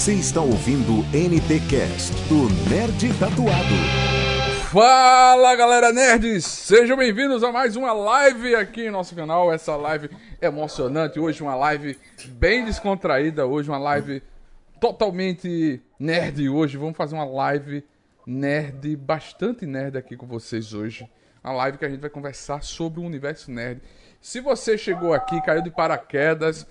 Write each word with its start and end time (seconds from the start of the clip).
Você 0.00 0.14
está 0.14 0.40
ouvindo 0.40 1.04
NT 1.12 1.60
Cast 1.68 2.14
do 2.26 2.48
Nerd 2.70 3.12
Tatuado. 3.18 3.74
Fala 4.72 5.54
galera 5.54 5.92
nerds, 5.92 6.46
sejam 6.46 6.96
bem-vindos 6.96 7.44
a 7.44 7.52
mais 7.52 7.76
uma 7.76 7.92
live 7.92 8.54
aqui 8.54 8.86
em 8.86 8.90
nosso 8.90 9.14
canal. 9.14 9.52
Essa 9.52 9.76
live 9.76 10.08
emocionante 10.40 11.20
hoje, 11.20 11.42
uma 11.42 11.54
live 11.54 11.98
bem 12.28 12.64
descontraída 12.64 13.44
hoje, 13.44 13.68
uma 13.68 13.76
live 13.76 14.22
totalmente 14.80 15.82
nerd 15.98 16.48
hoje. 16.48 16.78
Vamos 16.78 16.96
fazer 16.96 17.14
uma 17.14 17.26
live 17.26 17.84
nerd, 18.26 18.96
bastante 18.96 19.66
nerd 19.66 19.98
aqui 19.98 20.16
com 20.16 20.26
vocês 20.26 20.72
hoje. 20.72 21.06
Uma 21.44 21.52
live 21.52 21.76
que 21.76 21.84
a 21.84 21.90
gente 21.90 22.00
vai 22.00 22.08
conversar 22.08 22.62
sobre 22.62 23.00
o 23.00 23.02
universo 23.02 23.50
nerd. 23.50 23.82
Se 24.18 24.40
você 24.40 24.78
chegou 24.78 25.12
aqui, 25.12 25.42
caiu 25.42 25.60
de 25.60 25.70
paraquedas, 25.70 26.66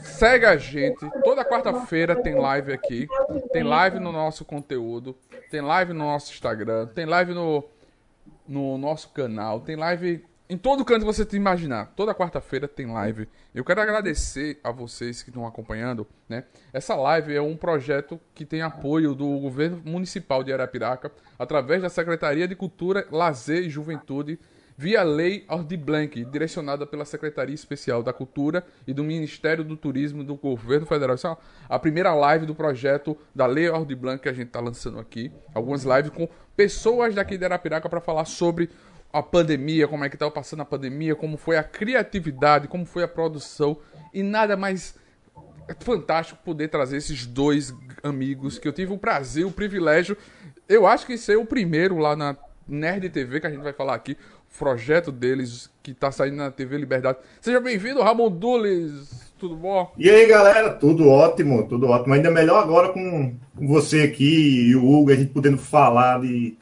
segue 0.00 0.46
a 0.46 0.56
gente. 0.56 1.08
Toda 1.22 1.44
quarta-feira 1.44 2.16
tem 2.16 2.34
live 2.34 2.72
aqui. 2.72 3.06
Tem 3.52 3.62
live 3.62 3.98
no 3.98 4.12
nosso 4.12 4.44
conteúdo. 4.44 5.16
Tem 5.50 5.60
live 5.60 5.92
no 5.92 6.04
nosso 6.04 6.32
Instagram. 6.32 6.86
Tem 6.86 7.06
live 7.06 7.34
no, 7.34 7.64
no 8.46 8.78
nosso 8.78 9.10
canal. 9.10 9.60
Tem 9.60 9.76
live 9.76 10.24
em 10.48 10.58
todo 10.58 10.84
canto 10.84 11.00
que 11.00 11.06
você 11.06 11.24
te 11.24 11.36
imaginar. 11.36 11.92
Toda 11.96 12.14
quarta-feira 12.14 12.68
tem 12.68 12.86
live. 12.86 13.28
Eu 13.54 13.64
quero 13.64 13.80
agradecer 13.80 14.58
a 14.62 14.70
vocês 14.70 15.22
que 15.22 15.30
estão 15.30 15.46
acompanhando. 15.46 16.06
Né? 16.28 16.44
Essa 16.72 16.94
live 16.94 17.34
é 17.34 17.40
um 17.40 17.56
projeto 17.56 18.20
que 18.34 18.44
tem 18.44 18.62
apoio 18.62 19.14
do 19.14 19.38
governo 19.38 19.80
municipal 19.84 20.44
de 20.44 20.52
Arapiraca, 20.52 21.10
através 21.38 21.82
da 21.82 21.88
Secretaria 21.88 22.46
de 22.46 22.54
Cultura, 22.54 23.06
Lazer 23.10 23.64
e 23.64 23.70
Juventude, 23.70 24.38
via 24.76 25.02
Lei 25.02 25.44
Ordi 25.48 25.76
Blanc, 25.76 26.24
direcionada 26.24 26.86
pela 26.86 27.04
Secretaria 27.04 27.54
Especial 27.54 28.02
da 28.02 28.12
Cultura 28.12 28.64
e 28.86 28.92
do 28.92 29.04
Ministério 29.04 29.62
do 29.62 29.76
Turismo 29.76 30.24
do 30.24 30.34
Governo 30.34 30.86
Federal. 30.86 31.14
Essa 31.14 31.28
é 31.28 31.36
a 31.68 31.78
primeira 31.78 32.12
live 32.14 32.46
do 32.46 32.54
projeto 32.54 33.16
da 33.34 33.46
Lei 33.46 33.68
Ordi 33.68 33.94
Blanc 33.94 34.22
que 34.22 34.28
a 34.28 34.32
gente 34.32 34.48
está 34.48 34.60
lançando 34.60 34.98
aqui. 34.98 35.30
Algumas 35.54 35.84
lives 35.84 36.10
com 36.10 36.28
pessoas 36.56 37.14
daqui 37.14 37.38
de 37.38 37.44
Arapiraca 37.44 37.88
para 37.88 38.00
falar 38.00 38.24
sobre 38.24 38.68
a 39.12 39.22
pandemia, 39.22 39.86
como 39.86 40.04
é 40.04 40.08
que 40.08 40.16
estava 40.16 40.30
passando 40.30 40.62
a 40.62 40.64
pandemia, 40.64 41.14
como 41.14 41.36
foi 41.36 41.56
a 41.56 41.62
criatividade, 41.62 42.66
como 42.66 42.84
foi 42.84 43.04
a 43.04 43.08
produção 43.08 43.78
e 44.12 44.24
nada 44.24 44.56
mais 44.56 44.98
fantástico 45.78 46.42
poder 46.44 46.68
trazer 46.68 46.96
esses 46.96 47.24
dois 47.24 47.72
amigos 48.02 48.58
que 48.58 48.66
eu 48.66 48.72
tive 48.72 48.92
o 48.92 48.98
prazer, 48.98 49.46
o 49.46 49.52
privilégio, 49.52 50.16
eu 50.68 50.86
acho 50.86 51.06
que 51.06 51.16
ser 51.16 51.36
o 51.36 51.46
primeiro 51.46 51.96
lá 51.96 52.16
na 52.16 52.36
Nerd 52.66 53.08
TV 53.10 53.40
que 53.40 53.46
a 53.46 53.50
gente 53.50 53.62
vai 53.62 53.72
falar 53.72 53.94
aqui, 53.94 54.16
projeto 54.58 55.10
deles 55.10 55.70
que 55.82 55.90
está 55.90 56.10
saindo 56.10 56.36
na 56.36 56.50
TV 56.50 56.78
Liberdade. 56.78 57.18
Seja 57.40 57.60
bem-vindo, 57.60 58.02
Ramon 58.02 58.30
Dules. 58.30 59.32
Tudo 59.38 59.56
bom? 59.56 59.92
E 59.98 60.08
aí, 60.08 60.26
galera, 60.26 60.72
tudo 60.72 61.08
ótimo, 61.08 61.66
tudo 61.68 61.88
ótimo. 61.88 62.14
Ainda 62.14 62.30
melhor 62.30 62.62
agora 62.62 62.90
com, 62.90 63.34
com 63.56 63.66
você 63.66 64.02
aqui 64.02 64.70
e 64.70 64.76
o 64.76 64.88
Hugo, 64.88 65.10
a 65.10 65.16
gente 65.16 65.32
podendo 65.32 65.58
falar 65.58 66.20
de 66.20 66.56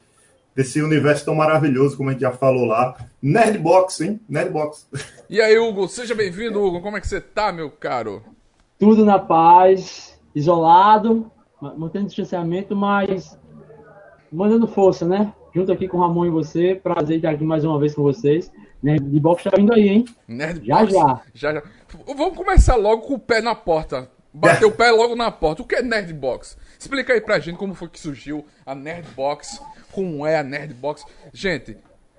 desse 0.54 0.82
universo 0.82 1.24
tão 1.24 1.34
maravilhoso, 1.34 1.96
como 1.96 2.10
a 2.10 2.12
gente 2.12 2.22
já 2.22 2.32
falou 2.32 2.66
lá. 2.66 2.96
Nerdbox, 3.22 4.00
hein? 4.00 4.20
Nerdbox. 4.28 4.86
E 5.28 5.40
aí, 5.40 5.58
Hugo, 5.58 5.88
seja 5.88 6.14
bem-vindo, 6.14 6.62
Hugo. 6.62 6.80
Como 6.80 6.96
é 6.96 7.00
que 7.00 7.08
você 7.08 7.20
tá, 7.20 7.52
meu 7.52 7.70
caro? 7.70 8.22
Tudo 8.78 9.04
na 9.04 9.18
paz, 9.18 10.18
isolado, 10.34 11.30
mantendo 11.60 12.06
distanciamento, 12.06 12.74
mas 12.76 13.38
mandando 14.30 14.66
força, 14.66 15.06
né? 15.06 15.32
Junto 15.54 15.70
aqui 15.70 15.86
com 15.86 15.98
o 15.98 16.00
Ramon 16.00 16.26
e 16.26 16.30
você. 16.30 16.74
Prazer 16.74 17.16
estar 17.16 17.30
aqui 17.30 17.44
mais 17.44 17.64
uma 17.64 17.78
vez 17.78 17.94
com 17.94 18.02
vocês. 18.02 18.50
Nerdbox 18.82 19.44
tá 19.44 19.50
vindo 19.56 19.72
aí, 19.72 19.88
hein? 19.88 20.04
Nerdbox. 20.26 20.66
Já, 20.66 20.86
já. 20.86 21.22
já, 21.34 21.54
já. 21.54 21.62
Vamos 22.16 22.36
começar 22.36 22.76
logo 22.76 23.02
com 23.02 23.14
o 23.14 23.18
pé 23.18 23.40
na 23.40 23.54
porta. 23.54 24.10
Bater 24.32 24.64
o 24.64 24.72
pé 24.72 24.90
logo 24.90 25.14
na 25.14 25.30
porta. 25.30 25.60
O 25.60 25.66
que 25.66 25.76
é 25.76 25.82
Nerdbox? 25.82 26.56
Explica 26.78 27.12
aí 27.12 27.20
pra 27.20 27.38
gente 27.38 27.58
como 27.58 27.74
foi 27.74 27.88
que 27.88 28.00
surgiu 28.00 28.46
a 28.64 28.74
Nerdbox 28.74 29.60
como 29.92 30.26
é 30.26 30.38
a 30.38 30.42
Nerdbox. 30.42 31.04
Gente, 31.32 31.76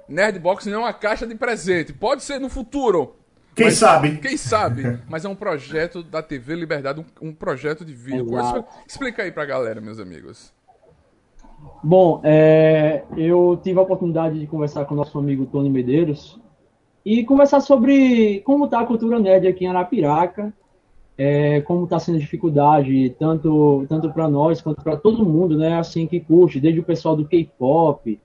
Nerdbox 0.07 0.67
não 0.67 0.75
é 0.75 0.77
uma 0.77 0.93
caixa 0.93 1.25
de 1.25 1.35
presente. 1.35 1.91
Pode 1.91 2.23
ser 2.23 2.39
no 2.39 2.49
futuro. 2.49 3.15
Quem 3.55 3.65
mas, 3.65 3.75
sabe? 3.75 4.17
Quem 4.17 4.37
sabe? 4.37 4.99
Mas 5.07 5.25
é 5.25 5.29
um 5.29 5.35
projeto 5.35 6.01
da 6.01 6.21
TV 6.21 6.55
Liberdade, 6.55 6.99
um, 6.99 7.29
um 7.29 7.33
projeto 7.33 7.83
de 7.83 7.93
vídeo. 7.93 8.27
Exato. 8.31 8.65
Explica 8.87 9.23
aí 9.23 9.31
pra 9.31 9.45
galera, 9.45 9.81
meus 9.81 9.99
amigos. 9.99 10.53
Bom, 11.83 12.21
é, 12.23 13.03
eu 13.17 13.59
tive 13.61 13.77
a 13.79 13.83
oportunidade 13.83 14.39
de 14.39 14.47
conversar 14.47 14.85
com 14.85 14.93
o 14.93 14.97
nosso 14.97 15.17
amigo 15.19 15.45
Tony 15.45 15.69
Medeiros 15.69 16.39
e 17.05 17.23
conversar 17.25 17.59
sobre 17.59 18.39
como 18.41 18.65
está 18.65 18.79
a 18.79 18.85
cultura 18.85 19.19
nerd 19.19 19.47
aqui 19.47 19.65
em 19.65 19.67
Arapiraca, 19.67 20.53
é, 21.17 21.61
como 21.61 21.83
está 21.83 21.99
sendo 21.99 22.19
dificuldade, 22.19 23.15
tanto, 23.19 23.85
tanto 23.87 24.11
para 24.11 24.27
nós 24.29 24.61
quanto 24.61 24.81
para 24.81 24.95
todo 24.95 25.25
mundo, 25.25 25.57
né? 25.57 25.77
Assim 25.77 26.07
que 26.07 26.19
curte, 26.19 26.59
desde 26.59 26.79
o 26.79 26.83
pessoal 26.83 27.15
do 27.15 27.27
K-pop, 27.27 28.19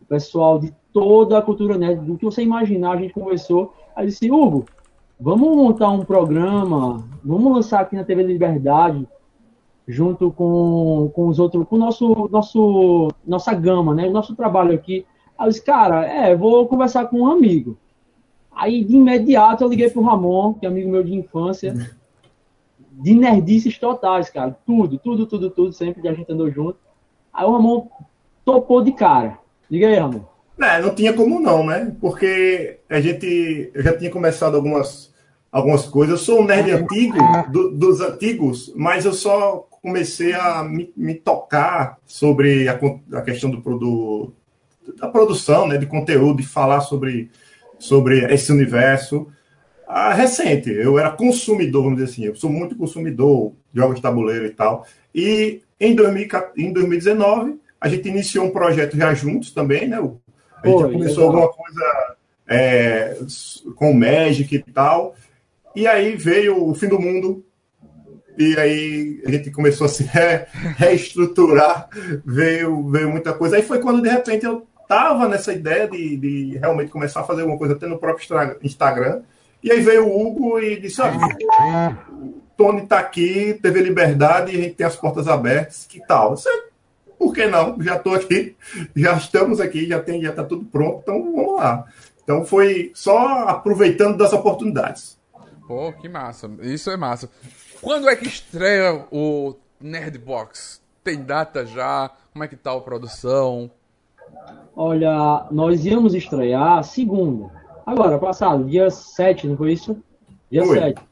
o 0.00 0.04
pessoal 0.06 0.58
de 0.58 0.72
toda 0.92 1.38
a 1.38 1.42
cultura 1.42 1.76
nerd, 1.76 2.04
do 2.04 2.16
que 2.16 2.24
você 2.24 2.42
imaginar, 2.42 2.92
a 2.92 2.96
gente 2.96 3.12
conversou. 3.12 3.74
Aí 3.94 4.06
disse, 4.06 4.30
Hugo, 4.30 4.64
vamos 5.18 5.56
montar 5.56 5.90
um 5.90 6.04
programa, 6.04 7.04
vamos 7.24 7.52
lançar 7.52 7.80
aqui 7.80 7.96
na 7.96 8.04
TV 8.04 8.22
Liberdade, 8.22 9.06
junto 9.90 10.30
com, 10.30 11.10
com 11.14 11.26
os 11.26 11.38
outros, 11.38 11.66
com 11.68 11.76
nosso, 11.76 12.28
nosso, 12.30 13.08
nossa 13.26 13.52
gama, 13.54 13.94
né? 13.94 14.08
Nosso 14.08 14.34
trabalho 14.34 14.72
aqui. 14.72 15.04
Aí 15.36 15.46
eu 15.46 15.50
disse, 15.50 15.64
cara, 15.64 16.04
é, 16.06 16.34
vou 16.36 16.66
conversar 16.68 17.06
com 17.06 17.20
um 17.20 17.26
amigo. 17.26 17.76
Aí, 18.52 18.84
de 18.84 18.96
imediato, 18.96 19.64
eu 19.64 19.68
liguei 19.68 19.88
pro 19.88 20.02
Ramon, 20.02 20.54
que 20.54 20.66
é 20.66 20.68
amigo 20.68 20.90
meu 20.90 21.02
de 21.02 21.14
infância 21.14 21.74
de 22.92 23.14
nerdices 23.14 23.78
totais, 23.78 24.28
cara. 24.28 24.56
Tudo, 24.66 24.98
tudo, 24.98 25.26
tudo, 25.26 25.50
tudo, 25.50 25.72
sempre 25.72 26.02
que 26.02 26.08
a 26.08 26.12
gente 26.12 26.30
andou 26.30 26.50
junto. 26.50 26.78
Aí 27.32 27.46
o 27.46 27.52
Ramon 27.52 27.88
topou 28.44 28.82
de 28.82 28.92
cara. 28.92 29.38
Diga 29.70 29.88
aí, 29.88 29.96
Ramon. 29.96 30.20
É, 30.60 30.80
não 30.82 30.94
tinha 30.94 31.12
como 31.14 31.40
não, 31.40 31.64
né? 31.64 31.96
Porque 32.00 32.80
a 32.88 33.00
gente, 33.00 33.70
eu 33.72 33.82
já 33.82 33.96
tinha 33.96 34.10
começado 34.10 34.54
algumas, 34.54 35.09
algumas 35.50 35.86
coisas. 35.86 36.18
Eu 36.18 36.24
sou 36.24 36.40
um 36.40 36.44
nerd 36.44 36.70
antigo, 36.70 37.18
do, 37.50 37.70
dos 37.70 38.00
antigos, 38.00 38.72
mas 38.76 39.04
eu 39.04 39.12
só 39.12 39.66
comecei 39.82 40.32
a 40.32 40.62
me, 40.62 40.92
me 40.96 41.14
tocar 41.14 41.98
sobre 42.04 42.68
a, 42.68 42.78
a 43.14 43.22
questão 43.22 43.50
do, 43.50 43.58
do, 43.58 44.32
da 44.98 45.08
produção, 45.08 45.66
né, 45.66 45.78
de 45.78 45.86
conteúdo, 45.86 46.42
de 46.42 46.46
falar 46.46 46.80
sobre, 46.80 47.30
sobre 47.78 48.32
esse 48.32 48.52
universo 48.52 49.26
ah, 49.86 50.12
recente. 50.12 50.70
Eu 50.70 50.98
era 50.98 51.10
consumidor, 51.10 51.82
vamos 51.84 51.98
dizer 51.98 52.12
assim. 52.12 52.24
Eu 52.24 52.36
sou 52.36 52.50
muito 52.50 52.76
consumidor 52.76 53.52
de 53.72 53.80
jogos 53.80 53.96
de 53.96 54.02
tabuleiro 54.02 54.46
e 54.46 54.50
tal. 54.50 54.86
E 55.12 55.62
em, 55.80 55.94
2000, 55.94 56.28
em 56.56 56.72
2019, 56.72 57.60
a 57.80 57.88
gente 57.88 58.08
iniciou 58.08 58.46
um 58.46 58.50
projeto 58.50 58.96
já 58.96 59.12
juntos 59.14 59.50
também, 59.50 59.88
né? 59.88 59.96
A 59.96 60.68
gente 60.68 60.82
Oi, 60.84 60.92
começou 60.92 61.26
legal. 61.26 61.42
alguma 61.42 61.48
coisa 61.48 62.16
é, 62.46 63.16
com 63.74 63.90
o 63.90 63.94
Magic 63.94 64.54
e 64.54 64.72
tal. 64.72 65.16
E 65.74 65.86
aí 65.86 66.16
veio 66.16 66.68
o 66.68 66.74
fim 66.74 66.88
do 66.88 67.00
mundo. 67.00 67.44
E 68.38 68.58
aí 68.58 69.22
a 69.26 69.30
gente 69.30 69.50
começou 69.50 69.84
a 69.84 69.88
se 69.88 70.02
re, 70.04 70.46
reestruturar. 70.76 71.88
Veio, 72.24 72.88
veio 72.88 73.10
muita 73.10 73.32
coisa. 73.32 73.56
Aí 73.56 73.62
foi 73.62 73.80
quando, 73.80 74.02
de 74.02 74.08
repente, 74.08 74.46
eu 74.46 74.66
tava 74.88 75.28
nessa 75.28 75.52
ideia 75.52 75.88
de, 75.88 76.16
de 76.16 76.58
realmente 76.58 76.90
começar 76.90 77.20
a 77.20 77.24
fazer 77.24 77.42
alguma 77.42 77.58
coisa 77.58 77.74
até 77.74 77.86
no 77.86 77.98
próprio 77.98 78.26
Instagram. 78.62 79.22
E 79.62 79.70
aí 79.70 79.80
veio 79.80 80.06
o 80.06 80.26
Hugo 80.26 80.58
e 80.58 80.80
disse: 80.80 81.00
olha, 81.00 81.16
o 82.10 82.40
Tony 82.56 82.82
está 82.82 82.98
aqui, 82.98 83.58
teve 83.62 83.80
liberdade 83.80 84.56
a 84.56 84.60
gente 84.60 84.74
tem 84.74 84.86
as 84.86 84.96
portas 84.96 85.28
abertas, 85.28 85.86
que 85.88 86.04
tal? 86.06 86.30
Você, 86.30 86.50
por 87.18 87.32
que 87.32 87.46
não? 87.46 87.80
Já 87.80 87.96
estou 87.96 88.14
aqui, 88.14 88.56
já 88.96 89.14
estamos 89.16 89.60
aqui, 89.60 89.86
já 89.86 90.00
tem, 90.00 90.22
já 90.22 90.30
está 90.30 90.42
tudo 90.42 90.64
pronto, 90.64 91.00
então 91.02 91.22
vamos 91.22 91.56
lá. 91.56 91.84
Então 92.24 92.44
foi 92.44 92.90
só 92.94 93.48
aproveitando 93.48 94.16
das 94.16 94.32
oportunidades. 94.32 95.19
Pô, 95.70 95.92
que 95.92 96.08
massa. 96.08 96.50
Isso 96.62 96.90
é 96.90 96.96
massa. 96.96 97.30
Quando 97.80 98.08
é 98.08 98.16
que 98.16 98.26
estreia 98.26 99.06
o 99.12 99.54
Nerdbox? 99.80 100.82
Tem 101.04 101.22
data 101.22 101.64
já? 101.64 102.10
Como 102.32 102.44
é 102.44 102.48
que 102.48 102.56
tá 102.56 102.72
a 102.72 102.80
produção? 102.80 103.70
Olha, 104.74 105.46
nós 105.52 105.86
íamos 105.86 106.12
estrear 106.12 106.82
segunda. 106.82 107.52
Agora, 107.86 108.18
passado, 108.18 108.64
dia 108.64 108.90
7, 108.90 109.46
não 109.46 109.56
foi 109.56 109.74
isso? 109.74 109.96
Dia 110.50 110.64
foi. 110.64 110.76
7. 110.76 111.02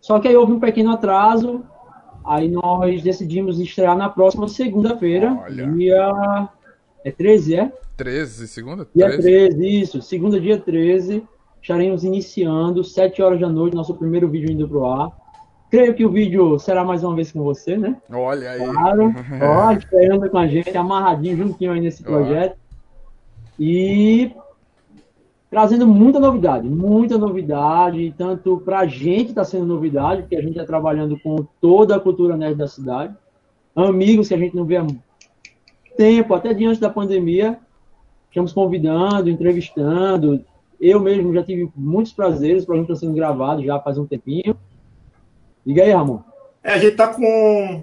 Só 0.00 0.18
que 0.18 0.28
aí 0.28 0.34
houve 0.34 0.54
um 0.54 0.60
pequeno 0.60 0.92
atraso, 0.92 1.62
aí 2.24 2.48
nós 2.48 3.02
decidimos 3.02 3.60
estrear 3.60 3.98
na 3.98 4.08
próxima 4.08 4.48
segunda-feira, 4.48 5.44
dia... 5.76 6.48
É 7.04 7.10
13, 7.10 7.54
é? 7.54 7.72
13, 7.98 8.48
segunda? 8.48 8.86
13. 8.86 8.96
Dia 8.96 9.50
13, 9.50 9.80
isso. 9.82 10.00
Segunda, 10.00 10.40
dia 10.40 10.58
13, 10.58 11.22
estaremos 11.66 12.04
iniciando, 12.04 12.84
7 12.84 13.20
horas 13.20 13.40
da 13.40 13.48
noite, 13.48 13.74
nosso 13.74 13.92
primeiro 13.92 14.28
vídeo 14.28 14.52
indo 14.52 14.68
pro 14.68 14.86
ar. 14.86 15.10
Creio 15.68 15.94
que 15.94 16.06
o 16.06 16.10
vídeo 16.10 16.60
será 16.60 16.84
mais 16.84 17.02
uma 17.02 17.16
vez 17.16 17.32
com 17.32 17.42
você, 17.42 17.76
né? 17.76 17.96
Olha 18.08 18.52
aí. 18.52 18.64
Claro. 18.64 19.12
Ó, 19.42 19.72
esperando 19.72 20.30
com 20.30 20.38
a 20.38 20.46
gente, 20.46 20.76
amarradinho, 20.78 21.36
juntinho 21.36 21.72
aí 21.72 21.80
nesse 21.80 22.04
projeto. 22.04 22.56
E 23.58 24.30
trazendo 25.50 25.88
muita 25.88 26.20
novidade, 26.20 26.68
muita 26.68 27.18
novidade, 27.18 28.14
tanto 28.16 28.58
para 28.58 28.80
a 28.80 28.86
gente 28.86 29.30
está 29.30 29.42
sendo 29.42 29.66
novidade, 29.66 30.22
porque 30.22 30.36
a 30.36 30.40
gente 30.40 30.52
está 30.52 30.64
trabalhando 30.64 31.18
com 31.18 31.44
toda 31.60 31.96
a 31.96 32.00
cultura 32.00 32.36
nerd 32.36 32.56
da 32.56 32.68
cidade, 32.68 33.12
amigos 33.74 34.28
que 34.28 34.34
a 34.34 34.38
gente 34.38 34.54
não 34.54 34.64
vê 34.64 34.76
há 34.76 34.86
tempo, 35.96 36.32
até 36.32 36.54
diante 36.54 36.80
da 36.80 36.90
pandemia. 36.90 37.58
Estamos 38.28 38.52
convidando, 38.52 39.28
entrevistando. 39.28 40.44
Eu 40.80 41.00
mesmo 41.00 41.32
já 41.32 41.42
tive 41.42 41.70
muitos 41.74 42.12
prazeres, 42.12 42.62
o 42.62 42.66
programa 42.66 42.92
está 42.92 43.06
sendo 43.06 43.14
gravado 43.14 43.64
já 43.64 43.78
faz 43.80 43.98
um 43.98 44.06
tempinho. 44.06 44.56
Liga 45.64 45.82
aí, 45.82 45.90
Ramon. 45.90 46.20
É, 46.62 46.72
a 46.72 46.78
gente 46.78 46.92
está 46.92 47.08
com. 47.08 47.82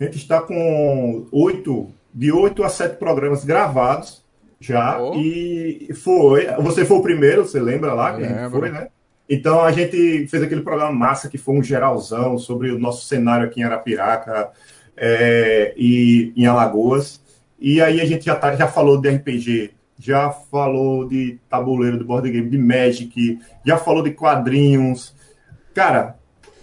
A 0.00 0.04
gente 0.04 0.16
está 0.16 0.40
com 0.40 1.26
oito, 1.32 1.88
de 2.14 2.30
oito 2.30 2.62
a 2.62 2.68
sete 2.68 2.96
programas 2.96 3.44
gravados 3.44 4.22
já. 4.60 5.00
Oh. 5.00 5.14
E 5.14 5.88
foi. 5.94 6.46
Você 6.62 6.84
foi 6.84 6.98
o 6.98 7.02
primeiro, 7.02 7.44
você 7.44 7.60
lembra 7.60 7.94
lá? 7.94 8.16
Que 8.16 8.24
a 8.24 8.28
gente 8.28 8.50
foi, 8.50 8.70
né? 8.70 8.88
Então 9.28 9.60
a 9.60 9.70
gente 9.70 10.26
fez 10.26 10.42
aquele 10.42 10.62
programa 10.62 10.92
massa 10.92 11.28
que 11.28 11.36
foi 11.36 11.54
um 11.54 11.62
geralzão 11.62 12.38
sobre 12.38 12.70
o 12.70 12.78
nosso 12.78 13.04
cenário 13.06 13.46
aqui 13.46 13.60
em 13.60 13.64
Arapiraca 13.64 14.50
é, 14.96 15.74
e 15.76 16.32
em 16.34 16.46
Alagoas. 16.46 17.20
E 17.60 17.80
aí 17.80 18.00
a 18.00 18.04
gente 18.06 18.24
já, 18.24 18.36
tá, 18.36 18.54
já 18.56 18.66
falou 18.66 18.98
de 18.98 19.10
RPG, 19.10 19.70
já 19.98 20.30
falou 20.30 21.08
de 21.08 21.38
tabuleiro, 21.48 21.98
de 21.98 22.04
board 22.04 22.30
game, 22.30 22.48
de 22.48 22.58
Magic, 22.58 23.38
já 23.64 23.76
falou 23.76 24.02
de 24.02 24.12
quadrinhos. 24.12 25.14
Cara, 25.74 26.16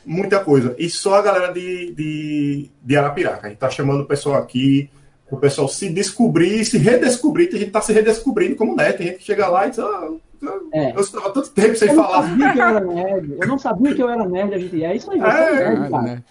muita 0.05 0.39
coisa. 0.39 0.75
E 0.77 0.89
só 0.89 1.15
a 1.15 1.21
galera 1.21 1.51
de, 1.51 1.93
de, 1.93 2.69
de 2.81 2.97
Arapiraca. 2.97 3.47
A 3.47 3.49
gente 3.49 3.59
tá 3.59 3.69
chamando 3.69 4.01
o 4.01 4.05
pessoal 4.05 4.35
aqui, 4.35 4.89
o 5.29 5.37
pessoal 5.37 5.67
se 5.67 5.89
descobrir, 5.89 6.63
se 6.63 6.77
redescobrir, 6.77 7.49
que 7.49 7.55
a 7.55 7.59
gente 7.59 7.71
tá 7.71 7.81
se 7.81 7.91
redescobrindo 7.91 8.55
como 8.55 8.75
neto. 8.75 8.97
Tem 8.97 9.07
gente 9.07 9.17
que 9.17 9.25
chega 9.25 9.47
lá 9.47 9.67
e 9.67 9.71
diz, 9.71 9.79
ah, 9.79 10.09
é. 10.73 10.91
Eu 10.91 10.99
estava 10.99 11.31
tanto 11.31 11.49
tempo 11.49 11.75
sem 11.75 11.89
eu 11.89 11.95
falar. 11.95 12.23
Sabia 12.23 12.53
que 12.53 12.59
eu, 12.59 12.63
era 12.63 12.79
nerd. 12.79 13.38
eu 13.41 13.47
não 13.47 13.57
sabia 13.57 13.95
que 13.95 14.03
eu 14.03 14.09
era 14.09 14.25
nerd, 14.25 14.53
a 14.53 14.57
gente. 14.59 14.83
É 14.83 14.95
isso 14.95 15.11
aí, 15.11 15.19
você 15.19 15.27
é, 15.27 15.49
é 15.49 15.69
nerd, 15.69 15.89
cara. 15.89 16.03
Né? 16.03 16.23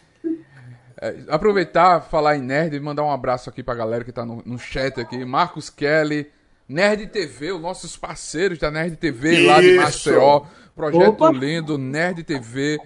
É, 1.01 1.17
aproveitar, 1.29 2.01
falar 2.03 2.37
em 2.37 2.43
nerd 2.43 2.77
e 2.77 2.81
mandar 2.81 3.03
um 3.03 3.11
abraço 3.11 3.51
aqui 3.51 3.63
pra 3.63 3.75
galera 3.75 4.05
que 4.05 4.13
tá 4.13 4.25
no, 4.25 4.43
no 4.45 4.59
chat 4.59 5.01
aqui. 5.01 5.25
Marcos 5.25 5.69
Kelly, 5.69 6.29
Nerd 6.69 7.07
TV, 7.09 7.53
os 7.53 7.61
nossos 7.61 7.97
parceiros 7.97 8.59
da 8.59 8.71
Nerd 8.71 8.97
TV 8.97 9.33
isso. 9.33 9.47
lá 9.47 9.61
de 9.61 9.77
Maceió. 9.77 10.47
Projeto 10.75 11.09
Opa. 11.09 11.31
lindo, 11.31 11.77
Nerd 11.77 12.23
TV. 12.25 12.79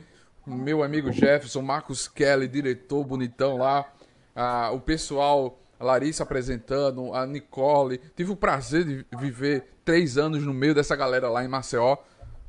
Meu 0.47 0.83
amigo 0.83 1.13
Jefferson, 1.13 1.63
Marcos 1.63 2.09
Kelly, 2.09 2.49
diretor 2.49 3.05
bonitão 3.05 3.57
lá. 3.57 3.87
Ah, 4.35 4.71
o 4.73 4.81
pessoal 4.81 5.59
a 5.79 5.85
Larissa 5.85 6.25
apresentando, 6.25 7.15
a 7.15 7.25
Nicole. 7.27 8.01
Tive 8.17 8.33
o 8.33 8.37
prazer 8.37 8.85
de 8.85 9.07
viver 9.17 9.65
três 9.85 10.19
anos 10.19 10.43
no 10.43 10.53
meio 10.53 10.75
dessa 10.75 10.97
galera 10.97 11.29
lá 11.29 11.45
em 11.45 11.49
Maceió. 11.49 11.97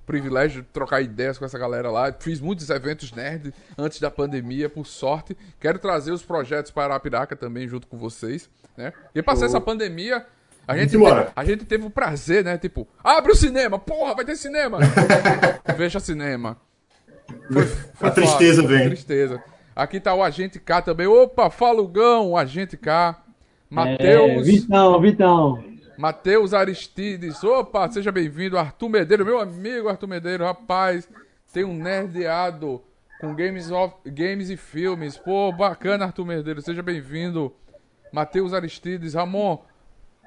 Privilégio 0.06 0.64
de 0.64 0.68
trocar 0.70 1.02
ideias 1.02 1.38
com 1.38 1.46
essa 1.46 1.60
galera 1.60 1.92
lá. 1.92 2.12
Fiz 2.20 2.40
muitos 2.40 2.68
eventos 2.72 3.12
nerd 3.12 3.54
antes 3.78 4.00
da 4.00 4.10
pandemia, 4.10 4.68
por 4.68 4.88
sorte. 4.88 5.38
Quero 5.60 5.78
trazer 5.78 6.12
os 6.12 6.24
projetos 6.24 6.72
para 6.72 6.86
Arapiraca 6.86 7.36
também 7.36 7.68
junto 7.68 7.86
com 7.86 7.98
vocês. 7.98 8.50
Né? 8.76 8.92
E 9.14 9.22
passar 9.22 9.46
essa 9.46 9.62
pandemia, 9.62 10.26
a 10.68 10.78
gente, 10.78 10.92
teve, 10.92 11.06
a 11.36 11.46
gente 11.46 11.66
teve 11.66 11.86
o 11.86 11.90
prazer, 11.90 12.44
né? 12.44 12.58
Tipo, 12.58 12.88
abre 13.04 13.32
o 13.32 13.36
cinema, 13.36 13.80
porra, 13.80 14.16
vai 14.16 14.26
ter 14.26 14.36
cinema. 14.36 14.80
Veja 15.76 16.00
cinema. 16.00 16.58
Foi, 17.52 17.66
foi 17.66 18.08
a 18.08 18.12
tristeza 18.12 18.62
vem. 18.66 18.88
Tristeza. 18.88 19.44
Aqui 19.76 20.00
tá 20.00 20.14
o 20.14 20.22
Agente 20.22 20.60
K 20.60 20.82
também. 20.82 21.08
Opa, 21.08 21.50
Falugão, 21.50 22.32
o 22.32 22.38
Agente 22.38 22.76
K. 22.76 23.24
Matheus. 23.70 24.48
É, 24.48 24.52
Vitão, 24.52 25.02
Vitão. 25.02 25.64
Matheus 25.98 26.54
Aristides. 26.54 27.44
Opa, 27.44 27.90
seja 27.90 28.12
bem-vindo. 28.12 28.58
Arthur 28.58 28.90
Medeiro, 28.90 29.26
meu 29.26 29.40
amigo 29.40 29.90
Arthur 29.90 30.08
Medeiro. 30.08 30.44
Rapaz, 30.44 31.08
tem 31.54 31.64
um 31.64 31.74
nerdeado 31.74 32.82
com 33.20 33.36
games, 33.36 33.70
of, 33.70 33.96
games 34.06 34.50
e 34.50 34.58
filmes. 34.58 35.18
Pô, 35.18 35.52
bacana, 35.52 36.06
Arthur 36.06 36.26
Medeiro. 36.26 36.62
Seja 36.62 36.82
bem-vindo. 36.82 37.54
Matheus 38.12 38.54
Aristides. 38.54 39.14
Ramon, 39.14 39.60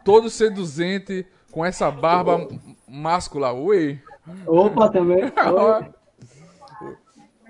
todo 0.05 0.31
seduzente 0.31 1.27
com 1.51 1.65
essa 1.65 1.91
barba 1.91 2.49
máscula. 2.89 3.53
Ui. 3.53 4.01
Opa, 4.47 4.89
também. 4.89 5.25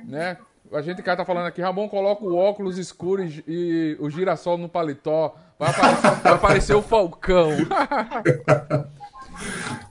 né? 0.04 0.38
A 0.72 0.80
gente 0.80 1.02
cá 1.02 1.14
tá 1.14 1.24
falando 1.24 1.46
aqui, 1.46 1.60
Ramon 1.60 1.86
coloca 1.86 2.24
o 2.24 2.34
óculos 2.34 2.78
escuro 2.78 3.22
e, 3.22 3.44
e 3.46 3.96
o 4.00 4.08
girassol 4.08 4.56
no 4.56 4.70
paletó. 4.70 5.36
Vai 5.58 5.70
aparecer, 5.70 6.10
vai 6.22 6.32
aparecer 6.32 6.74
o 6.74 6.82
Falcão. 6.82 7.50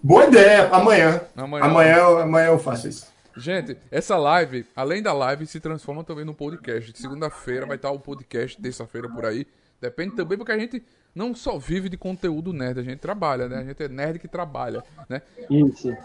Boa 0.01 0.25
ideia, 0.25 0.69
amanhã. 0.69 1.21
Amanhã. 1.35 1.65
amanhã. 1.65 2.21
Amanhã 2.23 2.47
eu 2.47 2.57
faço 2.57 2.87
isso. 2.87 3.11
Gente, 3.37 3.77
essa 3.89 4.17
live, 4.17 4.65
além 4.75 5.01
da 5.01 5.13
live, 5.13 5.45
se 5.45 5.59
transforma 5.59 6.03
também 6.03 6.25
num 6.25 6.33
podcast. 6.33 6.99
Segunda-feira 6.99 7.65
vai 7.65 7.75
estar 7.75 7.91
o 7.91 7.99
podcast, 7.99 8.59
terça-feira 8.59 9.07
por 9.07 9.25
aí. 9.25 9.47
Depende 9.79 10.15
também 10.15 10.37
porque 10.37 10.51
a 10.51 10.57
gente 10.57 10.83
não 11.13 11.35
só 11.35 11.57
vive 11.57 11.89
de 11.89 11.97
conteúdo 11.97 12.53
nerd, 12.53 12.79
a 12.79 12.83
gente 12.83 12.99
trabalha, 12.99 13.47
né? 13.47 13.57
A 13.57 13.63
gente 13.63 13.83
é 13.83 13.87
nerd 13.89 14.19
que 14.19 14.27
trabalha, 14.27 14.83
né? 15.09 15.21
Isso. 15.49 15.95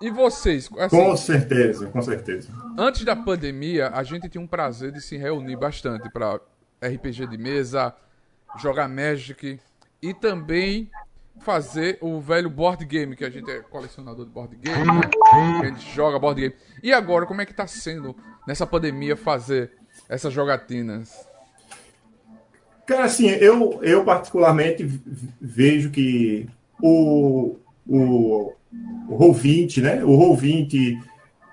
E 0.00 0.10
vocês? 0.10 0.68
Assim, 0.78 0.96
com 0.96 1.16
certeza, 1.16 1.86
com 1.86 2.02
certeza. 2.02 2.48
Antes 2.76 3.04
da 3.04 3.16
pandemia, 3.16 3.88
a 3.88 4.02
gente 4.02 4.28
tinha 4.28 4.42
um 4.42 4.46
prazer 4.46 4.92
de 4.92 5.00
se 5.00 5.16
reunir 5.16 5.56
bastante 5.56 6.10
para 6.10 6.40
RPG 6.82 7.26
de 7.28 7.38
mesa, 7.38 7.94
jogar 8.58 8.88
Magic 8.88 9.58
e 10.02 10.14
também 10.14 10.90
fazer 11.40 11.98
o 12.00 12.20
velho 12.20 12.50
board 12.50 12.84
game, 12.84 13.16
que 13.16 13.24
a 13.24 13.30
gente 13.30 13.50
é 13.50 13.60
colecionador 13.60 14.24
de 14.24 14.30
board 14.30 14.56
game, 14.56 14.84
né? 14.84 15.10
a 15.62 15.66
gente 15.66 15.94
joga 15.94 16.18
board 16.18 16.40
game. 16.40 16.54
E 16.82 16.92
agora, 16.92 17.26
como 17.26 17.40
é 17.40 17.46
que 17.46 17.54
tá 17.54 17.66
sendo 17.66 18.14
nessa 18.46 18.66
pandemia 18.66 19.16
fazer 19.16 19.72
essas 20.08 20.32
jogatinas? 20.32 21.26
Cara, 22.86 23.04
assim, 23.04 23.28
eu, 23.28 23.78
eu 23.82 24.04
particularmente 24.04 24.86
vejo 25.40 25.90
que 25.90 26.46
o, 26.82 27.56
o 27.86 28.52
o 29.08 29.18
Roll20, 29.18 29.82
né? 29.82 30.04
O 30.04 30.10
Roll20, 30.10 30.98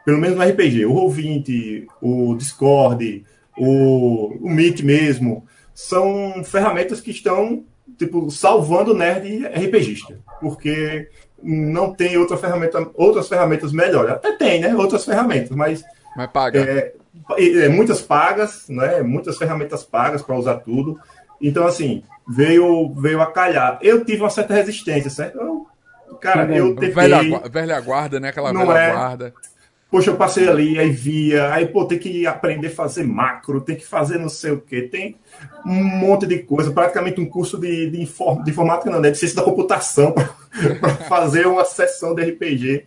pelo 0.06 0.18
menos 0.18 0.38
no 0.38 0.44
RPG, 0.44 0.86
o 0.86 0.94
Roll20, 0.94 1.86
o 2.02 2.36
Discord, 2.36 3.26
o, 3.58 4.38
o 4.42 4.50
Meet 4.50 4.82
mesmo, 4.82 5.46
são 5.74 6.44
ferramentas 6.44 7.02
que 7.02 7.12
estão 7.12 7.64
tipo 7.98 8.32
salvando 8.32 8.92
o 8.92 8.98
nerd 8.98 9.46
RPGista, 9.48 10.18
porque 10.40 11.10
não 11.42 11.94
tem 11.94 12.18
outra 12.18 12.38
ferramenta, 12.38 12.90
outras 12.94 13.28
ferramentas 13.28 13.72
melhores. 13.72 14.12
Até 14.12 14.32
tem, 14.34 14.62
né? 14.62 14.76
Outras 14.76 15.06
ferramentas, 15.06 15.52
mas 15.52 15.84
mas 16.16 16.32
paga. 16.32 16.60
É, 16.60 16.94
é, 17.38 17.70
muitas 17.70 18.02
pagas, 18.02 18.66
né? 18.70 19.02
Muitas 19.02 19.38
ferramentas 19.38 19.84
pagas 19.84 20.22
para 20.22 20.38
usar 20.38 20.58
tudo. 20.58 21.00
Então, 21.42 21.66
assim, 21.66 22.04
veio, 22.28 22.94
veio 22.94 23.22
a 23.22 23.32
calhar. 23.32 23.80
Eu 23.82 24.06
tive 24.06 24.22
uma 24.22 24.30
certa 24.30 24.54
resistência, 24.54 25.10
certo? 25.10 25.40
Eu 25.40 25.72
Cara, 26.22 26.56
eu 26.56 26.76
tentei... 26.76 26.92
Velha, 26.92 27.50
velha 27.50 27.82
guarda, 27.82 28.20
né? 28.20 28.30
Aquela 28.30 28.54
não 28.54 28.68
velha 28.68 28.80
é... 28.80 28.92
guarda. 28.92 29.34
Poxa, 29.90 30.10
eu 30.10 30.16
passei 30.16 30.48
ali, 30.48 30.80
aí 30.80 30.90
via, 30.90 31.54
aí, 31.54 31.68
pô, 31.68 31.84
tem 31.84 32.00
que 32.00 32.26
aprender 32.26 32.68
a 32.68 32.72
fazer 32.72 33.04
macro, 33.04 33.60
tem 33.60 33.76
que 33.76 33.86
fazer 33.86 34.18
não 34.18 34.30
sei 34.30 34.52
o 34.52 34.62
quê, 34.62 34.84
tem 34.84 35.18
um 35.66 35.84
monte 35.84 36.26
de 36.26 36.40
coisa, 36.40 36.72
praticamente 36.72 37.20
um 37.20 37.26
curso 37.26 37.58
de, 37.58 37.90
de, 37.90 38.02
inform, 38.02 38.42
de 38.42 38.52
informática, 38.52 38.90
não, 38.90 39.02
né, 39.02 39.12
de 39.12 39.18
ciência 39.18 39.36
da 39.36 39.44
computação 39.44 40.14
para 40.80 40.96
fazer 41.10 41.46
uma 41.46 41.66
sessão 41.66 42.16
de 42.16 42.24
RPG. 42.24 42.86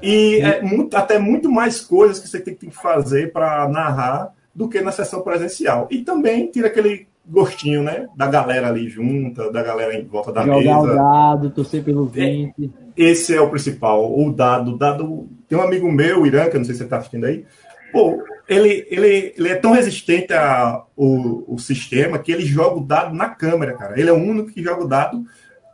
E 0.00 0.40
é 0.40 0.62
muito, 0.62 0.96
até 0.96 1.18
muito 1.18 1.50
mais 1.50 1.82
coisas 1.82 2.18
que 2.18 2.26
você 2.26 2.40
tem 2.40 2.54
que 2.54 2.70
fazer 2.70 3.30
para 3.30 3.68
narrar 3.68 4.32
do 4.54 4.66
que 4.66 4.80
na 4.80 4.92
sessão 4.92 5.20
presencial. 5.20 5.88
E 5.90 6.02
também 6.02 6.46
tira 6.46 6.68
aquele 6.68 7.06
gostinho, 7.26 7.82
né? 7.82 8.06
Da 8.16 8.26
galera 8.26 8.68
ali 8.68 8.88
junta, 8.88 9.50
da 9.50 9.62
galera 9.62 9.94
em 9.94 10.04
volta 10.04 10.32
da 10.32 10.42
Jogar 10.42 10.58
mesa. 10.58 10.70
Jogar 10.70 10.82
o 10.82 10.96
dado, 10.96 11.50
torcer 11.50 11.82
pelo 11.82 12.06
20. 12.06 12.52
É, 12.64 12.70
esse 12.96 13.34
é 13.34 13.40
o 13.40 13.50
principal, 13.50 14.18
o 14.18 14.32
dado. 14.32 14.76
dado 14.76 15.28
Tem 15.48 15.58
um 15.58 15.62
amigo 15.62 15.90
meu, 15.90 16.22
o 16.22 16.26
Irã, 16.26 16.48
que 16.48 16.56
eu 16.56 16.60
não 16.60 16.64
sei 16.64 16.74
se 16.74 16.78
você 16.78 16.84
está 16.84 16.98
assistindo 16.98 17.24
aí. 17.24 17.44
Pô, 17.92 18.22
ele, 18.48 18.86
ele, 18.90 19.34
ele 19.36 19.48
é 19.48 19.54
tão 19.54 19.72
resistente 19.72 20.32
ao 20.32 20.90
o 20.96 21.56
sistema 21.58 22.18
que 22.18 22.32
ele 22.32 22.44
joga 22.44 22.76
o 22.76 22.84
dado 22.84 23.14
na 23.14 23.28
câmera, 23.28 23.74
cara. 23.74 23.98
Ele 23.98 24.10
é 24.10 24.12
o 24.12 24.16
único 24.16 24.50
que 24.50 24.62
joga 24.62 24.84
o 24.84 24.88
dado, 24.88 25.24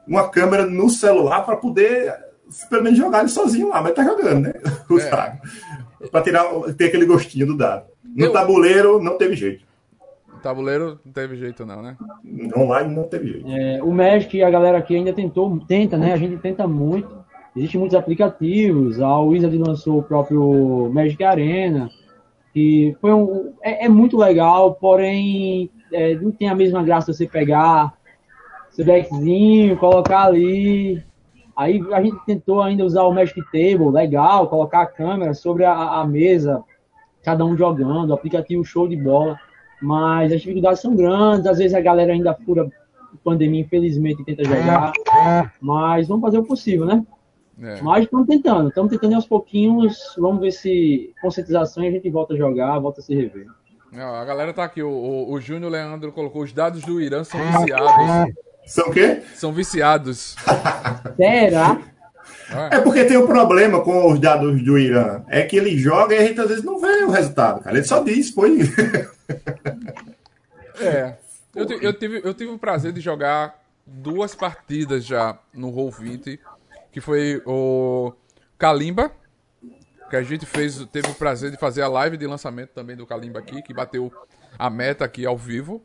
uma 0.06 0.28
câmera 0.28 0.66
no 0.66 0.90
celular 0.90 1.44
para 1.44 1.56
poder, 1.56 2.12
pelo 2.68 2.82
menos, 2.82 2.98
jogar 2.98 3.20
ele 3.20 3.28
sozinho 3.28 3.68
lá, 3.68 3.82
mas 3.82 3.94
tá 3.94 4.04
jogando, 4.04 4.42
né? 4.42 4.52
O 4.90 4.98
é. 4.98 5.38
Para 6.10 6.22
tirar, 6.22 6.44
ter 6.76 6.86
aquele 6.86 7.06
gostinho 7.06 7.46
do 7.46 7.56
dado. 7.56 7.86
No 8.04 8.26
eu... 8.26 8.32
tabuleiro, 8.32 9.02
não 9.02 9.16
teve 9.16 9.36
jeito. 9.36 9.69
Tabuleiro 10.40 10.98
não 11.04 11.12
teve 11.12 11.36
jeito, 11.36 11.64
não, 11.64 11.82
né? 11.82 11.96
Online 12.56 12.94
não 12.94 13.04
teve 13.04 13.28
jeito. 13.28 13.48
É, 13.48 13.82
o 13.82 13.92
Magic, 13.92 14.42
a 14.42 14.50
galera 14.50 14.78
aqui 14.78 14.96
ainda 14.96 15.12
tentou, 15.12 15.58
tenta, 15.66 15.96
né? 15.96 16.12
A 16.12 16.16
gente 16.16 16.36
tenta 16.38 16.66
muito. 16.66 17.20
Existem 17.56 17.78
muitos 17.78 17.96
aplicativos. 17.96 19.00
A 19.00 19.20
Wizard 19.20 19.56
lançou 19.58 19.98
o 19.98 20.02
próprio 20.02 20.90
Magic 20.92 21.22
Arena, 21.22 21.90
que 22.52 22.96
foi 23.00 23.12
um, 23.12 23.52
é, 23.62 23.86
é 23.86 23.88
muito 23.88 24.16
legal, 24.16 24.74
porém 24.74 25.70
é, 25.92 26.14
não 26.14 26.30
tem 26.30 26.48
a 26.48 26.54
mesma 26.54 26.82
graça 26.82 27.12
você 27.12 27.26
pegar 27.26 27.92
seu 28.70 28.84
deckzinho, 28.84 29.76
colocar 29.76 30.24
ali. 30.24 31.02
Aí 31.56 31.80
a 31.92 32.02
gente 32.02 32.16
tentou 32.24 32.62
ainda 32.62 32.84
usar 32.84 33.02
o 33.02 33.12
Magic 33.12 33.40
Table, 33.52 33.90
legal, 33.90 34.48
colocar 34.48 34.82
a 34.82 34.86
câmera 34.86 35.34
sobre 35.34 35.64
a, 35.64 35.74
a 35.74 36.06
mesa, 36.06 36.62
cada 37.22 37.44
um 37.44 37.56
jogando, 37.56 38.14
aplicativo 38.14 38.64
show 38.64 38.88
de 38.88 38.96
bola. 38.96 39.38
Mas 39.80 40.32
as 40.32 40.40
dificuldades 40.40 40.80
são 40.80 40.94
grandes, 40.94 41.46
às 41.46 41.58
vezes 41.58 41.74
a 41.74 41.80
galera 41.80 42.12
ainda 42.12 42.34
fura 42.34 42.70
pandemia, 43.24 43.60
infelizmente, 43.60 44.22
e 44.22 44.24
tenta 44.24 44.44
jogar, 44.44 44.92
mas 45.60 46.08
vamos 46.08 46.22
fazer 46.22 46.38
o 46.38 46.44
possível, 46.44 46.86
né? 46.86 47.04
É. 47.62 47.80
Mas 47.82 48.04
estamos 48.04 48.26
tentando, 48.26 48.68
estamos 48.68 48.90
tentando 48.90 49.14
aos 49.14 49.26
pouquinhos, 49.26 50.14
vamos 50.16 50.40
ver 50.40 50.52
se 50.52 51.12
conscientização 51.20 51.84
e 51.84 51.88
a 51.88 51.90
gente 51.90 52.08
volta 52.08 52.32
a 52.34 52.36
jogar, 52.36 52.78
volta 52.78 53.00
a 53.00 53.04
se 53.04 53.14
rever. 53.14 53.46
Não, 53.92 54.14
a 54.14 54.24
galera 54.24 54.52
tá 54.54 54.64
aqui, 54.64 54.82
o, 54.82 54.88
o, 54.88 55.32
o 55.32 55.40
Júnior 55.40 55.70
Leandro 55.70 56.12
colocou 56.12 56.42
os 56.42 56.52
dados 56.52 56.82
do 56.82 57.00
Irã 57.00 57.24
são 57.24 57.40
viciados. 57.40 58.34
São 58.64 58.88
o 58.88 58.92
quê? 58.92 59.22
São 59.34 59.52
viciados. 59.52 60.36
Será? 61.16 61.80
É 62.70 62.80
porque 62.80 63.04
tem 63.04 63.16
um 63.16 63.26
problema 63.26 63.80
com 63.82 64.12
os 64.12 64.18
dados 64.18 64.62
do 64.62 64.78
Irã. 64.78 65.22
É 65.28 65.42
que 65.42 65.56
ele 65.56 65.76
joga 65.78 66.14
e 66.14 66.18
a 66.18 66.22
gente 66.26 66.40
às 66.40 66.48
vezes 66.48 66.64
não 66.64 66.80
vê 66.80 67.04
o 67.04 67.10
resultado, 67.10 67.62
cara. 67.62 67.76
Ele 67.76 67.86
só 67.86 68.02
diz, 68.02 68.30
foi. 68.30 68.58
É. 70.82 71.14
Eu, 71.54 71.66
eu 71.80 71.92
tive, 71.92 72.22
eu 72.24 72.32
tive 72.32 72.50
o 72.50 72.58
prazer 72.58 72.90
de 72.90 73.02
jogar 73.02 73.62
duas 73.86 74.34
partidas 74.34 75.04
já 75.04 75.38
no 75.52 75.70
Roll20, 75.70 76.38
que 76.90 77.00
foi 77.02 77.42
o 77.44 78.14
Kalimba, 78.56 79.12
que 80.08 80.16
a 80.16 80.22
gente 80.22 80.46
fez, 80.46 80.84
teve 80.86 81.10
o 81.10 81.14
prazer 81.14 81.50
de 81.50 81.56
fazer 81.56 81.82
a 81.82 81.88
live 81.88 82.16
de 82.16 82.26
lançamento 82.26 82.70
também 82.70 82.96
do 82.96 83.06
Kalimba 83.06 83.38
aqui, 83.38 83.60
que 83.62 83.74
bateu 83.74 84.10
a 84.58 84.70
meta 84.70 85.04
aqui 85.04 85.26
ao 85.26 85.36
vivo. 85.36 85.82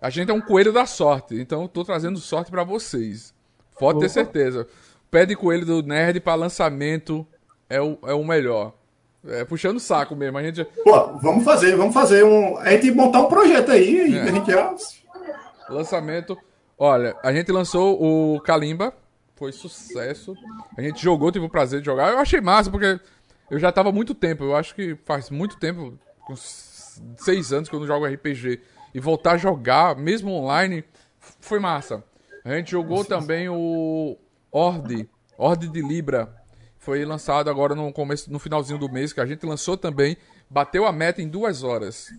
A 0.00 0.10
gente 0.10 0.30
é 0.30 0.34
um 0.34 0.40
coelho 0.40 0.72
da 0.72 0.86
sorte, 0.86 1.34
então 1.34 1.62
eu 1.62 1.68
tô 1.68 1.84
trazendo 1.84 2.18
sorte 2.18 2.50
pra 2.50 2.64
vocês. 2.64 3.34
Pode 3.78 4.00
ter 4.00 4.08
certeza. 4.08 4.66
Pé 5.12 5.26
de 5.26 5.36
coelho 5.36 5.66
do 5.66 5.82
Nerd 5.82 6.20
pra 6.20 6.34
lançamento 6.34 7.26
é 7.68 7.78
o, 7.78 7.98
é 8.04 8.14
o 8.14 8.24
melhor. 8.24 8.72
É 9.28 9.44
puxando 9.44 9.76
o 9.76 9.80
saco 9.80 10.16
mesmo. 10.16 10.38
A 10.38 10.42
gente, 10.42 10.64
Pô, 10.82 11.18
vamos 11.18 11.44
fazer, 11.44 11.76
vamos 11.76 11.92
fazer 11.92 12.24
um. 12.24 12.56
A 12.56 12.70
gente 12.70 12.90
montar 12.92 13.20
um 13.20 13.26
projeto 13.28 13.72
aí 13.72 14.16
É. 14.16 14.22
a 14.22 14.26
gente. 14.32 14.50
Lançamento. 15.68 16.34
Olha, 16.78 17.14
a 17.22 17.30
gente 17.30 17.52
lançou 17.52 18.02
o 18.02 18.40
Kalimba. 18.40 18.94
Foi 19.36 19.52
sucesso. 19.52 20.34
A 20.78 20.80
gente 20.80 21.02
jogou, 21.02 21.30
tive 21.30 21.44
o 21.44 21.50
prazer 21.50 21.80
de 21.80 21.86
jogar. 21.86 22.10
Eu 22.10 22.18
achei 22.18 22.40
massa, 22.40 22.70
porque 22.70 22.98
eu 23.50 23.58
já 23.58 23.70
tava 23.70 23.90
há 23.90 23.92
muito 23.92 24.14
tempo. 24.14 24.44
Eu 24.44 24.56
acho 24.56 24.74
que 24.74 24.96
faz 25.04 25.28
muito 25.28 25.58
tempo, 25.58 25.92
uns 26.30 26.98
seis 27.18 27.52
anos 27.52 27.68
que 27.68 27.74
eu 27.76 27.80
não 27.80 27.86
jogo 27.86 28.06
RPG. 28.06 28.60
E 28.94 28.98
voltar 28.98 29.32
a 29.32 29.36
jogar, 29.36 29.94
mesmo 29.94 30.32
online, 30.32 30.82
foi 31.38 31.58
massa. 31.58 32.02
A 32.44 32.54
gente 32.54 32.70
jogou 32.70 33.04
também 33.04 33.48
o 33.50 34.16
Orde. 34.52 35.08
Orde 35.38 35.68
de 35.68 35.80
Libra. 35.80 36.32
Foi 36.78 37.04
lançado 37.04 37.48
agora 37.48 37.74
no 37.74 37.92
começo, 37.92 38.30
no 38.30 38.38
finalzinho 38.38 38.78
do 38.78 38.90
mês, 38.90 39.12
que 39.12 39.20
a 39.20 39.26
gente 39.26 39.46
lançou 39.46 39.76
também. 39.76 40.16
Bateu 40.50 40.84
a 40.86 40.92
meta 40.92 41.22
em 41.22 41.28
duas 41.28 41.62
horas. 41.62 42.12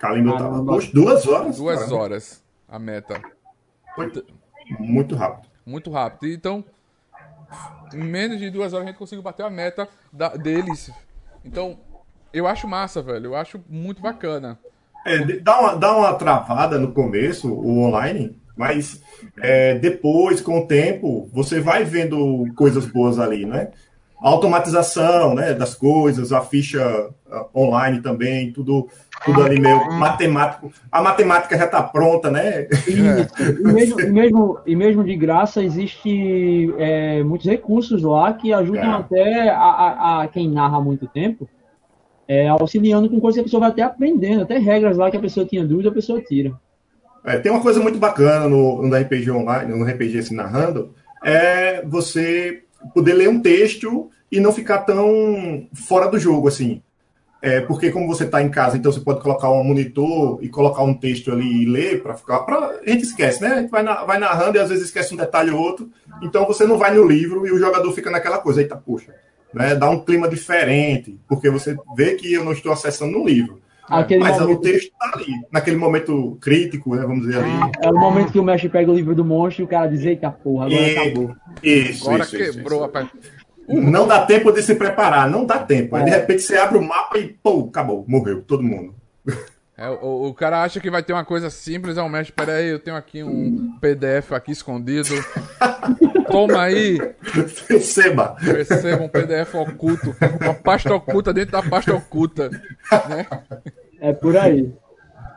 Kalimba 0.00 0.38
tava 0.38 0.64
poxa, 0.64 0.90
duas 0.94 1.26
horas. 1.26 1.56
Duas 1.56 1.80
cara. 1.80 1.94
horas 1.94 2.44
a 2.68 2.78
meta. 2.78 3.20
Foi 3.94 4.10
muito 4.78 5.14
rápido. 5.16 5.48
muito 5.66 5.90
rápido. 5.90 6.32
Então, 6.32 6.64
em 7.92 8.04
menos 8.04 8.38
de 8.38 8.50
duas 8.50 8.72
horas 8.72 8.86
a 8.86 8.90
gente 8.90 8.98
conseguiu 8.98 9.22
bater 9.22 9.44
a 9.44 9.50
meta 9.50 9.88
da- 10.12 10.36
deles. 10.36 10.90
Então, 11.44 11.78
eu 12.32 12.46
acho 12.46 12.68
massa, 12.68 13.02
velho. 13.02 13.26
Eu 13.26 13.36
acho 13.36 13.60
muito 13.68 14.00
bacana. 14.00 14.58
É, 15.04 15.18
dá, 15.40 15.60
uma, 15.60 15.74
dá 15.76 15.96
uma 15.96 16.14
travada 16.14 16.78
no 16.78 16.92
começo, 16.92 17.52
o 17.52 17.80
online, 17.86 18.40
mas 18.58 19.00
é, 19.40 19.76
depois, 19.78 20.40
com 20.40 20.58
o 20.60 20.66
tempo, 20.66 21.28
você 21.32 21.60
vai 21.60 21.84
vendo 21.84 22.44
coisas 22.56 22.84
boas 22.86 23.18
ali, 23.18 23.46
né? 23.46 23.68
A 24.20 24.30
automatização 24.30 25.32
né, 25.32 25.54
das 25.54 25.76
coisas, 25.76 26.32
a 26.32 26.40
ficha 26.40 27.08
ah, 27.30 27.46
online 27.54 28.02
também, 28.02 28.52
tudo, 28.52 28.88
tudo 29.24 29.44
ali 29.44 29.60
meio 29.60 29.92
matemático. 29.92 30.72
A 30.90 31.00
matemática 31.00 31.56
já 31.56 31.66
está 31.66 31.80
pronta, 31.84 32.28
né? 32.28 32.66
Isso. 32.88 33.28
E, 33.60 33.72
mesmo, 33.72 34.00
e, 34.00 34.10
mesmo, 34.10 34.58
e 34.66 34.74
mesmo 34.74 35.04
de 35.04 35.14
graça, 35.14 35.62
existe 35.62 36.74
é, 36.78 37.22
muitos 37.22 37.46
recursos 37.46 38.02
lá 38.02 38.32
que 38.32 38.52
ajudam 38.52 38.90
É. 38.92 38.96
até 38.96 39.48
a, 39.50 39.56
a- 39.60 40.22
a 40.24 40.28
quem 40.28 40.50
narra 40.50 40.78
há 40.78 40.80
muito 40.80 41.06
tempo, 41.06 41.48
é, 42.26 42.48
auxiliando 42.48 43.08
com 43.08 43.20
coisas 43.20 43.36
que 43.36 43.40
a 43.42 43.44
pessoa 43.44 43.60
vai 43.60 43.70
até 43.70 43.82
aprendendo, 43.82 44.42
até 44.42 44.58
regras 44.58 44.96
lá 44.96 45.12
que 45.12 45.16
a 45.16 45.20
pessoa 45.20 45.46
tinha 45.46 45.64
dúvida, 45.64 45.90
a 45.90 45.94
pessoa 45.94 46.20
tira. 46.20 46.52
É, 47.28 47.38
tem 47.38 47.52
uma 47.52 47.60
coisa 47.60 47.80
muito 47.80 47.98
bacana 47.98 48.48
no, 48.48 48.82
no 48.82 48.96
RPG 48.96 49.30
online, 49.30 49.74
no 49.74 49.84
RPG 49.84 50.18
assim, 50.18 50.34
narrando, 50.34 50.94
é 51.22 51.82
você 51.84 52.62
poder 52.94 53.14
ler 53.14 53.28
um 53.28 53.40
texto 53.40 54.10
e 54.30 54.40
não 54.40 54.52
ficar 54.52 54.78
tão 54.78 55.66
fora 55.74 56.08
do 56.08 56.18
jogo, 56.18 56.48
assim. 56.48 56.82
É, 57.40 57.60
porque 57.60 57.90
como 57.90 58.06
você 58.08 58.24
está 58.24 58.42
em 58.42 58.48
casa, 58.50 58.76
então 58.76 58.90
você 58.90 58.98
pode 58.98 59.20
colocar 59.20 59.48
um 59.50 59.62
monitor 59.62 60.38
e 60.42 60.48
colocar 60.48 60.82
um 60.82 60.92
texto 60.94 61.30
ali 61.30 61.62
e 61.62 61.66
ler 61.66 62.02
para 62.02 62.14
ficar. 62.14 62.40
Pra, 62.40 62.80
a 62.84 62.90
gente 62.90 63.04
esquece, 63.04 63.40
né? 63.40 63.48
A 63.48 63.60
gente 63.60 63.70
vai, 63.70 63.82
na- 63.82 64.04
vai 64.04 64.18
narrando 64.18 64.56
e 64.56 64.60
às 64.60 64.68
vezes 64.68 64.86
esquece 64.86 65.14
um 65.14 65.16
detalhe 65.16 65.50
ou 65.50 65.60
outro. 65.60 65.88
Então 66.20 66.44
você 66.46 66.64
não 66.66 66.76
vai 66.76 66.92
no 66.92 67.06
livro 67.06 67.46
e 67.46 67.52
o 67.52 67.58
jogador 67.58 67.92
fica 67.92 68.10
naquela 68.10 68.38
coisa. 68.38 68.60
Eita, 68.60 68.74
poxa. 68.74 69.14
Né? 69.54 69.76
Dá 69.76 69.88
um 69.88 70.00
clima 70.04 70.28
diferente, 70.28 71.16
porque 71.28 71.48
você 71.48 71.76
vê 71.96 72.16
que 72.16 72.32
eu 72.32 72.44
não 72.44 72.52
estou 72.52 72.72
acessando 72.72 73.18
um 73.18 73.24
livro. 73.24 73.60
Aquele 73.90 74.20
Mas 74.20 74.36
o 74.36 74.40
momento, 74.42 74.60
texto 74.60 74.92
está 74.92 75.10
ali, 75.14 75.32
naquele 75.50 75.76
momento 75.76 76.36
crítico, 76.40 76.94
né? 76.94 77.02
Vamos 77.02 77.26
dizer 77.26 77.38
ali. 77.42 77.50
é 77.80 77.88
o 77.90 77.94
momento 77.98 78.32
que 78.32 78.38
o 78.38 78.42
mestre 78.44 78.68
pega 78.68 78.90
o 78.90 78.94
livro 78.94 79.14
do 79.14 79.24
monstro 79.24 79.62
e 79.62 79.64
o 79.64 79.68
cara 79.68 79.86
diz, 79.86 80.04
eita 80.04 80.30
porra, 80.30 80.66
agora 80.66 80.80
E- 80.80 80.96
acabou. 80.98 81.34
Isso, 81.62 82.08
Agora 82.08 82.24
isso, 82.24 82.36
isso, 82.36 82.52
quebrou, 82.58 82.78
isso. 82.78 82.86
rapaz. 82.86 83.08
Não 83.68 84.06
dá 84.06 84.24
tempo 84.24 84.50
de 84.52 84.62
se 84.62 84.74
preparar, 84.74 85.30
não 85.30 85.44
dá 85.44 85.58
tempo. 85.58 85.94
Aí 85.96 86.04
de 86.04 86.10
É. 86.10 86.16
repente 86.16 86.42
você 86.42 86.56
abre 86.56 86.78
o 86.78 86.82
mapa 86.82 87.18
e, 87.18 87.28
pô, 87.28 87.66
acabou, 87.68 88.04
morreu 88.08 88.42
todo 88.42 88.62
mundo. 88.62 88.94
É, 89.78 89.88
o, 89.88 90.26
o 90.26 90.34
cara 90.34 90.64
acha 90.64 90.80
que 90.80 90.90
vai 90.90 91.04
ter 91.04 91.12
uma 91.12 91.24
coisa 91.24 91.48
simples, 91.50 91.96
é 91.96 92.02
um 92.02 92.08
mestre. 92.08 92.32
Pera 92.32 92.54
aí, 92.54 92.66
eu 92.66 92.80
tenho 92.80 92.96
aqui 92.96 93.22
um 93.22 93.78
PDF 93.80 94.32
aqui 94.32 94.50
escondido. 94.50 95.14
Toma 96.32 96.62
aí, 96.62 96.98
Receba. 97.68 98.36
receba 98.40 99.04
um 99.04 99.08
PDF 99.08 99.54
oculto. 99.54 100.16
Uma 100.40 100.52
pasta 100.52 100.92
oculta 100.92 101.32
dentro 101.32 101.52
da 101.52 101.62
pasta 101.62 101.94
oculta. 101.94 102.50
Né? 102.50 103.26
É 104.00 104.12
por 104.12 104.36
aí. 104.36 104.72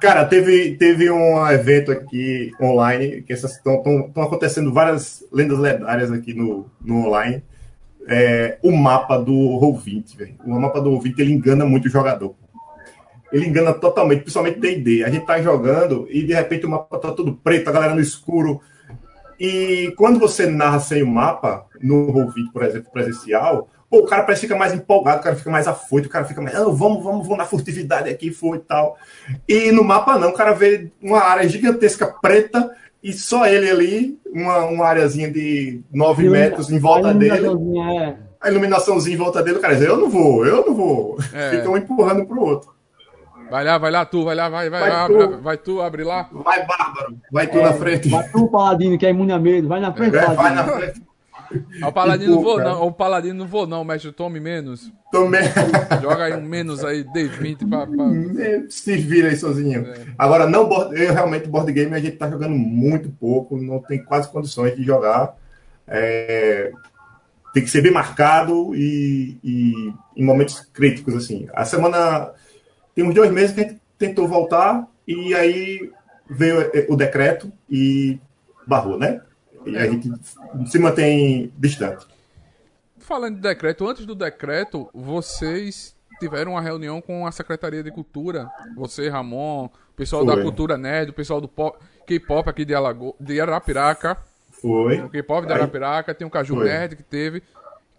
Cara, 0.01 0.25
teve, 0.25 0.75
teve 0.75 1.11
um 1.11 1.47
evento 1.47 1.91
aqui 1.91 2.51
online, 2.59 3.21
que 3.21 3.33
estão 3.33 3.75
acontecendo 4.15 4.73
várias 4.73 5.23
lendas 5.31 5.59
lendárias 5.59 6.11
aqui 6.11 6.33
no, 6.33 6.65
no 6.83 7.05
online. 7.05 7.43
É, 8.07 8.57
o 8.63 8.71
mapa 8.71 9.19
do 9.19 9.31
Roll20, 9.31 10.17
velho. 10.17 10.35
O 10.43 10.59
mapa 10.59 10.81
do 10.81 10.89
Roll20 10.89 11.19
ele 11.19 11.31
engana 11.31 11.63
muito 11.63 11.85
o 11.85 11.91
jogador. 11.91 12.33
Ele 13.31 13.47
engana 13.47 13.73
totalmente, 13.73 14.21
principalmente 14.21 14.59
D&D. 14.59 15.03
A 15.03 15.09
gente 15.09 15.25
tá 15.25 15.41
jogando 15.41 16.07
e 16.09 16.23
de 16.23 16.33
repente 16.33 16.65
o 16.65 16.69
mapa 16.69 16.97
tá 16.97 17.11
todo 17.11 17.33
preto, 17.35 17.69
a 17.69 17.71
galera 17.71 17.95
no 17.95 18.01
escuro. 18.01 18.61
E 19.39 19.93
quando 19.97 20.19
você 20.19 20.45
narra 20.45 20.79
sem 20.79 21.01
o 21.01 21.07
mapa, 21.07 21.65
no 21.81 22.13
Roll20, 22.13 22.51
por 22.53 22.63
exemplo, 22.63 22.91
presencial, 22.91 23.67
pô, 23.89 23.99
o 23.99 24.05
cara 24.05 24.23
parece 24.23 24.41
que 24.41 24.47
fica 24.47 24.59
mais 24.59 24.73
empolgado, 24.73 25.19
o 25.19 25.23
cara 25.23 25.35
fica 25.35 25.49
mais 25.49 25.67
afoito, 25.67 26.07
o 26.07 26.11
cara 26.11 26.25
fica 26.25 26.41
mais, 26.41 26.55
ah, 26.55 26.65
vamos, 26.65 27.03
vamos, 27.03 27.23
vamos 27.23 27.37
na 27.37 27.45
furtividade 27.45 28.09
aqui, 28.09 28.31
foi 28.31 28.57
e 28.57 28.61
tal. 28.61 28.97
E 29.47 29.71
no 29.71 29.83
mapa 29.83 30.19
não, 30.19 30.29
o 30.29 30.33
cara 30.33 30.53
vê 30.53 30.91
uma 31.01 31.19
área 31.19 31.49
gigantesca 31.49 32.07
preta 32.21 32.69
e 33.03 33.11
só 33.13 33.47
ele 33.47 33.69
ali, 33.69 34.19
uma, 34.31 34.65
uma 34.65 34.85
areazinha 34.85 35.31
de 35.31 35.81
9 35.91 36.29
metros 36.29 36.69
em 36.69 36.77
volta 36.77 37.09
A 37.09 37.13
dele, 37.13 37.37
iluminaçãozinha 37.37 38.03
É, 38.03 38.17
a 38.39 38.49
iluminaçãozinha 38.49 39.15
em 39.15 39.19
volta 39.19 39.41
dele, 39.41 39.57
o 39.57 39.61
cara 39.61 39.73
diz, 39.73 39.83
eu 39.83 39.97
não 39.97 40.09
vou, 40.09 40.45
eu 40.45 40.65
não 40.65 40.75
vou. 40.75 41.17
É. 41.33 41.49
Fica 41.51 41.69
um 41.69 41.77
empurrando 41.77 42.25
pro 42.25 42.41
outro. 42.41 42.80
Vai 43.51 43.63
lá, 43.65 43.77
vai 43.77 43.91
lá, 43.91 44.05
tu, 44.05 44.23
vai 44.23 44.33
lá, 44.35 44.49
vai, 44.49 44.69
vai, 44.69 44.79
Vai 44.81 44.89
vai, 44.89 45.07
tu. 45.07 45.21
abre, 45.21 45.37
vai 45.41 45.57
tu, 45.57 45.81
abre 45.81 46.03
lá. 46.05 46.29
Vai, 46.31 46.65
Bárbaro, 46.65 47.17
vai 47.31 47.47
tu 47.47 47.61
na 47.61 47.73
frente. 47.73 48.09
vai 48.09 48.29
tu, 48.29 48.47
Paladino, 48.47 48.97
que 48.97 49.05
é 49.05 49.09
imune 49.09 49.31
a 49.33 49.37
medo, 49.39 49.67
vai 49.67 49.79
na 49.81 49.93
frente, 49.93 50.15
É, 50.15 50.25
vai 50.25 50.35
Paladino. 50.35 50.55
na 50.65 50.77
frente. 50.79 51.01
O 51.83 51.91
paladino 51.91 52.35
não 52.35 52.41
vou 52.41 52.55
cara. 52.55 52.69
não, 52.69 52.87
o 52.87 52.91
paladino 52.93 53.33
não 53.39 53.45
vou 53.45 53.67
não, 53.67 53.83
mestre, 53.83 54.09
tome 54.13 54.39
menos. 54.39 54.89
Também. 55.11 55.41
Joga 56.01 56.23
aí 56.23 56.33
um 56.33 56.41
menos 56.45 56.81
aí, 56.85 57.03
D20 57.03 57.67
pra... 57.67 57.85
pra... 57.85 58.05
É, 58.41 58.63
Se 58.69 58.95
vira 58.95 59.27
aí 59.27 59.35
sozinho. 59.35 59.85
Agora, 60.17 60.47
não, 60.47 60.69
board- 60.69 60.95
eu 60.97 61.13
realmente, 61.13 61.49
board 61.49 61.69
game, 61.73 61.93
a 61.93 61.99
gente 61.99 62.15
tá 62.15 62.29
jogando 62.29 62.55
muito 62.55 63.09
pouco, 63.19 63.57
não 63.57 63.79
tem 63.79 64.01
quase 64.01 64.29
condições 64.29 64.77
de 64.77 64.83
jogar. 64.83 65.35
É, 65.85 66.71
tem 67.53 67.63
que 67.63 67.69
ser 67.69 67.81
bem 67.81 67.91
marcado 67.91 68.73
e, 68.73 69.37
e 69.43 69.93
em 70.15 70.23
momentos 70.23 70.61
críticos, 70.73 71.13
assim. 71.15 71.49
A 71.53 71.65
semana. 71.65 72.31
Tem 72.95 73.03
uns 73.05 73.13
dois 73.13 73.31
meses 73.31 73.53
que 73.53 73.61
a 73.61 73.63
gente 73.63 73.81
tentou 73.97 74.27
voltar 74.27 74.87
e 75.07 75.33
aí 75.33 75.91
veio 76.29 76.61
eh, 76.61 76.87
o 76.89 76.95
decreto 76.95 77.51
e 77.69 78.19
barrou, 78.65 78.97
né? 78.97 79.21
E 79.65 79.77
a 79.77 79.85
gente 79.85 80.09
se 80.65 80.79
mantém 80.79 81.51
distante. 81.57 82.05
Falando 82.99 83.35
de 83.35 83.41
decreto, 83.41 83.87
antes 83.87 84.05
do 84.05 84.15
decreto, 84.15 84.89
vocês 84.93 85.95
tiveram 86.19 86.51
uma 86.53 86.61
reunião 86.61 87.01
com 87.01 87.25
a 87.25 87.31
Secretaria 87.31 87.83
de 87.83 87.91
Cultura. 87.91 88.49
Você, 88.75 89.09
Ramon, 89.09 89.65
o 89.65 89.95
pessoal 89.95 90.25
da 90.25 90.33
Foi. 90.33 90.43
Cultura 90.43 90.77
Nerd, 90.77 91.11
o 91.11 91.13
pessoal 91.13 91.41
do 91.41 91.47
pop- 91.47 91.77
K-pop 92.05 92.49
aqui 92.49 92.63
de, 92.63 92.73
Alago... 92.73 93.15
de 93.19 93.39
Arapiraca. 93.41 94.17
Foi. 94.51 95.01
O 95.01 95.09
K-pop 95.09 95.45
de 95.47 95.53
Arapiraca, 95.53 96.13
tem 96.13 96.25
o 96.25 96.29
Caju 96.29 96.55
Foi. 96.55 96.65
Nerd 96.65 96.95
que 96.95 97.03
teve. 97.03 97.43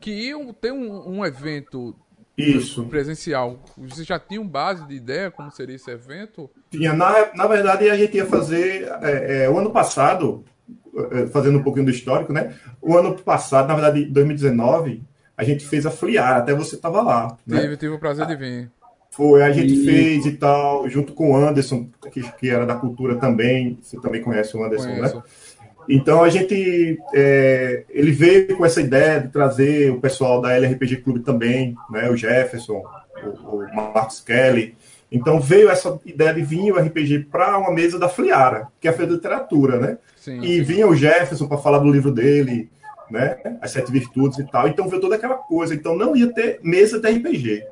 Que 0.01 0.11
iam 0.11 0.53
ter 0.53 0.73
um, 0.73 1.19
um 1.19 1.27
evento 1.27 1.95
Isso. 2.37 2.85
presencial. 2.85 3.63
Vocês 3.77 4.07
já 4.07 4.19
tinham 4.19 4.47
base 4.47 4.87
de 4.87 4.95
ideia 4.95 5.31
como 5.31 5.51
seria 5.51 5.77
esse 5.77 5.91
evento? 5.91 6.51
Tinha, 6.71 6.93
na, 6.93 7.35
na 7.35 7.47
verdade, 7.47 7.89
a 7.91 7.97
gente 7.97 8.17
ia 8.17 8.27
fazer 8.27 8.89
é, 9.03 9.45
é, 9.45 9.51
o 9.51 9.59
ano 9.59 9.71
passado, 9.71 10.45
é, 11.13 11.27
fazendo 11.27 11.59
um 11.59 11.63
pouquinho 11.63 11.87
do 11.87 11.91
histórico, 11.91 12.33
né? 12.33 12.55
O 12.81 12.97
ano 12.97 13.15
passado, 13.15 13.69
na 13.69 13.75
verdade, 13.75 14.07
2019, 14.07 15.03
a 15.37 15.45
gente 15.45 15.67
fez 15.67 15.85
a 15.85 15.91
Fliar, 15.91 16.39
até 16.39 16.55
você 16.55 16.77
estava 16.77 17.03
lá. 17.03 17.37
Né? 17.47 17.61
Tive, 17.61 17.77
tive 17.77 17.95
o 17.95 17.99
prazer 17.99 18.27
de 18.27 18.37
vir. 18.37 18.71
Foi, 19.11 19.43
a 19.43 19.53
gente 19.53 19.75
e... 19.75 19.85
fez 19.85 20.25
e 20.25 20.33
tal, 20.33 20.89
junto 20.89 21.13
com 21.13 21.33
o 21.33 21.37
Anderson, 21.37 21.87
que, 22.11 22.23
que 22.33 22.49
era 22.49 22.65
da 22.65 22.75
cultura 22.75 23.17
também. 23.17 23.79
Você 23.83 24.01
também 24.01 24.23
conhece 24.23 24.57
o 24.57 24.65
Anderson, 24.65 24.89
Conheço. 24.89 25.17
né? 25.17 25.23
Então 25.89 26.23
a 26.23 26.29
gente 26.29 26.99
é, 27.15 27.85
ele 27.91 28.13
veio 28.13 28.57
com 28.57 28.65
essa 28.65 28.81
ideia 28.81 29.21
de 29.21 29.29
trazer 29.29 29.91
o 29.91 30.01
pessoal 30.01 30.41
da 30.41 30.53
LRPG 30.53 30.99
Clube 30.99 31.21
também, 31.21 31.75
né, 31.91 32.09
o 32.09 32.17
Jefferson, 32.17 32.83
o, 33.25 33.57
o 33.57 33.75
Marcos 33.75 34.21
Kelly. 34.21 34.75
Então 35.11 35.39
veio 35.39 35.69
essa 35.69 36.01
ideia 36.07 36.33
de 36.33 36.43
vir 36.43 36.73
o 36.73 36.79
RPG 36.79 37.27
para 37.31 37.59
uma 37.59 37.71
mesa 37.71 37.99
da 37.99 38.09
Fliara, 38.09 38.69
que 38.81 38.89
é 38.89 38.91
a 38.91 38.95
Feira 38.95 39.11
de 39.11 39.17
Literatura, 39.17 39.79
né? 39.79 39.99
Sim, 40.17 40.41
e 40.41 40.57
sim. 40.57 40.63
vinha 40.63 40.87
o 40.87 40.95
Jefferson 40.95 41.47
para 41.47 41.59
falar 41.59 41.79
do 41.79 41.91
livro 41.91 42.11
dele, 42.11 42.71
né? 43.11 43.37
As 43.61 43.73
Sete 43.73 43.93
Virtudes 43.93 44.39
e 44.39 44.45
tal. 44.45 44.69
Então 44.69 44.89
veio 44.89 45.03
toda 45.03 45.17
aquela 45.17 45.35
coisa. 45.35 45.75
Então 45.75 45.95
não 45.95 46.17
ia 46.17 46.33
ter 46.33 46.61
mesa 46.63 46.99
de 46.99 47.11
RPG, 47.11 47.63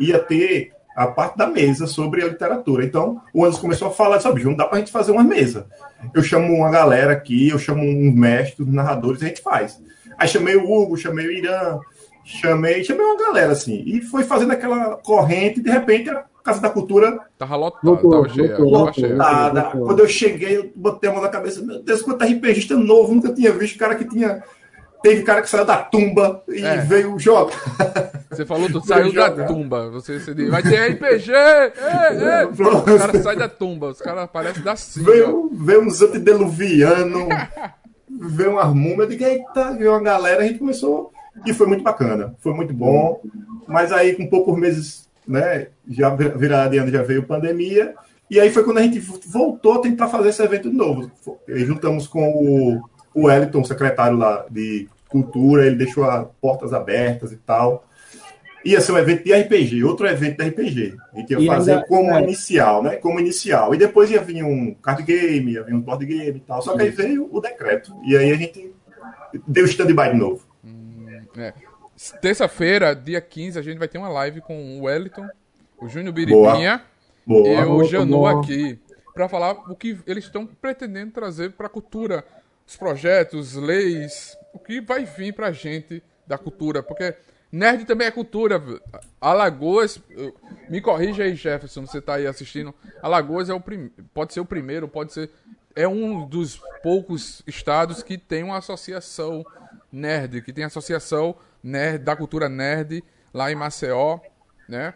ia 0.00 0.18
ter 0.18 0.72
a 0.98 1.06
parte 1.06 1.38
da 1.38 1.46
mesa 1.46 1.86
sobre 1.86 2.24
a 2.24 2.26
literatura. 2.26 2.84
Então, 2.84 3.20
o 3.32 3.44
Anderson 3.44 3.60
começou 3.60 3.88
a 3.88 3.92
falar, 3.92 4.18
sabe, 4.18 4.42
não 4.42 4.54
dá 4.54 4.64
para 4.64 4.78
a 4.78 4.80
gente 4.80 4.90
fazer 4.90 5.12
uma 5.12 5.22
mesa. 5.22 5.66
Eu 6.12 6.24
chamo 6.24 6.52
uma 6.52 6.70
galera 6.70 7.12
aqui, 7.12 7.48
eu 7.48 7.58
chamo 7.58 7.82
um 7.82 8.10
mestre, 8.10 8.64
um 8.64 8.72
narradores, 8.72 9.22
a 9.22 9.26
gente 9.26 9.40
faz. 9.40 9.80
Aí 10.18 10.26
chamei 10.26 10.56
o 10.56 10.68
Hugo, 10.68 10.96
chamei 10.96 11.24
o 11.24 11.30
Irã, 11.30 11.78
chamei, 12.24 12.82
chamei 12.82 13.06
uma 13.06 13.16
galera 13.16 13.52
assim, 13.52 13.80
e 13.86 14.02
foi 14.02 14.24
fazendo 14.24 14.50
aquela 14.50 14.96
corrente, 14.96 15.60
e 15.60 15.62
de 15.62 15.70
repente 15.70 16.10
a 16.10 16.24
Casa 16.42 16.60
da 16.60 16.70
Cultura 16.70 17.20
tava 17.38 17.56
lotada, 17.56 18.00
tava 18.00 18.28
cheia, 18.28 18.58
lotada. 18.58 19.62
Quando 19.70 20.00
eu 20.00 20.08
cheguei, 20.08 20.56
eu 20.56 20.72
botei 20.74 21.08
a 21.08 21.12
mão 21.12 21.22
na 21.22 21.28
cabeça, 21.28 21.62
meu 21.62 21.80
Deus, 21.80 22.02
quanto 22.02 22.24
RPGista 22.24 22.76
novo, 22.76 23.14
nunca 23.14 23.32
tinha 23.32 23.52
visto 23.52 23.78
cara 23.78 23.94
que 23.94 24.04
tinha 24.04 24.42
Teve 25.02 25.22
cara 25.22 25.42
que 25.42 25.48
saiu 25.48 25.64
da 25.64 25.76
tumba 25.76 26.42
e 26.48 26.64
é. 26.64 26.78
veio 26.78 27.18
jogar. 27.18 27.56
Você 28.30 28.44
falou, 28.44 28.68
tu 28.70 28.84
saiu 28.84 29.12
da 29.12 29.30
tumba. 29.46 29.90
Você, 29.90 30.20
você 30.20 30.34
diz, 30.34 30.50
vai 30.50 30.62
ter 30.62 30.92
RPG! 30.92 31.32
É, 31.32 32.42
é. 32.42 32.46
Os 32.46 32.98
caras 32.98 33.22
saem 33.22 33.38
da 33.38 33.48
tumba, 33.48 33.88
os 33.88 34.00
caras 34.00 34.24
aparecem 34.24 34.62
da 34.62 34.76
cima. 34.76 35.10
Veio, 35.10 35.50
veio 35.52 35.82
uns 35.82 36.02
antediluvianos, 36.02 37.28
veio 38.08 38.52
uma 38.52 38.66
múmia, 38.66 39.04
eu 39.04 39.06
digo, 39.06 39.24
eita, 39.24 39.72
veio 39.72 39.92
uma 39.92 40.02
galera, 40.02 40.42
a 40.42 40.46
gente 40.46 40.58
começou. 40.58 41.10
E 41.46 41.54
foi 41.54 41.66
muito 41.66 41.82
bacana, 41.82 42.34
foi 42.38 42.52
muito 42.52 42.74
bom. 42.74 43.22
Mas 43.66 43.92
aí, 43.92 44.14
com 44.14 44.26
poucos 44.26 44.58
meses, 44.58 45.08
né, 45.26 45.68
já 45.88 46.10
virada 46.10 46.70
de 46.70 46.78
ano, 46.78 46.90
já 46.90 47.02
veio 47.02 47.26
pandemia. 47.26 47.94
E 48.30 48.38
aí 48.38 48.50
foi 48.50 48.62
quando 48.62 48.78
a 48.78 48.82
gente 48.82 48.98
voltou 48.98 49.74
a 49.74 49.80
tentar 49.80 50.08
fazer 50.08 50.28
esse 50.28 50.42
evento 50.42 50.70
de 50.70 50.76
novo. 50.76 51.10
E 51.48 51.64
juntamos 51.64 52.06
com 52.06 52.28
o 52.28 52.80
o 53.18 53.26
Wellington, 53.26 53.64
secretário 53.64 54.16
lá 54.16 54.46
de 54.48 54.88
cultura, 55.08 55.66
ele 55.66 55.76
deixou 55.76 56.04
as 56.04 56.26
portas 56.40 56.72
abertas 56.72 57.32
e 57.32 57.36
tal. 57.36 57.84
Ia 58.64 58.80
ser 58.80 58.92
um 58.92 58.98
evento 58.98 59.24
de 59.24 59.32
RPG, 59.32 59.84
outro 59.84 60.06
evento 60.06 60.38
de 60.38 60.48
RPG. 60.48 60.96
A 61.12 61.18
gente 61.18 61.32
ia 61.32 61.38
e 61.38 61.46
fazer 61.46 61.72
ainda, 61.72 61.86
como 61.86 62.12
é. 62.12 62.22
inicial, 62.22 62.82
né? 62.82 62.96
Como 62.96 63.18
inicial. 63.18 63.74
E 63.74 63.78
depois 63.78 64.10
ia 64.10 64.20
vir 64.20 64.42
um 64.42 64.74
card 64.74 65.02
game, 65.02 65.52
ia 65.52 65.62
vir 65.62 65.74
um 65.74 65.80
board 65.80 66.04
game 66.04 66.36
e 66.36 66.40
tal. 66.40 66.60
Só 66.60 66.76
que 66.76 66.82
aí 66.82 66.90
veio 66.90 67.28
o 67.32 67.40
decreto. 67.40 67.94
E 68.04 68.16
aí 68.16 68.30
a 68.30 68.36
gente 68.36 68.72
deu 69.46 69.64
stand-by 69.64 70.10
de 70.10 70.16
novo. 70.16 70.44
Hum, 70.64 71.06
é. 71.36 71.52
Terça-feira, 72.20 72.94
dia 72.94 73.20
15, 73.20 73.58
a 73.58 73.62
gente 73.62 73.78
vai 73.78 73.88
ter 73.88 73.98
uma 73.98 74.08
live 74.08 74.40
com 74.40 74.78
o 74.78 74.84
Wellington, 74.84 75.26
o 75.80 75.88
Júnior 75.88 76.12
Biribinha 76.12 76.82
boa. 77.26 77.48
e 77.48 77.64
o 77.64 77.84
Janu 77.84 78.26
aqui. 78.26 78.78
para 79.14 79.28
falar 79.28 79.52
o 79.52 79.74
que 79.74 79.98
eles 80.06 80.24
estão 80.24 80.46
pretendendo 80.46 81.10
trazer 81.12 81.52
para 81.52 81.66
a 81.66 81.70
cultura 81.70 82.24
os 82.68 82.76
projetos, 82.76 83.54
leis, 83.54 84.36
o 84.52 84.58
que 84.58 84.78
vai 84.78 85.06
vir 85.06 85.32
pra 85.32 85.50
gente 85.50 86.02
da 86.26 86.36
cultura, 86.36 86.82
porque 86.82 87.16
nerd 87.50 87.86
também 87.86 88.06
é 88.06 88.10
cultura. 88.10 88.62
Alagoas, 89.18 89.98
me 90.68 90.78
corrija 90.82 91.22
aí, 91.22 91.34
Jefferson, 91.34 91.86
você 91.86 91.98
tá 91.98 92.16
aí 92.16 92.26
assistindo. 92.26 92.74
Alagoas 93.00 93.48
é 93.48 93.54
o 93.54 93.60
prim... 93.60 93.88
pode 94.12 94.34
ser 94.34 94.40
o 94.40 94.44
primeiro, 94.44 94.86
pode 94.86 95.14
ser 95.14 95.30
é 95.74 95.88
um 95.88 96.26
dos 96.26 96.60
poucos 96.82 97.42
estados 97.46 98.02
que 98.02 98.18
tem 98.18 98.42
uma 98.42 98.58
associação 98.58 99.46
nerd, 99.90 100.42
que 100.42 100.52
tem 100.52 100.64
associação 100.64 101.36
nerd 101.62 102.04
da 102.04 102.16
cultura 102.16 102.48
nerd 102.50 103.02
lá 103.32 103.50
em 103.50 103.54
Maceió, 103.54 104.18
né? 104.68 104.92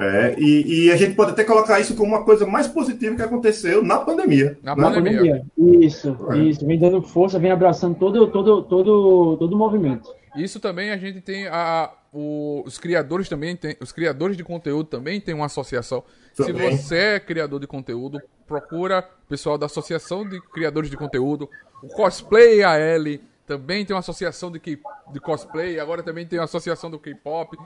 É, 0.00 0.34
e, 0.38 0.86
e, 0.86 0.92
a 0.92 0.96
gente 0.96 1.14
pode 1.14 1.32
até 1.32 1.44
colocar 1.44 1.80
isso 1.80 1.94
como 1.94 2.14
uma 2.14 2.24
coisa 2.24 2.46
mais 2.46 2.66
positiva 2.68 3.16
que 3.16 3.22
aconteceu 3.22 3.82
na 3.82 3.98
pandemia. 3.98 4.58
Na 4.62 4.76
né? 4.76 4.82
pandemia. 4.82 5.42
Isso, 5.58 6.16
é. 6.30 6.38
isso. 6.38 6.66
Vem 6.66 6.78
dando 6.78 7.02
força, 7.02 7.38
vem 7.38 7.50
abraçando 7.50 7.96
todo, 7.98 8.26
todo, 8.28 8.62
todo, 8.62 9.36
todo 9.36 9.52
o 9.52 9.58
movimento. 9.58 10.14
Isso 10.36 10.60
também 10.60 10.90
a 10.90 10.96
gente 10.96 11.20
tem 11.20 11.48
a, 11.48 11.90
o, 12.12 12.62
os 12.64 12.78
criadores 12.78 13.28
também 13.28 13.56
tem, 13.56 13.76
os 13.80 13.90
criadores 13.90 14.36
de 14.36 14.44
conteúdo 14.44 14.88
também 14.88 15.20
tem 15.20 15.34
uma 15.34 15.46
associação. 15.46 16.04
Também. 16.36 16.76
Se 16.76 16.82
você 16.82 16.96
é 16.96 17.20
criador 17.20 17.60
de 17.60 17.66
conteúdo, 17.66 18.20
procura 18.46 19.00
o 19.00 19.28
pessoal 19.28 19.58
da 19.58 19.66
associação 19.66 20.28
de 20.28 20.40
criadores 20.52 20.88
de 20.88 20.96
conteúdo. 20.96 21.48
O 21.82 21.88
cosplay 21.88 22.62
AL 22.62 23.18
também 23.46 23.84
tem 23.84 23.94
uma 23.94 24.00
associação 24.00 24.50
de, 24.50 24.60
de 24.60 25.20
cosplay. 25.20 25.80
Agora 25.80 26.02
também 26.02 26.24
tem 26.24 26.38
uma 26.38 26.44
associação 26.44 26.90
do 26.90 26.98
K-pop 26.98 27.56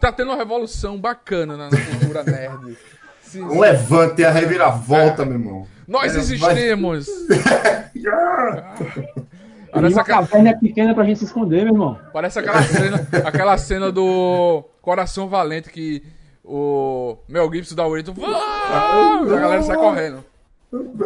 tá 0.00 0.12
tendo 0.12 0.30
uma 0.30 0.36
revolução 0.36 0.98
bacana 0.98 1.56
na, 1.56 1.68
cultura 1.70 2.24
nerd. 2.24 2.76
Se, 3.22 3.40
um 3.40 3.60
levante 3.60 4.24
a 4.24 4.30
reviravolta, 4.30 5.22
é. 5.22 5.24
meu 5.24 5.34
irmão. 5.34 5.66
Nós 5.86 6.14
é, 6.14 6.18
existemos! 6.18 7.06
Parece 9.72 9.94
uma 9.94 10.02
aquela... 10.02 10.18
caverna 10.26 10.58
pequena 10.58 10.94
pra 10.94 11.04
gente 11.04 11.18
se 11.20 11.24
esconder, 11.24 11.64
meu 11.64 11.74
irmão. 11.74 11.98
Parece 12.12 12.38
aquela 12.38 12.62
cena, 12.62 13.08
aquela 13.24 13.58
cena 13.58 13.92
do 13.92 14.64
Coração 14.80 15.28
Valente 15.28 15.70
que 15.70 16.02
o 16.44 17.16
Mel 17.28 17.52
Gibson 17.52 17.74
dá 17.74 17.86
o 17.86 17.92
grito. 17.92 18.14
A 18.22 19.24
galera 19.24 19.62
sai 19.62 19.76
correndo. 19.76 20.24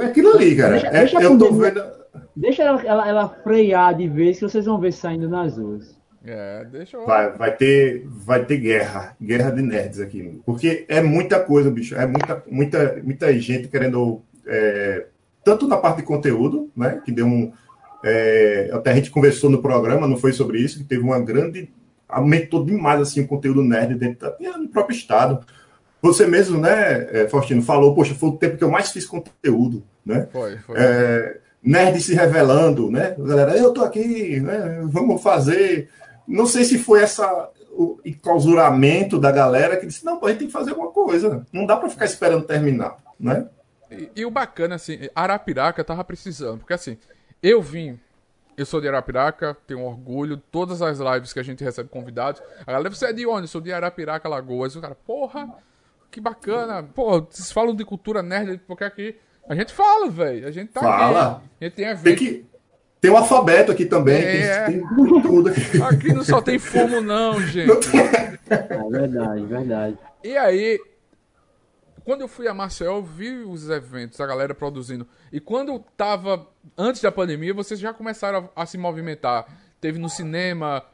É 0.01 0.07
aquilo 0.07 0.33
ali, 0.35 0.57
cara. 0.57 0.73
Deixa, 0.73 0.87
é, 0.87 0.91
deixa 0.91 1.23
eu 1.23 1.39
tô 1.39 1.53
vendo. 1.53 1.83
Deixa 2.35 2.63
ela, 2.63 2.83
ela, 2.83 3.09
ela, 3.09 3.29
frear 3.43 3.95
de 3.95 4.09
vez 4.09 4.39
que 4.39 4.49
vocês 4.49 4.65
vão 4.67 4.79
ver 4.79 4.93
saindo 4.93 5.29
nas 5.29 5.57
ruas. 5.57 6.00
É, 6.25 6.65
deixa 6.71 6.97
eu... 6.97 7.07
vai, 7.07 7.33
vai, 7.33 7.57
ter, 7.57 8.07
vai 8.07 8.45
ter 8.45 8.59
guerra, 8.59 9.17
guerra 9.21 9.51
de 9.51 9.63
nerds 9.63 10.01
aqui. 10.01 10.41
Porque 10.45 10.85
é 10.89 11.01
muita 11.03 11.41
coisa, 11.41 11.71
bicho. 11.71 11.95
É 11.95 12.07
muita, 12.07 12.43
muita, 12.47 13.01
muita 13.03 13.39
gente 13.39 13.69
querendo. 13.69 14.21
É, 14.47 15.07
tanto 15.43 15.67
na 15.67 15.77
parte 15.77 15.99
de 15.99 16.03
conteúdo, 16.03 16.71
né? 16.77 17.01
Que 17.05 17.11
deu 17.11 17.27
um. 17.27 17.53
É, 18.05 18.71
até 18.73 18.93
a 18.93 18.95
gente 18.95 19.11
conversou 19.11 19.51
no 19.51 19.63
programa, 19.63 20.07
não 20.07 20.17
foi 20.17 20.33
sobre 20.33 20.59
isso, 20.59 20.79
que 20.79 20.85
teve 20.85 21.03
uma 21.03 21.21
grande. 21.21 21.71
Aumentou 22.09 22.65
demais 22.65 23.01
assim, 23.01 23.21
o 23.21 23.29
conteúdo 23.29 23.63
nerd 23.63 23.95
dentro 23.95 24.29
da, 24.29 24.59
no 24.59 24.69
próprio 24.69 24.97
estado. 24.97 25.45
Você 26.03 26.27
mesmo, 26.27 26.59
né, 26.59 27.09
é, 27.13 27.29
Faustino, 27.29 27.63
falou, 27.63 27.95
poxa, 27.95 28.15
foi 28.15 28.31
o 28.31 28.37
tempo 28.37 28.57
que 28.57 28.65
eu 28.65 28.71
mais 28.71 28.91
fiz 28.91 29.07
conteúdo, 29.07 29.85
né? 30.05 30.27
Foi, 30.33 30.57
foi. 30.59 30.77
É, 30.79 31.39
nerd 31.63 32.01
se 32.01 32.15
revelando, 32.15 32.91
né? 32.91 33.15
Galera, 33.19 33.57
eu 33.57 33.73
tô 33.73 33.83
aqui, 33.83 34.41
né? 34.41 34.81
Vamos 34.85 35.23
fazer 35.23 35.89
não 36.31 36.47
sei 36.47 36.65
se 36.65 36.79
foi 36.79 37.03
essa 37.03 37.51
o 37.73 37.99
enclausuramento 38.05 39.19
da 39.19 39.33
galera 39.33 39.77
que 39.77 39.87
disse: 39.87 40.05
não, 40.05 40.25
a 40.25 40.29
gente 40.29 40.39
tem 40.39 40.47
que 40.47 40.53
fazer 40.53 40.71
alguma 40.71 40.91
coisa. 40.91 41.47
Não 41.53 41.67
dá 41.67 41.77
para 41.77 41.89
ficar 41.89 42.05
esperando 42.05 42.45
terminar, 42.45 42.97
né? 43.19 43.49
E, 43.91 44.11
e, 44.17 44.25
o 44.25 44.31
bacana, 44.31 44.77
assim, 44.77 45.09
Arapiraca 45.15 45.83
tava 45.83 46.05
precisando, 46.05 46.59
porque 46.59 46.75
assim, 46.75 46.97
eu 47.43 47.61
vim. 47.61 47.99
Eu 48.57 48.67
sou 48.67 48.81
de 48.81 48.89
Arapiraca, 48.89 49.57
tenho 49.67 49.83
orgulho. 49.83 50.37
Todas 50.37 50.83
as 50.83 50.99
lives 50.99 51.33
que 51.33 51.41
a 51.41 51.43
gente 51.43 51.65
recebe 51.65 51.89
convidados. 51.89 52.43
A 52.67 52.73
galera, 52.73 52.95
você 52.95 53.07
é 53.07 53.13
de 53.13 53.27
onde? 53.27 53.45
Eu 53.45 53.49
sou 53.49 53.61
de 53.61 53.73
Arapiraca, 53.73 54.29
Lagoas. 54.29 54.77
O 54.77 54.81
cara, 54.83 54.95
porra, 54.95 55.49
que 56.11 56.21
bacana. 56.21 56.83
Pô, 56.83 57.23
vocês 57.23 57.51
falam 57.51 57.75
de 57.75 57.85
cultura 57.85 58.23
nerd, 58.23 58.61
porque 58.67 58.85
aqui. 58.85 59.17
A 59.49 59.55
gente 59.55 59.73
fala, 59.73 60.11
velho. 60.11 60.47
A 60.47 60.51
gente 60.51 60.73
tá 60.73 60.81
fala. 60.81 61.31
aqui. 61.31 61.49
A 61.61 61.65
gente 61.65 61.75
tem 61.75 61.87
evento. 61.87 62.05
Tem 62.05 62.17
que, 62.17 62.50
tem 63.01 63.11
o 63.11 63.17
alfabeto 63.17 63.73
aqui 63.73 63.87
também, 63.87 64.23
é. 64.23 64.67
tem, 64.67 64.81
tem, 64.81 65.23
tudo 65.23 65.49
aqui. 65.49 65.83
Aqui 65.83 66.13
não 66.13 66.23
só 66.23 66.43
tem 66.43 66.59
fumo, 66.59 67.01
não, 67.01 67.41
gente. 67.41 67.67
Não 67.67 67.81
tem... 67.81 68.01
É 68.01 68.91
verdade, 68.91 69.45
verdade. 69.47 69.99
E 70.23 70.37
aí, 70.37 70.79
quando 72.05 72.23
eu 72.23 72.29
fui 72.29 72.47
a 72.47 72.53
Marcel, 72.53 72.97
eu 72.97 73.03
vi 73.03 73.31
os 73.31 73.71
eventos, 73.71 74.21
a 74.21 74.27
galera 74.27 74.55
produzindo. 74.55 75.07
E 75.33 75.41
quando 75.41 75.73
eu 75.73 75.85
tava, 75.97 76.47
antes 76.77 77.01
da 77.01 77.11
pandemia, 77.11 77.55
vocês 77.55 77.81
já 77.81 77.95
começaram 77.95 78.51
a, 78.55 78.63
a 78.63 78.67
se 78.67 78.77
movimentar. 78.77 79.47
Teve 79.81 79.99
no 79.99 80.09
cinema 80.09 80.85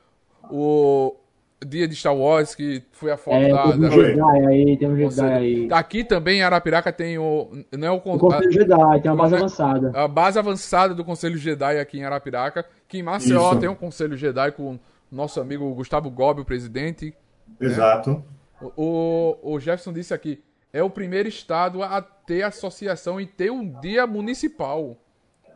o, 0.51 1.17
dia 1.65 1.89
de 1.89 1.95
Star 1.95 2.15
Wars, 2.15 2.55
que 2.55 2.83
foi 2.93 3.11
a 3.11 3.17
foto 3.17 3.37
é, 3.37 3.49
da. 3.49 3.73
Tem 3.73 3.81
um 3.81 3.91
Jedi 3.91 4.47
aí, 4.47 4.77
tem 4.77 4.89
um 4.89 4.97
Jedi 4.97 5.33
aí. 5.33 5.69
Aqui 5.73 6.05
também 6.05 6.39
em 6.39 6.43
Arapiraca 6.43 6.93
tem 6.93 7.19
o. 7.19 7.51
Não 7.73 7.89
é 7.89 7.91
o, 7.91 7.97
o 7.97 8.01
Conselho 8.01 8.49
a, 8.49 8.53
Jedi, 8.53 9.01
tem 9.01 9.11
uma 9.11 9.17
base 9.17 9.35
avançada. 9.37 9.93
A 9.95 10.09
base 10.09 10.39
avançada 10.39 10.95
do 10.95 11.05
Conselho 11.05 11.39
Jedi 11.39 11.79
aqui 11.79 11.99
em 11.99 12.05
Arapiraca. 12.05 12.65
Que 12.87 12.99
em 12.99 13.03
Maceió 13.03 13.51
Isso. 13.53 13.61
tem 13.61 13.69
um 13.69 13.75
Conselho 13.75 14.17
Jedi 14.17 14.53
com 14.53 14.79
nosso 15.11 15.41
amigo 15.41 15.73
Gustavo 15.75 16.11
Gobi, 16.11 16.43
o 16.43 16.45
presidente. 16.45 17.15
Exato. 17.61 18.23
O, 18.77 19.37
o 19.43 19.61
Jefferson 19.61 19.93
disse 19.93 20.13
aqui, 20.13 20.43
é 20.73 20.83
o 20.83 20.91
primeiro 20.91 21.29
estado 21.29 21.83
a 21.83 22.03
ter 22.03 22.43
associação 22.43 23.21
e 23.21 23.27
ter 23.27 23.51
um 23.51 23.81
dia 23.81 24.07
municipal. 24.07 24.97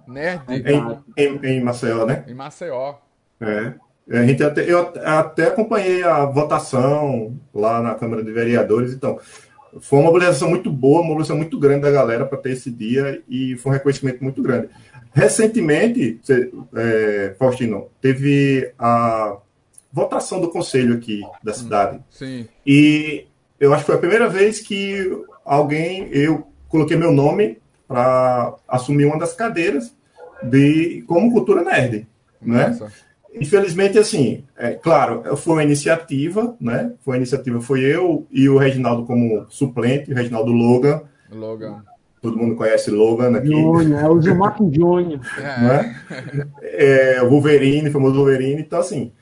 Nerd. 0.06 0.42
Em, 0.48 1.24
em, 1.24 1.46
em 1.46 1.62
Maceió, 1.62 2.04
né? 2.06 2.24
Em 2.26 2.34
Maceió. 2.34 2.96
É. 3.40 3.74
A 4.08 4.24
gente 4.24 4.42
até, 4.42 4.70
eu 4.70 4.92
até 5.04 5.46
acompanhei 5.46 6.02
a 6.02 6.24
votação 6.24 7.36
lá 7.54 7.80
na 7.80 7.94
Câmara 7.94 8.24
de 8.24 8.32
Vereadores, 8.32 8.92
então 8.92 9.18
foi 9.80 9.98
uma 10.00 10.06
mobilização 10.06 10.48
muito 10.48 10.70
boa, 10.70 11.00
uma 11.00 11.08
mobilização 11.08 11.36
muito 11.36 11.58
grande 11.58 11.82
da 11.82 11.90
galera 11.90 12.26
para 12.26 12.38
ter 12.38 12.52
esse 12.52 12.70
dia 12.70 13.22
e 13.28 13.56
foi 13.56 13.70
um 13.70 13.74
reconhecimento 13.74 14.22
muito 14.22 14.42
grande. 14.42 14.68
Recentemente, 15.12 16.20
é, 16.74 17.34
Faustino, 17.38 17.88
teve 18.00 18.72
a 18.78 19.36
votação 19.92 20.40
do 20.40 20.50
conselho 20.50 20.94
aqui 20.94 21.20
da 21.42 21.52
cidade. 21.52 22.00
Sim. 22.10 22.48
E 22.66 23.26
eu 23.58 23.72
acho 23.72 23.82
que 23.82 23.86
foi 23.86 23.96
a 23.96 23.98
primeira 23.98 24.28
vez 24.28 24.60
que 24.60 25.24
alguém, 25.44 26.08
eu 26.12 26.46
coloquei 26.68 26.96
meu 26.96 27.12
nome 27.12 27.58
para 27.86 28.54
assumir 28.68 29.04
uma 29.04 29.18
das 29.18 29.34
cadeiras 29.34 29.94
de 30.42 31.02
como 31.06 31.32
cultura 31.32 31.62
nerd, 31.62 32.06
né? 32.40 32.68
Nossa. 32.68 32.92
Infelizmente, 33.34 33.98
assim, 33.98 34.44
é 34.56 34.72
claro, 34.72 35.36
foi 35.36 35.54
uma 35.54 35.64
iniciativa, 35.64 36.56
né? 36.60 36.92
Foi 37.04 37.14
uma 37.14 37.18
iniciativa, 37.18 37.60
foi 37.60 37.80
eu 37.80 38.26
e 38.30 38.48
o 38.48 38.58
Reginaldo 38.58 39.04
como 39.04 39.46
suplente, 39.48 40.12
o 40.12 40.16
Reginaldo 40.16 40.50
Logan. 40.50 41.02
Logan. 41.30 41.82
Todo 42.20 42.36
mundo 42.36 42.54
conhece 42.54 42.90
Logan 42.90 43.36
aqui. 43.36 43.48
Júnior, 43.48 44.00
é 44.00 44.08
o 44.08 44.20
Gilmar 44.20 44.56
Júnior. 44.58 45.20
Né? 45.38 45.96
É, 46.62 47.22
o 47.22 47.30
Wolverine, 47.30 47.88
o 47.88 47.92
famoso 47.92 48.16
Wolverine. 48.16 48.60
Então, 48.60 48.80
assim, 48.80 49.12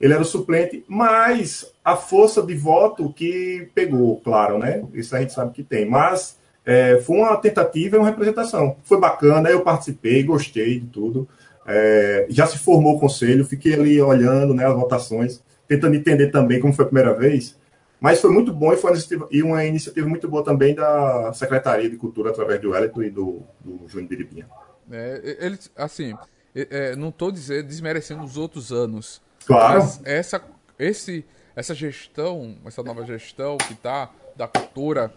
ele 0.00 0.14
era 0.14 0.22
o 0.22 0.26
suplente, 0.26 0.82
mas 0.88 1.70
a 1.84 1.96
força 1.96 2.42
de 2.42 2.54
voto 2.54 3.12
que 3.12 3.68
pegou, 3.74 4.20
claro, 4.20 4.58
né? 4.58 4.82
Isso 4.94 5.14
a 5.14 5.20
gente 5.20 5.34
sabe 5.34 5.52
que 5.52 5.62
tem. 5.62 5.84
Mas 5.84 6.38
é, 6.64 6.98
foi 6.98 7.18
uma 7.18 7.36
tentativa 7.36 7.96
e 7.96 7.98
uma 7.98 8.08
representação. 8.08 8.76
Foi 8.84 8.98
bacana, 8.98 9.50
eu 9.50 9.60
participei, 9.60 10.22
gostei 10.22 10.80
de 10.80 10.86
tudo. 10.86 11.28
É, 11.70 12.26
já 12.28 12.46
se 12.46 12.58
formou 12.58 12.96
o 12.96 13.00
conselho, 13.00 13.44
fiquei 13.44 13.74
ali 13.74 14.00
olhando 14.00 14.54
né, 14.54 14.66
as 14.66 14.74
votações, 14.74 15.42
tentando 15.68 15.94
entender 15.94 16.30
também 16.30 16.60
como 16.60 16.72
foi 16.72 16.84
a 16.84 16.88
primeira 16.88 17.14
vez. 17.14 17.58
Mas 18.00 18.20
foi 18.20 18.30
muito 18.30 18.52
bom 18.52 18.72
e 18.72 18.76
foi 18.76 18.90
uma 18.90 18.96
iniciativa, 18.96 19.28
e 19.30 19.42
uma 19.42 19.64
iniciativa 19.64 20.08
muito 20.08 20.28
boa 20.28 20.42
também 20.42 20.74
da 20.74 21.32
Secretaria 21.34 21.88
de 21.88 21.96
Cultura, 21.96 22.30
através 22.30 22.60
do 22.60 22.70
Wellington 22.70 23.02
e 23.02 23.10
do, 23.10 23.42
do 23.60 23.86
Júnior 23.86 24.08
Biribinha. 24.08 24.48
É, 24.90 25.36
eles, 25.40 25.70
assim, 25.76 26.14
é, 26.54 26.96
não 26.96 27.10
estou 27.10 27.30
desmerecendo 27.30 28.24
os 28.24 28.36
outros 28.38 28.72
anos, 28.72 29.20
Claro. 29.46 29.80
Mas 29.80 30.00
essa, 30.04 30.42
esse, 30.78 31.24
essa 31.56 31.74
gestão, 31.74 32.56
essa 32.64 32.82
nova 32.82 33.04
gestão 33.04 33.56
que 33.58 33.74
tá 33.74 34.10
da 34.36 34.46
cultura, 34.46 35.12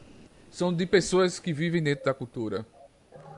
são 0.49 0.73
de 0.73 0.85
pessoas 0.85 1.39
que 1.39 1.53
vivem 1.53 1.81
dentro 1.81 2.05
da 2.05 2.13
cultura. 2.13 2.65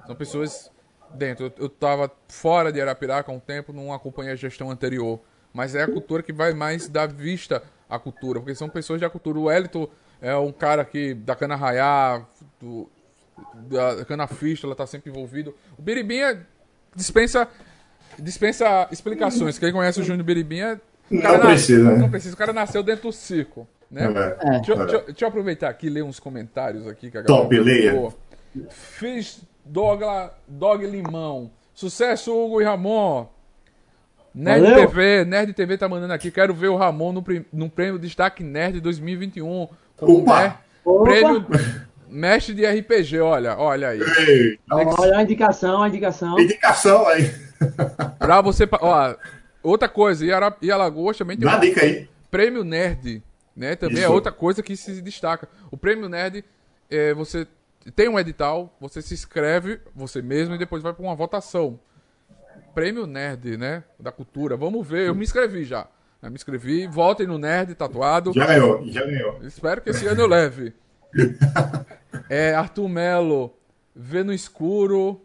São 0.06 0.16
pessoas 0.16 0.72
dentro. 1.16 1.52
Eu 1.58 1.68
estava 1.68 2.12
fora 2.28 2.72
de 2.72 2.80
Arapiraca 2.82 3.32
há 3.32 3.36
um 3.36 3.40
tempo, 3.40 3.74
não 3.74 3.92
acompanhei 3.94 4.34
a 4.34 4.36
gestão 4.36 4.70
anterior. 4.70 5.20
Mas 5.54 5.74
é 5.74 5.84
a 5.84 5.88
cultura 5.88 6.22
que 6.22 6.34
vai 6.34 6.54
mais 6.54 6.88
dar 6.90 7.08
vista 7.08 7.64
à 7.90 7.98
cultura, 7.98 8.40
porque 8.40 8.54
são 8.56 8.68
pessoas 8.70 9.00
da 9.00 9.10
cultura. 9.10 9.40
O 9.40 9.50
Elito 9.50 9.90
é 10.22 10.36
um 10.36 10.52
cara 10.52 10.84
que 10.84 11.14
da 11.14 11.34
cana 11.36 11.56
raiar, 11.56 12.28
do, 12.60 12.90
da 13.68 14.04
cana 14.06 14.28
fista, 14.28 14.68
ela 14.68 14.76
tá 14.76 14.86
sempre 14.86 15.10
envolvido. 15.10 15.56
O 15.78 15.82
Biribinha 15.82 16.46
dispensa 16.96 17.48
dispensa 18.20 18.88
explicações. 18.92 19.58
Quem 19.58 19.72
conhece 19.72 20.00
o 20.00 20.04
Júnior 20.04 20.26
Biribinha. 20.26 20.80
Não 21.10 21.22
precisa, 21.40 21.44
nasce, 21.44 21.78
né? 21.78 21.98
Não 21.98 22.10
precisa. 22.10 22.34
O 22.34 22.38
cara 22.38 22.52
nasceu 22.54 22.82
dentro 22.84 23.04
do 23.04 23.12
circo. 23.14 23.68
Né? 23.92 24.04
É. 24.04 24.08
É. 24.08 24.52
Deixa, 24.60 24.72
eu- 24.72 24.78
deixa 24.86 25.02
deixa 25.06 25.26
eu 25.26 25.30
aproveitar 25.30 25.70
aqui 25.70 25.88
e 25.88 25.90
ler 25.90 26.04
uns 26.04 26.20
comentários 26.20 26.88
aqui 26.88 27.12
que 27.12 27.18
a 27.18 27.22
galera 27.22 27.44
Top, 27.44 27.60
leia. 27.60 27.92
colocou. 27.94 28.20
Dogla, 29.66 30.38
Dog 30.48 30.86
Limão. 30.86 31.52
Sucesso, 31.74 32.32
Hugo 32.34 32.62
e 32.62 32.64
Ramon. 32.64 33.28
Nerd 34.34 34.62
Valeu. 34.64 34.88
TV, 34.88 35.26
Nerd 35.26 35.54
TV 35.54 35.78
tá 35.78 35.88
mandando 35.90 36.14
aqui. 36.14 36.30
Quero 36.30 36.54
ver 36.54 36.68
o 36.68 36.76
Ramon 36.76 37.14
no, 37.14 37.24
no 37.52 37.70
prêmio 37.70 37.98
Destaque 38.00 38.44
Nerd 38.44 38.80
2021. 38.82 39.68
Como 39.98 40.20
Opa! 40.20 40.42
né? 40.44 40.58
Opa! 40.84 41.04
Prêmio 41.10 41.46
Mestre 42.08 42.54
de 42.54 42.66
RPG, 42.66 43.20
olha, 43.20 43.58
olha 43.58 43.90
aí. 43.90 44.00
Ei, 44.00 44.60
Olha 44.72 45.18
a 45.18 45.24
indicação, 45.24 45.82
a 45.84 45.90
indicação. 45.90 46.40
indicação 46.40 47.06
aí. 47.08 47.30
Pra 48.18 48.42
você. 48.42 48.68
Ó, 48.80 49.16
outra 49.64 49.90
coisa, 49.90 50.24
e, 50.26 50.30
e 50.66 50.72
Alagoas 50.72 51.18
também 51.18 51.36
tem 51.36 51.46
Dá 51.46 51.54
um 51.54 51.56
uma 51.56 51.62
dica 51.62 51.82
aí. 51.82 52.08
prêmio 52.32 52.64
Nerd, 52.64 53.22
né? 53.56 53.76
Também 53.76 53.98
é 53.98 54.02
Isso. 54.04 54.14
outra 54.14 54.32
coisa 54.32 54.64
que 54.64 54.78
se 54.78 55.02
destaca. 55.02 55.50
O 55.72 55.76
prêmio 55.76 56.08
Nerd, 56.08 56.46
é, 56.90 57.14
você 57.14 57.48
tem 57.92 58.10
um 58.10 58.20
edital, 58.20 58.76
você 58.80 59.02
se 59.02 59.14
inscreve 59.14 59.80
você 59.94 60.22
mesmo 60.22 60.56
e 60.56 60.58
depois 60.58 60.82
vai 60.82 60.94
para 60.94 61.04
uma 61.04 61.16
votação. 61.16 61.80
Prêmio 62.74 63.06
Nerd, 63.06 63.58
né? 63.58 63.84
Da 64.00 64.12
cultura. 64.12 64.58
Vamos 64.58 64.86
ver, 64.86 65.08
eu 65.08 65.16
me 65.16 65.24
inscrevi 65.24 65.64
já. 65.64 65.88
Eu 66.22 66.30
me 66.30 66.36
inscrevi, 66.36 66.88
votem 66.88 67.28
no 67.28 67.38
Nerd 67.38 67.76
tatuado. 67.76 68.34
Já 68.34 68.48
ganhou, 68.48 68.86
já 68.88 69.06
ganhou. 69.06 69.40
Espero 69.44 69.82
que 69.82 69.92
esse 69.92 70.08
ano 70.08 70.22
eu 70.22 70.28
leve. 70.28 70.74
É, 72.30 72.56
Arthur 72.56 72.90
Melo, 72.90 73.54
Vê 73.96 74.24
no 74.24 74.34
Escuro. 74.34 75.22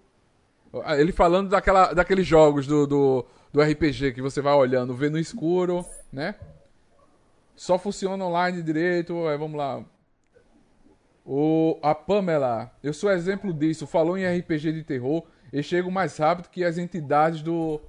Ele 0.99 1.13
falando 1.13 1.49
daquela, 1.49 1.93
daqueles 1.93 2.27
jogos 2.27 2.67
do, 2.67 2.87
do, 2.87 3.27
do 3.53 3.63
RPG 3.63 4.13
que 4.13 4.23
você 4.23 4.41
vai 4.41 4.55
olhando, 4.55 4.95
Vê 4.95 5.09
no 5.09 5.19
Escuro, 5.19 5.85
né? 6.13 6.35
Só 7.57 7.79
funciona 7.79 8.25
online 8.25 8.63
direito. 8.63 9.27
Aí 9.27 9.37
vamos 9.37 9.57
lá. 9.59 9.83
O, 11.33 11.79
a 11.81 11.95
Pamela, 11.95 12.73
eu 12.83 12.93
sou 12.93 13.09
exemplo 13.09 13.55
disso. 13.55 13.87
Falou 13.87 14.19
em 14.19 14.27
RPG 14.27 14.73
de 14.73 14.83
terror 14.83 15.23
e 15.53 15.63
chego 15.63 15.89
mais 15.89 16.17
rápido 16.17 16.49
que 16.49 16.65
as 16.65 16.77
entidades 16.77 17.41
do 17.41 17.81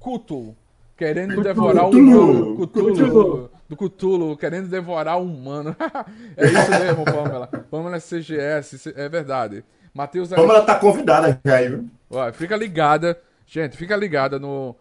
Cthulhu, 0.00 0.56
querendo 0.96 1.42
devorar 1.42 1.84
o 1.84 1.90
humano. 1.90 2.66
Cthulhu. 2.66 2.94
Cthulhu, 2.94 3.50
do 3.68 3.76
Cthulhu, 3.76 4.36
querendo 4.38 4.68
devorar 4.68 5.18
o 5.18 5.24
humano. 5.24 5.76
é 6.34 6.46
isso 6.46 6.70
mesmo, 6.70 7.04
Pamela. 7.04 7.46
Pamela 7.70 8.00
CGS, 8.00 8.94
é 8.96 9.06
verdade. 9.06 9.62
Matheus 9.92 10.32
Como 10.32 10.50
ela 10.50 10.62
tá 10.62 10.76
convidada 10.76 11.38
já 11.44 11.56
aí, 11.56 11.68
viu? 11.68 11.90
Fica 12.32 12.56
ligada, 12.56 13.20
gente, 13.46 13.76
fica 13.76 13.94
ligada 13.96 14.38
no 14.38 14.74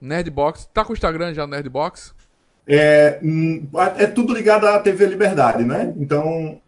Nerdbox. 0.00 0.64
Tá 0.72 0.82
com 0.82 0.94
o 0.94 0.96
Instagram 0.96 1.34
já 1.34 1.46
no 1.46 1.50
Nerdbox? 1.50 2.14
É, 2.66 3.18
hum, 3.22 3.68
é 3.98 4.06
tudo 4.06 4.32
ligado 4.32 4.66
à 4.66 4.78
TV 4.78 5.04
Liberdade, 5.04 5.62
né? 5.62 5.92
Então, 5.98 6.58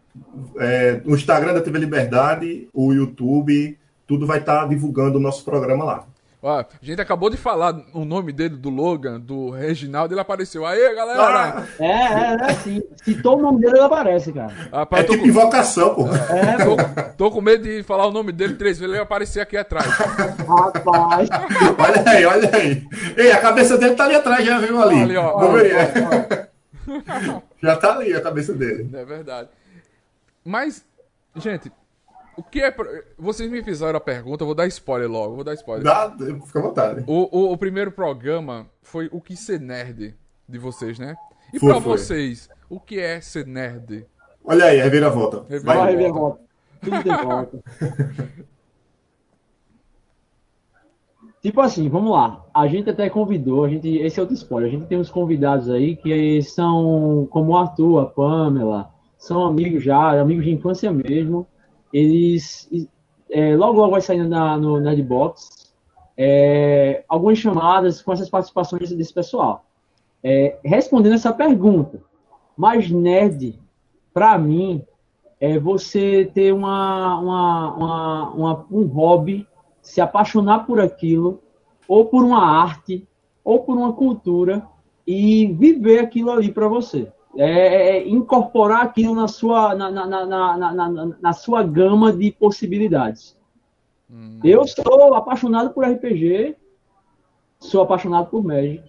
é, 0.57 1.01
o 1.05 1.15
Instagram 1.15 1.53
da 1.53 1.61
TV 1.61 1.79
Liberdade, 1.79 2.67
o 2.73 2.93
YouTube, 2.93 3.77
tudo 4.07 4.27
vai 4.27 4.39
estar 4.39 4.67
divulgando 4.67 5.17
o 5.17 5.21
nosso 5.21 5.43
programa 5.43 5.83
lá. 5.83 6.05
Ó, 6.45 6.59
a 6.59 6.65
gente 6.81 7.01
acabou 7.01 7.29
de 7.29 7.37
falar 7.37 7.73
o 7.93 8.03
nome 8.03 8.33
dele, 8.33 8.57
do 8.57 8.69
Logan, 8.69 9.17
do 9.17 9.49
Reginaldo, 9.49 10.13
ele 10.13 10.19
apareceu. 10.19 10.65
Aê, 10.65 10.93
galera! 10.93 11.23
Ah, 11.57 11.63
É, 11.79 11.85
é, 11.85 12.35
é 12.35 12.51
assim. 12.51 12.83
Citou 13.01 13.39
o 13.39 13.41
nome 13.41 13.61
dele, 13.61 13.77
ele 13.77 13.85
aparece, 13.85 14.33
cara. 14.33 14.51
Rapaz, 14.69 15.03
é 15.03 15.07
tô, 15.07 15.13
tipo 15.13 15.23
com, 15.23 15.29
invocação, 15.29 15.95
pô. 15.95 16.05
É, 16.09 16.65
pô. 16.65 16.75
tô, 16.75 17.13
tô 17.29 17.31
com 17.31 17.39
medo 17.39 17.63
de 17.63 17.81
falar 17.83 18.07
o 18.07 18.11
nome 18.11 18.33
dele 18.33 18.55
três 18.55 18.77
vezes, 18.77 18.93
ele 18.93 19.01
aparecer 19.01 19.39
aqui 19.39 19.55
atrás. 19.55 19.87
Rapaz. 19.87 21.29
Olha 21.79 22.03
aí, 22.11 22.25
olha 22.25 22.51
aí. 22.53 22.87
Ei, 23.15 23.31
a 23.31 23.39
cabeça 23.39 23.77
dele 23.77 23.95
tá 23.95 24.03
ali 24.03 24.15
atrás, 24.15 24.45
já 24.45 24.59
viu 24.59 24.81
ali. 24.81 25.01
Ali, 25.01 25.15
ó. 25.15 25.39
Vamos 25.39 25.61
ver. 25.61 26.49
Já 27.63 27.77
tá 27.77 27.93
ali 27.93 28.13
a 28.13 28.19
cabeça 28.19 28.53
dele. 28.53 28.89
É 28.93 29.05
verdade. 29.05 29.47
Mas, 30.43 30.85
gente, 31.35 31.71
o 32.37 32.43
que 32.43 32.61
é. 32.61 32.75
Vocês 33.17 33.49
me 33.49 33.63
fizeram 33.63 33.97
a 33.97 34.01
pergunta, 34.01 34.43
eu 34.43 34.47
vou 34.47 34.55
dar 34.55 34.67
spoiler 34.67 35.09
logo, 35.09 35.35
vou 35.35 35.43
dar 35.43 35.53
spoiler. 35.53 35.83
Dá, 35.83 36.11
fica 36.45 36.59
à 36.59 36.61
vontade. 36.61 37.03
O, 37.07 37.29
o, 37.37 37.51
o 37.53 37.57
primeiro 37.57 37.91
programa 37.91 38.67
foi 38.81 39.09
o 39.11 39.21
que 39.21 39.35
ser 39.35 39.59
nerd 39.59 40.15
de 40.47 40.57
vocês, 40.57 40.97
né? 40.99 41.15
E 41.53 41.59
Foi, 41.59 41.69
pra 41.71 41.81
foi. 41.81 41.97
vocês, 41.97 42.49
o 42.69 42.79
que 42.79 42.99
é 42.99 43.21
ser 43.21 43.45
nerd? 43.45 44.05
Olha 44.43 44.65
aí, 44.65 44.77
reviravolta. 44.81 45.45
Reviravolta. 45.47 45.65
Vai 45.65 45.77
Vai. 45.77 45.91
rever 45.91 46.09
a 46.09 46.13
volta. 46.13 46.39
Tudo 46.81 47.03
tem 47.03 47.15
volta. 47.23 47.63
Tipo 51.41 51.59
assim, 51.61 51.89
vamos 51.89 52.11
lá. 52.11 52.43
A 52.53 52.67
gente 52.67 52.89
até 52.89 53.09
convidou, 53.09 53.65
a 53.65 53.69
gente, 53.69 53.87
esse 53.97 54.17
é 54.17 54.21
outro 54.21 54.35
spoiler. 54.35 54.69
A 54.69 54.71
gente 54.71 54.87
tem 54.87 54.97
uns 54.97 55.09
convidados 55.11 55.69
aí 55.69 55.95
que 55.95 56.41
são 56.41 57.27
como 57.29 57.51
o 57.51 57.57
Arthur, 57.57 57.99
a 57.99 58.05
Pamela, 58.05 58.92
são 59.23 59.45
amigos 59.45 59.81
já, 59.81 60.19
amigos 60.19 60.43
de 60.43 60.51
infância 60.51 60.91
mesmo. 60.91 61.47
Eles 61.93 62.69
é, 63.31 63.55
logo 63.55 63.79
logo 63.79 63.91
vai 63.91 64.01
sair 64.01 64.27
na, 64.27 64.57
no 64.57 64.81
Nerdbox 64.81 65.71
é, 66.17 67.05
algumas 67.07 67.37
chamadas 67.37 68.01
com 68.01 68.11
essas 68.11 68.29
participações 68.29 68.91
desse 68.91 69.13
pessoal. 69.13 69.63
É, 70.21 70.57
respondendo 70.63 71.13
essa 71.15 71.31
pergunta, 71.31 72.01
mas 72.57 72.91
nerd, 72.91 73.57
pra 74.13 74.37
mim, 74.37 74.83
é 75.39 75.57
você 75.57 76.29
ter 76.33 76.53
uma, 76.53 77.17
uma, 77.17 77.75
uma, 77.75 78.29
uma- 78.31 78.65
um 78.69 78.85
hobby, 78.87 79.47
se 79.81 80.01
apaixonar 80.01 80.65
por 80.65 80.81
aquilo, 80.81 81.41
ou 81.87 82.05
por 82.07 82.25
uma 82.25 82.43
arte, 82.45 83.07
ou 83.41 83.61
por 83.63 83.77
uma 83.77 83.93
cultura 83.93 84.67
e 85.07 85.47
viver 85.47 85.99
aquilo 85.99 86.29
ali 86.29 86.51
para 86.51 86.67
você. 86.67 87.09
É, 87.35 87.45
é, 87.45 87.97
é, 87.97 88.07
incorporar 88.07 88.83
aquilo 88.83 89.15
na 89.15 89.27
sua, 89.27 89.73
na, 89.73 89.89
na, 89.89 90.05
na, 90.05 90.57
na, 90.57 91.15
na 91.19 91.33
sua 91.33 91.63
gama 91.63 92.13
de 92.13 92.31
possibilidades. 92.31 93.35
Hum. 94.09 94.39
Eu 94.43 94.67
sou 94.67 95.15
apaixonado 95.15 95.71
por 95.73 95.83
RPG, 95.83 96.55
sou 97.59 97.81
apaixonado 97.81 98.29
por 98.29 98.43
Magic. 98.43 98.83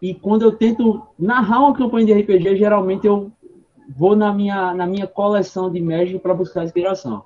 E 0.00 0.12
quando 0.12 0.42
eu 0.42 0.50
tento 0.50 1.06
narrar 1.16 1.60
uma 1.60 1.74
campanha 1.74 2.06
de 2.06 2.12
RPG, 2.12 2.56
geralmente 2.56 3.06
eu 3.06 3.30
vou 3.88 4.16
na 4.16 4.32
minha, 4.32 4.74
na 4.74 4.84
minha 4.84 5.06
coleção 5.06 5.70
de 5.70 5.80
Magic 5.80 6.18
para 6.18 6.34
buscar 6.34 6.64
inspiração. 6.64 7.24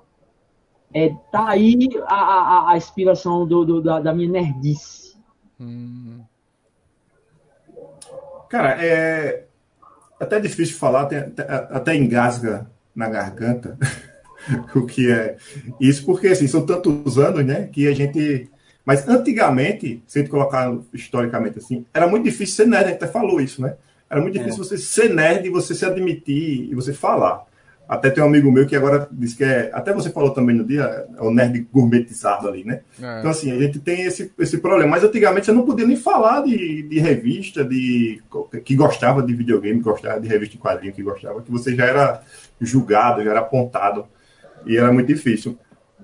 É, 0.93 1.09
tá 1.31 1.49
aí 1.49 1.89
a, 2.05 2.15
a, 2.15 2.71
a 2.71 2.77
inspiração 2.77 3.45
do, 3.47 3.65
do 3.65 3.81
da, 3.81 3.99
da, 3.99 4.13
minha 4.13 4.29
nerdice. 4.29 5.17
Hum. 5.59 6.21
Cara, 8.47 8.77
é 8.79 9.46
até 10.19 10.39
difícil 10.39 10.77
falar, 10.77 11.03
até, 11.03 11.31
até 11.69 11.95
engasga 11.95 12.67
na 12.95 13.07
garganta 13.09 13.77
o 14.75 14.85
que 14.85 15.11
é 15.11 15.37
isso, 15.79 16.05
porque 16.05 16.27
assim, 16.27 16.47
são 16.47 16.65
tantos 16.65 17.17
anos, 17.17 17.45
né, 17.45 17.69
que 17.71 17.87
a 17.87 17.93
gente. 17.93 18.49
Mas 18.85 19.07
antigamente, 19.07 20.01
se 20.07 20.17
a 20.17 20.21
gente 20.21 20.31
colocar 20.31 20.73
historicamente 20.93 21.59
assim, 21.59 21.85
era 21.93 22.07
muito 22.07 22.23
difícil 22.23 22.55
ser 22.55 22.67
nerd, 22.67 22.85
a 22.85 22.87
gente 22.87 23.03
até 23.03 23.07
falou 23.07 23.41
isso, 23.41 23.61
né? 23.61 23.75
Era 24.09 24.21
muito 24.21 24.37
difícil 24.37 24.63
é. 24.63 24.65
você 24.65 24.77
ser 24.77 25.13
nerd 25.13 25.45
e 25.45 25.49
você 25.49 25.75
se 25.75 25.85
admitir 25.85 26.69
e 26.71 26.73
você 26.73 26.93
falar. 26.93 27.45
Até 27.87 28.09
tem 28.09 28.21
um 28.21 28.27
amigo 28.27 28.51
meu 28.51 28.67
que 28.67 28.75
agora 28.75 29.07
diz 29.11 29.33
que 29.33 29.43
é. 29.43 29.69
Até 29.73 29.93
você 29.93 30.09
falou 30.09 30.31
também 30.31 30.55
no 30.55 30.65
dia, 30.65 31.07
é 31.17 31.21
o 31.21 31.31
nerd 31.31 31.67
gourmetizado 31.71 32.47
ali, 32.47 32.65
né? 32.65 32.81
É. 33.01 33.19
Então, 33.19 33.31
assim, 33.31 33.51
a 33.51 33.57
gente 33.57 33.79
tem 33.79 34.01
esse, 34.01 34.31
esse 34.37 34.57
problema. 34.57 34.91
Mas 34.91 35.03
antigamente 35.03 35.45
você 35.45 35.53
não 35.53 35.65
podia 35.65 35.87
nem 35.87 35.95
falar 35.95 36.41
de, 36.41 36.83
de 36.83 36.99
revista, 36.99 37.63
de 37.63 38.21
que 38.65 38.75
gostava 38.75 39.23
de 39.23 39.33
videogame, 39.33 39.79
gostava 39.79 40.19
de 40.19 40.27
revista 40.27 40.55
em 40.55 40.59
quadrinho, 40.59 40.93
que 40.93 41.01
gostava, 41.01 41.41
que 41.41 41.49
você 41.49 41.73
já 41.75 41.85
era 41.85 42.21
julgado, 42.59 43.23
já 43.23 43.31
era 43.31 43.39
apontado. 43.39 44.05
E 44.65 44.75
era 44.75 44.91
muito 44.91 45.07
difícil. 45.07 45.57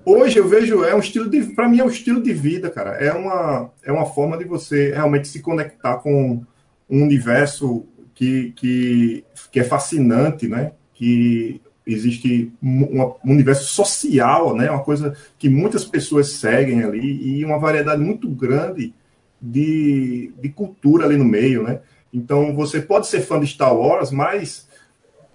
Hoje 0.06 0.38
eu 0.38 0.48
vejo, 0.48 0.84
é 0.84 0.94
um 0.94 1.00
estilo 1.00 1.28
de. 1.28 1.42
Para 1.54 1.68
mim, 1.68 1.80
é 1.80 1.84
um 1.84 1.88
estilo 1.88 2.22
de 2.22 2.32
vida, 2.32 2.70
cara. 2.70 2.92
É 2.92 3.12
uma, 3.12 3.70
é 3.82 3.92
uma 3.92 4.06
forma 4.06 4.38
de 4.38 4.44
você 4.44 4.92
realmente 4.92 5.28
se 5.28 5.40
conectar 5.40 5.96
com 5.96 6.42
um 6.88 7.02
universo 7.02 7.86
que, 8.14 8.52
que, 8.56 9.24
que 9.50 9.60
é 9.60 9.64
fascinante, 9.64 10.48
né? 10.48 10.72
Que 10.94 11.60
existe 11.86 12.52
um, 12.62 13.14
universo 13.24 13.64
social, 13.64 14.56
né? 14.56 14.70
Uma 14.70 14.82
coisa 14.82 15.14
que 15.38 15.48
muitas 15.48 15.84
pessoas 15.84 16.32
seguem 16.32 16.82
ali 16.82 17.38
e 17.38 17.44
uma 17.44 17.58
variedade 17.58 18.02
muito 18.02 18.28
grande 18.28 18.94
de, 19.40 20.32
de 20.40 20.48
cultura 20.48 21.04
ali 21.04 21.16
no 21.16 21.24
meio, 21.24 21.62
né? 21.62 21.80
Então 22.12 22.54
você 22.54 22.80
pode 22.80 23.06
ser 23.06 23.20
fã 23.20 23.38
de 23.38 23.46
Star 23.46 23.76
Wars, 23.76 24.10
mas 24.10 24.68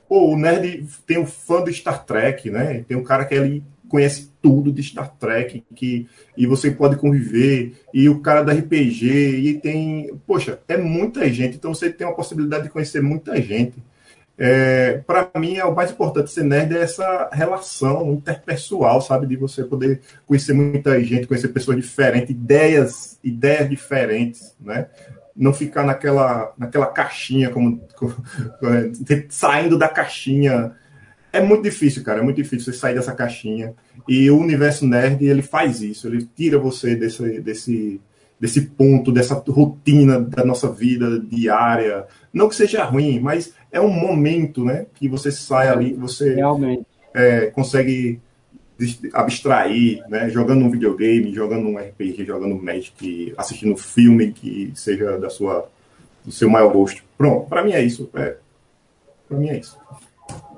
pô, 0.08 0.34
o 0.34 0.38
nerd 0.38 0.88
tem 1.06 1.20
um 1.20 1.26
fã 1.26 1.64
de 1.64 1.74
Star 1.74 2.04
Trek, 2.06 2.50
né? 2.50 2.84
Tem 2.88 2.98
um 2.98 3.04
cara 3.04 3.26
que 3.26 3.36
ele 3.36 3.64
conhece 3.88 4.32
tudo 4.42 4.72
de 4.72 4.82
Star 4.82 5.14
Trek 5.20 5.64
que 5.76 6.08
e 6.38 6.46
você 6.46 6.72
pode 6.72 6.96
conviver 6.96 7.74
e 7.94 8.08
o 8.08 8.20
cara 8.22 8.44
da 8.44 8.54
RPG 8.54 9.06
e 9.06 9.60
tem, 9.60 10.12
poxa, 10.26 10.60
é 10.68 10.78
muita 10.78 11.28
gente, 11.32 11.58
então 11.58 11.74
você 11.74 11.90
tem 11.92 12.08
a 12.08 12.12
possibilidade 12.12 12.64
de 12.64 12.70
conhecer 12.70 13.02
muita 13.02 13.40
gente. 13.42 13.84
É, 14.42 15.02
para 15.06 15.30
mim, 15.38 15.58
é 15.58 15.66
o 15.66 15.76
mais 15.76 15.92
importante 15.92 16.32
ser 16.32 16.46
nerd 16.46 16.74
é 16.74 16.82
essa 16.82 17.30
relação 17.34 18.14
interpessoal, 18.14 19.02
sabe? 19.02 19.28
De 19.28 19.36
você 19.36 19.66
poder 19.66 20.00
conhecer 20.26 20.54
muita 20.54 21.04
gente, 21.04 21.28
conhecer 21.28 21.50
pessoas 21.50 21.76
diferentes, 21.76 22.30
ideias, 22.30 23.20
ideias 23.22 23.70
diferentes, 23.70 24.56
né? 24.58 24.88
Não 25.36 25.52
ficar 25.52 25.84
naquela, 25.84 26.54
naquela 26.58 26.86
caixinha, 26.86 27.50
como, 27.50 27.82
como 27.98 28.16
saindo 29.28 29.78
da 29.78 29.90
caixinha. 29.90 30.72
É 31.34 31.42
muito 31.42 31.64
difícil, 31.64 32.02
cara. 32.02 32.20
É 32.20 32.24
muito 32.24 32.38
difícil 32.38 32.72
você 32.72 32.80
sair 32.80 32.96
dessa 32.96 33.14
caixinha. 33.14 33.74
E 34.08 34.32
o 34.32 34.40
universo 34.40 34.88
nerd, 34.88 35.24
ele 35.26 35.42
faz 35.42 35.82
isso. 35.82 36.08
Ele 36.08 36.26
tira 36.34 36.58
você 36.58 36.96
desse, 36.96 37.42
desse, 37.42 38.02
desse 38.40 38.62
ponto, 38.62 39.12
dessa 39.12 39.36
rotina 39.36 40.20
da 40.22 40.46
nossa 40.46 40.72
vida 40.72 41.20
diária. 41.20 42.06
Não 42.34 42.48
que 42.48 42.56
seja 42.56 42.86
ruim, 42.86 43.20
mas 43.20 43.54
é 43.72 43.80
um 43.80 43.90
momento, 43.90 44.64
né? 44.64 44.86
Que 44.96 45.08
você 45.08 45.32
sai 45.32 45.68
ali, 45.68 45.94
você 45.94 46.36
Realmente. 46.36 46.86
É, 47.14 47.48
consegue 47.48 48.20
abstrair, 49.14 50.04
né? 50.08 50.30
Jogando 50.30 50.64
um 50.64 50.72
videogame, 50.72 51.34
jogando 51.34 51.68
um 51.68 51.78
RPG, 51.78 52.26
jogando 52.26 52.56
um 52.56 52.62
Magic, 52.62 53.34
assistindo 53.38 53.74
um 53.74 53.78
filme 53.78 54.32
que 54.32 54.72
seja 54.76 55.18
da 55.18 55.30
sua, 55.30 55.70
do 56.24 56.32
seu 56.32 56.50
maior 56.50 56.72
gosto. 56.72 57.04
Pronto, 57.18 57.48
para 57.48 57.64
mim 57.64 57.74
é 57.74 57.82
isso. 57.82 58.10
É, 58.14 58.38
para 59.28 59.38
mim 59.38 59.50
é 59.50 59.60
isso. 59.60 59.78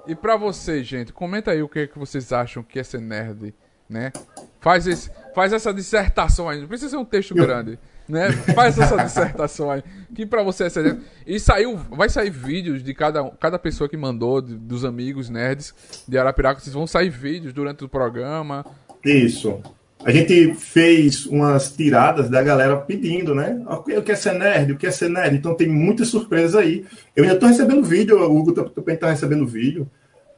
E 0.08 0.16
para 0.16 0.36
vocês, 0.36 0.86
gente, 0.86 1.14
comenta 1.14 1.52
aí 1.52 1.62
o 1.62 1.70
que, 1.70 1.80
é 1.80 1.88
que 1.88 1.98
vocês 1.98 2.32
acham 2.32 2.64
que 2.64 2.80
é 2.80 2.84
ser 2.84 3.02
nerd, 3.02 3.54
né? 3.90 4.12
Faz, 4.60 4.86
esse, 4.86 5.10
faz 5.34 5.54
essa 5.54 5.74
dissertação 5.74 6.48
aí, 6.48 6.60
não 6.60 6.68
precisa 6.68 6.92
ser 6.92 6.98
um 6.98 7.06
texto 7.06 7.36
Eu... 7.36 7.46
grande 7.46 7.80
né? 8.12 8.32
Faz 8.54 8.78
essa 8.78 8.98
dissertação 8.98 9.72
aí. 9.72 9.82
Que 10.14 10.26
pra 10.26 10.44
você 10.44 10.66
é 10.66 10.70
ser 10.70 10.98
E 11.26 11.40
saiu, 11.40 11.78
vai 11.90 12.10
sair 12.10 12.30
vídeos 12.30 12.84
de 12.84 12.94
cada, 12.94 13.30
cada 13.40 13.58
pessoa 13.58 13.90
que 13.90 13.98
mandou, 13.98 14.42
de, 14.42 14.56
dos 14.56 14.84
amigos 14.84 15.30
nerds 15.30 15.74
de 16.08 16.18
Arapiraca. 16.18 16.60
Vocês 16.60 16.74
vão 16.74 16.86
sair 16.86 17.10
vídeos 17.10 17.54
durante 17.54 17.84
o 17.84 17.90
programa. 17.90 18.66
Isso. 19.04 19.62
A 20.04 20.12
gente 20.12 20.56
fez 20.56 21.26
umas 21.28 21.72
tiradas 21.72 22.30
da 22.30 22.42
galera 22.42 22.76
pedindo, 22.76 23.36
né? 23.36 23.62
Eu 23.88 24.02
quero 24.02 24.18
ser 24.18 24.34
nerd, 24.34 24.72
eu 24.72 24.78
quero 24.78 24.94
ser 24.94 25.10
nerd. 25.10 25.36
Então 25.36 25.56
tem 25.56 25.68
muitas 25.68 26.08
surpresas 26.08 26.56
aí. 26.56 26.86
Eu 27.16 27.24
já 27.24 27.36
tô 27.36 27.46
recebendo 27.46 27.84
vídeo, 27.84 28.18
o 28.18 28.38
Hugo 28.38 28.52
também 28.52 28.98
tá 28.98 29.12
recebendo 29.12 29.46
vídeo. 29.46 29.90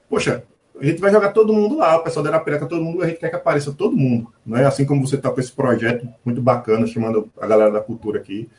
Poxa, 0.10 0.44
a 0.88 0.90
gente 0.92 1.02
vai 1.02 1.12
jogar 1.12 1.32
todo 1.32 1.54
mundo 1.54 1.78
lá, 1.78 1.98
o 1.98 2.04
pessoal 2.04 2.24
da 2.24 2.30
Arapiraca, 2.30 2.66
todo 2.66 2.84
mundo, 2.84 3.02
a 3.02 3.08
gente 3.08 3.20
quer 3.20 3.30
que 3.30 3.36
apareça 3.36 3.72
todo 3.72 3.96
mundo, 3.96 4.32
né? 4.46 4.66
Assim 4.66 4.86
como 4.86 5.06
você 5.08 5.16
está 5.16 5.30
com 5.30 5.40
esse 5.40 5.52
projeto 5.52 6.08
muito 6.26 6.42
bacana, 6.42 6.86
chamando 6.86 7.30
a 7.40 7.48
galera 7.48 7.72
da 7.72 7.80
cultura 7.80 8.20
aqui 8.20 8.50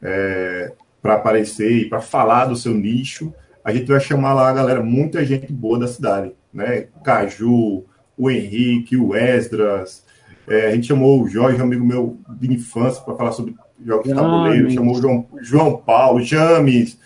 é, 0.00 0.72
para 1.02 1.14
aparecer 1.14 1.70
e 1.70 1.88
para 1.88 2.00
falar 2.00 2.46
do 2.46 2.56
seu 2.56 2.72
nicho, 2.72 3.32
a 3.62 3.72
gente 3.72 3.86
vai 3.86 4.00
chamar 4.00 4.32
lá 4.32 4.48
a 4.48 4.52
galera, 4.54 4.82
muita 4.82 5.24
gente 5.24 5.52
boa 5.52 5.78
da 5.78 5.86
cidade, 5.86 6.32
né? 6.52 6.86
Caju, 7.04 7.84
o 8.16 8.30
Henrique, 8.30 8.96
o 8.96 9.14
Esdras, 9.14 10.02
é, 10.48 10.68
a 10.68 10.70
gente 10.70 10.86
chamou 10.86 11.22
o 11.22 11.28
Jorge, 11.28 11.60
amigo 11.60 11.84
meu 11.84 12.18
de 12.40 12.54
infância, 12.54 13.02
para 13.02 13.16
falar 13.16 13.32
sobre 13.32 13.54
jogos 13.84 14.08
de 14.08 14.14
tabuleiro, 14.14 14.70
chamou 14.70 14.96
o 14.96 15.00
João, 15.00 15.26
João 15.42 15.76
Paulo, 15.76 16.22
James, 16.22 16.98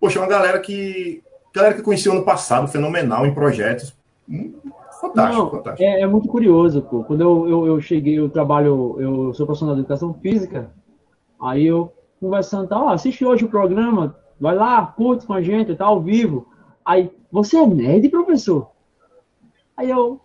poxa, 0.00 0.18
uma 0.18 0.26
galera 0.26 0.58
que 0.58 1.22
galera 1.54 1.74
que 1.74 1.82
conheceu 1.82 2.12
ano 2.12 2.24
passado, 2.24 2.68
fenomenal 2.68 3.26
em 3.26 3.34
projetos, 3.34 3.97
Fantástico, 5.00 5.42
Não, 5.42 5.50
fantástico. 5.50 5.82
É, 5.82 6.00
é, 6.00 6.06
muito 6.06 6.28
curioso, 6.28 6.82
pô. 6.82 7.04
Quando 7.04 7.20
eu, 7.22 7.48
eu, 7.48 7.66
eu, 7.66 7.80
cheguei, 7.80 8.18
eu 8.18 8.28
trabalho, 8.28 8.96
eu 8.98 9.32
sou 9.34 9.46
profissional 9.46 9.74
de 9.74 9.80
educação 9.82 10.12
física, 10.14 10.70
aí 11.40 11.66
eu 11.66 11.92
conversando, 12.20 12.68
tá, 12.68 12.82
ó, 12.82 12.88
assiste 12.88 13.24
hoje 13.24 13.44
o 13.44 13.48
programa, 13.48 14.16
vai 14.40 14.54
lá, 14.54 14.84
curte 14.84 15.26
com 15.26 15.32
a 15.32 15.40
gente, 15.40 15.74
tá 15.74 15.86
ao 15.86 16.00
vivo. 16.00 16.46
Aí, 16.84 17.10
você 17.30 17.58
é 17.58 17.66
nerd, 17.66 18.08
professor? 18.08 18.70
Aí 19.76 19.88
eu, 19.88 20.20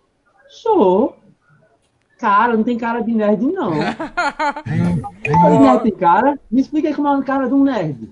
sou. 0.54 1.16
Cara, 2.18 2.56
não 2.56 2.64
tem 2.64 2.78
cara 2.78 3.02
de 3.02 3.12
nerd, 3.12 3.46
não. 3.46 3.72
nerd 5.60 5.84
tem 5.84 5.92
cara? 5.92 6.40
Me 6.50 6.62
explica 6.62 6.88
aí 6.88 6.94
como 6.94 7.08
é 7.08 7.16
a 7.16 7.22
cara 7.22 7.48
de 7.48 7.54
um 7.54 7.64
nerd. 7.64 8.10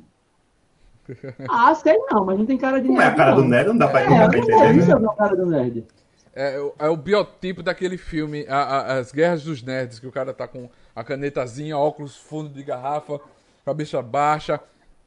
Ah, 1.49 1.73
sei 1.75 1.97
não, 2.11 2.25
mas 2.25 2.37
não 2.37 2.45
tem 2.45 2.57
cara 2.57 2.81
de 2.81 2.87
nerd. 2.87 2.95
Como 2.95 3.01
é 3.01 3.05
a 3.05 3.15
cara 3.15 3.31
não. 3.31 3.41
do 3.41 3.47
nerd? 3.47 3.67
Não 3.67 3.77
dá 3.77 3.87
pra, 3.87 4.01
é, 4.01 4.09
não 4.09 4.17
dá 4.17 4.29
pra 4.29 4.39
entender. 4.39 4.75
Isso 4.77 4.99
né? 4.99 5.05
é 5.05 5.11
a 5.11 5.15
cara 5.15 5.35
do 5.35 5.45
nerd. 5.45 5.85
É, 6.33 6.71
é, 6.79 6.87
o 6.87 6.95
biotipo 6.95 7.61
daquele 7.61 7.97
filme, 7.97 8.45
a, 8.47 8.57
a, 8.57 8.97
As 8.99 9.11
Guerras 9.11 9.43
dos 9.43 9.61
Nerds, 9.61 9.99
que 9.99 10.07
o 10.07 10.11
cara 10.11 10.33
tá 10.33 10.47
com 10.47 10.69
a 10.95 11.03
canetazinha, 11.03 11.77
óculos 11.77 12.15
fundo 12.15 12.49
de 12.49 12.63
garrafa, 12.63 13.19
cabeça 13.65 14.01
baixa, 14.01 14.59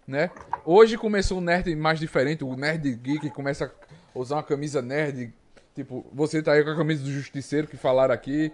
né? 0.07 0.31
Hoje 0.65 0.99
começou 0.99 1.39
um 1.39 1.41
nerd 1.41 1.75
mais 1.75 1.99
diferente, 1.99 2.45
o 2.45 2.55
nerd 2.57 2.95
geek 2.97 3.31
começa 3.31 3.73
a 4.15 4.19
usar 4.19 4.37
uma 4.37 4.43
camisa 4.43 4.83
nerd, 4.83 5.33
tipo, 5.75 6.05
você 6.13 6.43
tá 6.43 6.53
aí 6.53 6.63
com 6.63 6.71
a 6.71 6.77
camisa 6.77 7.03
do 7.03 7.11
Justiceiro 7.11 7.67
que 7.67 7.77
falaram 7.77 8.15
aqui. 8.15 8.53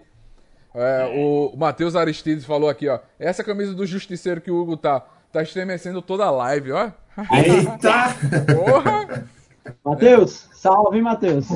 É, 0.73 1.05
o 1.13 1.53
Matheus 1.57 1.97
Aristides 1.97 2.45
falou 2.45 2.69
aqui, 2.69 2.87
ó. 2.87 2.99
Essa 3.19 3.43
camisa 3.43 3.73
do 3.73 3.85
Justiceiro 3.85 4.39
que 4.39 4.49
o 4.49 4.57
Hugo 4.57 4.77
tá, 4.77 5.05
tá 5.31 5.41
estremecendo 5.41 6.01
toda 6.01 6.25
a 6.25 6.31
live, 6.31 6.71
ó. 6.71 6.91
Eita! 7.31 8.15
Porra! 8.53 9.29
Matheus, 9.83 10.49
salve, 10.53 11.01
Matheus. 11.01 11.47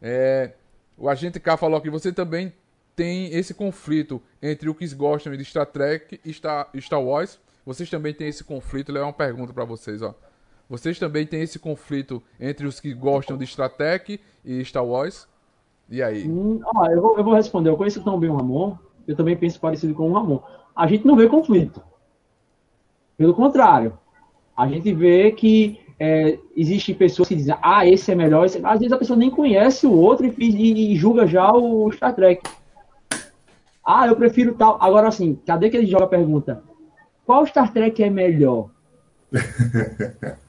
É, 0.00 0.52
o 0.96 1.08
agente 1.08 1.38
K 1.38 1.56
falou 1.56 1.80
que 1.80 1.90
você 1.90 2.12
também 2.12 2.52
tem 2.94 3.32
esse 3.32 3.54
conflito 3.54 4.20
entre 4.42 4.68
o 4.68 4.74
que 4.74 4.86
gostam 4.94 5.34
de 5.36 5.44
Star 5.44 5.66
Trek 5.66 6.20
e 6.24 6.32
Star, 6.32 6.68
Star 6.78 7.02
Wars. 7.02 7.38
Vocês 7.64 7.88
também 7.88 8.12
têm 8.12 8.28
esse 8.28 8.42
conflito. 8.42 8.90
Ele 8.90 8.98
é 8.98 9.02
uma 9.02 9.12
pergunta 9.12 9.52
para 9.52 9.64
vocês, 9.64 10.02
ó. 10.02 10.14
Vocês 10.68 10.98
também 10.98 11.26
têm 11.26 11.42
esse 11.42 11.58
conflito 11.58 12.22
entre 12.40 12.66
os 12.66 12.80
que 12.80 12.94
gostam 12.94 13.36
de 13.36 13.46
Star 13.46 13.70
Trek 13.70 14.20
e 14.44 14.64
Star 14.64 14.84
Wars? 14.84 15.28
E 15.88 16.02
aí? 16.02 16.26
Hum, 16.26 16.60
ah, 16.76 16.86
eu, 16.90 17.00
vou, 17.00 17.18
eu 17.18 17.24
vou 17.24 17.34
responder. 17.34 17.68
Eu 17.68 17.76
conheço 17.76 18.02
tão 18.02 18.18
bem 18.18 18.30
o 18.30 18.36
Ramon. 18.36 18.76
Eu 19.06 19.14
também 19.16 19.36
penso 19.36 19.60
parecido 19.60 19.94
com 19.94 20.10
o 20.10 20.14
Ramon. 20.14 20.40
A 20.74 20.86
gente 20.86 21.06
não 21.06 21.16
vê 21.16 21.28
conflito. 21.28 21.82
Pelo 23.22 23.34
contrário, 23.34 23.92
A 24.56 24.66
gente 24.66 24.92
vê 24.92 25.30
que 25.30 25.78
é, 25.96 26.36
existem 26.56 26.92
pessoas 26.92 27.28
que 27.28 27.36
dizem, 27.36 27.54
ah, 27.62 27.86
esse 27.86 28.10
é 28.10 28.16
melhor. 28.16 28.44
Esse... 28.44 28.60
Às 28.64 28.80
vezes 28.80 28.92
a 28.92 28.98
pessoa 28.98 29.16
nem 29.16 29.30
conhece 29.30 29.86
o 29.86 29.92
outro 29.92 30.26
e, 30.26 30.34
e, 30.40 30.92
e 30.92 30.96
julga 30.96 31.24
já 31.24 31.52
o 31.52 31.90
Star 31.92 32.16
Trek. 32.16 32.42
Ah, 33.86 34.08
eu 34.08 34.16
prefiro 34.16 34.54
tal. 34.54 34.76
Agora 34.80 35.06
assim, 35.06 35.38
cadê 35.46 35.70
que 35.70 35.76
ele 35.76 35.86
joga 35.86 36.06
a 36.06 36.08
pergunta? 36.08 36.64
Qual 37.24 37.46
Star 37.46 37.72
Trek 37.72 38.02
é 38.02 38.10
melhor? 38.10 38.70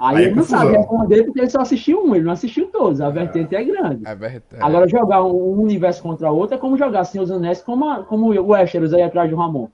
Aí, 0.00 0.16
Aí 0.16 0.24
ele 0.24 0.34
não 0.34 0.44
sabe 0.44 0.72
responder 0.72 1.24
porque 1.24 1.40
ele 1.40 1.50
só 1.50 1.60
assistiu 1.60 2.02
um, 2.02 2.14
ele 2.14 2.24
não 2.24 2.32
assistiu 2.32 2.68
todos. 2.68 3.02
A 3.02 3.10
vertente 3.10 3.54
é, 3.54 3.60
é 3.60 3.64
grande. 3.64 4.06
É 4.06 4.14
verdade. 4.14 4.62
Agora, 4.62 4.88
jogar 4.88 5.22
um, 5.22 5.60
universo 5.60 6.02
contra 6.02 6.30
outro 6.30 6.56
é 6.56 6.58
como 6.58 6.78
jogar 6.78 7.04
Senhor 7.04 7.24
dos 7.24 7.32
Anéis 7.32 7.60
como, 7.60 7.88
a, 7.88 8.02
como 8.02 8.32
o 8.32 8.46
Westeros 8.48 8.94
aí 8.94 9.02
atrás 9.02 9.28
do 9.28 9.36
Ramon. 9.36 9.68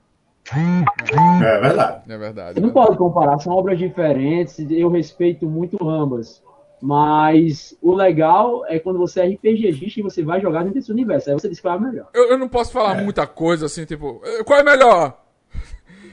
É 0.51 1.59
verdade. 1.59 2.01
É 2.07 2.17
verdade. 2.17 2.53
Você 2.55 2.65
não 2.65 2.71
pode 2.71 2.97
comparar, 2.97 3.39
são 3.39 3.53
obras 3.53 3.77
diferentes. 3.77 4.59
Eu 4.69 4.89
respeito 4.89 5.45
muito 5.45 5.87
ambas. 5.87 6.41
Mas 6.81 7.75
o 7.81 7.93
legal 7.93 8.65
é 8.67 8.79
quando 8.79 8.97
você 8.97 9.19
é 9.19 9.27
RPGista 9.27 9.99
e 9.99 10.03
você 10.03 10.23
vai 10.23 10.39
jogar 10.39 10.59
dentro 10.59 10.75
desse 10.75 10.91
universo. 10.91 11.29
Aí 11.29 11.33
você 11.33 11.49
diz 11.49 11.59
qual 11.59 11.75
é 11.75 11.79
melhor. 11.79 12.07
Eu, 12.13 12.29
eu 12.29 12.37
não 12.37 12.47
posso 12.47 12.71
falar 12.71 12.99
é. 12.99 13.03
muita 13.03 13.27
coisa 13.27 13.65
assim, 13.65 13.83
tipo, 13.83 14.21
qual 14.45 14.59
é 14.59 14.63
melhor? 14.63 15.19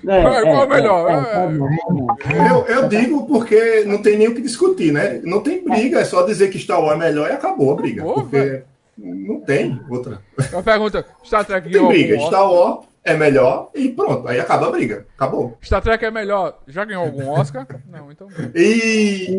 É, 0.07 0.22
qual, 0.22 0.35
é, 0.35 0.42
qual 0.42 0.61
é, 0.61 0.64
é 0.64 0.66
melhor? 0.66 1.11
É, 1.11 2.35
é. 2.35 2.51
eu, 2.51 2.64
eu 2.66 2.88
digo 2.88 3.27
porque 3.27 3.85
não 3.85 4.03
tem 4.03 4.18
nem 4.18 4.29
o 4.29 4.35
que 4.35 4.42
discutir, 4.42 4.92
né? 4.92 5.20
Não 5.22 5.40
tem 5.40 5.62
briga, 5.62 6.01
é 6.01 6.05
só 6.05 6.22
dizer 6.22 6.51
que 6.51 6.59
Star 6.59 6.81
Wars 6.81 6.96
é 6.96 6.99
melhor 6.99 7.31
e 7.31 7.33
acabou 7.33 7.72
a 7.72 7.77
briga. 7.77 8.03
Acabou, 8.03 8.22
porque 8.22 8.37
véio. 8.37 8.64
não 8.99 9.40
tem 9.40 9.81
outra. 9.88 10.20
Uma 10.53 10.62
pergunta: 10.64 11.07
Star 11.25 11.44
Trek 11.44 11.70
tem 11.70 11.87
briga. 11.87 12.18
Star 12.18 12.51
Wars 12.51 12.87
é 13.07 13.16
melhor 13.16 13.71
e 13.73 13.88
pronto. 13.88 14.27
Aí 14.27 14.40
acaba 14.40 14.66
a 14.66 14.71
briga. 14.73 15.07
Acabou. 15.14 15.57
Star 15.62 15.81
Trek 15.81 16.05
é 16.05 16.11
melhor. 16.11 16.59
Já 16.66 16.85
ganhou 16.85 17.05
algum 17.05 17.29
Oscar? 17.31 17.64
Não, 17.88 18.11
então. 18.11 18.27
Eita, 18.53 19.33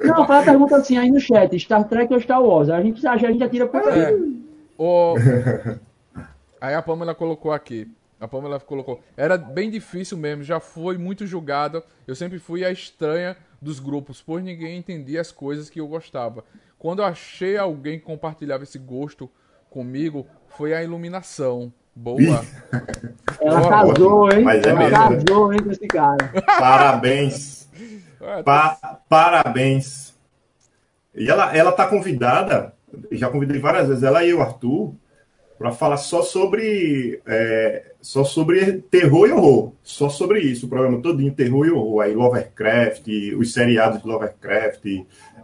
Não, 0.00 0.26
faz 0.26 0.42
a 0.42 0.50
pergunta 0.50 0.76
assim 0.76 0.96
aí 0.96 1.10
no 1.10 1.20
chat: 1.20 1.56
Star 1.60 1.84
Trek 1.86 2.12
ou 2.12 2.20
Star 2.20 2.42
Wars? 2.42 2.70
A 2.70 2.80
gente, 2.80 3.06
a 3.06 3.16
gente 3.18 3.44
atira 3.44 3.66
por 3.66 3.86
aí. 3.86 4.00
É. 4.00 4.18
O... 4.78 5.14
Aí 6.60 6.74
a 6.74 6.80
Pamela 6.80 7.14
colocou 7.14 7.52
aqui. 7.52 7.86
A 8.18 8.26
Pamela 8.26 8.58
colocou. 8.58 9.02
Era 9.18 9.36
bem 9.36 9.70
difícil 9.70 10.16
mesmo, 10.16 10.42
já 10.42 10.58
foi 10.58 10.96
muito 10.96 11.26
julgada. 11.26 11.84
Eu 12.06 12.14
sempre 12.14 12.38
fui 12.38 12.64
a 12.64 12.70
estranha 12.70 13.36
dos 13.60 13.78
grupos, 13.78 14.22
pois 14.22 14.42
ninguém 14.42 14.78
entendia 14.78 15.20
as 15.20 15.30
coisas 15.30 15.68
que 15.68 15.78
eu 15.78 15.86
gostava. 15.86 16.42
Quando 16.78 17.00
eu 17.00 17.04
achei 17.04 17.58
alguém 17.58 17.98
que 17.98 18.06
compartilhava 18.06 18.62
esse 18.62 18.78
gosto 18.78 19.30
comigo, 19.74 20.24
foi 20.56 20.72
a 20.72 20.84
iluminação. 20.84 21.72
Boa. 21.96 22.44
Ela 23.40 23.60
Boa, 23.60 23.70
casou, 23.70 24.32
hein? 24.32 24.44
Mas 24.44 24.64
é 24.64 24.70
Ela 24.70 24.78
mesmo. 24.78 25.26
casou, 25.26 25.52
hein, 25.52 25.58
com 25.62 25.70
esse 25.72 25.86
cara. 25.88 26.32
Parabéns. 26.46 27.68
Pa 28.44 29.00
parabéns. 29.08 30.14
E 31.14 31.28
ela, 31.28 31.56
ela 31.56 31.72
tá 31.72 31.86
convidada, 31.86 32.72
já 33.12 33.28
convidei 33.28 33.60
várias 33.60 33.88
vezes, 33.88 34.02
ela 34.02 34.24
e 34.24 34.32
o 34.32 34.40
Arthur, 34.40 34.94
para 35.58 35.70
falar 35.70 35.96
só 35.96 36.22
sobre 36.22 37.20
é, 37.26 37.92
só 38.00 38.24
sobre 38.24 38.78
terror 38.90 39.28
e 39.28 39.32
horror, 39.32 39.72
só 39.82 40.08
sobre 40.08 40.40
isso, 40.40 40.66
o 40.66 40.68
programa 40.68 41.00
todo 41.00 41.22
em 41.22 41.30
terror 41.30 41.66
e 41.66 41.70
horror, 41.70 42.02
aí 42.02 42.14
Lovecraft, 42.14 43.06
os 43.38 43.52
seriados 43.52 44.02
de 44.02 44.08
Lovecraft, 44.08 44.84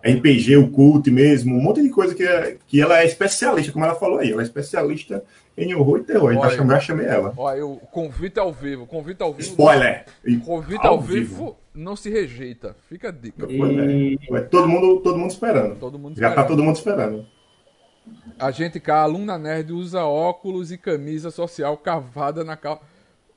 RPG, 0.03 0.57
o 0.57 0.71
cult 0.71 1.11
mesmo, 1.11 1.55
um 1.55 1.63
monte 1.63 1.83
de 1.83 1.91
coisa 1.91 2.15
que, 2.15 2.23
é, 2.23 2.57
que 2.67 2.81
ela 2.81 3.01
é 3.01 3.07
especialista, 3.07 3.73
como 3.73 3.85
ela 3.85 3.95
falou 3.95 4.19
aí, 4.19 4.33
ela 4.33 4.43
é 4.43 4.45
especialista 4.45 5.23
em 5.57 5.75
horror 5.75 5.99
e 5.99 6.05
terror, 6.05 6.33
então 6.33 6.51
eu, 6.51 6.67
já 6.67 6.81
chamei 6.81 7.07
ela. 7.07 7.35
Olha, 7.37 7.59
eu 7.59 7.81
convite 7.91 8.39
ao 8.39 8.53
vivo, 8.53 8.87
convite 8.87 9.23
ao 9.23 9.33
vivo. 9.33 9.49
Spoiler! 9.49 10.07
Convite 10.45 10.87
ao, 10.87 10.95
ao 10.95 11.01
vivo, 11.01 11.35
vivo, 11.37 11.57
não 11.75 11.97
se 11.97 12.11
rejeita, 12.11 12.75
fica 12.89 13.09
a 13.09 13.13
dica. 13.13 13.47
E... 13.49 14.19
É. 14.33 14.41
Todo 14.43 14.69
mundo, 14.69 15.01
todo 15.01 15.19
mundo 15.19 15.31
esperando. 15.31 15.77
Todo 15.77 15.99
mundo 15.99 16.13
esperando. 16.13 16.35
Já 16.35 16.43
tá 16.43 16.49
todo 16.49 16.63
mundo 16.63 16.77
esperando. 16.77 17.27
A 18.39 18.51
gente 18.51 18.81
cá, 18.81 19.03
aluna 19.03 19.39
nerd, 19.39 19.73
usa 19.73 20.05
óculos 20.05 20.73
e 20.73 20.79
camisa 20.79 21.31
social 21.31 21.77
cavada 21.77 22.43
na, 22.43 22.57
cal... 22.57 22.83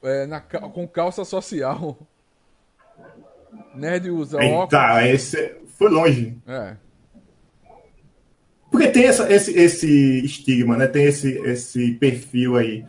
É, 0.02 0.26
na 0.26 0.40
com 0.40 0.88
calça 0.88 1.26
social. 1.26 1.98
Nerd 3.76 4.10
usa 4.10 4.42
Eita, 4.42 4.78
óculos. 4.78 5.06
esse 5.06 5.63
foi 5.78 5.90
longe. 5.90 6.38
É. 6.48 6.76
Porque 8.72 8.88
tem 8.88 9.06
essa, 9.06 9.32
esse, 9.32 9.58
esse 9.58 10.26
estigma, 10.26 10.78
né? 10.78 10.88
Tem 10.88 11.06
esse, 11.06 11.38
esse 11.46 11.92
perfil 11.94 12.56
aí 12.56 12.86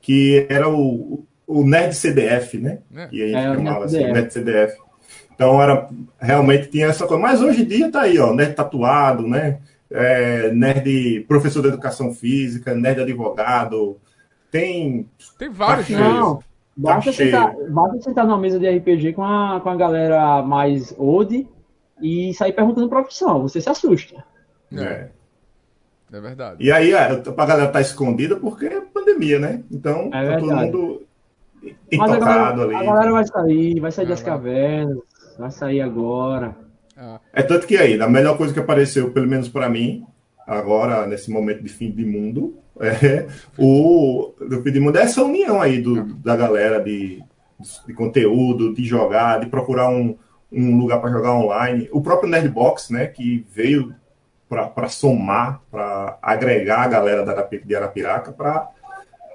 que 0.00 0.46
era 0.48 0.68
o, 0.68 1.24
o 1.46 1.64
nerd 1.64 1.94
CDF, 1.94 2.58
né? 2.58 2.78
É. 2.94 3.06
Que 3.06 3.22
a 3.22 3.26
gente 3.26 3.36
é, 3.36 3.54
chamava 3.54 3.84
assim, 3.84 4.12
nerd 4.12 4.32
CDF. 4.32 4.76
Então 5.34 5.62
era 5.62 5.88
realmente 6.18 6.68
tinha 6.68 6.86
essa 6.86 7.06
coisa. 7.06 7.22
Mas 7.22 7.40
hoje 7.40 7.62
em 7.62 7.66
dia 7.66 7.90
tá 7.90 8.02
aí, 8.02 8.18
ó, 8.18 8.34
nerd 8.34 8.54
tatuado, 8.54 9.26
né? 9.26 9.58
é, 9.90 10.50
nerd 10.52 11.24
professor 11.26 11.62
de 11.62 11.68
educação 11.68 12.12
física, 12.12 12.74
nerd 12.74 13.00
advogado. 13.00 13.96
Tem. 14.50 15.06
Tem 15.38 15.50
vários. 15.50 15.88
Tá 15.88 15.98
não, 15.98 16.40
basta, 16.76 17.10
tá 17.10 17.16
sentar, 17.16 17.54
basta 17.70 18.00
sentar 18.02 18.26
numa 18.26 18.38
mesa 18.38 18.58
de 18.58 18.68
RPG 18.68 19.14
com 19.14 19.24
a, 19.24 19.60
com 19.60 19.68
a 19.68 19.76
galera 19.76 20.42
mais 20.42 20.94
old 20.98 21.46
e 22.00 22.34
sair 22.34 22.52
perguntando 22.52 22.88
profissão. 22.88 23.42
Você 23.42 23.60
se 23.60 23.68
assusta. 23.68 24.24
É. 24.72 25.08
É 26.10 26.20
verdade. 26.20 26.64
E 26.64 26.72
aí, 26.72 26.92
é, 26.92 26.98
a 26.98 27.46
galera 27.46 27.68
tá 27.68 27.80
escondida 27.80 28.36
porque 28.36 28.66
é 28.66 28.80
pandemia, 28.80 29.38
né? 29.38 29.62
Então, 29.70 30.10
é 30.12 30.30
tá 30.30 30.38
todo 30.38 30.56
mundo 30.56 31.02
intocado 31.92 32.14
a 32.14 32.18
galera, 32.18 32.62
ali. 32.62 32.74
A 32.74 32.82
galera 32.82 33.12
vai 33.12 33.26
sair, 33.26 33.80
vai 33.80 33.92
sair 33.92 34.06
é, 34.06 34.08
das 34.08 34.22
vai. 34.22 34.30
cavernas, 34.30 34.98
vai 35.38 35.50
sair 35.50 35.80
agora. 35.82 36.56
É 37.32 37.42
tanto 37.42 37.66
que 37.66 37.76
aí, 37.76 38.00
a 38.00 38.08
melhor 38.08 38.36
coisa 38.36 38.52
que 38.52 38.58
apareceu, 38.58 39.12
pelo 39.12 39.28
menos 39.28 39.48
para 39.48 39.68
mim, 39.68 40.04
agora, 40.46 41.06
nesse 41.06 41.30
momento 41.30 41.62
de 41.62 41.68
fim 41.68 41.90
de 41.90 42.04
mundo, 42.04 42.56
é 42.80 43.26
o 43.56 44.32
do 44.40 44.62
fim 44.62 44.72
de 44.72 44.80
mundo 44.80 44.96
é 44.98 45.02
essa 45.02 45.22
união 45.22 45.60
aí 45.60 45.80
do, 45.80 46.04
da 46.04 46.36
galera 46.36 46.82
de, 46.82 47.22
de 47.86 47.92
conteúdo, 47.92 48.74
de 48.74 48.84
jogar, 48.84 49.40
de 49.40 49.46
procurar 49.46 49.90
um, 49.90 50.16
um 50.50 50.78
lugar 50.78 51.00
para 51.00 51.10
jogar 51.10 51.34
online. 51.34 51.88
O 51.92 52.00
próprio 52.00 52.30
Nerdbox, 52.30 52.90
né, 52.90 53.06
que 53.06 53.46
veio 53.52 53.94
para 54.48 54.88
somar, 54.88 55.60
para 55.70 56.18
agregar 56.22 56.82
a 56.82 56.88
galera 56.88 57.24
da 57.24 57.42
de 57.42 57.76
Arapiraca, 57.76 58.32
para 58.32 58.68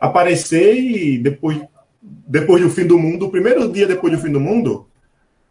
aparecer 0.02 0.76
e 0.76 1.18
depois, 1.20 1.62
depois 2.02 2.62
do 2.62 2.70
fim 2.70 2.86
do 2.86 2.98
mundo, 2.98 3.28
o 3.28 3.32
primeiro 3.32 3.72
dia 3.72 3.86
depois 3.86 4.12
do 4.12 4.20
fim 4.20 4.32
do 4.32 4.40
mundo, 4.40 4.88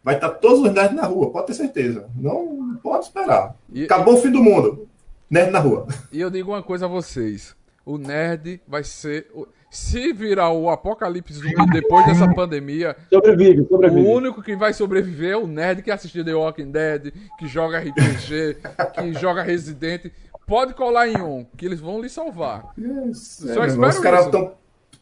vai 0.03 0.15
estar 0.15 0.29
todos 0.29 0.59
os 0.59 0.73
nerds 0.73 0.95
na 0.95 1.05
rua, 1.05 1.31
pode 1.31 1.47
ter 1.47 1.53
certeza. 1.53 2.09
Não 2.15 2.77
pode 2.83 3.05
esperar. 3.05 3.55
E, 3.71 3.85
Acabou 3.85 4.15
o 4.15 4.17
fim 4.17 4.31
do 4.31 4.43
mundo. 4.43 4.87
Nerd 5.29 5.49
na 5.51 5.59
rua. 5.59 5.87
E 6.11 6.19
eu 6.19 6.29
digo 6.29 6.51
uma 6.51 6.61
coisa 6.61 6.85
a 6.85 6.89
vocês. 6.89 7.55
O 7.85 7.97
nerd 7.97 8.61
vai 8.67 8.83
ser. 8.83 9.27
Se 9.73 10.13
virar 10.13 10.51
o 10.51 10.69
apocalipse 10.69 11.33
zumbi 11.33 11.65
depois 11.71 12.05
dessa 12.05 12.31
pandemia, 12.31 12.95
sobrevive, 13.09 13.65
sobrevive. 13.67 14.07
o 14.07 14.11
único 14.11 14.43
que 14.43 14.55
vai 14.55 14.71
sobreviver 14.71 15.31
é 15.31 15.35
o 15.35 15.47
nerd 15.47 15.81
que 15.81 15.89
assistiu 15.89 16.23
The 16.23 16.35
Walking 16.35 16.69
Dead, 16.69 17.11
que 17.39 17.47
joga 17.47 17.79
RPG, 17.79 18.57
que 18.93 19.13
joga 19.13 19.41
Resident. 19.41 20.11
Pode 20.45 20.75
colar 20.75 21.07
em 21.07 21.19
um, 21.19 21.43
que 21.57 21.65
eles 21.65 21.79
vão 21.79 21.99
lhe 21.99 22.07
salvar. 22.07 22.71
Yes, 22.77 23.41
Só 23.51 23.63
é, 23.63 23.67
espero 23.67 23.87
os 23.89 23.97
caras 23.97 24.25
estão 24.25 24.51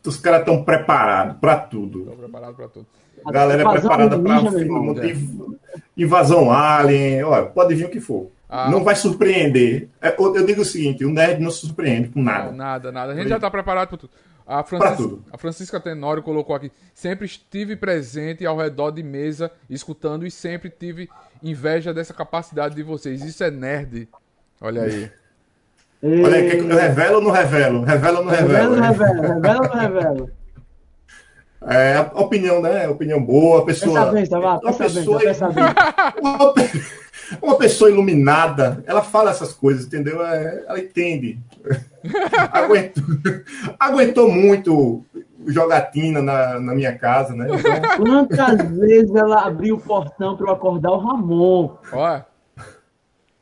os 0.05 0.17
caras 0.17 0.39
estão 0.39 0.63
preparados 0.63 1.35
para 1.41 1.57
tudo. 1.57 1.99
Estão 1.99 2.15
preparados 2.15 2.55
para 2.55 2.67
tudo. 2.69 2.85
A 3.25 3.31
galera 3.31 3.63
é 3.63 3.69
preparada 3.69 4.17
para 4.17 4.41
invasão 5.97 6.49
alien, 6.49 7.23
olha, 7.23 7.45
pode 7.47 7.75
vir 7.75 7.87
o 7.87 7.89
que 7.89 7.99
for. 7.99 8.31
Ah, 8.49 8.69
não 8.69 8.83
vai 8.83 8.95
surpreender. 8.95 9.89
É, 10.01 10.15
eu 10.17 10.45
digo 10.45 10.61
o 10.61 10.65
seguinte: 10.65 11.05
o 11.05 11.09
nerd 11.09 11.41
não 11.41 11.51
se 11.51 11.59
surpreende 11.59 12.09
com 12.09 12.21
nada. 12.21 12.51
Não, 12.51 12.57
nada, 12.57 12.91
nada. 12.91 13.11
A 13.13 13.15
gente 13.15 13.29
já 13.29 13.35
está 13.35 13.49
preparado 13.49 13.89
para 13.89 13.97
tudo. 13.97 14.11
A 14.45 14.63
Francisca, 14.63 14.95
tudo. 14.97 15.25
a 15.31 15.37
Francisca 15.37 15.79
Tenório 15.79 16.23
colocou 16.23 16.55
aqui: 16.55 16.71
sempre 16.93 17.25
estive 17.25 17.75
presente 17.75 18.45
ao 18.45 18.57
redor 18.57 18.91
de 18.91 19.03
mesa, 19.03 19.51
escutando, 19.69 20.25
e 20.25 20.31
sempre 20.31 20.69
tive 20.69 21.09
inveja 21.41 21.93
dessa 21.93 22.13
capacidade 22.13 22.75
de 22.75 22.83
vocês. 22.83 23.23
Isso 23.23 23.43
é 23.43 23.51
nerd. 23.51 24.07
Olha 24.59 24.83
aí. 24.83 25.11
Olha 26.03 26.35
aí, 26.35 26.57
eu 26.57 26.75
revelo 26.75 27.15
ou 27.17 27.21
não 27.21 27.31
revelo? 27.31 27.83
Revelo 27.83 28.17
ou 28.17 28.25
não 28.25 28.31
revelo? 28.31 28.73
Revelo 28.73 29.61
ou 29.61 29.67
não 29.67 29.79
revelo? 29.79 30.31
É, 31.67 31.97
a 31.97 32.01
opinião, 32.19 32.59
né? 32.59 32.87
Opinião 32.87 33.23
boa, 33.23 33.61
a 33.61 33.65
pessoa. 33.65 34.11
Pensa 34.11 34.39
bem, 34.39 34.41
uma, 34.41 34.73
pessoa, 34.73 35.19
bem, 35.19 35.65
uma, 36.19 36.53
uma, 37.41 37.57
pessoa 37.57 37.89
iluminada, 37.89 38.83
ela 38.87 39.01
fala 39.01 39.31
essas 39.31 39.53
coisas, 39.53 39.85
entendeu? 39.85 40.25
É, 40.25 40.65
ela 40.67 40.79
entende. 40.79 41.39
aguentou, 42.51 43.03
aguentou 43.79 44.31
muito 44.31 45.05
jogatina 45.47 46.21
na, 46.21 46.59
na 46.59 46.75
minha 46.75 46.97
casa, 46.97 47.35
né? 47.35 47.47
Então... 47.49 47.97
Quantas 47.97 48.61
vezes 48.77 49.15
ela 49.15 49.45
abriu 49.45 49.75
o 49.75 49.81
portão 49.81 50.35
para 50.35 50.47
eu 50.47 50.53
acordar 50.53 50.91
o 50.91 50.99
Ramon? 50.99 51.77
Olha. 51.91 52.25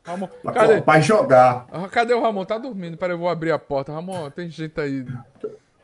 Ramon, 0.06 0.30
cadê? 0.54 0.82
Pra 0.82 1.00
jogar. 1.00 1.68
Cadê 1.92 2.14
o 2.14 2.22
Ramon? 2.22 2.46
Tá 2.46 2.58
dormindo. 2.58 2.98
Peraí, 2.98 3.14
eu 3.14 3.20
vou 3.20 3.30
abrir 3.30 3.52
a 3.52 3.60
porta. 3.60 3.94
Ramon, 3.94 4.30
tem 4.32 4.50
gente 4.50 4.80
aí. 4.80 5.06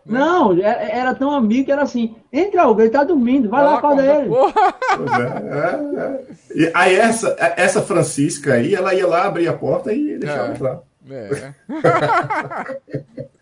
Não, 0.05 0.51
era, 0.53 0.83
era 0.83 1.15
tão 1.15 1.31
amigo 1.31 1.65
que 1.65 1.71
era 1.71 1.81
assim: 1.81 2.15
entra, 2.31 2.67
Hugo, 2.67 2.81
ele 2.81 2.91
tá 2.91 3.03
dormindo, 3.03 3.49
vai 3.49 3.63
lá, 3.63 3.77
acorda 3.77 4.03
ele. 4.03 4.29
É, 4.33 5.97
é, 5.97 5.99
é. 5.99 6.25
E 6.55 6.71
aí 6.73 6.95
essa, 6.95 7.35
essa 7.57 7.81
Francisca 7.81 8.53
aí, 8.53 8.75
ela 8.75 8.93
ia 8.93 9.07
lá, 9.07 9.25
abrir 9.25 9.47
a 9.47 9.53
porta 9.53 9.91
e 9.91 10.17
deixava 10.19 10.49
É. 10.49 10.51
entrar. 10.51 10.79
É. 11.09 11.53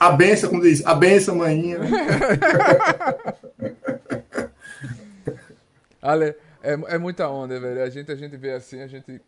A 0.00 0.10
benção, 0.10 0.50
como 0.50 0.60
diz, 0.60 0.84
a 0.84 0.92
benção, 0.92 1.36
maninha. 1.36 1.78
Ale, 6.02 6.34
é, 6.62 6.72
é 6.88 6.98
muita 6.98 7.28
onda, 7.28 7.58
velho. 7.60 7.82
A 7.82 7.88
gente, 7.88 8.10
a 8.10 8.16
gente 8.16 8.36
vê 8.36 8.52
assim, 8.52 8.80
a 8.80 8.86
gente. 8.86 9.20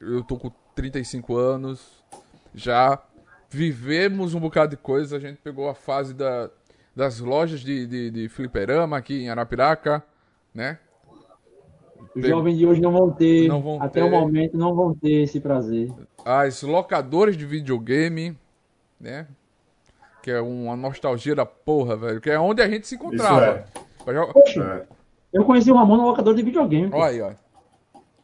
Eu 0.00 0.22
tô 0.24 0.36
com 0.36 0.50
35 0.74 1.36
anos, 1.36 2.04
já 2.54 2.98
vivemos 3.48 4.34
um 4.34 4.40
bocado 4.40 4.70
de 4.70 4.76
coisa. 4.76 5.16
A 5.16 5.20
gente 5.20 5.38
pegou 5.38 5.68
a 5.68 5.74
fase 5.74 6.12
da, 6.14 6.50
das 6.94 7.20
lojas 7.20 7.60
de, 7.60 7.86
de, 7.86 8.10
de 8.10 8.28
fliperama 8.28 8.96
aqui 8.96 9.22
em 9.22 9.28
Arapiraca, 9.28 10.02
né? 10.54 10.78
Os 12.14 12.26
jovens 12.26 12.56
de 12.56 12.66
hoje 12.66 12.80
não 12.80 12.92
vão 12.92 13.10
ter, 13.10 13.46
Não 13.48 13.60
vão 13.60 13.82
até 13.82 14.00
ter. 14.00 14.06
o 14.06 14.10
momento, 14.10 14.56
não 14.56 14.74
vão 14.74 14.94
ter 14.94 15.22
esse 15.22 15.38
prazer. 15.38 15.92
As 16.24 16.62
locadoras 16.62 17.36
de 17.36 17.44
videogame, 17.44 18.36
né? 18.98 19.26
Que 20.22 20.30
é 20.30 20.40
uma 20.40 20.74
nostalgia 20.74 21.34
da 21.34 21.44
porra, 21.46 21.94
velho. 21.96 22.20
Que 22.20 22.30
é 22.30 22.38
onde 22.40 22.62
a 22.62 22.68
gente 22.68 22.86
se 22.86 22.94
Isso 22.94 23.04
encontrava. 23.04 23.44
é. 23.46 23.64
Pra 24.02 24.14
jogar- 24.14 24.32
Poxa, 24.32 24.86
é. 24.90 24.96
eu 25.32 25.44
conheci 25.44 25.70
o 25.70 25.74
Ramon 25.76 25.98
no 25.98 26.04
locador 26.06 26.34
de 26.34 26.42
videogame. 26.42 26.90
Olha 26.92 27.04
aí, 27.06 27.20
olha. 27.20 27.36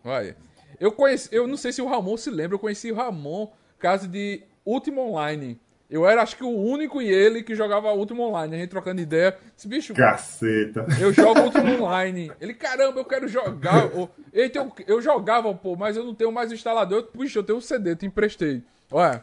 Olha 0.05 0.17
aí. 0.19 0.35
Eu 0.81 0.91
conheci, 0.91 1.29
eu 1.31 1.47
não 1.47 1.57
sei 1.57 1.71
se 1.71 1.81
o 1.83 1.87
Ramon 1.89 2.17
se 2.17 2.31
lembra, 2.31 2.55
eu 2.57 2.59
conheci 2.59 2.91
o 2.91 2.95
Ramon 2.97 3.49
caso 3.79 4.09
de 4.09 4.43
Último 4.65 5.09
Online. 5.09 5.61
Eu 5.91 6.07
era, 6.07 6.23
acho 6.23 6.37
que, 6.37 6.45
o 6.45 6.49
único 6.49 7.03
e 7.03 7.13
ele 7.13 7.43
que 7.43 7.55
jogava 7.55 7.93
Último 7.93 8.23
Online. 8.23 8.57
A 8.57 8.59
gente 8.61 8.71
trocando 8.71 9.01
ideia. 9.01 9.37
Esse 9.57 9.69
bicho, 9.69 9.93
Caceta. 9.93 10.87
eu 10.99 11.13
jogo 11.13 11.41
Último 11.43 11.85
Online. 11.85 12.33
Ele, 12.41 12.55
caramba, 12.55 13.01
eu 13.01 13.05
quero 13.05 13.29
jogar. 13.29 13.91
Eita, 14.33 14.61
eu, 14.61 14.73
eu 14.87 15.03
jogava, 15.03 15.53
pô, 15.55 15.77
mas 15.77 15.97
eu 15.97 16.05
não 16.05 16.15
tenho 16.15 16.33
mais 16.33 16.51
instalador. 16.51 17.01
Eu, 17.01 17.05
Puxa, 17.05 17.39
eu 17.39 17.43
tenho 17.43 17.59
um 17.59 17.61
CD, 17.61 17.95
te 17.95 18.07
emprestei. 18.07 18.63
Olha. 18.91 19.23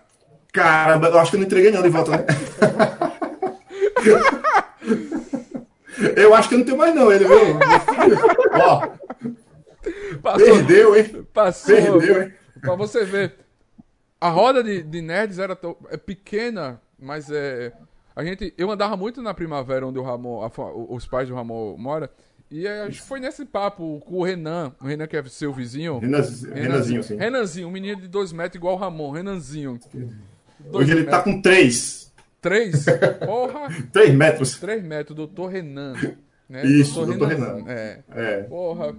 Caramba, 0.54 1.08
eu 1.08 1.20
acho 1.20 1.32
que 1.32 1.38
eu 1.38 1.40
não 1.40 1.48
entreguei 1.48 1.72
não 1.72 1.82
de 1.82 1.90
volta, 1.90 2.12
né? 2.12 2.26
Eu 6.16 6.34
acho 6.34 6.48
que 6.48 6.56
eu 6.56 6.60
não 6.60 6.66
tenho 6.66 6.78
mais 6.78 6.96
não, 6.96 7.12
ele, 7.12 7.26
viu? 7.26 7.38
Ó, 8.54 8.88
Passou, 10.22 10.46
perdeu, 10.46 10.96
hein? 10.96 11.28
passou. 11.34 11.76
Perdeu, 11.76 12.24
hein? 12.24 12.34
Pra 12.62 12.76
você 12.76 13.06
ver. 13.06 13.36
A 14.22 14.30
roda 14.30 14.64
de, 14.64 14.82
de 14.84 15.02
nerds 15.02 15.40
era 15.40 15.56
tão- 15.56 15.78
é 15.90 15.98
pequena, 15.98 16.82
mas 17.00 17.30
é. 17.32 17.72
A 18.16 18.24
gente, 18.24 18.54
eu 18.58 18.70
andava 18.70 18.98
muito 18.98 19.22
na 19.22 19.34
primavera 19.34 19.88
onde 19.88 19.98
o 19.98 20.04
Ramon, 20.04 20.44
a 20.44 20.52
os 20.94 21.08
pais 21.08 21.30
do 21.30 21.36
Ramon 21.36 21.78
mora. 21.78 22.12
E 22.52 22.68
aí, 22.68 22.82
a 22.82 22.86
gente 22.86 23.02
foi 23.02 23.20
nesse 23.20 23.46
papo 23.46 24.02
com 24.06 24.16
o 24.16 24.24
Renan, 24.24 24.74
o 24.82 24.86
Renan 24.86 25.06
que 25.08 25.16
é 25.16 25.24
seu 25.26 25.54
vizinho. 25.54 26.00
Renas- 26.00 26.44
Renanzinho, 26.44 27.04
sim. 27.04 27.16
Renanzinho, 27.16 27.68
um 27.68 27.72
menino 27.72 28.02
de 28.02 28.08
dois 28.08 28.34
metros 28.34 28.56
igual 28.56 28.74
o 28.76 28.78
Ramon, 28.78 29.12
Renanzinho. 29.12 29.80
Hoje 30.74 30.92
ele 30.92 31.04
tá 31.06 31.18
metros. 31.18 31.34
com 31.36 31.42
três. 31.42 32.14
Três? 32.42 32.86
Porra! 33.26 33.68
Três 33.94 34.14
metros. 34.16 34.60
Três 34.60 34.84
metros, 34.84 35.16
doutor 35.16 35.48
Renan. 35.48 35.94
Né? 36.50 36.66
Isso, 36.66 37.06
doutor 37.06 37.28
Renanzinho, 37.28 37.66
Renan. 37.66 37.72
É. 37.72 38.00
É. 38.16 38.38
Porra. 38.44 38.96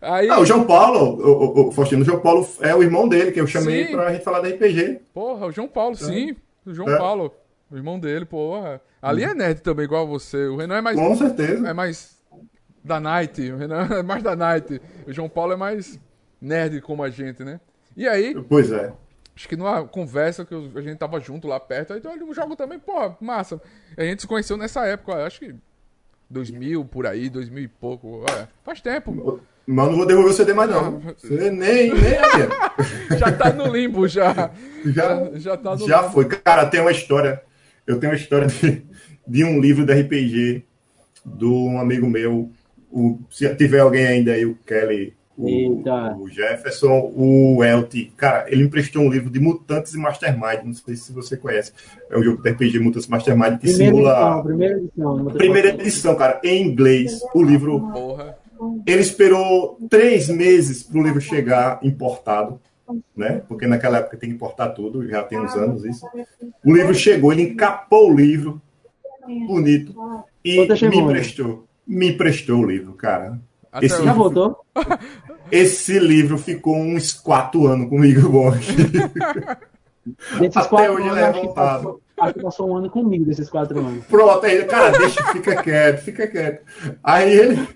Aí. 0.00 0.28
Ah, 0.28 0.38
o 0.40 0.44
João 0.46 0.64
Paulo, 0.64 1.20
o, 1.20 1.30
o, 1.64 1.68
o 1.68 1.72
Faustino, 1.72 2.02
o 2.02 2.04
João 2.04 2.20
Paulo 2.20 2.48
é 2.60 2.74
o 2.74 2.82
irmão 2.82 3.08
dele, 3.08 3.32
que 3.32 3.40
eu 3.40 3.46
chamei 3.46 3.86
Sim. 3.86 3.92
pra 3.92 4.12
gente 4.12 4.22
falar 4.24 4.40
da 4.40 4.48
RPG. 4.48 5.00
Porra, 5.12 5.46
o 5.46 5.52
João 5.52 5.66
Paulo, 5.68 5.96
sim. 5.96 6.36
O 6.64 6.72
João 6.72 6.88
É. 6.88 6.98
Paulo. 6.98 7.34
O 7.70 7.76
irmão 7.76 7.98
dele, 7.98 8.24
porra. 8.24 8.80
Ali 9.02 9.24
é 9.24 9.34
nerd 9.34 9.60
também, 9.60 9.84
igual 9.84 10.06
você. 10.06 10.46
O 10.46 10.56
Renan 10.56 10.76
é 10.76 10.80
mais. 10.80 10.96
Com 10.98 11.14
certeza. 11.16 11.68
É 11.68 11.72
mais. 11.72 12.16
Da 12.82 12.98
Night. 13.00 13.50
O 13.52 13.56
Renan 13.56 13.86
é 13.98 14.02
mais 14.02 14.22
da 14.22 14.34
Night. 14.34 14.80
O 15.06 15.12
João 15.12 15.28
Paulo 15.28 15.52
é 15.52 15.56
mais 15.56 15.98
nerd 16.40 16.80
como 16.80 17.02
a 17.02 17.10
gente, 17.10 17.44
né? 17.44 17.60
E 17.96 18.06
aí, 18.08 18.34
Pois 18.48 18.70
é. 18.70 18.92
acho 19.36 19.48
que 19.48 19.56
numa 19.56 19.84
conversa 19.84 20.44
que 20.44 20.54
a 20.54 20.80
gente 20.80 20.96
tava 20.96 21.18
junto 21.20 21.48
lá 21.48 21.58
perto, 21.58 21.92
aí 21.92 22.00
ele 22.04 22.32
jogo 22.32 22.54
também, 22.54 22.78
porra, 22.78 23.16
massa. 23.20 23.60
A 23.96 24.02
gente 24.04 24.22
se 24.22 24.28
conheceu 24.28 24.56
nessa 24.56 24.86
época, 24.86 25.26
acho 25.26 25.40
que 25.40 25.54
2000 26.30 26.84
por 26.84 27.06
aí, 27.06 27.28
2000 27.28 27.64
e 27.64 27.68
pouco. 27.68 28.24
Olha, 28.30 28.48
faz 28.62 28.80
tempo. 28.80 29.40
Mas 29.70 29.86
não 29.88 29.96
vou 29.96 30.06
devolver 30.06 30.30
o 30.32 30.34
CD 30.34 30.54
mais 30.54 30.70
não. 30.70 30.98
Você 31.18 31.50
nem, 31.50 31.92
nem. 31.92 31.92
Já 33.18 33.30
tá 33.32 33.52
no 33.52 33.66
limbo, 33.70 34.08
já. 34.08 34.50
Já, 34.86 35.30
Já 35.34 35.56
tá 35.58 35.76
no 35.76 35.86
já 35.86 36.00
limbo. 36.00 36.12
foi. 36.14 36.24
Cara, 36.24 36.64
tem 36.64 36.80
uma 36.80 36.90
história. 36.90 37.42
Eu 37.86 38.00
tenho 38.00 38.12
uma 38.12 38.18
história 38.18 38.46
de, 38.46 38.82
de 39.26 39.44
um 39.44 39.60
livro 39.60 39.84
de 39.84 39.92
RPG 39.92 40.64
de 41.24 41.44
um 41.44 41.78
amigo 41.78 42.08
meu. 42.08 42.50
O, 42.90 43.18
se 43.30 43.46
tiver 43.56 43.80
alguém 43.80 44.06
ainda 44.06 44.32
aí, 44.32 44.46
o 44.46 44.54
Kelly, 44.66 45.12
o, 45.36 45.46
Eita. 45.46 46.16
o 46.18 46.28
Jefferson, 46.30 47.12
o 47.14 47.62
Elti. 47.62 48.10
Cara, 48.16 48.46
ele 48.48 48.62
me 48.62 48.68
emprestou 48.68 49.02
um 49.02 49.10
livro 49.10 49.28
de 49.28 49.38
Mutantes 49.38 49.92
e 49.92 49.98
Mastermind. 49.98 50.64
Não 50.64 50.72
sei 50.72 50.96
se 50.96 51.12
você 51.12 51.36
conhece. 51.36 51.72
É 52.10 52.16
um 52.18 52.22
jogo 52.22 52.42
de 52.42 52.48
RPG 52.50 52.78
Mutantes 52.78 53.06
e 53.06 53.10
Mastermind 53.10 53.58
que 53.58 53.66
Primeira 53.70 53.84
edição, 53.84 53.98
simula. 53.98 54.42
primeira 54.44 54.78
edição. 54.78 55.16
vou 55.18 55.30
ter 55.30 55.38
Primeira 55.38 55.68
edição, 55.68 56.14
cara, 56.14 56.40
em 56.42 56.62
inglês. 56.66 57.20
O 57.34 57.42
livro 57.42 57.78
Porra. 57.92 58.38
Ele 58.86 59.00
esperou 59.00 59.78
três 59.88 60.28
meses 60.28 60.82
para 60.82 60.98
o 60.98 61.02
livro 61.02 61.20
chegar 61.20 61.78
importado, 61.82 62.60
né? 63.16 63.42
Porque 63.48 63.66
naquela 63.66 63.98
época 63.98 64.16
tem 64.16 64.30
que 64.30 64.34
importar 64.34 64.70
tudo, 64.70 65.06
já 65.06 65.22
tem 65.22 65.38
uns 65.38 65.54
anos 65.54 65.84
isso. 65.84 66.06
O 66.64 66.72
livro 66.72 66.94
chegou, 66.94 67.32
ele 67.32 67.42
encapou 67.42 68.10
o 68.10 68.14
livro, 68.14 68.60
bonito, 69.46 69.94
e 70.44 70.66
Quanta 70.66 70.88
me 70.88 70.98
emprestou. 70.98 71.66
Me 71.86 72.08
emprestou 72.10 72.60
o 72.60 72.66
livro, 72.66 72.92
cara. 72.92 73.38
Até 73.72 73.86
Esse. 73.86 73.96
Já 73.96 74.02
livro, 74.02 74.18
voltou? 74.18 74.64
esse 75.50 75.98
livro 75.98 76.38
ficou 76.38 76.76
uns 76.76 77.12
quatro 77.12 77.66
anos 77.66 77.88
comigo, 77.88 78.28
bom. 78.28 78.52
Até 80.54 80.90
hoje 80.90 81.08
ele 81.08 81.20
é 81.20 81.32
voltado. 81.32 82.00
Passou- 82.18 82.24
Acho 82.28 82.34
que 82.34 82.42
passou 82.42 82.70
um 82.70 82.76
ano 82.76 82.90
comigo 82.90 83.24
desses 83.24 83.48
quatro 83.48 83.78
anos. 83.78 84.04
Pronto, 84.06 84.44
aí, 84.44 84.64
cara, 84.64 84.96
deixa, 84.98 85.22
fica 85.32 85.62
quieto, 85.62 86.00
fica 86.02 86.26
quieto. 86.26 86.62
Aí 87.02 87.30
ele, 87.32 87.68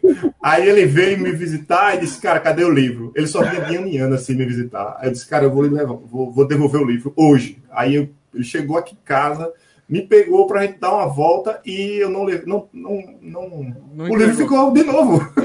aí 0.42 0.68
ele 0.68 0.86
veio 0.86 1.18
me 1.18 1.32
visitar 1.32 1.96
e 1.96 2.00
disse, 2.00 2.20
cara, 2.20 2.40
cadê 2.40 2.64
o 2.64 2.70
livro? 2.70 3.12
Ele 3.14 3.26
só 3.26 3.42
vinha 3.42 3.62
de 3.64 3.76
ano 3.76 3.86
em 3.86 3.98
ano 3.98 4.14
assim 4.14 4.34
me 4.34 4.44
visitar. 4.44 4.96
Aí 4.98 5.08
eu 5.08 5.12
disse, 5.12 5.28
cara, 5.28 5.44
eu 5.44 5.50
vou, 5.50 5.62
levar, 5.62 5.84
vou, 5.86 6.30
vou 6.32 6.46
devolver 6.46 6.80
o 6.80 6.84
livro 6.86 7.12
hoje. 7.16 7.58
Aí 7.70 7.94
eu- 7.94 8.08
ele 8.34 8.44
chegou 8.44 8.78
aqui 8.78 8.94
em 8.94 9.04
casa, 9.04 9.52
me 9.88 10.00
pegou 10.02 10.46
pra 10.46 10.62
gente 10.62 10.78
dar 10.78 10.94
uma 10.94 11.06
volta 11.06 11.60
e 11.66 11.98
eu 12.02 12.08
não 12.08 12.24
levei. 12.24 12.46
Não, 12.46 12.66
não, 12.72 13.02
não, 13.20 13.74
Não 13.94 14.10
o 14.10 14.16
livro 14.16 14.34
ficou 14.34 14.72
de 14.72 14.82
novo. 14.84 15.20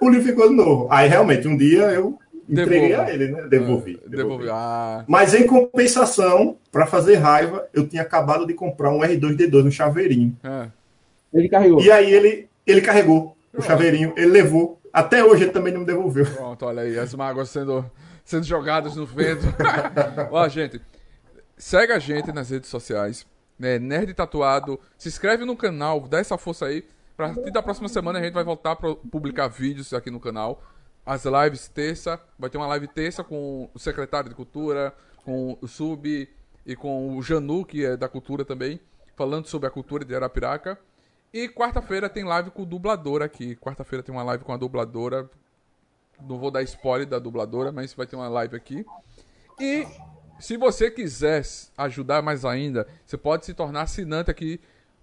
o 0.00 0.08
livro 0.08 0.26
ficou 0.28 0.48
de 0.48 0.54
novo. 0.54 0.88
Aí 0.90 1.08
realmente, 1.08 1.48
um 1.48 1.56
dia 1.56 1.84
eu 1.90 2.18
entreguei 2.48 2.94
a 2.94 3.10
ele, 3.10 3.28
né? 3.28 3.46
Devolvi. 3.48 4.00
Ah, 4.04 4.08
Devolvi. 4.08 4.46
Ah, 4.50 5.04
Mas 5.08 5.34
em 5.34 5.46
compensação, 5.46 6.56
para 6.70 6.86
fazer 6.86 7.16
raiva, 7.16 7.66
eu 7.72 7.86
tinha 7.86 8.02
acabado 8.02 8.46
de 8.46 8.54
comprar 8.54 8.90
um 8.90 9.00
R2D2, 9.00 9.66
um 9.66 9.70
chaveirinho. 9.70 10.36
é. 10.42 10.68
Ele 11.32 11.48
carregou. 11.48 11.80
E 11.82 11.90
aí 11.90 12.14
ele, 12.14 12.48
ele 12.64 12.80
carregou 12.80 13.36
o 13.52 13.60
chaveirinho, 13.60 14.12
ele 14.16 14.26
levou. 14.30 14.80
Até 14.92 15.24
hoje 15.24 15.42
ele 15.42 15.50
também 15.50 15.72
não 15.72 15.80
me 15.80 15.86
devolveu. 15.86 16.24
Pronto, 16.26 16.64
olha 16.64 16.82
aí, 16.82 16.96
as 16.96 17.12
mágoas 17.12 17.48
sendo, 17.48 17.84
sendo 18.24 18.44
jogadas 18.44 18.94
no 18.94 19.04
vento. 19.04 19.42
Ó, 20.30 20.46
gente, 20.48 20.80
segue 21.56 21.92
a 21.92 21.98
gente 21.98 22.30
nas 22.30 22.50
redes 22.50 22.70
sociais, 22.70 23.26
né? 23.58 23.80
Nerd 23.80 24.14
Tatuado. 24.14 24.78
Se 24.96 25.08
inscreve 25.08 25.44
no 25.44 25.56
canal, 25.56 26.00
dá 26.06 26.20
essa 26.20 26.38
força 26.38 26.66
aí. 26.66 26.84
Pra 27.16 27.30
partir 27.30 27.50
da 27.50 27.62
próxima 27.62 27.88
semana 27.88 28.20
a 28.20 28.22
gente 28.22 28.32
vai 28.32 28.44
voltar 28.44 28.76
pra 28.76 28.94
publicar 28.94 29.48
vídeos 29.48 29.92
aqui 29.92 30.12
no 30.12 30.20
canal. 30.20 30.62
As 31.06 31.24
lives 31.24 31.68
terça, 31.68 32.20
vai 32.38 32.48
ter 32.48 32.56
uma 32.56 32.66
live 32.66 32.88
terça 32.88 33.22
com 33.22 33.68
o 33.74 33.78
secretário 33.78 34.30
de 34.30 34.34
Cultura, 34.34 34.94
com 35.24 35.58
o 35.60 35.68
Sub 35.68 36.28
e 36.64 36.76
com 36.76 37.16
o 37.16 37.22
Janu, 37.22 37.64
que 37.64 37.84
é 37.84 37.96
da 37.96 38.08
Cultura 38.08 38.44
também, 38.44 38.80
falando 39.14 39.46
sobre 39.46 39.68
a 39.68 39.70
cultura 39.70 40.04
de 40.04 40.14
Arapiraca. 40.14 40.78
E 41.32 41.48
quarta-feira 41.48 42.08
tem 42.08 42.24
live 42.24 42.50
com 42.50 42.62
o 42.62 42.66
dublador 42.66 43.20
aqui. 43.20 43.56
Quarta-feira 43.56 44.02
tem 44.02 44.14
uma 44.14 44.22
live 44.22 44.44
com 44.44 44.52
a 44.52 44.56
dubladora. 44.56 45.28
Não 46.22 46.38
vou 46.38 46.50
dar 46.50 46.62
spoiler 46.62 47.06
da 47.06 47.18
dubladora, 47.18 47.72
mas 47.72 47.92
vai 47.92 48.06
ter 48.06 48.16
uma 48.16 48.28
live 48.28 48.56
aqui. 48.56 48.86
E 49.60 49.86
se 50.38 50.56
você 50.56 50.90
quiser 50.90 51.42
ajudar 51.76 52.22
mais 52.22 52.44
ainda, 52.44 52.86
você 53.04 53.16
pode 53.16 53.44
se 53.44 53.52
tornar 53.52 53.82
assinante 53.82 54.30
aqui, 54.30 54.60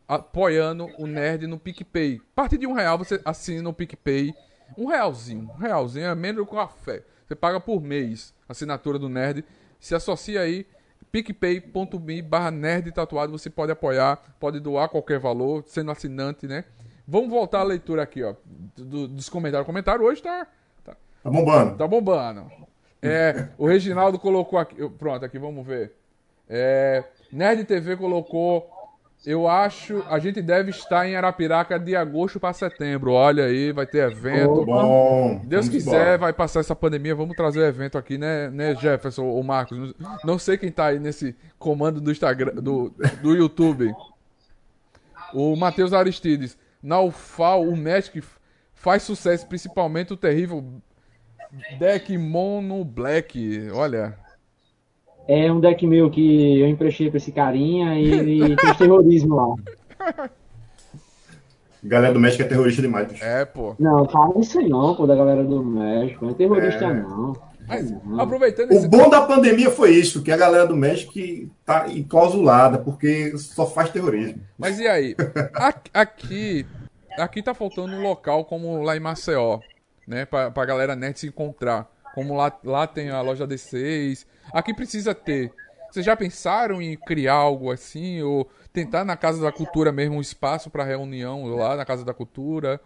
apoiando 0.08 0.88
o 0.98 1.06
Nerd 1.06 1.48
no 1.48 1.60
PicPay. 1.60 2.22
A 2.32 2.36
partir 2.36 2.58
de 2.58 2.66
um 2.66 2.74
real 2.74 2.98
você 2.98 3.22
assina 3.26 3.62
no 3.62 3.74
PicPay. 3.74 4.34
Um 4.78 4.86
realzinho, 4.88 5.50
um 5.54 5.58
realzinho, 5.58 6.06
é 6.06 6.16
menos 6.16 6.46
que 6.48 6.54
um 6.54 6.58
café. 6.58 7.04
Você 7.28 7.36
paga 7.36 7.60
por 7.60 7.82
mês 7.82 8.34
a 8.48 8.52
assinatura 8.52 8.98
do 9.00 9.08
Nerd. 9.10 9.44
Se 9.80 9.96
associa 9.96 10.42
aí, 10.42 10.66
picpay.me 11.12 12.22
barra 12.22 12.52
nerd 12.52 12.92
tatuado, 12.92 13.32
você 13.32 13.50
pode 13.50 13.72
apoiar, 13.72 14.22
pode 14.40 14.60
doar 14.60 14.90
qualquer 14.90 15.20
valor, 15.20 15.64
sendo 15.68 15.92
assinante, 15.92 16.48
né? 16.48 16.66
Vamos 17.08 17.30
voltar 17.30 17.60
à 17.60 17.64
leitura 17.64 18.04
aqui, 18.04 18.24
ó, 18.24 18.36
do- 18.76 19.08
dos 19.08 19.28
comentários. 19.30 19.64
O 19.64 19.66
comentário 19.66 20.04
hoje 20.06 20.22
tá, 20.22 20.48
tá, 20.84 20.96
Tá 21.24 21.30
bombando. 21.30 21.78
Tá 21.78 21.88
bombando. 21.88 22.52
É, 23.02 23.50
o 23.58 23.66
Reginaldo 23.68 24.20
colocou 24.20 24.60
aqui. 24.60 24.76
Pronto, 24.92 25.26
aqui 25.26 25.38
vamos 25.40 25.66
ver. 25.66 25.94
É, 26.48 27.04
Nerd 27.32 27.64
TV 27.66 27.98
colocou 27.98 28.70
Eu 29.24 29.48
acho, 29.48 30.04
a 30.10 30.18
gente 30.18 30.42
deve 30.42 30.72
estar 30.72 31.08
em 31.08 31.16
Arapiraca 31.16 31.78
de 31.80 31.96
agosto 31.96 32.40
para 32.40 32.54
setembro. 32.54 33.12
Olha 33.12 33.46
aí, 33.46 33.72
vai 33.72 33.86
ter 33.86 34.12
evento. 34.12 34.66
Bom. 34.66 35.40
Deus 35.46 35.70
quiser, 35.70 36.18
vai 36.18 36.34
passar 36.34 36.62
essa 36.62 36.76
pandemia, 36.76 37.14
vamos 37.14 37.36
trazer 37.36 37.62
evento 37.68 38.00
aqui, 38.00 38.18
né, 38.18 38.50
né 38.50 38.74
Jefferson 38.76 39.24
ou 39.26 39.44
Marcos? 39.44 39.94
Não- 40.00 40.18
Não 40.24 40.40
sei 40.40 40.58
quem 40.58 40.72
tá 40.72 40.88
aí 40.88 41.00
nesse 41.00 41.36
comando 41.60 42.02
do 42.02 42.12
Instagram, 42.12 42.56
do, 42.56 42.92
do 43.22 43.36
YouTube. 43.36 43.94
O 45.34 45.56
Matheus 45.56 45.94
Aristides. 45.94 46.58
Na 46.82 47.00
UFAL, 47.00 47.62
o 47.64 47.78
Magic 47.78 48.24
faz 48.74 49.04
sucesso, 49.04 49.46
principalmente 49.48 50.12
o 50.12 50.18
terrível 50.18 50.82
deck 51.78 52.18
Mono 52.18 52.84
Black. 52.84 53.70
Olha, 53.72 54.18
É 55.34 55.52
um 55.52 55.60
deck 55.62 55.86
meu 55.88 56.10
que 56.10 56.60
eu 56.60 56.68
emprestei 56.68 57.10
pra 57.10 57.18
esse 57.18 57.32
carinha 57.32 57.98
e 57.98 58.12
ele 58.12 58.56
fez 58.58 58.78
terrorismo 58.78 59.36
lá. 59.36 59.56
Galera 61.84 62.14
do 62.14 62.20
México 62.20 62.44
é 62.44 62.46
terrorista 62.46 62.82
demais, 62.82 63.08
bicho. 63.08 63.24
é, 63.24 63.44
pô. 63.46 63.76
Não, 63.80 64.08
fala 64.08 64.40
isso 64.40 64.60
aí 64.60 64.70
não, 64.70 64.94
pô, 64.96 65.08
da 65.08 65.16
galera 65.16 65.44
do 65.44 65.64
México. 65.64 66.26
Não 66.26 66.32
é 66.32 66.36
terrorista, 66.36 66.86
É. 66.86 66.94
não. 66.94 67.36
Mas, 67.68 67.90
Não. 68.04 68.20
aproveitando 68.20 68.72
O 68.74 68.88
bom 68.90 69.10
da 69.10 69.22
pandemia 69.22 69.72
foi 69.72 69.92
isso, 69.92 70.22
que 70.22 70.32
a 70.32 70.36
galera 70.36 70.68
do 70.68 70.76
México 70.76 71.14
tá 71.66 71.88
enclausulada, 71.88 72.78
porque 72.80 73.32
só 73.38 73.66
faz 73.66 73.90
terrorismo. 73.90 74.42
Mas 74.58 74.78
e 74.80 74.88
aí? 74.88 75.16
Aqui, 75.94 76.66
aqui 77.18 77.42
tá 77.42 77.54
faltando 77.54 77.94
um 77.96 78.02
local 78.02 78.44
como 78.44 78.82
lá 78.84 78.98
em 78.98 79.00
Maceió, 79.00 79.60
né? 80.06 80.26
Pra, 80.26 80.52
pra 80.52 80.66
galera 80.66 80.96
net 80.98 81.18
se 81.20 81.28
encontrar. 81.28 81.90
Como 82.14 82.36
lá, 82.36 82.52
lá 82.64 82.88
tem 82.88 83.10
a 83.10 83.22
loja 83.22 83.48
D6. 83.48 84.26
Aqui 84.54 84.74
precisa 84.74 85.14
ter. 85.14 85.52
Vocês 85.90 86.06
já 86.06 86.16
pensaram 86.16 86.82
em 86.82 86.96
criar 86.96 87.36
algo 87.36 87.72
assim? 87.72 88.22
Ou 88.22 88.48
tentar 88.72 89.04
na 89.04 89.18
Casa 89.18 89.42
da 89.42 89.52
Cultura 89.52 89.92
mesmo 89.92 90.16
um 90.16 90.22
espaço 90.22 90.70
para 90.70 90.84
reunião 90.84 91.46
lá 91.46 91.76
na 91.76 91.86
Casa 91.86 92.06
da 92.06 92.14
Cultura? 92.14 92.80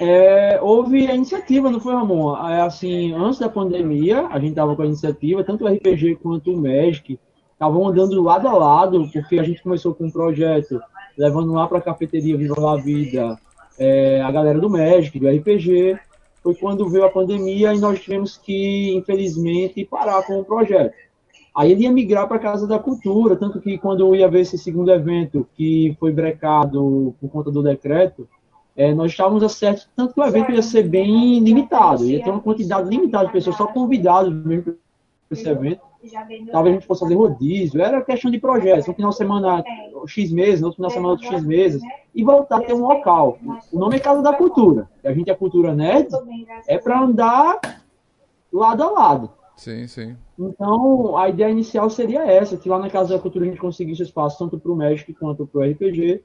É, 0.00 0.58
houve 0.62 1.06
a 1.06 1.14
iniciativa, 1.14 1.70
não 1.70 1.80
foi, 1.80 1.94
Ramon? 1.94 2.36
É, 2.48 2.62
assim, 2.62 3.12
antes 3.12 3.38
da 3.38 3.48
pandemia, 3.48 4.26
a 4.28 4.38
gente 4.38 4.50
estava 4.50 4.74
com 4.74 4.82
a 4.82 4.86
iniciativa, 4.86 5.44
tanto 5.44 5.64
o 5.64 5.68
RPG 5.68 6.16
quanto 6.16 6.52
o 6.52 6.56
Magic 6.56 7.18
estavam 7.52 7.86
andando 7.88 8.22
lado 8.22 8.48
a 8.48 8.52
lado, 8.52 9.08
porque 9.12 9.38
a 9.38 9.42
gente 9.42 9.62
começou 9.62 9.94
com 9.94 10.04
um 10.06 10.10
projeto 10.10 10.80
levando 11.16 11.52
lá 11.52 11.66
para 11.66 11.78
a 11.78 11.82
cafeteria 11.82 12.36
Viva 12.36 12.60
La 12.60 12.76
Vida 12.76 13.38
é, 13.78 14.20
a 14.22 14.30
galera 14.30 14.58
do 14.58 14.70
Magic, 14.70 15.18
do 15.18 15.28
RPG. 15.28 15.98
Foi 16.44 16.54
quando 16.54 16.86
veio 16.90 17.06
a 17.06 17.10
pandemia 17.10 17.74
e 17.74 17.80
nós 17.80 17.98
tivemos 18.00 18.36
que, 18.36 18.94
infelizmente, 18.94 19.84
parar 19.86 20.22
com 20.26 20.38
o 20.38 20.44
projeto. 20.44 20.94
Aí 21.56 21.72
ele 21.72 21.84
ia 21.84 21.90
migrar 21.90 22.28
para 22.28 22.36
a 22.36 22.40
Casa 22.40 22.66
da 22.66 22.78
Cultura, 22.78 23.34
tanto 23.34 23.60
que 23.62 23.78
quando 23.78 24.14
ia 24.14 24.28
ver 24.28 24.40
esse 24.40 24.58
segundo 24.58 24.92
evento, 24.92 25.48
que 25.56 25.96
foi 25.98 26.12
brecado 26.12 27.14
por 27.18 27.30
conta 27.30 27.50
do 27.50 27.62
decreto, 27.62 28.28
é, 28.76 28.92
nós 28.92 29.12
estávamos 29.12 29.42
acertos, 29.42 29.88
tanto 29.96 30.12
que 30.12 30.20
o 30.20 30.24
evento 30.24 30.52
ia 30.52 30.60
ser 30.60 30.82
bem 30.82 31.38
limitado, 31.38 32.04
ia 32.04 32.22
ter 32.22 32.30
uma 32.30 32.40
quantidade 32.40 32.90
limitada 32.90 33.26
de 33.26 33.32
pessoas, 33.32 33.56
só 33.56 33.66
convidados 33.68 34.34
mesmo 34.34 34.64
para 34.64 34.74
esse 35.30 35.48
evento. 35.48 35.80
Talvez 36.50 36.74
a 36.74 36.78
gente 36.78 36.86
fosse 36.86 37.00
fazer 37.00 37.14
rodízio, 37.14 37.82
era 37.82 38.02
questão 38.02 38.30
de 38.30 38.38
projetos, 38.38 38.88
um 38.88 38.94
final 38.94 39.10
de 39.10 39.16
semana 39.16 39.64
X 40.06 40.30
meses, 40.30 40.60
no 40.60 40.68
outro 40.68 40.76
final 40.76 40.88
de 40.88 40.94
semana 40.94 41.12
outro 41.12 41.26
X 41.28 41.44
meses, 41.44 41.82
e 42.14 42.22
voltar 42.22 42.58
a 42.58 42.62
ter 42.62 42.74
um 42.74 42.86
local. 42.86 43.38
O 43.72 43.78
nome 43.78 43.96
é 43.96 44.00
Casa 44.00 44.22
da 44.22 44.32
Cultura, 44.32 44.88
e 45.02 45.08
a 45.08 45.14
gente 45.14 45.30
é 45.30 45.34
Cultura 45.34 45.74
Nerd, 45.74 46.08
é 46.66 46.78
para 46.78 47.00
andar 47.00 47.60
lado 48.52 48.82
a 48.82 48.90
lado. 48.90 49.30
Sim, 49.56 49.86
sim. 49.86 50.16
Então, 50.38 51.16
a 51.16 51.28
ideia 51.28 51.50
inicial 51.50 51.88
seria 51.88 52.24
essa, 52.24 52.56
que 52.56 52.68
lá 52.68 52.78
na 52.78 52.90
Casa 52.90 53.14
da 53.14 53.20
Cultura 53.20 53.44
a 53.44 53.48
gente 53.48 53.60
conseguisse 53.60 54.02
espaço 54.02 54.38
tanto 54.38 54.58
para 54.58 54.72
o 54.72 54.76
Magic 54.76 55.12
quanto 55.14 55.46
para 55.46 55.60
o 55.60 55.64
RPG, 55.64 56.22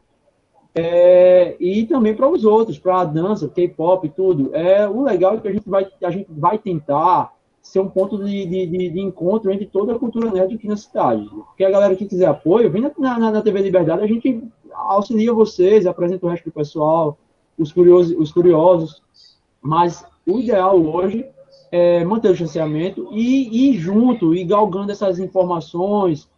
é, 0.73 1.55
e 1.59 1.86
também 1.86 2.15
para 2.15 2.30
os 2.30 2.45
outros, 2.45 2.77
para 2.77 3.01
a 3.01 3.05
dança, 3.05 3.49
K-pop 3.49 4.05
e 4.05 4.09
tudo. 4.09 4.55
É, 4.55 4.88
o 4.88 5.03
legal 5.03 5.36
é 5.36 5.39
que 5.39 5.47
a 5.47 5.51
gente 5.51 5.69
vai, 5.69 5.88
a 6.03 6.11
gente 6.11 6.27
vai 6.30 6.57
tentar 6.57 7.34
ser 7.62 7.80
um 7.80 7.89
ponto 7.89 8.18
de, 8.24 8.45
de, 8.45 8.66
de- 8.68 8.89
de 8.89 8.99
encontro 8.99 9.51
entre 9.51 9.66
toda 9.66 9.93
a 9.95 9.99
cultura 9.99 10.32
nerd 10.32 10.55
aqui 10.55 10.68
na 10.68 10.78
cidade. 10.78 11.28
Porque 11.30 11.64
a 11.64 11.70
galera 11.70 11.95
que 11.95 12.05
quiser 12.05 12.28
apoio, 12.28 12.72
vem 12.72 12.82
na, 12.82 13.20
na, 13.20 13.32
na 13.32 13.41
TV 13.41 13.62
Liberdade, 13.62 14.01
a 14.03 14.07
gente 14.07 14.43
auxilia 14.74 15.34
vocês, 15.34 15.86
apresenta 15.86 16.26
o 16.26 16.30
resto 16.30 16.45
do 16.45 16.51
pessoal, 16.51 17.18
os 17.57 17.72
curiosos, 17.72 18.16
os 18.18 18.32
curiosos. 18.32 19.01
Mas 19.62 20.05
o 20.26 20.39
ideal 20.39 20.80
hoje 20.82 21.26
é 21.72 22.03
manter 22.03 22.30
o 22.30 22.32
distanciamento 22.32 23.10
e 23.12 23.70
ir 23.70 23.74
junto, 23.78 24.34
e 24.34 24.43
galgando 24.43 24.91
essas 24.91 25.20
informações, 25.20 26.30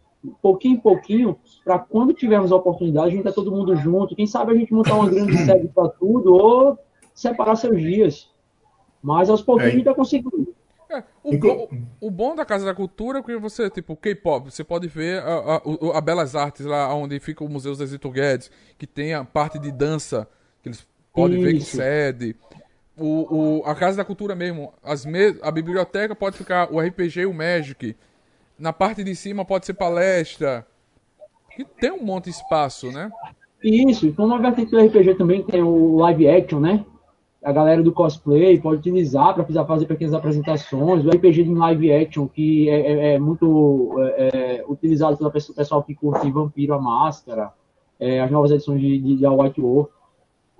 pouquinho 0.42 0.74
em 0.76 0.80
pouquinho, 0.80 1.36
para 1.64 1.78
quando 1.78 2.12
tivermos 2.12 2.52
a 2.52 2.56
oportunidade, 2.56 3.08
a 3.08 3.10
gente 3.10 3.24
tá 3.24 3.32
todo 3.32 3.50
mundo 3.50 3.74
junto. 3.76 4.14
Quem 4.14 4.26
sabe 4.26 4.52
a 4.52 4.54
gente 4.54 4.72
montar 4.74 4.94
uma 4.96 5.08
grande 5.08 5.36
sede 5.46 5.68
para 5.68 5.88
tudo, 5.88 6.34
ou 6.34 6.78
separar 7.14 7.56
seus 7.56 7.80
dias. 7.80 8.28
Mas 9.02 9.30
aos 9.30 9.40
pouquinhos 9.42 9.70
É. 9.70 9.74
a 9.74 9.76
gente 9.78 9.84
tá 9.86 9.94
conseguindo. 9.94 10.54
É, 10.92 11.02
o, 11.24 11.34
Inclu- 11.34 11.68
bom, 11.68 11.68
o 12.00 12.10
bom 12.10 12.36
da 12.36 12.44
Casa 12.44 12.66
da 12.66 12.74
Cultura 12.74 13.20
é 13.20 13.22
que 13.22 13.36
você, 13.38 13.70
tipo, 13.70 13.96
K-pop, 13.96 14.50
você 14.50 14.62
pode 14.62 14.88
ver 14.88 15.22
a, 15.22 15.56
a, 15.56 15.98
a 15.98 16.00
Belas 16.02 16.36
Artes 16.36 16.66
lá 16.66 16.94
onde 16.94 17.18
fica 17.18 17.42
o 17.42 17.48
Museu 17.48 17.74
Zezito 17.74 18.10
Guedes, 18.10 18.50
que 18.76 18.86
tem 18.86 19.14
a 19.14 19.24
parte 19.24 19.58
de 19.58 19.72
dança, 19.72 20.28
que 20.62 20.68
eles 20.68 20.86
podem 21.14 21.40
ver 21.40 21.52
que 21.54 21.62
Isso. 21.62 21.76
cede. 21.76 22.36
O, 22.96 23.60
o, 23.60 23.62
a 23.64 23.74
Casa 23.74 23.96
da 23.96 24.04
Cultura 24.04 24.34
mesmo, 24.34 24.74
as 24.82 25.06
me 25.06 25.34
a 25.40 25.50
biblioteca 25.50 26.14
pode 26.14 26.36
ficar 26.36 26.70
o 26.70 26.78
RPG 26.78 27.20
e 27.20 27.26
o 27.26 27.32
Magic. 27.32 27.96
Na 28.58 28.72
parte 28.72 29.02
de 29.02 29.16
cima 29.16 29.44
pode 29.44 29.64
ser 29.64 29.74
palestra. 29.74 30.66
Que 31.56 31.64
tem 31.64 31.90
um 31.90 32.04
monte 32.04 32.24
de 32.24 32.30
espaço, 32.30 32.92
né? 32.92 33.10
Isso, 33.62 34.06
e 34.06 34.12
como 34.12 34.34
a 34.34 34.38
vertente 34.38 34.70
do 34.70 34.78
RPG 34.78 35.14
também 35.14 35.42
tem 35.42 35.62
o 35.62 35.96
live 35.96 36.28
action, 36.28 36.60
né? 36.60 36.84
A 37.44 37.50
galera 37.52 37.82
do 37.82 37.90
cosplay 37.92 38.60
pode 38.60 38.78
utilizar 38.80 39.34
para 39.34 39.44
fazer 39.64 39.86
pequenas 39.86 40.14
apresentações. 40.14 41.04
O 41.04 41.10
RPG 41.10 41.42
em 41.42 41.54
live 41.54 41.92
action, 41.92 42.28
que 42.28 42.68
é, 42.68 42.80
é- 42.92 43.14
é 43.14 43.18
muito 43.18 43.96
é, 43.98 44.28
é, 44.60 44.64
utilizado 44.68 45.16
pelo 45.16 45.30
pessoal- 45.30 45.82
que 45.82 45.94
curte 45.94 46.30
Vampiro 46.30 46.72
a 46.74 46.80
Máscara, 46.80 47.50
é, 47.98 48.20
as 48.20 48.30
novas 48.30 48.52
edições 48.52 48.80
de, 48.80 48.98
de, 48.98 49.16
de 49.16 49.26
White 49.26 49.60
Wolf. 49.60 49.88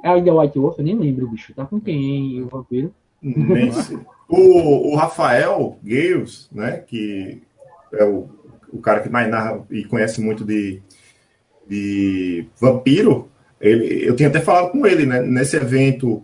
É 0.03 0.09
ainda 0.09 0.35
White 0.35 0.59
Wolf? 0.59 0.79
Eu 0.79 0.85
nem 0.85 0.97
lembro, 0.99 1.29
bicho. 1.29 1.55
Tá 1.55 1.65
com 1.65 1.81
quem, 1.81 2.03
hein, 2.37 2.43
o 2.43 2.49
Vampiro? 2.49 2.93
O, 4.29 4.93
o 4.93 4.97
Rafael 4.97 5.77
Gales, 5.85 6.49
né, 6.51 6.79
que 6.79 7.43
é 7.93 8.03
o, 8.03 8.27
o 8.73 8.79
cara 8.79 9.01
que 9.01 9.11
mais 9.11 9.29
narra 9.29 9.63
e 9.71 9.85
conhece 9.85 10.23
muito 10.23 10.43
de, 10.43 10.81
de 11.69 12.47
vampiro, 12.59 13.29
ele, 13.61 14.09
eu 14.09 14.17
tinha 14.17 14.31
até 14.31 14.41
falado 14.41 14.73
com 14.73 14.87
ele, 14.87 15.05
né, 15.05 15.21
nesse 15.21 15.57
evento 15.57 16.23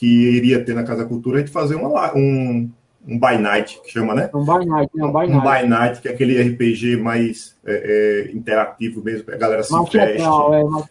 que 0.00 0.06
iria 0.06 0.64
ter 0.64 0.74
na 0.74 0.82
Casa 0.82 1.04
Cultura, 1.04 1.36
a 1.36 1.40
gente 1.40 1.52
fazer 1.52 1.74
uma, 1.74 2.16
um, 2.16 2.70
um 3.06 3.20
by 3.20 3.36
night, 3.36 3.78
que 3.84 3.92
chama, 3.92 4.14
né? 4.14 4.30
É 4.32 4.34
um 4.34 4.46
By 4.46 4.64
Night, 4.64 4.90
né? 4.94 5.04
Um 5.04 5.12
By 5.12 5.26
Um 5.26 5.42
Night. 5.42 5.62
by 5.62 5.68
night, 5.68 6.00
que 6.00 6.08
é 6.08 6.12
aquele 6.12 6.40
RPG 6.40 6.96
mais 6.96 7.54
é, 7.66 8.28
é, 8.30 8.34
interativo 8.34 9.04
mesmo, 9.04 9.30
a 9.30 9.36
galera 9.36 9.62
se 9.62 9.70
veste. 9.92 10.22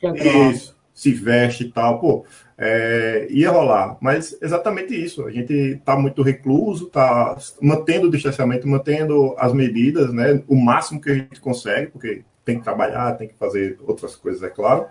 é. 0.05 0.49
Isso, 0.51 0.77
se 0.93 1.11
veste 1.11 1.63
e 1.63 1.71
tal, 1.71 1.99
pô, 1.99 2.23
é, 2.55 3.25
ia 3.31 3.49
rolar. 3.49 3.97
Mas 3.99 4.37
exatamente 4.39 4.93
isso, 4.93 5.25
a 5.25 5.31
gente 5.31 5.81
tá 5.83 5.95
muito 5.95 6.21
recluso, 6.21 6.85
tá 6.85 7.35
mantendo 7.59 8.09
o 8.09 8.11
distanciamento, 8.11 8.67
mantendo 8.67 9.33
as 9.39 9.53
medidas, 9.53 10.13
né, 10.13 10.43
o 10.47 10.55
máximo 10.55 11.01
que 11.01 11.09
a 11.09 11.15
gente 11.15 11.41
consegue, 11.41 11.87
porque 11.87 12.21
tem 12.45 12.59
que 12.59 12.63
trabalhar, 12.63 13.13
tem 13.13 13.27
que 13.27 13.35
fazer 13.39 13.79
outras 13.87 14.15
coisas, 14.15 14.43
é 14.43 14.49
claro. 14.49 14.85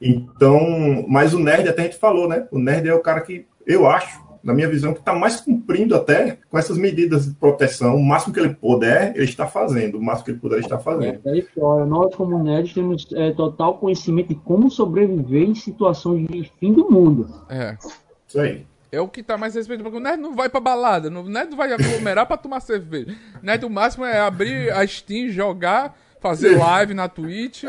Então, 0.00 1.04
mas 1.08 1.32
o 1.32 1.38
nerd, 1.38 1.68
até 1.68 1.82
a 1.82 1.84
gente 1.84 1.98
falou, 1.98 2.28
né, 2.28 2.46
o 2.50 2.58
nerd 2.58 2.88
é 2.88 2.94
o 2.94 3.00
cara 3.00 3.20
que, 3.20 3.46
eu 3.66 3.86
acho, 3.86 4.24
na 4.46 4.54
minha 4.54 4.68
visão, 4.68 4.92
que 4.92 5.00
está 5.00 5.12
mais 5.12 5.40
cumprindo 5.40 5.96
até 5.96 6.38
com 6.48 6.56
essas 6.56 6.78
medidas 6.78 7.26
de 7.26 7.34
proteção, 7.34 7.96
o 7.96 8.04
máximo 8.04 8.32
que 8.32 8.38
ele 8.38 8.54
puder, 8.54 9.12
ele 9.16 9.24
está 9.24 9.44
fazendo, 9.44 9.98
o 9.98 10.02
máximo 10.02 10.26
que 10.26 10.30
ele 10.30 10.38
puder, 10.38 10.56
ele 10.56 10.66
está 10.66 10.78
fazendo. 10.78 11.20
É, 11.24 11.30
aí 11.30 11.42
fora, 11.42 11.84
nós 11.84 12.14
como 12.14 12.40
nerds 12.42 12.72
temos 12.72 13.08
é, 13.12 13.32
total 13.32 13.78
conhecimento 13.78 14.28
de 14.28 14.36
como 14.36 14.70
sobreviver 14.70 15.48
em 15.48 15.54
situações 15.54 16.28
de 16.28 16.48
fim 16.60 16.72
do 16.72 16.88
mundo. 16.88 17.28
É. 17.48 17.76
Isso 18.28 18.40
aí. 18.40 18.64
É 18.92 19.00
o 19.00 19.08
que 19.08 19.20
tá 19.20 19.36
mais 19.36 19.56
respeito, 19.56 19.82
porque 19.82 19.98
o 19.98 20.00
nerd 20.00 20.20
não 20.20 20.32
vai 20.32 20.48
pra 20.48 20.60
balada, 20.60 21.08
o 21.08 21.28
nerd 21.28 21.50
não 21.50 21.56
vai 21.56 21.72
aglomerar 21.72 22.24
pra 22.24 22.36
tomar 22.36 22.60
cerveja. 22.60 23.16
O 23.42 23.44
nerd 23.44 23.64
o 23.64 23.70
máximo 23.70 24.04
é 24.04 24.20
abrir 24.20 24.70
a 24.70 24.86
Steam, 24.86 25.28
jogar, 25.28 25.98
fazer 26.20 26.56
live 26.56 26.94
na 26.94 27.08
Twitch, 27.08 27.64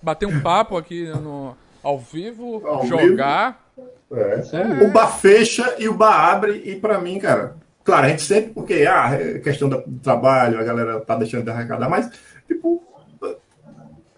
bater 0.00 0.26
um 0.26 0.40
papo 0.40 0.76
aqui 0.76 1.08
no, 1.08 1.56
ao 1.82 1.98
vivo, 1.98 2.62
Ao 2.66 2.86
jogar. 2.86 3.64
É. 4.12 4.42
Sério? 4.42 4.86
O 4.86 4.90
bar 4.90 5.18
fecha 5.18 5.76
e 5.78 5.88
o 5.88 5.94
bar 5.94 6.30
abre, 6.30 6.62
e 6.64 6.76
pra 6.76 7.00
mim, 7.00 7.18
cara, 7.18 7.56
claro, 7.84 8.06
a 8.06 8.08
gente 8.08 8.22
sempre, 8.22 8.52
porque, 8.52 8.86
ah, 8.88 9.14
é 9.14 9.38
questão 9.38 9.68
do 9.68 9.82
trabalho, 10.02 10.58
a 10.58 10.64
galera 10.64 11.00
tá 11.00 11.16
deixando 11.16 11.44
de 11.44 11.50
arrecadar, 11.50 11.88
mas, 11.88 12.10
tipo, 12.46 12.82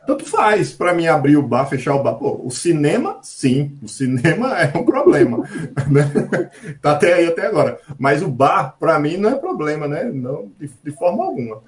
tanto 0.06 0.24
faz 0.24 0.72
pra 0.72 0.92
mim 0.92 1.06
abrir 1.06 1.36
o 1.36 1.42
bar, 1.42 1.66
fechar 1.66 1.94
o 1.94 2.02
bar. 2.02 2.14
Pô, 2.14 2.40
o 2.44 2.50
cinema, 2.50 3.18
sim, 3.22 3.78
o 3.82 3.88
cinema 3.88 4.58
é 4.58 4.76
um 4.76 4.84
problema, 4.84 5.38
né? 5.88 6.50
Tá 6.80 6.92
até 6.92 7.14
aí 7.14 7.26
até 7.26 7.46
agora. 7.46 7.78
Mas 7.98 8.22
o 8.22 8.28
bar, 8.28 8.76
pra 8.78 8.98
mim, 8.98 9.16
não 9.16 9.30
é 9.30 9.34
problema, 9.34 9.86
né? 9.86 10.04
Não, 10.04 10.50
de, 10.58 10.70
de 10.82 10.90
forma 10.90 11.24
alguma. 11.24 11.62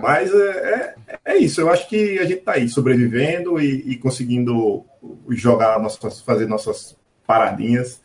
Mas 0.00 0.30
é, 0.34 0.94
é, 1.08 1.32
é, 1.32 1.36
isso, 1.38 1.60
eu 1.60 1.70
acho 1.70 1.88
que 1.88 2.18
a 2.18 2.24
gente 2.24 2.40
está 2.40 2.52
aí 2.52 2.68
sobrevivendo 2.68 3.58
e, 3.58 3.92
e, 3.92 3.96
conseguindo 3.96 4.84
jogar 5.30 5.78
nossas, 5.80 6.20
fazer 6.20 6.46
nossas 6.46 6.96
paradinhas 7.26 8.00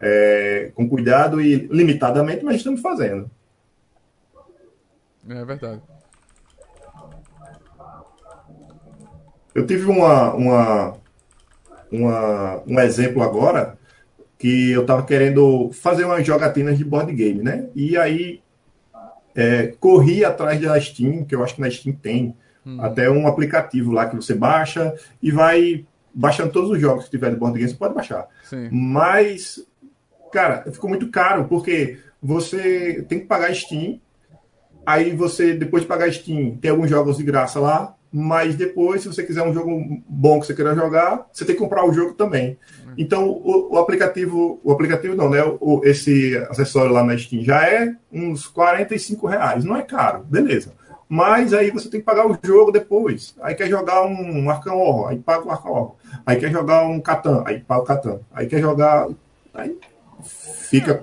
é, 0.00 0.72
com 0.74 0.88
cuidado 0.88 1.40
e 1.40 1.56
limitadamente, 1.66 2.44
mas 2.44 2.56
estamos 2.56 2.80
fazendo. 2.80 3.30
É 5.28 5.44
verdade. 5.44 5.82
Eu 9.54 9.66
tive 9.66 9.84
uma, 9.84 10.32
uma, 10.32 10.96
uma, 11.90 12.62
um 12.66 12.80
exemplo 12.80 13.22
agora 13.22 13.78
que 14.38 14.70
eu 14.70 14.82
estava 14.82 15.02
querendo 15.02 15.70
fazer 15.72 16.04
umas 16.04 16.26
jogatinas 16.26 16.78
de 16.78 16.84
board 16.84 17.12
game, 17.12 17.42
né? 17.42 17.68
E 17.74 17.96
aí 17.96 18.40
é, 19.34 19.74
corri 19.78 20.24
atrás 20.24 20.60
da 20.60 20.80
Steam, 20.80 21.24
que 21.24 21.34
eu 21.34 21.42
acho 21.44 21.56
que 21.56 21.60
na 21.60 21.70
Steam 21.70 21.94
tem 21.94 22.34
hum. 22.64 22.80
até 22.80 23.10
um 23.10 23.26
aplicativo 23.26 23.92
lá 23.92 24.08
que 24.08 24.16
você 24.16 24.34
baixa 24.34 24.94
e 25.22 25.30
vai 25.30 25.84
baixando 26.14 26.52
todos 26.52 26.70
os 26.70 26.80
jogos 26.80 27.04
que 27.04 27.10
tiver 27.10 27.30
de 27.30 27.36
board 27.36 27.58
game, 27.58 27.70
você 27.70 27.76
pode 27.76 27.94
baixar. 27.94 28.26
Sim. 28.44 28.68
Mas, 28.70 29.64
cara, 30.32 30.64
ficou 30.70 30.88
muito 30.88 31.10
caro, 31.10 31.46
porque 31.46 31.98
você 32.22 33.04
tem 33.08 33.20
que 33.20 33.26
pagar 33.26 33.54
Steam, 33.54 34.00
aí 34.84 35.14
você, 35.14 35.54
depois 35.54 35.82
de 35.82 35.88
pagar 35.88 36.12
Steam, 36.12 36.56
tem 36.56 36.70
alguns 36.70 36.90
jogos 36.90 37.16
de 37.16 37.22
graça 37.22 37.60
lá, 37.60 37.94
mas 38.12 38.56
depois, 38.56 39.02
se 39.02 39.08
você 39.08 39.22
quiser 39.22 39.42
um 39.42 39.54
jogo 39.54 40.02
bom 40.08 40.40
que 40.40 40.46
você 40.46 40.54
queira 40.54 40.74
jogar, 40.74 41.28
você 41.32 41.44
tem 41.44 41.54
que 41.54 41.60
comprar 41.60 41.86
o 41.86 41.92
jogo 41.92 42.14
também. 42.14 42.58
Então, 42.98 43.28
o, 43.28 43.74
o 43.74 43.78
aplicativo, 43.78 44.60
o 44.64 44.72
aplicativo 44.72 45.14
não, 45.14 45.30
né? 45.30 45.42
O, 45.60 45.80
esse 45.84 46.36
acessório 46.50 46.92
lá 46.92 47.04
na 47.04 47.16
Steam 47.16 47.42
já 47.44 47.64
é 47.64 47.94
uns 48.12 48.48
45 48.48 49.26
reais. 49.28 49.64
Não 49.64 49.76
é 49.76 49.82
caro, 49.82 50.24
beleza. 50.24 50.72
Mas 51.12 51.52
aí 51.52 51.72
você 51.72 51.90
tem 51.90 51.98
que 51.98 52.06
pagar 52.06 52.24
o 52.24 52.38
jogo 52.40 52.70
depois. 52.70 53.34
Aí 53.42 53.56
quer 53.56 53.68
jogar 53.68 54.06
um 54.06 54.48
Arkham 54.48 54.76
Horror, 54.76 55.08
aí 55.08 55.18
paga 55.18 55.44
o 55.44 55.50
Arkham 55.50 55.72
Horror. 55.72 55.96
Aí 56.24 56.38
quer 56.38 56.52
jogar 56.52 56.84
um 56.84 57.00
Catan, 57.00 57.42
aí 57.44 57.58
paga 57.58 57.82
o 57.82 57.84
Catan. 57.84 58.20
Aí 58.32 58.46
quer 58.46 58.60
jogar... 58.60 59.08
Aí 59.52 59.76
fica, 60.22 61.02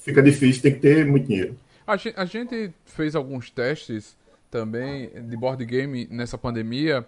fica 0.00 0.22
difícil, 0.22 0.62
tem 0.62 0.74
que 0.74 0.78
ter 0.78 1.04
muito 1.04 1.26
dinheiro. 1.26 1.56
A 1.84 1.96
gente, 1.96 2.14
a 2.16 2.24
gente 2.24 2.72
fez 2.84 3.16
alguns 3.16 3.50
testes 3.50 4.16
também 4.48 5.10
de 5.28 5.36
board 5.36 5.64
game 5.64 6.06
nessa 6.08 6.38
pandemia, 6.38 7.04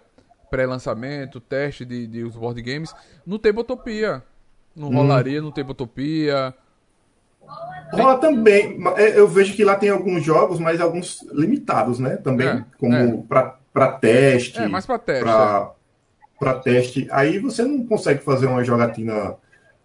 pré-lançamento, 0.49 1.39
teste 1.39 1.85
de, 1.85 2.05
de 2.05 2.21
os 2.25 2.35
board 2.35 2.61
games, 2.61 2.93
no 3.25 3.39
Tabletopia. 3.39 4.21
Não 4.75 4.89
hum. 4.89 4.95
rolaria 4.95 5.41
no 5.41 5.53
Tabletopia. 5.53 6.53
Rola 7.91 8.17
também. 8.17 8.79
É, 8.95 9.19
eu 9.19 9.27
vejo 9.27 9.53
que 9.53 9.63
lá 9.63 9.75
tem 9.75 9.89
alguns 9.89 10.23
jogos, 10.23 10.59
mas 10.59 10.79
alguns 10.79 11.21
limitados, 11.33 11.99
né? 11.99 12.17
Também, 12.17 12.47
é, 12.47 12.65
como 12.79 12.95
é. 12.95 13.23
para 13.73 13.91
teste. 13.93 14.59
É, 14.59 14.67
mais 14.67 14.85
para 14.85 14.99
teste. 14.99 15.25
Para 15.25 16.51
é. 16.51 16.53
teste. 16.53 17.07
Aí 17.11 17.37
você 17.37 17.63
não 17.63 17.85
consegue 17.85 18.23
fazer 18.23 18.47
uma 18.47 18.63
jogatina 18.63 19.35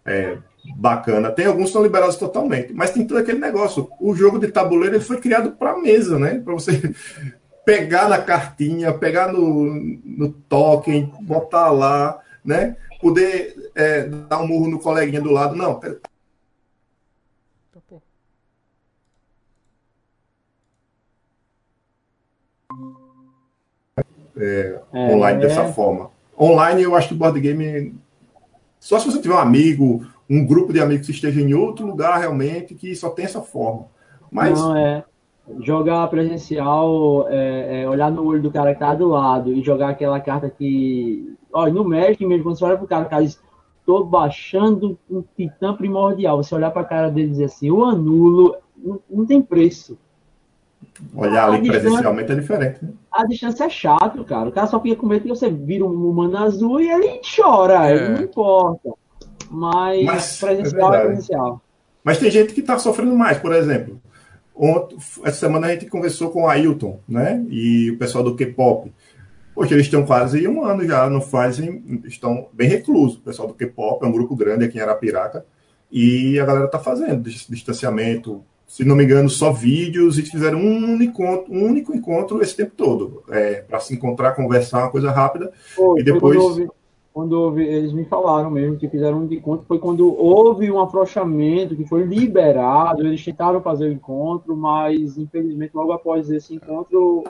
é, 0.05 0.37
bacana. 0.75 1.31
Tem 1.31 1.45
alguns 1.45 1.67
que 1.67 1.73
são 1.73 1.83
liberados 1.83 2.15
totalmente, 2.15 2.73
mas 2.73 2.91
tem 2.91 3.05
todo 3.05 3.17
aquele 3.17 3.39
negócio. 3.39 3.89
O 3.99 4.15
jogo 4.15 4.39
de 4.39 4.47
tabuleiro 4.47 4.95
ele 4.95 5.03
foi 5.03 5.19
criado 5.19 5.51
para 5.51 5.77
mesa, 5.77 6.17
né? 6.17 6.39
Para 6.39 6.53
você 6.53 6.93
pegar 7.65 8.07
na 8.07 8.19
cartinha, 8.19 8.93
pegar 8.93 9.31
no, 9.33 9.65
no 10.05 10.31
token, 10.31 11.11
botar 11.21 11.69
lá, 11.71 12.19
né? 12.43 12.77
Poder 13.01 13.53
é, 13.75 14.03
dar 14.03 14.39
um 14.39 14.47
murro 14.47 14.69
no 14.69 14.79
coleguinha 14.79 15.21
do 15.21 15.31
lado. 15.31 15.55
Não, 15.55 15.79
É, 24.39 24.79
é, 24.93 25.15
online 25.15 25.41
dessa 25.41 25.65
forma. 25.65 26.09
Online, 26.39 26.83
eu 26.83 26.95
acho 26.95 27.09
que 27.09 27.13
o 27.13 27.17
board 27.17 27.39
game. 27.39 27.95
Só 28.79 28.99
se 28.99 29.11
você 29.11 29.21
tiver 29.21 29.35
um 29.35 29.39
amigo, 29.39 30.05
um 30.29 30.45
grupo 30.45 30.71
de 30.71 30.79
amigos 30.79 31.07
que 31.07 31.11
esteja 31.11 31.41
em 31.41 31.53
outro 31.53 31.85
lugar 31.85 32.19
realmente, 32.19 32.75
que 32.75 32.95
só 32.95 33.09
tem 33.09 33.25
essa 33.25 33.41
forma. 33.41 33.87
Mas. 34.31 34.59
Não, 34.59 34.77
é 34.77 35.03
jogar 35.61 36.07
presencial, 36.07 37.27
é, 37.29 37.81
é, 37.81 37.89
olhar 37.89 38.11
no 38.11 38.25
olho 38.25 38.41
do 38.41 38.51
cara 38.51 38.73
que 38.73 38.79
tá 38.79 38.93
do 38.93 39.07
lado 39.07 39.53
e 39.53 39.61
jogar 39.61 39.89
aquela 39.89 40.19
carta 40.19 40.49
que. 40.49 41.35
Olha, 41.51 41.73
no 41.73 41.87
Magic 41.87 42.23
mesmo, 42.25 42.43
quando 42.43 42.57
você 42.57 42.65
olha 42.65 42.77
pro 42.77 42.87
cara, 42.87 43.05
o 43.05 43.09
cara 43.09 43.23
diz: 43.23 43.39
tô 43.85 44.03
baixando 44.03 44.97
um 45.09 45.23
titã 45.35 45.73
primordial. 45.73 46.43
Você 46.43 46.53
olhar 46.53 46.71
pra 46.71 46.83
cara 46.83 47.09
dele 47.09 47.27
e 47.27 47.31
dizer 47.31 47.45
assim: 47.45 47.71
o 47.71 47.83
anulo, 47.83 48.55
não, 48.75 48.99
não 49.09 49.25
tem 49.25 49.41
preço. 49.41 49.97
Olhar 51.13 51.49
ali 51.49 51.67
presencialmente 51.67 52.31
é 52.31 52.35
diferente. 52.35 52.83
Né? 52.83 52.89
A 53.11 53.25
distância 53.25 53.65
é 53.65 53.69
chato, 53.69 54.23
cara. 54.23 54.49
O 54.49 54.51
cara 54.51 54.67
só 54.67 54.79
fica 54.81 54.95
com 54.95 55.07
medo 55.07 55.23
que 55.23 55.29
você 55.29 55.49
vira 55.49 55.85
um 55.85 56.09
humano 56.09 56.37
azul 56.37 56.81
e 56.81 56.89
ele 56.89 57.21
chora. 57.35 57.87
É. 57.87 58.09
Não 58.09 58.23
importa. 58.23 58.89
Mas, 59.49 60.03
Mas 60.03 60.39
presencial 60.39 60.93
é, 60.93 60.97
é 60.97 61.05
presencial. 61.05 61.61
Mas 62.03 62.17
tem 62.17 62.31
gente 62.31 62.53
que 62.53 62.61
está 62.61 62.79
sofrendo 62.79 63.15
mais, 63.15 63.37
por 63.37 63.53
exemplo. 63.53 64.01
Ontem, 64.55 64.97
essa 65.23 65.39
semana 65.39 65.67
a 65.67 65.71
gente 65.71 65.85
conversou 65.85 66.31
com 66.31 66.43
o 66.43 66.47
Ailton, 66.47 66.99
né? 67.07 67.45
E 67.49 67.91
o 67.91 67.97
pessoal 67.97 68.23
do 68.23 68.35
K-pop. 68.35 68.91
Poxa, 69.53 69.73
eles 69.73 69.85
estão 69.85 70.05
quase 70.05 70.47
um 70.47 70.63
ano 70.63 70.85
já, 70.85 71.09
não 71.09 71.21
fazem, 71.21 72.01
estão 72.05 72.47
bem 72.53 72.67
reclusos. 72.67 73.17
O 73.17 73.21
pessoal 73.21 73.47
do 73.47 73.53
K-pop 73.53 74.03
é 74.03 74.07
um 74.07 74.11
grupo 74.11 74.35
grande 74.35 74.65
aqui 74.65 74.77
em 74.77 74.81
Arapiraca. 74.81 75.45
E 75.91 76.39
a 76.39 76.45
galera 76.45 76.65
está 76.65 76.79
fazendo 76.79 77.29
distanciamento. 77.29 78.43
Se 78.67 78.83
não 78.83 78.95
me 78.95 79.05
engano, 79.05 79.29
só 79.29 79.51
vídeos 79.51 80.19
e 80.19 80.23
fizeram 80.23 80.59
um 80.59 80.93
único, 80.93 81.23
um 81.23 81.65
único 81.65 81.95
encontro 81.95 82.41
esse 82.41 82.55
tempo 82.55 82.73
todo. 82.75 83.23
É, 83.29 83.61
para 83.61 83.79
se 83.79 83.95
encontrar, 83.95 84.35
conversar, 84.35 84.83
uma 84.83 84.91
coisa 84.91 85.09
rápida. 85.09 85.51
Foi, 85.73 86.01
e 86.01 86.03
depois 86.03 86.67
quando 87.17 87.33
houve, 87.33 87.65
eles 87.65 87.93
me 87.93 88.05
falaram 88.05 88.51
mesmo 88.51 88.77
que 88.77 88.87
fizeram 88.87 89.21
um 89.21 89.33
encontro, 89.33 89.65
foi 89.67 89.79
quando 89.79 90.15
houve 90.15 90.69
um 90.69 90.79
afrouxamento, 90.79 91.75
que 91.75 91.83
foi 91.83 92.03
liberado, 92.03 93.01
eles 93.01 93.25
tentaram 93.25 93.59
fazer 93.59 93.89
o 93.89 93.91
encontro, 93.91 94.55
mas 94.55 95.17
infelizmente 95.17 95.71
logo 95.73 95.91
após 95.93 96.29
esse 96.29 96.53
encontro 96.53 97.23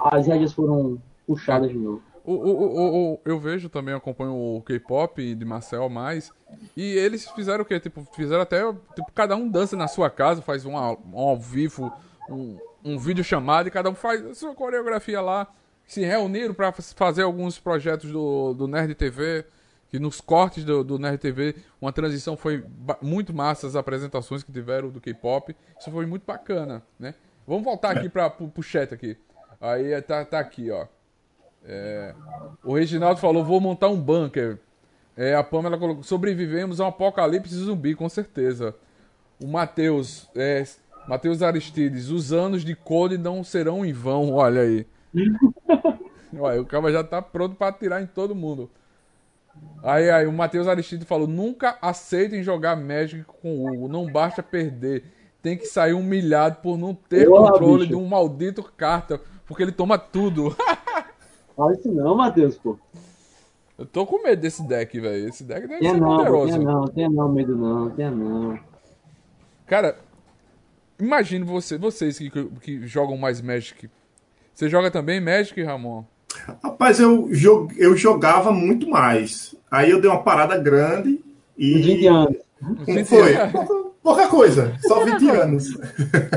as 0.00 0.26
rédeas 0.26 0.52
foram 0.52 0.98
puxadas 1.24 1.70
de 1.70 1.78
novo. 1.78 2.02
O, 2.24 2.32
o, 2.32 3.12
o, 3.12 3.18
eu 3.24 3.38
vejo 3.38 3.68
também, 3.68 3.94
acompanho 3.94 4.34
o 4.34 4.60
K-pop 4.62 5.36
de 5.36 5.44
Marcel 5.44 5.88
mais. 5.88 6.32
E 6.76 6.82
eles 6.82 7.28
fizeram 7.30 7.62
o 7.62 7.66
quê? 7.66 7.80
Tipo, 7.80 8.06
fizeram 8.14 8.42
até. 8.42 8.60
Tipo, 8.94 9.12
cada 9.14 9.36
um 9.36 9.48
dança 9.48 9.76
na 9.76 9.88
sua 9.88 10.10
casa, 10.10 10.42
faz 10.42 10.64
um, 10.64 10.76
ao 10.76 11.36
vivo, 11.36 11.92
um, 12.28 12.58
um 12.84 12.98
vídeo 12.98 13.24
chamado 13.24 13.68
e 13.68 13.70
cada 13.70 13.90
um 13.90 13.94
faz 13.94 14.24
a 14.24 14.34
sua 14.34 14.54
coreografia 14.54 15.20
lá 15.20 15.48
se 15.86 16.04
reuniram 16.04 16.52
para 16.52 16.72
fazer 16.72 17.22
alguns 17.22 17.58
projetos 17.58 18.10
do, 18.10 18.52
do 18.52 18.66
Nerd 18.66 18.94
TV, 18.94 19.44
que 19.88 19.98
nos 19.98 20.20
cortes 20.20 20.64
do, 20.64 20.82
do 20.82 20.98
Nerd 20.98 21.18
TV, 21.18 21.54
uma 21.80 21.92
transição 21.92 22.36
foi 22.36 22.64
muito 23.00 23.32
massa 23.32 23.66
as 23.66 23.76
apresentações 23.76 24.42
que 24.42 24.50
tiveram 24.50 24.90
do 24.90 25.00
K-pop. 25.00 25.54
Isso 25.78 25.90
foi 25.90 26.06
muito 26.06 26.26
bacana, 26.26 26.82
né? 26.98 27.14
Vamos 27.46 27.64
voltar 27.64 27.96
aqui 27.96 28.08
para 28.08 28.34
o 28.40 28.62
chat 28.62 28.92
aqui. 28.92 29.16
Aí 29.60 30.00
tá, 30.02 30.24
tá 30.24 30.40
aqui, 30.40 30.70
ó. 30.70 30.86
É, 31.64 32.14
o 32.64 32.74
Reginaldo 32.74 33.20
falou: 33.20 33.44
vou 33.44 33.60
montar 33.60 33.88
um 33.88 34.00
bunker. 34.00 34.58
É, 35.16 35.34
a 35.34 35.42
Pamela 35.42 35.78
colocou: 35.78 36.02
sobrevivemos 36.02 36.80
a 36.80 36.84
um 36.84 36.88
apocalipse 36.88 37.54
zumbi, 37.54 37.94
com 37.94 38.08
certeza. 38.08 38.74
O 39.42 39.46
Matheus, 39.46 40.28
é, 40.34 40.64
Matheus 41.08 41.42
Aristides, 41.42 42.10
os 42.10 42.32
anos 42.32 42.64
de 42.64 42.74
Code 42.74 43.16
não 43.16 43.42
serão 43.42 43.84
em 43.84 43.92
vão, 43.92 44.32
olha 44.34 44.62
aí. 44.62 44.86
Olha, 46.38 46.60
o 46.60 46.66
cara 46.66 46.92
já 46.92 47.02
tá 47.02 47.22
pronto 47.22 47.54
para 47.56 47.68
atirar 47.68 48.02
em 48.02 48.06
todo 48.06 48.34
mundo. 48.34 48.68
Aí, 49.82 50.10
aí 50.10 50.26
o 50.26 50.32
Matheus 50.32 50.68
Aristide 50.68 51.04
falou: 51.04 51.26
nunca 51.26 51.78
aceitem 51.80 52.42
jogar 52.42 52.76
Magic 52.76 53.24
com 53.24 53.60
o 53.60 53.72
Hugo. 53.72 53.88
Não 53.88 54.10
basta 54.10 54.42
perder. 54.42 55.04
Tem 55.40 55.56
que 55.56 55.66
sair 55.66 55.94
humilhado 55.94 56.56
por 56.56 56.76
não 56.76 56.94
ter 56.94 57.26
controle 57.28 57.84
bicho. 57.84 57.88
de 57.88 57.94
um 57.94 58.06
maldito 58.06 58.62
carta. 58.76 59.20
Porque 59.46 59.62
ele 59.62 59.72
toma 59.72 59.96
tudo. 59.96 60.54
Fala 61.56 61.72
isso 61.72 61.90
não, 61.90 62.16
Matheus, 62.16 62.58
pô. 62.58 62.76
Eu 63.78 63.84
tô 63.86 64.06
com 64.06 64.22
medo 64.22 64.40
desse 64.40 64.66
deck, 64.66 64.98
velho. 64.98 65.28
Esse 65.28 65.44
deck 65.44 65.66
deve 65.66 65.80
tenha 65.80 65.94
ser 65.94 66.00
não, 66.00 66.16
poderoso. 66.16 66.52
Tenha 66.52 66.64
não, 66.64 66.84
tenha 66.86 67.10
não, 67.10 67.32
medo 67.32 67.56
não, 67.56 67.90
tenha 67.90 68.10
não. 68.10 68.58
Cara, 69.66 69.98
imagine 70.98 71.44
você, 71.44 71.76
vocês 71.76 72.18
que, 72.18 72.30
que 72.30 72.86
jogam 72.86 73.16
mais 73.16 73.40
Magic 73.40 73.88
você 74.56 74.70
joga 74.70 74.90
também 74.90 75.20
Magic, 75.20 75.62
Ramon? 75.62 76.02
Rapaz, 76.64 76.98
eu, 76.98 77.28
eu 77.76 77.94
jogava 77.94 78.50
muito 78.50 78.88
mais. 78.88 79.54
Aí 79.70 79.90
eu 79.90 80.00
dei 80.00 80.10
uma 80.10 80.22
parada 80.22 80.56
grande 80.56 81.22
e. 81.58 81.74
20 81.74 82.06
anos. 82.06 82.36
Como 82.86 83.04
foi? 83.04 83.34
Pouca, 84.02 84.28
coisa, 84.28 84.74
só 84.80 85.04
20 85.04 85.28
anos. 85.28 85.76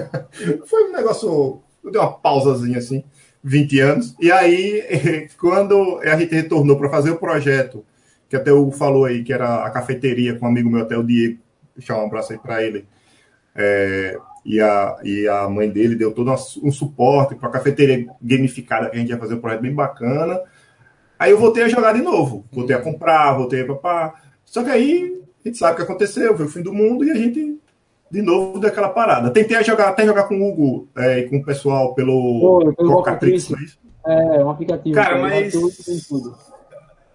foi 0.67 0.89
um 0.89 0.91
negócio. 0.91 1.61
Eu 1.81 1.91
dei 1.91 2.01
uma 2.01 2.11
pausazinha 2.11 2.79
assim, 2.79 3.05
20 3.43 3.79
anos. 3.79 4.15
E 4.19 4.31
aí, 4.31 4.83
quando 5.39 5.99
a 6.03 6.17
gente 6.17 6.33
retornou 6.33 6.77
para 6.77 6.89
fazer 6.89 7.11
o 7.11 7.17
projeto, 7.17 7.85
que 8.27 8.35
até 8.35 8.51
o 8.51 8.61
Hugo 8.61 8.71
falou 8.71 9.05
aí, 9.05 9.23
que 9.23 9.33
era 9.33 9.65
a 9.65 9.71
cafeteria 9.71 10.37
com 10.37 10.45
um 10.45 10.49
amigo 10.49 10.69
meu, 10.69 10.81
até 10.81 10.97
o 10.97 11.03
Diego, 11.03 11.39
deixar 11.75 11.97
um 11.97 12.05
abraço 12.05 12.33
aí 12.33 12.39
para 12.39 12.63
ele. 12.63 12.85
É, 13.55 14.17
e 14.45 14.61
a, 14.61 14.97
e 15.03 15.27
a 15.27 15.49
mãe 15.49 15.69
dele 15.69 15.95
deu 15.95 16.11
todo 16.11 16.31
um 16.31 16.71
suporte 16.71 17.35
para 17.35 17.49
a 17.49 17.51
cafeteria 17.51 18.07
gamificada 18.21 18.89
que 18.89 18.95
a 18.95 18.99
gente 18.99 19.09
ia 19.09 19.17
fazer 19.17 19.35
um 19.35 19.41
projeto 19.41 19.61
bem 19.61 19.73
bacana. 19.73 20.39
Aí 21.17 21.31
eu 21.31 21.39
voltei 21.39 21.63
a 21.63 21.67
jogar 21.67 21.93
de 21.93 22.01
novo, 22.01 22.45
voltei 22.51 22.75
a 22.75 22.81
comprar, 22.81 23.33
voltei 23.33 23.61
a 23.61 23.67
papar. 23.67 24.23
Só 24.45 24.63
que 24.63 24.69
aí 24.69 25.21
a 25.43 25.47
gente 25.47 25.57
sabe 25.57 25.73
o 25.73 25.75
que 25.77 25.81
aconteceu, 25.81 26.35
foi 26.35 26.45
o 26.45 26.49
fim 26.49 26.61
do 26.61 26.73
mundo 26.73 27.03
e 27.03 27.11
a 27.11 27.15
gente 27.15 27.59
de 28.11 28.21
novo 28.21 28.59
daquela 28.59 28.89
parada. 28.89 29.29
Tentei 29.29 29.63
jogar, 29.63 29.89
até 29.89 30.05
jogar 30.05 30.23
com 30.23 30.35
o 30.35 30.49
Hugo 30.49 30.87
é, 30.97 31.19
e 31.19 31.29
com 31.29 31.37
o 31.37 31.45
pessoal 31.45 31.93
pelo, 31.93 32.73
pelo 32.75 32.91
Cocatrix, 32.93 33.51
é, 34.05 34.43
um 34.43 34.49
aplicativo. 34.49 34.95
Cara, 34.95 35.21
mas. 35.21 35.53
Tudo, 35.53 36.35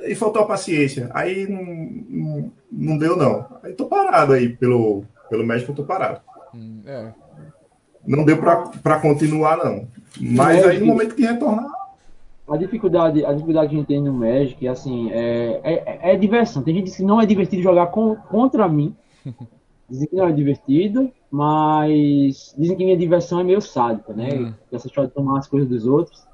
E 0.00 0.14
faltou 0.14 0.42
a 0.42 0.46
paciência. 0.46 1.10
Aí 1.12 1.46
não, 1.48 1.64
não, 2.08 2.52
não, 2.70 2.98
deu, 2.98 3.16
não. 3.16 3.46
Aí 3.62 3.72
tô 3.72 3.86
parado 3.86 4.32
aí 4.32 4.48
pelo, 4.48 5.04
pelo 5.28 5.44
médico, 5.44 5.72
eu 5.72 5.76
tô 5.76 5.84
parado. 5.84 6.20
Hum, 6.54 6.82
é. 6.86 7.12
Não 8.06 8.24
deu 8.24 8.36
para 8.38 9.00
continuar, 9.00 9.56
não. 9.56 9.88
Mas 10.20 10.62
é, 10.62 10.70
aí 10.70 10.80
no 10.80 10.86
momento 10.86 11.14
que 11.14 11.24
retornar. 11.24 11.66
A 12.46 12.58
dificuldade, 12.58 13.24
a 13.24 13.32
dificuldade 13.32 13.70
que 13.70 13.74
a 13.74 13.78
gente 13.78 13.88
tem 13.88 14.02
no 14.02 14.12
Magic, 14.12 14.68
assim, 14.68 15.10
é, 15.10 15.60
é, 15.64 16.12
é 16.12 16.16
diversão. 16.16 16.62
Tem 16.62 16.74
gente 16.74 16.84
que 16.84 16.90
diz 16.90 16.98
que 16.98 17.02
não 17.02 17.18
é 17.18 17.24
divertido 17.24 17.62
jogar 17.62 17.86
com, 17.86 18.14
contra 18.14 18.68
mim. 18.68 18.94
Dizem 19.88 20.08
que 20.08 20.16
não 20.16 20.26
é 20.26 20.32
divertido, 20.32 21.10
mas 21.30 22.54
dizem 22.56 22.76
que 22.76 22.84
minha 22.84 22.96
diversão 22.96 23.40
é 23.40 23.44
meio 23.44 23.60
sádica, 23.60 24.12
né? 24.12 24.28
Uhum. 24.32 24.54
Essa 24.72 24.86
história 24.86 25.08
de 25.08 25.14
tomar 25.14 25.38
as 25.38 25.46
coisas 25.46 25.68
dos 25.68 25.86
outros. 25.86 26.26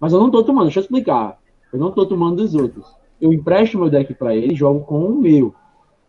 Mas 0.00 0.12
eu 0.12 0.20
não 0.20 0.30
tô 0.30 0.42
tomando, 0.42 0.64
deixa 0.64 0.80
eu 0.80 0.82
explicar. 0.82 1.38
Eu 1.72 1.78
não 1.78 1.92
tô 1.92 2.06
tomando 2.06 2.36
dos 2.36 2.54
outros. 2.54 2.86
Eu 3.20 3.32
empresto 3.32 3.78
meu 3.78 3.90
deck 3.90 4.14
para 4.14 4.34
ele 4.34 4.52
e 4.52 4.56
jogo 4.56 4.80
com 4.80 5.04
o 5.04 5.20
meu. 5.20 5.54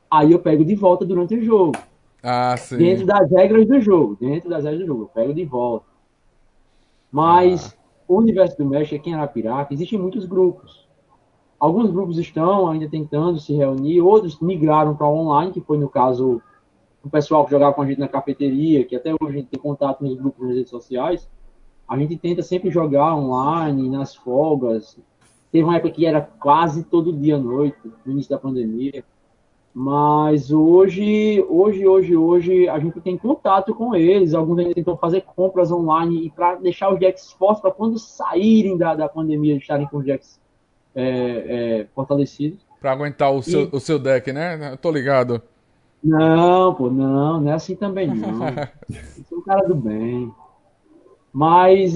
Aí 0.10 0.32
eu 0.32 0.40
pego 0.40 0.64
de 0.64 0.76
volta 0.76 1.06
durante 1.06 1.36
o 1.36 1.44
jogo. 1.44 1.74
Ah, 2.24 2.56
sim. 2.58 2.78
Dentro 2.78 3.06
das 3.06 3.30
regras 3.32 3.68
do 3.68 3.80
jogo. 3.80 4.18
Dentro 4.20 4.50
das 4.50 4.64
regras 4.64 4.82
do 4.82 4.88
jogo. 4.88 5.04
Eu 5.04 5.08
pego 5.08 5.34
de 5.34 5.46
volta. 5.46 5.86
Mas 7.12 7.76
ah. 7.76 8.04
o 8.08 8.18
universo 8.18 8.58
do 8.58 8.66
Mesh 8.66 8.94
aqui 8.94 9.10
em 9.10 9.14
Arapiraca, 9.14 9.74
existem 9.74 10.00
muitos 10.00 10.26
grupos. 10.26 10.88
Alguns 11.60 11.92
grupos 11.92 12.18
estão 12.18 12.70
ainda 12.70 12.88
tentando 12.88 13.40
se 13.40 13.54
reunir, 13.54 14.00
outros 14.02 14.40
migraram 14.40 14.96
para 14.96 15.10
online, 15.10 15.52
que 15.52 15.60
foi 15.60 15.78
no 15.78 15.90
caso 15.90 16.42
o 17.10 17.12
pessoal 17.12 17.44
que 17.44 17.52
jogava 17.52 17.74
com 17.74 17.82
a 17.82 17.88
gente 17.88 18.00
na 18.00 18.08
cafeteria, 18.08 18.86
que 18.86 18.96
até 18.96 19.12
hoje 19.12 19.30
a 19.30 19.32
gente 19.32 19.48
tem 19.48 19.60
contato 19.60 20.04
nos 20.04 20.16
grupos 20.16 20.48
nas 20.48 20.56
redes 20.56 20.70
sociais. 20.70 21.28
A 21.88 21.98
gente 21.98 22.16
tenta 22.16 22.44
sempre 22.44 22.70
jogar 22.70 23.16
online, 23.16 23.90
nas 23.90 24.16
folgas. 24.16 24.96
Teve 25.52 25.64
uma 25.64 25.76
época 25.76 25.92
que 25.92 26.06
era 26.06 26.22
quase 26.22 26.84
todo 26.84 27.12
dia 27.12 27.36
à 27.36 27.40
noite, 27.40 27.78
no 28.06 28.12
início 28.12 28.30
da 28.30 28.38
pandemia. 28.38 29.04
Mas 29.74 30.52
hoje, 30.52 31.44
hoje, 31.50 31.88
hoje, 31.88 32.16
hoje, 32.16 32.70
a 32.70 32.78
gente 32.78 33.02
tem 33.02 33.18
contato 33.18 33.74
com 33.74 33.96
eles. 33.96 34.36
Alguns 34.36 34.60
ainda 34.60 34.76
tentam 34.76 34.96
fazer 34.96 35.22
compras 35.22 35.72
online 35.72 36.28
e 36.28 36.30
para 36.30 36.56
deixar 36.56 36.94
os 36.94 37.00
decks 37.00 37.32
fortes 37.32 37.62
para 37.62 37.72
quando 37.72 37.98
saírem 37.98 38.78
da, 38.78 38.94
da 38.94 39.10
pandemia 39.10 39.56
estarem 39.56 39.88
com 39.88 39.98
os 39.98 40.06
decks 40.06 40.40
é, 40.94 41.02
é, 41.82 41.88
fortalecidos. 41.96 42.60
Para 42.80 42.92
aguentar 42.92 43.34
o, 43.34 43.40
e... 43.40 43.44
seu, 43.44 43.70
o 43.72 43.80
seu 43.80 43.98
deck, 43.98 44.32
né? 44.32 44.74
Eu 44.74 44.78
tô 44.78 44.92
ligado. 44.92 45.42
Não, 46.04 46.74
pô, 46.76 46.90
não, 46.90 47.42
não 47.42 47.52
é 47.52 47.54
assim 47.54 47.76
também 47.76 48.08
não. 48.08 48.48
Eu 48.48 49.24
sou 49.28 49.40
um 49.40 49.44
cara 49.44 49.68
do 49.68 49.76
bem. 49.76 50.32
Mas 51.32 51.96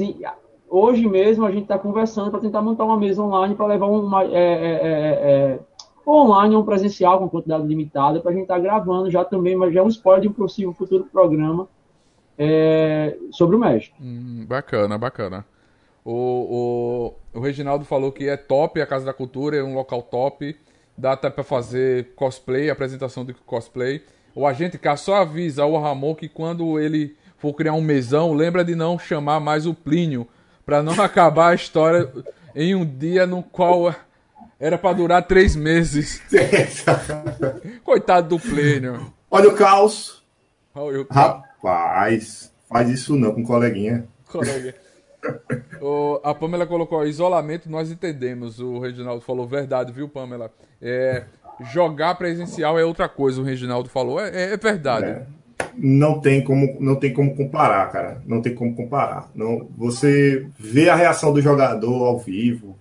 hoje 0.70 1.08
mesmo 1.08 1.46
a 1.46 1.52
gente 1.52 1.64
está 1.64 1.78
conversando 1.78 2.30
para 2.30 2.42
tentar 2.42 2.62
montar 2.62 2.84
uma 2.84 2.98
mesa 2.98 3.22
online 3.22 3.56
para 3.56 3.68
levar 3.68 3.88
uma. 3.88 4.24
É, 4.24 4.28
é, 4.28 4.80
é, 4.84 5.60
é 5.60 5.60
online 6.06 6.56
um 6.56 6.66
presencial 6.66 7.20
com 7.20 7.30
quantidade 7.30 7.66
limitada 7.66 8.20
para 8.20 8.32
a 8.32 8.34
gente 8.34 8.44
estar 8.44 8.56
tá 8.56 8.60
gravando 8.60 9.10
já 9.10 9.24
também, 9.24 9.56
mas 9.56 9.74
já 9.74 9.80
é 9.80 9.84
um 9.84 9.88
spoiler 9.88 10.22
de 10.22 10.28
um 10.28 10.34
possível 10.34 10.74
futuro 10.74 11.06
programa 11.06 11.68
é, 12.38 13.18
sobre 13.32 13.56
o 13.56 13.60
México. 13.60 13.96
Hum, 14.02 14.46
bacana, 14.48 14.98
bacana. 14.98 15.46
O, 16.04 17.14
o, 17.34 17.40
o 17.40 17.42
Reginaldo 17.42 17.86
falou 17.86 18.12
que 18.12 18.28
é 18.28 18.36
top 18.36 18.82
a 18.82 18.86
Casa 18.86 19.06
da 19.06 19.14
Cultura, 19.14 19.56
é 19.56 19.64
um 19.64 19.74
local 19.74 20.02
top, 20.02 20.58
dá 20.98 21.14
até 21.14 21.30
para 21.30 21.44
fazer 21.44 22.14
cosplay, 22.16 22.70
apresentação 22.70 23.26
de 23.26 23.34
cosplay. 23.34 24.04
O 24.36 24.48
agente 24.48 24.78
K 24.78 24.96
só 24.98 25.16
avisa 25.16 25.66
o 25.66 25.80
Ramon 25.80 26.16
que 26.16 26.28
quando 26.28 26.80
ele 26.80 27.16
for 27.38 27.54
criar 27.54 27.74
um 27.74 27.82
mesão, 27.82 28.34
lembra 28.34 28.64
de 28.64 28.76
não 28.76 28.98
chamar 28.98 29.40
mais 29.40 29.66
o 29.66 29.74
Plínio, 29.74 30.28
para 30.66 30.82
não 30.82 30.94
acabar 31.02 31.50
a 31.50 31.56
história 31.56 32.12
em 32.56 32.74
um 32.74 32.86
dia 32.86 33.28
no 33.28 33.44
qual 33.44 33.94
era 34.60 34.78
para 34.78 34.96
durar 34.96 35.28
três 35.28 35.56
meses. 35.56 36.22
Coitado 37.84 38.30
do 38.30 38.40
Plínio. 38.40 39.14
Olha 39.30 39.50
o 39.50 39.56
caos. 39.56 40.24
Olha 40.74 41.02
o 41.02 41.06
caos. 41.06 41.44
Rapaz, 41.62 42.52
faz 42.70 42.90
isso 42.90 43.16
não 43.16 43.34
com 43.34 43.44
coleguinha. 43.44 44.08
Coleguinha. 44.28 44.83
O, 45.82 46.20
a 46.24 46.34
Pamela 46.34 46.66
colocou 46.66 47.06
isolamento, 47.06 47.70
nós 47.70 47.92
entendemos. 47.92 48.60
O 48.60 48.80
Reginaldo 48.80 49.22
falou 49.22 49.48
verdade, 49.48 49.92
viu, 49.92 50.08
Pamela? 50.10 50.52
É, 50.82 51.24
jogar 51.72 52.16
presencial 52.16 52.80
é 52.80 52.86
outra 52.86 53.08
coisa, 53.08 53.42
o 53.42 53.44
Reginaldo 53.44 53.90
falou. 53.90 54.20
É, 54.20 54.54
é 54.54 54.58
verdade. 54.58 55.06
É 55.06 55.26
não 55.76 56.20
tem 56.20 56.44
como 56.44 56.78
não 56.80 56.96
tem 56.96 57.14
como 57.14 57.36
comparar, 57.36 57.92
cara. 57.92 58.22
Não 58.26 58.42
tem 58.42 58.54
como 58.54 58.76
comparar. 58.76 59.30
Não, 59.34 59.68
você 59.78 60.48
vê 60.58 60.90
a 60.90 60.96
reação 60.96 61.34
do 61.34 61.42
jogador 61.42 62.06
ao 62.06 62.20
vivo, 62.20 62.78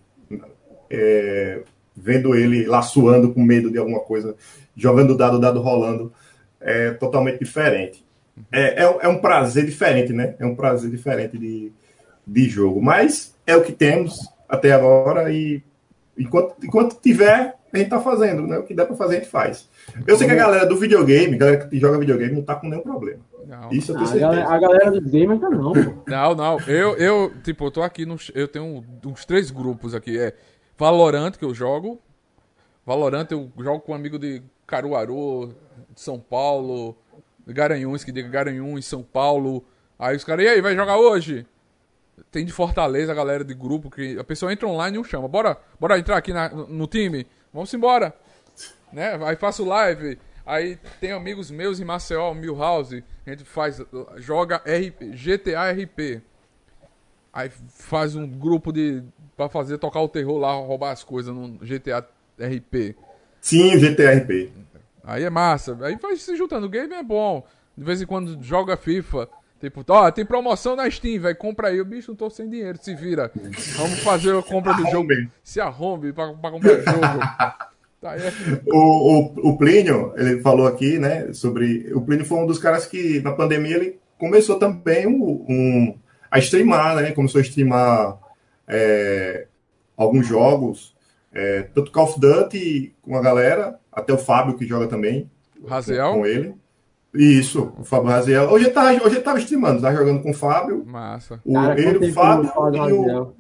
é, 0.91 1.63
vendo 1.97 2.35
ele 2.35 2.67
lá 2.67 2.83
suando 2.83 3.33
com 3.33 3.43
medo 3.43 3.71
de 3.71 3.79
alguma 3.79 4.01
coisa, 4.01 4.35
jogando 4.77 5.17
dado, 5.17 5.39
dado 5.39 5.61
rolando, 5.61 6.13
é 6.61 6.91
totalmente 6.93 7.39
diferente. 7.39 8.05
É, 8.51 8.83
é, 8.83 8.99
é, 9.03 9.09
um 9.09 9.19
prazer 9.19 9.65
diferente, 9.65 10.13
né? 10.13 10.35
É 10.39 10.47
um 10.47 10.55
prazer 10.55 10.91
diferente 10.91 11.39
de, 11.39 11.73
de 12.27 12.49
jogo. 12.49 12.81
Mas 12.81 13.35
é 13.47 13.57
o 13.57 13.63
que 13.63 13.73
temos 13.73 14.29
até 14.49 14.73
agora 14.73 15.33
e 15.33 15.63
enquanto, 16.17 16.55
enquanto 16.63 17.01
tiver, 17.01 17.57
a 17.73 17.79
gente 17.79 17.89
tá 17.89 18.01
fazendo, 18.01 18.47
né? 18.47 18.59
O 18.59 18.65
que 18.65 18.75
dá 18.75 18.85
para 18.85 18.97
fazer, 18.97 19.17
a 19.17 19.19
gente 19.21 19.31
faz. 19.31 19.69
Eu 20.07 20.17
sei 20.17 20.27
que 20.27 20.33
a 20.35 20.37
galera 20.37 20.67
do 20.67 20.77
videogame, 20.77 21.35
a 21.35 21.39
galera 21.39 21.67
que 21.67 21.79
joga 21.79 21.99
videogame, 21.99 22.35
não 22.35 22.43
tá 22.43 22.55
com 22.55 22.69
nenhum 22.69 22.83
problema. 22.83 23.21
Não. 23.47 23.73
Isso 23.73 23.93
eu 23.93 23.97
tenho 23.97 24.07
certeza. 24.09 24.27
A 24.27 24.31
galera, 24.31 24.55
a 24.55 24.59
galera 24.59 24.91
do 24.91 25.01
game 25.09 25.39
tá 25.39 25.51
não, 25.51 25.73
pô. 25.73 26.03
Não, 26.07 26.35
não. 26.35 26.61
Eu, 26.67 26.97
eu, 26.97 27.33
tipo, 27.43 27.65
eu 27.65 27.71
tô 27.71 27.83
aqui, 27.83 28.05
no, 28.05 28.17
eu 28.35 28.47
tenho 28.47 28.85
uns 29.05 29.25
três 29.25 29.51
grupos 29.51 29.95
aqui. 29.95 30.19
É 30.19 30.35
Valorant, 30.77 31.33
que 31.33 31.45
eu 31.45 31.55
jogo. 31.55 32.01
Valorant 32.85 33.27
eu 33.31 33.51
jogo 33.59 33.81
com 33.81 33.93
um 33.93 33.95
amigo 33.95 34.19
de 34.19 34.43
Caruaru, 34.67 35.55
de 35.95 36.01
São 36.01 36.19
Paulo, 36.19 36.97
de 37.47 37.53
Garanhuns, 37.53 38.05
que 38.05 38.13
diga 38.13 38.29
Garanhuns, 38.29 38.85
São 38.85 39.03
Paulo. 39.03 39.65
Aí 39.99 40.17
os 40.17 40.25
caras, 40.25 40.45
e 40.45 40.49
aí, 40.49 40.61
vai 40.61 40.75
jogar 40.75 40.99
hoje? 40.99 41.47
Tem 42.31 42.45
de 42.45 42.53
Fortaleza 42.53 43.13
a 43.13 43.15
galera 43.15 43.45
de 43.45 43.55
grupo 43.55 43.91
que 43.91 44.19
a 44.19 44.25
pessoa 44.25 44.53
entra 44.53 44.69
online 44.69 44.97
e 44.97 45.01
um 45.01 45.05
chama. 45.05 45.29
Bora, 45.29 45.59
bora 45.79 45.99
entrar 45.99 46.17
aqui 46.17 46.33
na, 46.33 46.49
no 46.49 46.87
time? 46.87 47.27
Vamos 47.53 47.73
embora. 47.75 48.15
Né? 48.93 49.19
Aí 49.25 49.37
faço 49.37 49.65
live. 49.65 50.19
Aí 50.45 50.79
tem 51.01 51.13
amigos 51.13 51.51
meus 51.51 51.81
em 51.81 51.85
Maceió, 51.85 52.35
Milhouse. 52.35 53.05
A 53.27 53.31
gente 53.31 53.45
faz. 53.45 53.81
Joga 54.17 54.57
RP, 54.57 55.15
GTA 55.15 55.71
RP. 55.71 56.23
Aí 57.33 57.51
faz 57.69 58.15
um 58.15 58.27
grupo 58.27 58.73
de. 58.73 59.03
pra 59.37 59.49
fazer 59.49 59.79
tocar 59.79 60.01
o 60.01 60.09
terror 60.09 60.39
lá, 60.39 60.53
roubar 60.53 60.91
as 60.91 61.05
coisas 61.05 61.35
no 61.35 61.59
GTA 61.59 62.07
RP. 62.39 62.97
Sim, 63.41 63.79
GTA 63.79 64.15
RP. 64.15 64.53
Aí 65.05 65.25
é 65.25 65.31
massa. 65.31 65.77
Aí 65.83 65.97
vai 65.97 66.17
se 66.17 66.37
juntando. 66.37 66.67
O 66.67 66.71
game 66.71 66.93
é 66.95 67.03
bom. 67.03 67.47
De 67.77 67.85
vez 67.85 68.03
em 68.03 68.07
quando 68.07 68.43
joga 68.43 68.77
FIFA. 68.77 69.29
Tipo, 69.63 69.85
ó, 69.91 70.11
tem 70.11 70.27
promoção 70.27 70.75
na 70.75 70.91
Steam, 70.91 71.23
velho. 71.23 71.37
Compra 71.37 71.69
aí. 71.69 71.81
O 71.81 71.85
bicho 71.85 72.11
não 72.11 72.17
tô 72.17 72.29
sem 72.29 72.49
dinheiro, 72.49 72.77
se 72.83 72.97
vira. 72.97 73.31
Vamos 73.77 74.01
fazer 74.01 74.37
a 74.37 74.43
compra 74.43 74.75
do 74.75 74.85
jogo. 74.91 75.09
Se 75.45 75.61
arrombe 75.61 76.13
pra, 76.13 76.33
pra 76.33 76.51
comprar 76.51 76.73
o 76.73 76.83
jogo. 76.83 77.63
Tá, 78.01 78.17
é. 78.17 78.33
o, 78.67 79.39
o, 79.47 79.51
o 79.51 79.57
Plínio, 79.57 80.13
ele 80.17 80.41
falou 80.41 80.67
aqui, 80.67 80.99
né, 80.99 81.33
sobre. 81.33 81.89
O 81.95 82.01
Plínio 82.01 82.27
foi 82.27 82.39
um 82.39 82.47
dos 82.47 82.59
caras 82.59 82.85
que, 82.85 83.21
na 83.21 83.31
pandemia, 83.31 83.77
ele 83.77 84.01
começou 84.19 84.59
também 84.59 85.07
um, 85.07 85.47
um 85.49 85.99
a 86.29 86.41
streamar, 86.41 86.97
né? 86.97 87.13
Começou 87.13 87.39
a 87.39 87.43
streamar 87.43 88.19
é, 88.67 89.47
alguns 89.97 90.27
jogos, 90.27 90.93
é, 91.33 91.63
tanto 91.73 91.93
Call 91.93 92.07
of 92.07 92.19
Duty 92.19 92.93
com 93.01 93.17
a 93.17 93.23
galera, 93.23 93.79
até 93.93 94.13
o 94.13 94.19
Fábio 94.19 94.59
que 94.59 94.67
joga 94.67 94.89
também. 94.89 95.31
Raziel? 95.65 96.15
Com 96.15 96.27
ele. 96.27 96.57
Isso, 97.15 97.73
o 97.79 97.85
Fábio 97.85 98.09
Raziel. 98.09 98.45
Hoje 98.51 98.67
ele 98.67 98.73
tava, 98.73 98.91
hoje 98.91 99.17
ele 99.17 99.21
tava 99.21 99.39
streamando, 99.39 99.83
tava 99.83 99.97
jogando 99.97 100.23
com 100.23 100.31
o 100.31 100.35
Fábio. 100.35 100.85
Massa. 100.87 101.41
O, 101.45 101.53
Cara, 101.53 101.79
ele, 101.79 102.11
o 102.11 102.13
Fábio 102.13 102.51
e 102.75 102.93
o, 102.93 103.35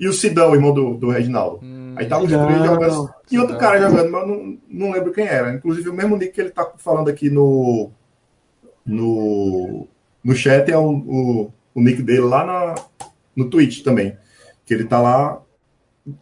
e 0.00 0.08
o 0.08 0.12
Sidão, 0.12 0.54
irmão 0.54 0.72
do, 0.72 0.94
do 0.94 1.10
Reginaldo. 1.10 1.60
Hum, 1.62 1.94
Aí 1.96 2.06
tava 2.06 2.24
os 2.24 2.30
três 2.30 2.64
jogando. 2.64 3.10
E 3.30 3.38
outro 3.38 3.58
cara 3.58 3.80
jogando, 3.80 4.10
mas 4.10 4.26
não, 4.26 4.58
não 4.68 4.92
lembro 4.92 5.12
quem 5.12 5.26
era. 5.26 5.52
Inclusive, 5.52 5.90
o 5.90 5.94
mesmo 5.94 6.16
nick 6.16 6.32
que 6.32 6.40
ele 6.40 6.50
tá 6.50 6.72
falando 6.78 7.08
aqui 7.08 7.28
no. 7.28 7.90
No, 8.84 9.86
no 10.24 10.34
chat 10.34 10.68
é 10.70 10.76
o, 10.76 10.90
o, 10.90 11.52
o 11.74 11.80
nick 11.80 12.02
dele 12.02 12.22
lá 12.22 12.44
na, 12.44 12.74
no 13.36 13.48
Twitch 13.48 13.82
também. 13.84 14.16
Que 14.64 14.74
ele 14.74 14.84
tá 14.84 15.00
lá. 15.00 15.40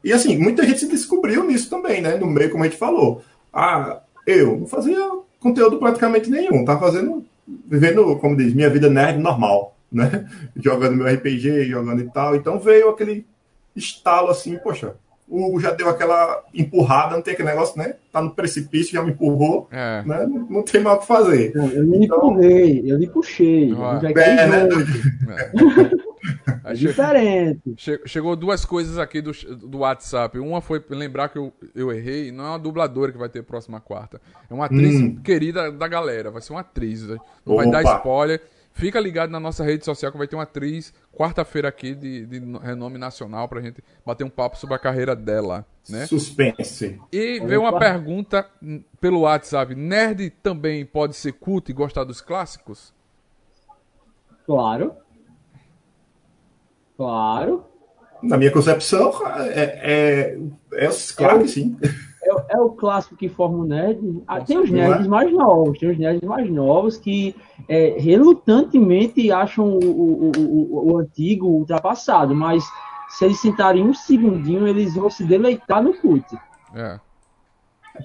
E 0.05 0.13
assim, 0.13 0.37
muita 0.37 0.65
gente 0.67 0.81
se 0.81 0.89
descobriu 0.89 1.45
nisso 1.47 1.71
também, 1.71 2.03
né? 2.03 2.17
No 2.19 2.27
meio, 2.27 2.51
como 2.51 2.65
a 2.65 2.67
gente 2.67 2.79
falou. 2.79 3.23
Ah, 3.53 4.03
eu 4.27 4.59
não 4.59 4.67
fazia 4.67 4.99
conteúdo 5.41 5.79
praticamente 5.79 6.31
nenhum. 6.31 6.65
Tava 6.65 6.81
fazendo 6.81 7.25
vivendo, 7.69 8.17
como 8.17 8.37
diz, 8.37 8.55
minha 8.55 8.71
vida 8.71 8.89
nerd 8.89 9.19
normal, 9.19 9.75
né? 9.91 10.29
Jogando 10.57 10.97
meu 10.97 11.07
RPG, 11.13 11.65
jogando 11.65 12.01
e 12.03 12.09
tal. 12.11 12.37
Então 12.37 12.59
veio 12.61 12.89
aquele 12.91 13.27
estalo 13.75 14.29
assim, 14.31 14.57
poxa, 14.59 14.95
o 15.29 15.47
Hugo 15.47 15.61
já 15.61 15.71
deu 15.71 15.89
aquela 15.89 16.43
empurrada, 16.53 17.15
não 17.15 17.23
tem 17.23 17.35
aquele 17.35 17.49
negócio, 17.49 17.79
né? 17.79 17.95
Tá 18.13 18.21
no 18.21 18.31
precipício, 18.31 18.93
já 18.93 19.03
me 19.03 19.11
empurrou, 19.13 19.69
É. 19.71 20.03
né? 20.05 20.27
Não, 20.27 20.47
não 20.51 20.63
tem 20.63 20.81
mais 20.81 20.99
o 20.99 21.01
que 21.01 21.07
fazer. 21.07 21.53
Não, 21.55 21.69
Eu 21.69 21.83
lhe 21.85 22.05
Então- 22.05 22.19
empurrei, 22.19 22.83
eu 22.85 22.97
lhe 22.99 23.07
puxei. 23.09 23.73
Ah. 23.79 24.01
Eu 24.03 24.15
já 24.15 24.21
É, 24.23 24.47
né? 24.49 24.69
É 26.65 26.73
diferente. 26.75 27.75
che- 27.77 28.01
chegou 28.07 28.37
duas 28.37 28.65
coisas 28.65 28.99
aqui 28.99 29.21
do, 29.23 29.33
do 29.67 29.79
WhatsApp. 29.79 30.39
Uma 30.39 30.61
foi 30.61 30.83
lembrar 30.91 31.29
que 31.29 31.39
eu, 31.39 31.53
eu 31.75 31.91
errei. 31.93 32.31
Não 32.31 32.45
é 32.45 32.49
uma 32.51 32.59
dubladora 32.59 33.11
que 33.13 33.19
vai 33.19 33.29
ter 33.29 33.43
próxima 33.43 33.81
quarta. 33.81 34.21
É 34.49 34.55
uma 34.55 34.67
atriz 34.67 35.01
Hum. 35.01 35.17
querida 35.23 35.71
da 35.73 35.89
galera. 35.89 36.31
Vai 36.31 36.43
ser 36.43 36.53
uma 36.53 36.61
atriz. 36.61 37.03
né? 37.07 37.17
Não 37.45 37.57
vai 37.57 37.71
dar 37.71 37.83
spoiler. 37.83 38.41
Fica 38.73 39.01
ligado 39.01 39.31
na 39.31 39.41
nossa 39.41 39.65
rede 39.65 39.85
social 39.85 40.13
que 40.13 40.17
vai 40.17 40.29
ter 40.29 40.37
uma 40.37 40.45
atriz 40.45 40.95
quarta-feira 41.13 41.69
aqui 41.69 41.93
de, 41.93 42.25
de 42.25 42.39
renome 42.63 42.99
nacional 42.99 43.49
pra 43.49 43.61
gente 43.61 43.83
bater 44.07 44.23
um 44.23 44.31
papo 44.31 44.57
sobre 44.57 44.77
a 44.77 44.79
carreira 44.79 45.15
dela, 45.17 45.67
né? 45.89 46.07
Suspense. 46.07 46.99
E 47.13 47.41
veio 47.41 47.63
uma 47.63 47.77
pergunta 47.79 48.47
pelo 49.01 49.23
WhatsApp. 49.23 49.75
Nerd 49.75 50.31
também 50.43 50.87
pode 50.87 51.17
ser 51.17 51.33
culto 51.33 51.71
e 51.73 51.75
gostar 51.75 52.05
dos 52.05 52.21
clássicos? 52.21 52.95
Claro. 54.47 54.95
Claro. 57.01 57.65
Na 58.23 58.37
minha 58.37 58.51
concepção, 58.51 59.11
é, 59.39 60.35
é, 60.35 60.39
é 60.75 60.89
claro 61.17 61.41
que 61.41 61.49
sim. 61.49 61.75
É, 62.23 62.35
o- 62.35 62.43
é 62.51 62.61
o 62.61 62.69
clássico 62.73 63.17
que 63.17 63.27
forma 63.31 63.57
o 63.57 63.65
nerd. 63.65 64.23
Ah, 64.29 64.43
tem 64.43 64.59
os 64.59 64.71
nerds 64.71 65.07
mais 65.07 65.33
novos, 65.33 65.79
tem 65.79 65.91
os 65.91 65.97
nerds 65.99 66.29
mais 66.29 66.51
novos 66.51 66.99
que 66.99 67.35
é, 67.67 67.97
relutantemente 67.99 69.33
acham 69.33 69.67
o, 69.67 69.79
o, 69.79 70.33
o, 70.37 70.93
o 70.93 70.99
antigo 70.99 71.47
ultrapassado, 71.47 72.35
mas 72.35 72.63
se 73.09 73.25
eles 73.25 73.41
sentarem 73.41 73.83
um 73.83 73.95
segundinho, 73.95 74.69
eles 74.69 74.95
vão 74.95 75.09
se 75.09 75.25
deleitar 75.25 75.83
no 75.83 75.95
cult. 75.95 76.27
É. 76.75 77.01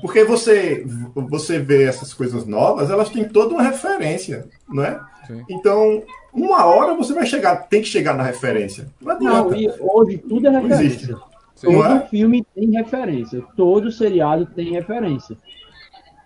Porque 0.01 0.23
você, 0.23 0.85
você 1.13 1.59
vê 1.59 1.83
essas 1.83 2.13
coisas 2.13 2.45
novas, 2.45 2.89
elas 2.89 3.09
têm 3.09 3.27
toda 3.27 3.53
uma 3.53 3.63
referência, 3.63 4.47
não 4.69 4.85
é? 4.85 5.01
Sim. 5.27 5.43
Então, 5.49 6.01
uma 6.35 6.65
hora 6.65 6.93
você 6.95 7.13
vai 7.13 7.25
chegar, 7.25 7.55
tem 7.67 7.81
que 7.81 7.87
chegar 7.87 8.13
na 8.13 8.23
referência. 8.23 8.87
Não 9.01 9.11
adianta. 9.13 9.49
Não, 9.49 9.55
e 9.55 9.71
hoje 9.79 10.17
tudo 10.17 10.47
é 10.47 10.51
Não 10.51 10.65
existe. 10.67 11.05
referência. 11.07 11.17
Sim. 11.55 11.67
Todo 11.71 11.85
é? 11.87 12.07
filme 12.07 12.45
tem 12.53 12.69
referência, 12.71 13.41
todo 13.55 13.91
seriado 13.91 14.45
tem 14.45 14.71
referência. 14.73 15.37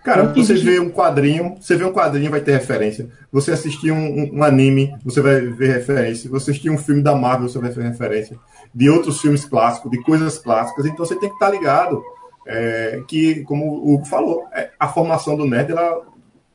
Cara, 0.04 0.24
Tanto 0.28 0.44
você 0.44 0.54
existe- 0.54 0.66
vê 0.66 0.80
um 0.80 0.90
quadrinho, 0.90 1.56
você 1.60 1.76
vê 1.76 1.84
um 1.84 1.92
quadrinho, 1.94 2.32
vai 2.32 2.40
ter 2.42 2.54
referência. 2.54 3.10
Você 3.32 3.52
assistir 3.52 3.92
um, 3.92 3.98
um- 3.98 4.38
um 4.40 4.44
anime, 4.44 4.96
você 5.04 5.22
vai 5.22 5.42
ver 5.42 5.74
referência. 5.74 6.30
Você 6.30 6.52
assistir 6.52 6.70
um 6.70 6.78
filme 6.78 7.02
da 7.04 7.14
Marvel, 7.16 7.48
você 7.50 7.60
vai 7.60 7.70
ver 7.70 7.84
referência. 7.84 8.38
De 8.74 8.90
outros 8.90 9.20
filmes 9.22 9.44
clássicos, 9.46 9.92
de 9.92 10.02
coisas 10.02 10.38
clássicas. 10.40 10.86
Então 10.86 11.06
você 11.06 11.16
tem 11.20 11.30
que 11.30 11.36
estar 11.36 11.50
ligado. 11.52 12.02
é, 12.52 13.04
que, 13.08 13.44
como 13.44 13.64
o 13.68 13.94
Hugo 13.94 14.06
falou, 14.06 14.48
é, 14.52 14.72
a 14.80 14.88
formação 14.88 15.36
do 15.38 15.46
nerd, 15.46 15.72
ela, 15.72 16.02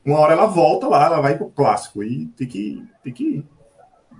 uma 0.04 0.18
hora 0.18 0.32
ela 0.32 0.46
volta 0.46 0.86
lá, 0.86 1.06
ela 1.06 1.20
vai 1.20 1.36
pro 1.36 1.50
clássico. 1.50 2.02
E 2.02 2.26
tem 2.36 2.46
que, 2.46 2.82
tem 3.02 3.12
que 3.12 3.24
ir. 3.24 3.44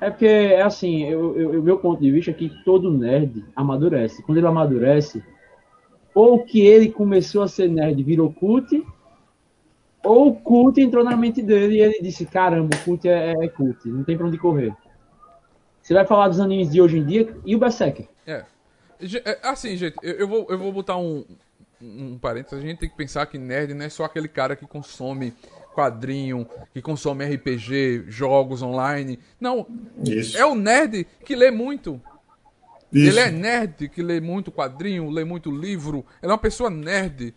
É 0.01 0.11
porque, 0.11 0.27
é 0.27 0.63
assim, 0.63 1.05
eu, 1.05 1.39
eu, 1.39 1.61
o 1.61 1.63
meu 1.63 1.79
ponto 1.79 2.01
de 2.01 2.11
vista 2.11 2.31
é 2.31 2.35
que 2.35 2.51
todo 2.65 2.91
nerd 2.91 3.45
amadurece. 3.55 4.23
Quando 4.23 4.39
ele 4.39 4.47
amadurece, 4.47 5.23
ou 6.15 6.45
que 6.45 6.61
ele 6.61 6.91
começou 6.91 7.43
a 7.43 7.49
ser 7.49 7.69
nerd 7.69 8.03
virou 8.03 8.33
cult, 8.33 8.85
ou 10.05 10.29
o 10.29 10.35
cult 10.35 10.81
entrou 10.81 11.03
na 11.03 11.17
mente 11.17 11.43
dele 11.43 11.77
e 11.77 11.81
ele 11.81 12.01
disse, 12.03 12.27
caramba, 12.27 12.77
o 12.77 12.85
cult 12.85 13.09
é, 13.09 13.33
é 13.33 13.49
cult, 13.49 13.89
não 13.89 14.05
tem 14.05 14.17
pra 14.17 14.27
onde 14.27 14.39
correr. 14.39 14.75
Você 15.81 15.95
vai 15.95 16.07
falar 16.07 16.29
dos 16.29 16.41
animes 16.41 16.71
de 16.71 16.81
hoje 16.81 16.99
em 16.99 17.05
dia 17.05 17.37
e 17.45 17.55
o 17.55 17.59
Berserker. 17.59 18.09
É. 18.27 18.45
É, 19.01 19.39
Assim, 19.43 19.77
gente, 19.77 19.97
eu, 20.03 20.15
eu 20.15 20.29
vou, 20.29 20.47
eu 20.49 20.59
vou 20.59 20.73
botar 20.73 20.97
um, 20.97 21.25
um 21.81 22.19
parênteses. 22.19 22.59
A 22.59 22.67
gente 22.67 22.79
tem 22.79 22.89
que 22.89 22.97
pensar 22.97 23.27
que 23.27 23.39
nerd 23.39 23.75
não 23.75 23.85
é 23.85 23.89
só 23.89 24.05
aquele 24.05 24.29
cara 24.29 24.57
que 24.57 24.67
consome 24.67 25.35
quadrinho, 25.75 26.47
que 26.73 26.81
consome 26.81 27.25
RPG, 27.25 28.05
jogos 28.09 28.63
online. 28.63 29.19
Não, 29.41 29.67
Isso. 30.05 30.39
é 30.39 30.47
o 30.47 30.55
nerd 30.55 31.07
que 31.25 31.35
lê 31.37 31.51
muito. 31.51 32.01
Isso. 32.93 33.09
Ele 33.11 33.19
é 33.21 33.31
nerd 33.31 33.89
que 33.89 34.03
lê 34.03 34.21
muito 34.21 34.53
quadrinho, 34.53 35.11
lê 35.11 35.25
muito 35.25 35.51
livro. 35.51 36.07
Ela 36.23 36.33
é 36.33 36.35
uma 36.35 36.39
pessoa 36.39 36.71
nerd. 36.71 37.35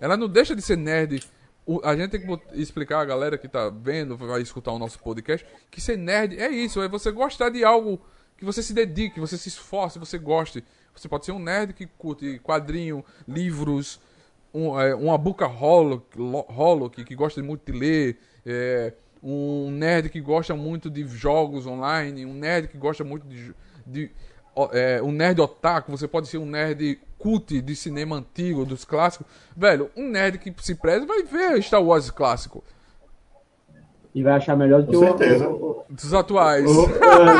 Ela 0.00 0.16
não 0.16 0.28
deixa 0.28 0.56
de 0.56 0.62
ser 0.62 0.76
nerd. 0.76 1.22
O- 1.66 1.80
a 1.84 1.96
gente 1.96 2.10
tem 2.10 2.20
que 2.20 2.60
explicar 2.60 3.00
a 3.00 3.04
galera 3.04 3.36
que 3.36 3.48
tá 3.48 3.68
vendo, 3.70 4.16
vai 4.16 4.40
escutar 4.40 4.72
o 4.72 4.78
nosso 4.78 4.98
podcast, 5.00 5.44
que 5.70 5.80
ser 5.80 5.96
nerd 5.98 6.38
é 6.40 6.48
isso, 6.48 6.80
é 6.80 6.88
você 6.88 7.10
gostar 7.10 7.50
de 7.50 7.64
algo 7.64 8.00
que 8.38 8.44
você 8.44 8.62
se 8.62 8.72
dedique, 8.72 9.14
que 9.14 9.20
você 9.20 9.36
se 9.36 9.48
esforce, 9.48 9.98
você 9.98 10.16
goste. 10.18 10.62
Você 10.94 11.08
pode 11.08 11.26
ser 11.26 11.32
um 11.32 11.38
nerd 11.38 11.72
que 11.74 11.86
curte 11.86 12.38
quadrinho, 12.42 13.04
livros, 13.28 14.00
um, 14.56 14.80
é, 14.80 14.94
uma 14.94 15.18
buca 15.18 15.46
holo 15.46 16.00
que, 16.90 17.14
gosta 17.14 17.42
muito 17.42 17.70
de 17.70 17.78
ler, 17.78 18.18
é, 18.44 18.92
um 19.22 19.70
nerd 19.70 20.08
que 20.08 20.20
gosta 20.20 20.54
muito 20.54 20.88
de 20.90 21.06
jogos 21.08 21.66
online, 21.66 22.24
um 22.24 22.32
nerd 22.34 22.68
que 22.68 22.78
gosta 22.78 23.04
muito 23.04 23.26
de, 23.26 23.52
de 23.86 24.10
é, 24.72 25.02
um 25.02 25.12
nerd 25.12 25.40
otaku, 25.40 25.90
você 25.90 26.08
pode 26.08 26.28
ser 26.28 26.38
um 26.38 26.46
nerd 26.46 26.98
cult 27.18 27.60
de 27.60 27.76
cinema 27.76 28.16
antigo, 28.16 28.64
dos 28.64 28.84
clássicos. 28.84 29.26
Velho, 29.56 29.90
um 29.96 30.08
nerd 30.08 30.38
que 30.38 30.54
se 30.62 30.74
preza 30.74 31.04
vai 31.04 31.22
ver 31.22 31.62
Star 31.62 31.82
Wars 31.82 32.10
clássico, 32.10 32.62
E 34.14 34.22
vai 34.22 34.34
achar 34.34 34.56
melhor 34.56 34.82
do 34.82 34.88
que 34.90 34.96
Com 34.96 35.04
o- 35.04 35.06
certeza. 35.18 35.48
o. 35.48 35.54
o- 35.70 35.84
dos 35.90 36.14
atuais. 36.14 36.64
o- 36.64 36.86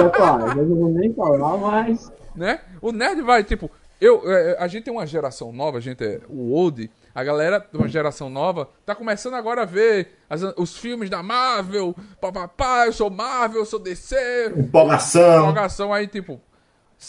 atual. 0.06 0.48
Eu 0.58 0.66
não 0.66 0.76
vou 0.76 0.88
nem 0.90 1.12
falar, 1.14 1.56
mas. 1.56 2.12
né? 2.34 2.60
O 2.82 2.92
nerd 2.92 3.22
vai, 3.22 3.42
tipo, 3.42 3.70
eu, 4.00 4.22
é, 4.30 4.56
a 4.58 4.66
gente 4.68 4.84
tem 4.84 4.92
uma 4.92 5.06
geração 5.06 5.52
nova, 5.52 5.78
a 5.78 5.80
gente 5.80 6.04
é 6.04 6.20
o 6.28 6.52
old, 6.52 6.90
a 7.14 7.24
galera 7.24 7.66
de 7.72 7.78
uma 7.78 7.88
geração 7.88 8.28
nova 8.28 8.68
tá 8.84 8.94
começando 8.94 9.34
agora 9.34 9.62
a 9.62 9.64
ver 9.64 10.18
as- 10.28 10.42
os 10.56 10.76
filmes 10.76 11.08
da 11.08 11.22
Marvel, 11.22 11.94
papapá, 12.20 12.86
eu 12.86 12.92
sou 12.92 13.08
Marvel, 13.10 13.60
eu 13.60 13.66
sou 13.66 13.78
DC, 13.78 14.52
Empolgação. 14.56 15.40
empolgação 15.42 15.92
aí, 15.92 16.06
tipo. 16.06 16.40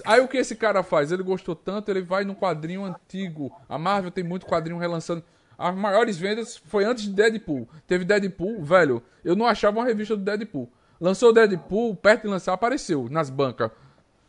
Aí 0.06 0.20
o 0.20 0.28
que 0.28 0.38
esse 0.38 0.56
cara 0.56 0.84
faz? 0.84 1.12
Ele 1.12 1.24
gostou 1.24 1.56
tanto, 1.56 1.90
ele 1.90 2.02
vai 2.02 2.24
num 2.26 2.36
quadrinho 2.36 2.84
antigo. 2.84 3.52
A 3.70 3.78
Marvel 3.78 4.12
tem 4.12 4.24
muito 4.24 4.46
quadrinho 4.46 4.78
relançando. 4.78 5.24
As 5.58 5.74
maiores 5.76 6.18
vendas 6.18 6.58
foi 6.58 6.84
antes 6.84 7.06
de 7.06 7.12
Deadpool. 7.12 7.68
Teve 7.88 8.04
Deadpool, 8.06 8.62
velho. 8.64 9.02
Eu 9.24 9.36
não 9.36 9.46
achava 9.48 9.80
uma 9.80 9.86
revista 9.86 10.16
do 10.16 10.22
Deadpool. 10.24 10.70
Lançou 11.00 11.32
Deadpool, 11.34 11.96
perto 11.96 12.24
de 12.24 12.28
lançar, 12.28 12.52
apareceu 12.54 13.08
nas 13.10 13.30
bancas. 13.30 13.72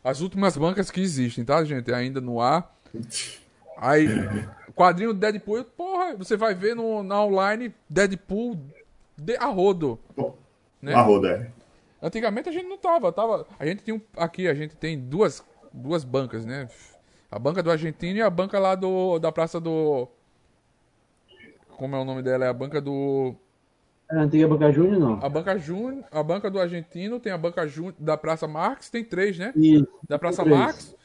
As 0.03 0.21
últimas 0.21 0.55
bancas 0.55 0.89
que 0.89 1.01
existem, 1.01 1.43
tá, 1.43 1.63
gente? 1.63 1.91
Ainda 1.93 2.21
no 2.21 2.39
ar. 2.39 2.75
Aí, 3.77 4.07
quadrinho 4.75 5.13
do 5.13 5.19
Deadpool, 5.19 5.63
porra, 5.63 6.15
você 6.15 6.37
vai 6.37 6.53
ver 6.53 6.75
no, 6.75 7.03
na 7.03 7.23
online 7.23 7.73
Deadpool 7.89 8.57
de 9.17 9.35
a 9.37 9.45
rodo. 9.45 9.99
Né? 10.81 10.93
Arroda, 10.93 11.29
é. 11.29 11.51
Antigamente 12.01 12.47
a 12.47 12.51
gente 12.51 12.67
não 12.67 12.77
tava, 12.77 13.11
tava. 13.11 13.45
A 13.59 13.65
gente 13.65 13.83
tinha 13.83 13.95
um, 13.95 14.01
aqui, 14.15 14.47
a 14.47 14.53
gente 14.53 14.75
tem 14.75 14.97
duas, 14.97 15.43
duas 15.73 16.05
bancas, 16.05 16.45
né? 16.45 16.69
A 17.29 17.37
banca 17.37 17.61
do 17.61 17.69
argentino 17.69 18.19
e 18.19 18.21
a 18.21 18.29
banca 18.29 18.57
lá 18.57 18.73
do 18.73 19.19
da 19.19 19.31
praça 19.31 19.59
do 19.59 20.07
Como 21.77 21.95
é 21.95 21.99
o 21.99 22.05
nome 22.05 22.23
dela? 22.23 22.45
É 22.45 22.47
a 22.47 22.53
banca 22.53 22.79
do 22.79 23.35
A 24.09 24.21
antiga 24.21 24.47
Boca 24.47 24.71
Júnior, 24.71 24.99
não. 24.99 25.23
a 25.23 25.29
banca 25.29 25.57
Júnior, 25.57 26.03
a 26.11 26.23
banca 26.23 26.49
do 26.49 26.59
argentino, 26.59 27.19
tem 27.19 27.31
a 27.31 27.37
banca 27.37 27.67
Júnior 27.67 27.93
da 27.99 28.17
Praça 28.17 28.47
Marx, 28.47 28.89
tem 28.89 29.03
três, 29.03 29.37
né? 29.37 29.53
E 29.55 29.85
Da 30.07 30.17
Praça. 30.17 30.43
Marx 30.43 30.95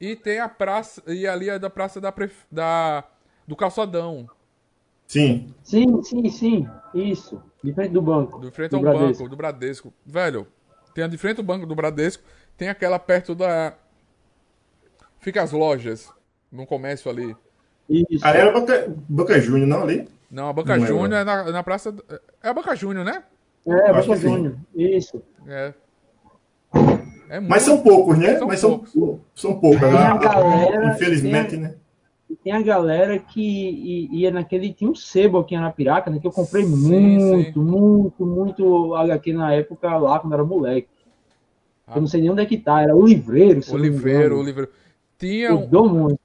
e 0.00 0.14
tem 0.14 0.38
a 0.40 0.48
praça 0.48 1.02
e 1.06 1.26
ali 1.26 1.48
é 1.48 1.58
da 1.58 1.70
praça 1.70 2.00
da, 2.00 2.12
pref- 2.12 2.44
da 2.52 3.04
do 3.48 3.56
Calçadão, 3.56 4.28
Sim. 5.06 5.54
Sim, 5.62 6.02
sim, 6.02 6.28
sim. 6.30 6.68
Isso. 6.94 7.40
De 7.62 7.72
frente 7.72 7.92
do 7.92 8.02
banco. 8.02 8.38
do 8.38 8.50
frente 8.50 8.70
do 8.72 8.76
ao 8.76 8.82
Bradesco. 8.82 9.22
banco 9.22 9.30
do 9.30 9.36
Bradesco. 9.36 9.92
Velho, 10.04 10.46
tem 10.94 11.04
a 11.04 11.06
de 11.06 11.16
frente 11.16 11.38
ao 11.38 11.44
banco 11.44 11.66
do 11.66 11.74
Bradesco, 11.74 12.22
tem 12.56 12.68
aquela 12.68 12.98
perto 12.98 13.34
da 13.34 13.74
fica 15.20 15.42
as 15.42 15.52
lojas 15.52 16.10
no 16.52 16.66
comércio 16.66 17.10
ali. 17.10 17.34
Isso. 17.88 18.26
Ali 18.26 18.38
era 18.38 18.52
Boca, 18.52 18.94
Boca 19.08 19.40
Júnior, 19.40 19.66
não 19.68 19.82
ali? 19.82 20.08
Não, 20.30 20.48
a 20.48 20.52
Banca 20.52 20.76
Não. 20.76 20.86
Júnior 20.86 21.12
é 21.20 21.24
na, 21.24 21.44
na 21.52 21.62
praça. 21.62 21.94
É 22.42 22.48
a 22.48 22.54
Banca 22.54 22.74
Júnior, 22.74 23.04
né? 23.04 23.22
É, 23.66 23.92
que 24.02 24.16
sim. 24.16 24.28
Júnior. 24.28 24.56
Isso. 24.74 25.22
É. 25.46 25.72
É 27.30 27.40
muito. 27.40 27.50
Mas 27.50 27.62
são 27.62 27.82
poucos, 27.82 28.18
né? 28.18 28.36
São 28.38 28.46
Mas 28.48 28.60
são, 28.60 28.70
poucos. 28.78 29.20
são 29.34 29.58
poucos. 29.58 29.80
Tem 29.80 29.90
né? 29.92 29.98
a 29.98 30.16
galera- 30.18 30.86
Infelizmente, 30.94 31.50
tem 31.50 31.58
a- 31.58 31.62
né? 31.62 31.74
Tem 32.42 32.52
a 32.52 32.62
galera 32.62 33.18
que 33.18 34.08
ia 34.12 34.30
naquele. 34.30 34.72
Tinha 34.72 34.90
um 34.90 34.94
sebo 34.94 35.38
aqui 35.38 35.56
na 35.56 35.70
Piraca, 35.70 36.10
né? 36.10 36.18
Que 36.18 36.26
eu 36.26 36.32
comprei 36.32 36.64
Sim, 36.64 36.70
muito, 36.76 37.52
sim. 37.54 37.60
muito, 37.60 38.26
muito 38.26 38.94
HQ 38.96 39.32
na 39.32 39.52
época 39.54 39.96
lá, 39.96 40.18
quando 40.18 40.32
era 40.34 40.44
moleque. 40.44 40.88
Ah. 41.86 41.92
Eu 41.96 42.00
não 42.00 42.08
sei 42.08 42.20
nem 42.20 42.30
onde 42.30 42.42
é 42.42 42.46
que 42.46 42.58
tá. 42.58 42.82
Era 42.82 42.94
o 42.94 43.06
livreiro. 43.06 43.60
me 43.66 43.72
Oliveiro, 43.74 44.18
engano. 44.26 44.40
Oliveiro. 44.40 44.70
Tinha 45.18 45.54
um, 45.54 46.16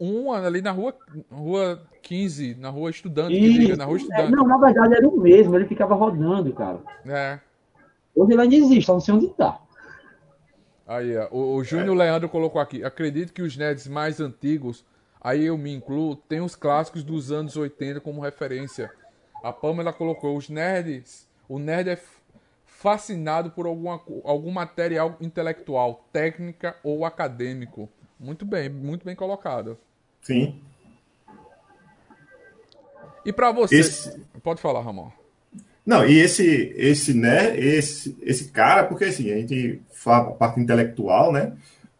um 0.00 0.32
ali 0.32 0.62
na 0.62 0.70
rua, 0.70 0.94
rua 1.30 1.82
15, 2.02 2.54
na 2.54 2.70
rua 2.70 2.90
Estudante, 2.90 3.76
na 3.76 3.84
rua 3.84 3.96
é, 3.96 4.00
Estudante. 4.00 4.32
não, 4.32 4.46
na 4.46 4.56
verdade 4.58 4.94
era 4.94 5.08
o 5.08 5.20
mesmo, 5.20 5.56
ele 5.56 5.66
ficava 5.66 5.94
rodando, 5.94 6.52
cara. 6.52 6.78
É. 7.04 7.40
Hoje 8.14 8.32
ele 8.32 8.40
ainda 8.40 8.54
existe, 8.54 8.88
não 8.88 9.00
sei 9.00 9.14
onde 9.14 9.28
tá. 9.28 9.60
Aí, 10.86 11.16
ó, 11.16 11.28
o, 11.32 11.56
o 11.56 11.64
Júnior 11.64 11.96
Leandro 11.96 12.28
colocou 12.28 12.60
aqui. 12.60 12.84
Acredito 12.84 13.32
que 13.32 13.42
os 13.42 13.56
nerds 13.56 13.88
mais 13.88 14.20
antigos, 14.20 14.84
aí 15.20 15.44
eu 15.44 15.58
me 15.58 15.74
incluo, 15.74 16.14
tem 16.14 16.40
os 16.40 16.54
clássicos 16.54 17.02
dos 17.02 17.32
anos 17.32 17.56
80 17.56 18.00
como 18.00 18.20
referência. 18.20 18.90
A 19.42 19.52
Pamela 19.52 19.92
colocou, 19.92 20.36
os 20.36 20.48
nerds, 20.48 21.28
o 21.48 21.58
nerd 21.58 21.90
é 21.90 21.98
fascinado 22.64 23.50
por 23.50 23.66
alguma, 23.66 24.00
algum 24.24 24.50
material 24.52 25.16
intelectual, 25.20 26.06
técnica 26.12 26.76
ou 26.84 27.04
acadêmico. 27.04 27.88
Muito 28.18 28.44
bem, 28.44 28.68
muito 28.68 29.04
bem 29.04 29.14
colocado. 29.14 29.76
Sim. 30.22 30.60
E 33.24 33.32
pra 33.32 33.50
você, 33.52 33.76
Esse- 33.76 34.20
pode 34.42 34.60
falar, 34.60 34.80
Ramon. 34.82 35.08
Não, 35.84 36.04
e 36.06 36.18
esse, 36.18 36.72
esse, 36.76 37.14
né, 37.14 37.58
esse, 37.58 38.16
esse 38.22 38.48
cara, 38.50 38.84
porque 38.84 39.04
assim, 39.04 39.30
a 39.32 39.36
gente 39.36 39.80
fala 39.92 40.30
a 40.30 40.32
parte 40.32 40.60
intelectual, 40.60 41.32
né? 41.32 41.52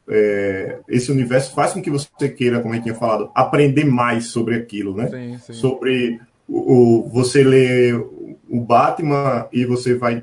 é, 0.09 0.79
esse 0.89 1.11
universo 1.11 1.53
faz 1.53 1.73
com 1.73 1.83
que 1.83 1.91
você 1.91 2.29
queira, 2.29 2.61
como 2.61 2.73
gente 2.75 2.85
tinha 2.85 2.95
falado, 2.95 3.29
aprender 3.35 3.85
mais 3.85 4.27
sobre 4.27 4.55
aquilo, 4.55 4.97
né? 4.97 5.09
Sim, 5.09 5.39
sim. 5.39 5.53
Sobre 5.53 6.21
o, 6.49 7.01
o- 7.03 7.09
você 7.09 7.43
lê 7.43 7.93
o 7.93 8.61
Batman 8.61 9.49
e 9.53 9.65
você 9.65 9.95
vai 9.97 10.23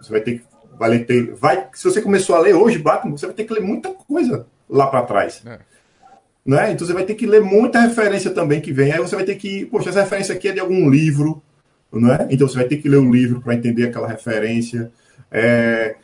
você 0.00 0.10
vai 0.10 0.20
ter 0.22 0.38
que 0.38 0.44
vai 0.78 0.88
ler, 0.88 1.04
ter- 1.04 1.34
vai 1.34 1.68
se 1.74 1.84
você 1.84 2.00
começou 2.00 2.34
a 2.34 2.40
ler 2.40 2.54
hoje 2.54 2.78
Batman, 2.78 3.10
você 3.18 3.26
vai 3.26 3.34
ter 3.34 3.44
que 3.44 3.52
ler 3.52 3.60
muita 3.60 3.90
coisa 3.90 4.46
lá 4.68 4.86
para 4.86 5.02
trás. 5.02 5.42
É. 5.46 5.58
Né? 6.44 6.72
Então 6.72 6.86
você 6.86 6.92
vai 6.92 7.04
ter 7.04 7.14
que 7.14 7.26
ler 7.26 7.40
muita 7.40 7.80
referência 7.80 8.30
também 8.30 8.60
que 8.60 8.72
vem. 8.72 8.92
Aí 8.92 8.98
você 8.98 9.14
vai 9.14 9.24
ter 9.24 9.36
que, 9.36 9.64
poxa, 9.66 9.90
essa 9.90 10.00
referência 10.02 10.34
aqui 10.34 10.48
é 10.48 10.52
de 10.52 10.60
algum 10.60 10.90
livro, 10.90 11.40
não 11.92 12.12
é? 12.12 12.26
Então 12.30 12.48
você 12.48 12.56
vai 12.56 12.64
ter 12.66 12.78
que 12.78 12.88
ler 12.88 12.96
o 12.96 13.10
livro 13.12 13.40
para 13.40 13.54
entender 13.54 13.84
aquela 13.88 14.08
referência. 14.08 14.90
É, 15.30 15.94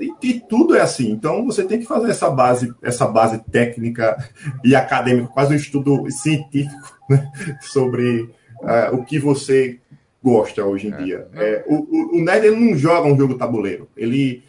e, 0.00 0.12
e 0.22 0.40
tudo 0.40 0.74
é 0.74 0.80
assim. 0.80 1.10
Então 1.12 1.44
você 1.46 1.62
tem 1.64 1.78
que 1.78 1.86
fazer 1.86 2.10
essa 2.10 2.28
base, 2.28 2.74
essa 2.82 3.06
base 3.06 3.38
técnica 3.52 4.16
e 4.64 4.74
acadêmica, 4.74 5.28
quase 5.28 5.52
um 5.52 5.56
estudo 5.56 6.10
científico 6.10 6.92
né? 7.08 7.30
sobre 7.60 8.28
ah, 8.64 8.90
o 8.92 9.04
que 9.04 9.18
você 9.18 9.78
gosta 10.22 10.64
hoje 10.64 10.88
em 10.88 10.96
dia. 11.04 11.28
não. 11.32 11.40
É, 11.40 11.64
o, 11.68 11.74
o- 11.74 12.18
o 12.18 12.24
nerd 12.24 12.46
ele 12.46 12.56
não 12.56 12.76
joga 12.76 13.06
um 13.06 13.16
jogo 13.16 13.34
tabuleiro. 13.34 13.88
Ele 13.96 14.42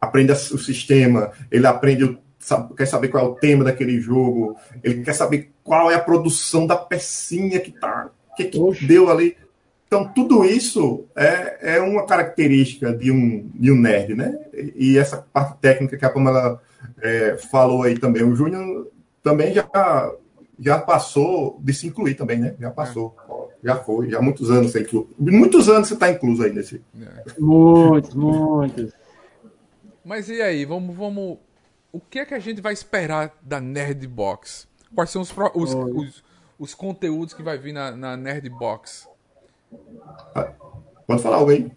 aprende 0.00 0.32
o 0.32 0.58
sistema, 0.58 1.30
ele 1.50 1.66
aprende 1.66 2.02
o 2.04 2.18
sabe- 2.42 2.74
quer 2.74 2.86
saber 2.86 3.08
qual 3.08 3.24
é 3.24 3.28
o 3.28 3.34
tema 3.34 3.64
daquele 3.64 4.00
jogo, 4.00 4.56
ele 4.82 5.02
quer 5.02 5.14
saber 5.14 5.50
qual 5.62 5.90
é 5.90 5.94
a 5.94 6.00
produção 6.00 6.66
da 6.66 6.76
pecinha 6.76 7.60
que 7.60 7.70
tá, 7.70 8.10
que, 8.36 8.44
que 8.44 8.86
deu 8.86 9.08
ali. 9.08 9.36
Então, 9.86 10.08
tudo 10.08 10.44
isso 10.44 11.04
é, 11.14 11.76
é 11.76 11.80
uma 11.80 12.06
característica 12.06 12.94
de 12.94 13.12
um, 13.12 13.46
de 13.54 13.70
um 13.70 13.78
nerd, 13.78 14.14
né? 14.14 14.38
E, 14.74 14.96
essa 14.96 15.18
parte 15.18 15.58
técnica 15.60 15.98
que 15.98 16.04
a 16.04 16.08
Pamela 16.10 16.60
é, 17.00 17.36
falou 17.36 17.82
aí 17.82 17.98
também. 17.98 18.22
O 18.22 18.34
Júnior 18.34 18.88
também 19.22 19.52
já, 19.52 19.68
já 20.58 20.78
passou 20.78 21.60
de 21.62 21.74
se 21.74 21.86
incluir 21.86 22.14
também, 22.14 22.38
né? 22.38 22.54
Já 22.58 22.70
passou. 22.70 23.14
Já 23.62 23.76
foi, 23.76 24.08
já 24.08 24.18
há 24.18 24.22
muitos 24.22 24.50
anos 24.50 24.72
você 24.72 24.80
é. 24.80 25.04
Muitos 25.18 25.68
anos 25.68 25.88
você 25.88 25.94
está 25.94 26.10
incluso 26.10 26.42
aí 26.42 26.52
nesse. 26.52 26.80
Muitos, 27.38 28.14
muitos. 28.14 28.92
Mas 30.02 30.28
e 30.28 30.40
aí, 30.40 30.64
vamos, 30.64 30.96
vamos. 30.96 31.36
O 31.92 32.00
que 32.00 32.20
é 32.20 32.24
que 32.24 32.34
a 32.34 32.38
gente 32.38 32.60
vai 32.62 32.72
esperar 32.72 33.36
da 33.42 33.60
Nerd 33.60 34.06
Box? 34.08 34.66
Quais 34.94 35.10
são 35.10 35.20
os, 35.20 35.30
os, 35.54 35.74
os, 35.74 36.24
os 36.58 36.74
conteúdos 36.74 37.34
que 37.34 37.42
vai 37.42 37.58
vir 37.58 37.72
na, 37.72 37.90
na 37.90 38.16
Nerd 38.16 38.48
Box? 38.48 39.06
Pode 41.06 41.22
falar 41.22 41.36
algo 41.36 41.50
aí. 41.50 41.70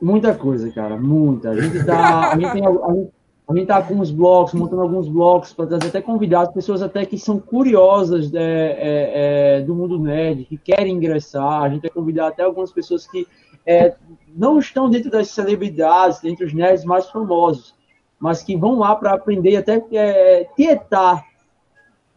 Muita 0.00 0.34
coisa, 0.34 0.70
cara, 0.70 0.96
muita. 0.96 1.50
A 1.50 1.60
gente 1.60 1.84
tá, 1.84 2.32
a 2.32 2.38
gente 2.38 2.52
tem, 2.52 2.64
a 2.64 2.70
gente, 2.70 3.10
a 3.48 3.54
gente 3.54 3.66
tá 3.66 3.82
com 3.82 3.94
uns 3.94 4.10
blocos, 4.10 4.54
montando 4.54 4.82
alguns 4.82 5.08
blocos 5.08 5.52
para 5.52 5.66
trazer 5.66 5.88
até 5.88 6.00
convidados, 6.00 6.54
pessoas 6.54 6.80
até 6.80 7.04
que 7.04 7.18
são 7.18 7.38
curiosas 7.38 8.32
é, 8.32 8.38
é, 8.40 9.56
é, 9.58 9.60
do 9.62 9.74
mundo 9.74 9.98
nerd, 9.98 10.44
que 10.44 10.56
querem 10.56 10.94
ingressar. 10.94 11.62
A 11.62 11.68
gente 11.68 11.82
vai 11.82 11.90
convidar 11.90 12.28
até 12.28 12.42
algumas 12.42 12.72
pessoas 12.72 13.06
que 13.06 13.26
é, 13.66 13.94
não 14.34 14.58
estão 14.58 14.88
dentro 14.88 15.10
das 15.10 15.28
celebridades, 15.28 16.20
dentro 16.20 16.46
dos 16.46 16.54
nerds 16.54 16.84
mais 16.84 17.10
famosos, 17.10 17.74
mas 18.18 18.42
que 18.42 18.56
vão 18.56 18.78
lá 18.78 18.94
para 18.96 19.14
aprender 19.14 19.56
até 19.56 19.82
é, 19.92 20.44
tietar. 20.56 21.24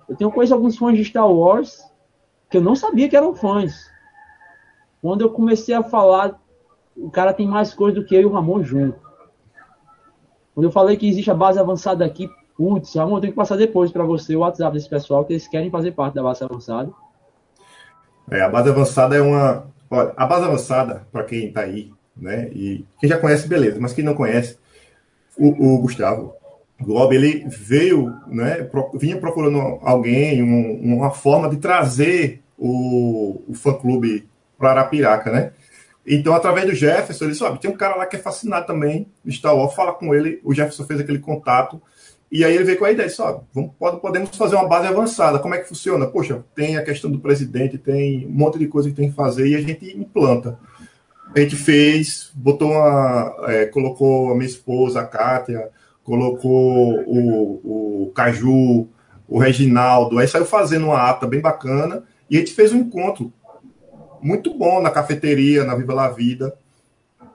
Eu 0.07 0.15
tenho 0.15 0.31
conheço 0.31 0.53
alguns 0.53 0.77
fãs 0.77 0.97
de 0.97 1.05
Star 1.05 1.29
Wars 1.29 1.83
que 2.49 2.57
eu 2.57 2.61
não 2.61 2.75
sabia 2.75 3.07
que 3.07 3.15
eram 3.15 3.33
fãs. 3.33 3.89
Quando 5.01 5.21
eu 5.21 5.29
comecei 5.29 5.73
a 5.73 5.83
falar 5.83 6.41
o 6.95 7.09
cara 7.09 7.33
tem 7.33 7.47
mais 7.47 7.73
coisa 7.73 7.99
do 7.99 8.05
que 8.05 8.15
eu 8.15 8.21
e 8.21 8.25
o 8.25 8.31
Ramon 8.31 8.63
junto. 8.63 8.99
Quando 10.53 10.65
eu 10.65 10.71
falei 10.71 10.97
que 10.97 11.07
existe 11.07 11.31
a 11.31 11.35
base 11.35 11.59
avançada 11.59 12.05
aqui, 12.05 12.29
putz, 12.57 12.95
Ramon, 12.95 13.17
eu 13.17 13.21
tenho 13.21 13.33
que 13.33 13.37
passar 13.37 13.55
depois 13.55 13.91
para 13.91 14.03
você 14.03 14.35
o 14.35 14.39
WhatsApp 14.39 14.73
desse 14.73 14.89
pessoal, 14.89 15.25
que 15.25 15.33
eles 15.33 15.47
querem 15.47 15.71
fazer 15.71 15.91
parte 15.91 16.15
da 16.15 16.23
base 16.23 16.43
avançada. 16.43 16.91
É, 18.29 18.41
a 18.41 18.49
base 18.49 18.69
avançada 18.69 19.15
é 19.15 19.21
uma. 19.21 19.65
Olha, 19.89 20.13
a 20.15 20.25
base 20.25 20.45
avançada, 20.45 21.07
para 21.11 21.23
quem 21.23 21.47
está 21.47 21.61
aí, 21.61 21.91
né? 22.15 22.49
E 22.49 22.85
quem 22.99 23.09
já 23.09 23.17
conhece, 23.17 23.47
beleza, 23.47 23.79
mas 23.79 23.93
quem 23.93 24.03
não 24.03 24.13
conhece, 24.13 24.57
o, 25.49 25.75
o 25.75 25.77
Gustavo 25.79 26.33
Globo, 26.79 27.13
ele 27.13 27.45
veio, 27.47 28.11
né? 28.27 28.63
pro- 28.63 28.91
vinha 28.95 29.17
procurando 29.17 29.59
alguém, 29.83 30.41
um- 30.41 30.95
uma 30.97 31.11
forma 31.11 31.47
de 31.49 31.57
trazer 31.57 32.41
o, 32.57 33.41
o 33.47 33.53
fã-clube 33.53 34.27
para 34.57 34.71
Arapiraca, 34.71 35.31
né? 35.31 35.51
Então, 36.05 36.33
através 36.33 36.65
do 36.65 36.73
Jefferson, 36.73 37.25
ele 37.25 37.37
"Ó, 37.41 37.55
tem 37.57 37.69
um 37.69 37.75
cara 37.77 37.95
lá 37.95 38.05
que 38.07 38.15
é 38.15 38.19
fascinado 38.19 38.65
também 38.65 39.05
Star 39.29 39.55
Wars, 39.55 39.75
fala 39.75 39.93
com 39.93 40.13
ele. 40.15 40.39
O 40.43 40.53
Jefferson 40.53 40.83
fez 40.85 40.99
aquele 40.99 41.19
contato. 41.19 41.79
E 42.31 42.43
aí 42.45 42.55
ele 42.55 42.63
veio 42.63 42.79
com 42.79 42.85
a 42.85 42.91
ideia, 42.91 43.09
ó, 43.19 43.41
vamos, 43.53 43.71
pode- 43.77 43.99
podemos 43.99 44.35
fazer 44.35 44.55
uma 44.55 44.67
base 44.67 44.87
avançada. 44.87 45.37
Como 45.37 45.53
é 45.53 45.59
que 45.59 45.67
funciona? 45.67 46.07
Poxa, 46.07 46.43
tem 46.55 46.77
a 46.77 46.83
questão 46.83 47.11
do 47.11 47.19
presidente, 47.19 47.77
tem 47.77 48.25
um 48.25 48.31
monte 48.31 48.57
de 48.57 48.67
coisa 48.67 48.89
que 48.89 48.95
tem 48.95 49.09
que 49.09 49.15
fazer 49.15 49.47
e 49.47 49.55
a 49.55 49.61
gente 49.61 49.85
implanta. 49.97 50.57
A 51.35 51.39
gente 51.39 51.55
fez, 51.55 52.31
botou 52.33 52.71
uma. 52.71 53.35
é, 53.47 53.65
colocou 53.65 54.31
a 54.31 54.35
minha 54.35 54.47
esposa, 54.47 55.01
a 55.01 55.05
Kátia, 55.05 55.69
colocou 56.03 57.03
o, 57.05 58.05
o 58.07 58.11
Caju, 58.13 58.87
o 59.27 59.39
Reginaldo, 59.39 60.19
aí 60.19 60.27
saiu 60.27 60.45
fazendo 60.45 60.87
uma 60.87 61.09
ata 61.09 61.25
bem 61.25 61.39
bacana 61.39 62.03
e 62.29 62.35
a 62.35 62.39
gente 62.39 62.53
fez 62.53 62.73
um 62.73 62.79
encontro 62.79 63.31
muito 64.21 64.53
bom 64.53 64.81
na 64.81 64.91
cafeteria, 64.91 65.63
na 65.63 65.73
Viva 65.73 65.93
La 65.93 66.09
Vida. 66.09 66.53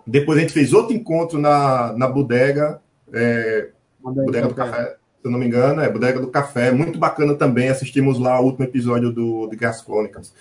Depois 0.06 0.38
a 0.38 0.42
gente 0.42 0.52
fez 0.52 0.72
outro 0.72 0.94
encontro 0.94 1.38
na, 1.38 1.92
na 1.94 2.06
bodega, 2.06 2.80
é, 3.12 3.70
Bodega 3.98 4.48
do 4.48 4.54
Café. 4.54 4.70
Café, 4.70 4.90
se 4.90 5.26
eu 5.26 5.30
não 5.30 5.38
me 5.38 5.46
engano, 5.46 5.80
é 5.80 5.88
Bodega 5.88 6.20
do 6.20 6.28
Café, 6.28 6.70
muito 6.70 6.98
bacana 6.98 7.34
também. 7.34 7.68
Assistimos 7.68 8.18
lá 8.18 8.38
o 8.40 8.44
último 8.44 8.64
episódio 8.64 9.10
do 9.10 9.48
de 9.48 9.56
Guerras 9.56 9.82
Crônicas, 9.82 10.32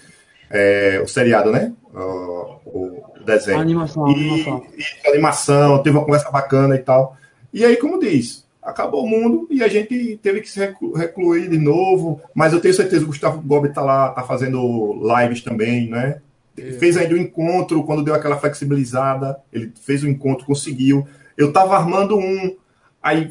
é, 0.50 1.02
o 1.04 1.08
seriado, 1.08 1.52
né? 1.52 1.74
O, 1.94 2.60
o 2.66 3.04
desenho. 3.26 3.58
A 3.58 3.62
animação, 3.62 4.06
a 4.06 4.12
E, 4.12 4.14
animação. 4.14 4.66
e 5.04 5.10
animação, 5.10 5.84
teve 5.84 5.98
uma 5.98 6.06
conversa 6.06 6.30
bacana 6.32 6.76
e 6.76 6.80
tal. 6.80 7.16
E 7.54 7.64
aí, 7.66 7.78
como 7.78 8.00
diz, 8.00 8.46
acabou 8.62 9.04
o 9.06 9.08
mundo 9.10 9.48
e 9.50 9.64
a 9.64 9.68
gente 9.68 10.20
teve 10.22 10.42
que 10.42 10.50
se 10.50 10.60
reclu- 10.60 10.94
recluir 10.94 11.50
de 11.50 11.58
novo. 11.58 12.22
Mas 12.34 12.52
eu 12.54 12.60
tenho 12.60 12.74
certeza 12.74 13.00
que 13.00 13.06
o 13.06 13.08
Gustavo 13.08 13.42
Gobi 13.42 13.70
tá 13.74 13.82
lá, 13.82 14.10
tá 14.10 14.24
fazendo 14.24 15.02
lives 15.18 15.42
também, 15.42 15.90
né? 15.90 16.22
Ele 16.58 16.74
fez 16.74 16.96
ainda 16.98 17.14
o 17.16 17.18
encontro 17.18 17.84
quando 17.84 18.04
deu 18.04 18.14
aquela 18.16 18.38
flexibilizada. 18.38 19.38
Ele 19.52 19.72
fez 19.82 20.04
o 20.04 20.08
encontro, 20.10 20.46
conseguiu. 20.46 21.06
Eu 21.38 21.52
tava 21.52 21.76
armando 21.76 22.18
um, 22.18 22.56
aí 23.04 23.30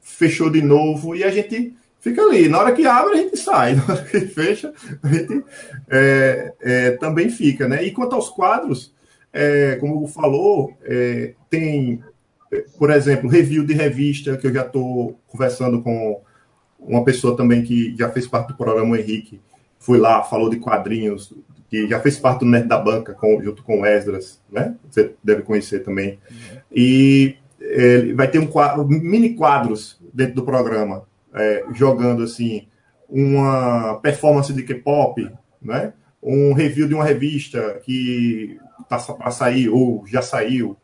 fechou 0.00 0.50
de 0.50 0.60
novo 0.60 1.14
e 1.16 1.22
a 1.24 1.30
gente 1.30 1.72
fica 2.04 2.22
ali. 2.22 2.48
Na 2.48 2.58
hora 2.60 2.72
que 2.72 2.86
abre, 2.86 3.14
a 3.14 3.16
gente 3.16 3.36
sai. 3.38 3.74
Na 3.74 3.84
hora 3.84 4.04
que 4.04 4.20
fecha, 4.20 4.72
a 5.02 5.08
gente 5.08 5.42
é, 5.88 6.52
é, 6.60 6.90
também 6.92 7.30
fica, 7.30 7.66
né? 7.66 7.82
E 7.82 7.90
quanto 7.90 8.14
aos 8.14 8.28
quadros, 8.28 8.94
é, 9.32 9.76
como 9.76 9.94
o 9.94 9.96
Hugo 9.96 10.06
falou, 10.06 10.76
é, 10.84 11.32
tem, 11.48 12.04
é, 12.52 12.64
por 12.78 12.90
exemplo, 12.90 13.28
review 13.28 13.64
de 13.64 13.72
revista, 13.72 14.36
que 14.36 14.46
eu 14.46 14.52
já 14.52 14.66
estou 14.66 15.18
conversando 15.26 15.82
com 15.82 16.20
uma 16.78 17.02
pessoa 17.02 17.34
também 17.34 17.62
que 17.62 17.96
já 17.96 18.10
fez 18.10 18.26
parte 18.26 18.48
do 18.48 18.56
programa, 18.56 18.92
o 18.92 18.96
Henrique, 18.96 19.40
foi 19.78 19.98
lá, 19.98 20.22
falou 20.22 20.50
de 20.50 20.58
quadrinhos, 20.58 21.32
que 21.70 21.88
já 21.88 21.98
fez 21.98 22.18
parte 22.18 22.40
do 22.40 22.46
Nerd 22.46 22.68
da 22.68 22.78
Banca, 22.78 23.14
com- 23.14 23.42
junto 23.42 23.62
com 23.62 23.80
o 23.80 23.86
Esdras, 23.86 24.40
né? 24.52 24.74
Você 24.90 25.12
deve 25.24 25.42
conhecer 25.42 25.80
também. 25.80 26.18
E 26.70 27.36
é, 27.60 28.12
vai 28.12 28.28
ter 28.30 28.38
um 28.38 28.46
quadro, 28.46 28.86
mini 28.86 29.34
quadros 29.34 29.98
dentro 30.12 30.34
do 30.34 30.44
programa, 30.44 31.04
é, 31.34 31.64
jogando 31.72 32.22
assim 32.22 32.66
uma 33.08 33.96
performance 34.00 34.52
de 34.52 34.62
K-pop, 34.62 35.30
né? 35.60 35.92
Um 36.22 36.52
review 36.52 36.88
de 36.88 36.94
uma 36.94 37.04
revista 37.04 37.80
que 37.84 38.58
tá 38.88 38.98
para 38.98 39.30
sair 39.30 39.68
ou 39.68 40.06
já 40.06 40.22
saiu, 40.22 40.76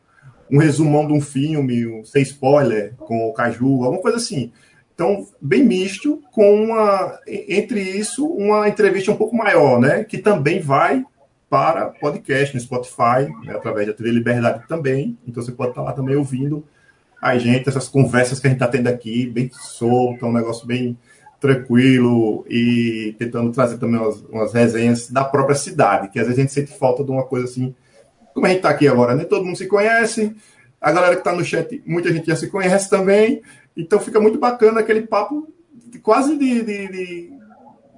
um 0.49 0.57
resumão 0.57 1.07
de 1.07 1.13
um 1.13 1.21
filme, 1.21 1.87
um, 1.87 2.03
sem 2.03 2.21
spoiler, 2.21 2.93
com 2.97 3.27
o 3.27 3.33
Caju, 3.33 3.83
alguma 3.83 4.01
coisa 4.01 4.17
assim. 4.17 4.51
Então, 4.93 5.25
bem 5.41 5.63
misto, 5.63 6.21
com 6.31 6.65
uma, 6.65 7.19
entre 7.27 7.81
isso, 7.81 8.25
uma 8.25 8.67
entrevista 8.67 9.11
um 9.11 9.15
pouco 9.15 9.35
maior, 9.35 9.79
né? 9.79 10.03
Que 10.03 10.17
também 10.17 10.59
vai 10.59 11.03
para 11.49 11.87
podcast 11.87 12.53
no 12.53 12.61
Spotify, 12.61 13.27
né, 13.43 13.55
através 13.55 13.87
da 13.87 13.93
TV 13.93 14.11
Liberdade 14.11 14.63
também. 14.67 15.17
Então, 15.27 15.41
você 15.41 15.51
pode 15.51 15.71
estar 15.71 15.81
lá 15.81 15.91
também 15.91 16.15
ouvindo 16.15 16.65
a 17.21 17.37
gente, 17.37 17.69
essas 17.69 17.87
conversas 17.87 18.39
que 18.39 18.47
a 18.47 18.49
gente 18.49 18.57
está 18.57 18.67
tendo 18.67 18.87
aqui, 18.87 19.27
bem 19.27 19.49
solta, 19.53 20.25
um 20.25 20.33
negócio 20.33 20.65
bem 20.65 20.97
tranquilo 21.39 22.45
e 22.49 23.15
tentando 23.17 23.51
trazer 23.51 23.77
também 23.77 23.99
umas, 23.99 24.21
umas, 24.23 24.53
resenhas 24.53 25.09
da 25.09 25.23
própria 25.23 25.55
cidade, 25.55 26.09
que 26.09 26.19
às 26.19 26.25
vezes 26.25 26.39
a 26.39 26.41
gente 26.41 26.53
sente 26.53 26.77
falta 26.77 27.03
de 27.03 27.11
uma 27.11 27.23
coisa 27.23 27.45
assim, 27.45 27.75
como 28.33 28.45
a 28.45 28.49
gente 28.49 28.57
está 28.57 28.69
aqui 28.69 28.87
agora, 28.87 29.15
né? 29.15 29.23
Todo 29.23 29.45
mundo 29.45 29.57
se 29.57 29.67
conhece, 29.67 30.35
a 30.79 30.91
galera 30.91 31.13
que 31.13 31.21
está 31.21 31.33
no 31.33 31.45
chat, 31.45 31.81
muita 31.85 32.11
gente 32.11 32.27
já 32.27 32.35
se 32.35 32.47
conhece 32.47 32.89
também, 32.89 33.41
então 33.77 33.99
fica 33.99 34.19
muito 34.19 34.39
bacana 34.39 34.79
aquele 34.79 35.01
papo 35.01 35.51
de, 35.87 35.99
quase 35.99 36.37
de, 36.37 36.63
de, 36.63 36.87
de, 36.87 37.33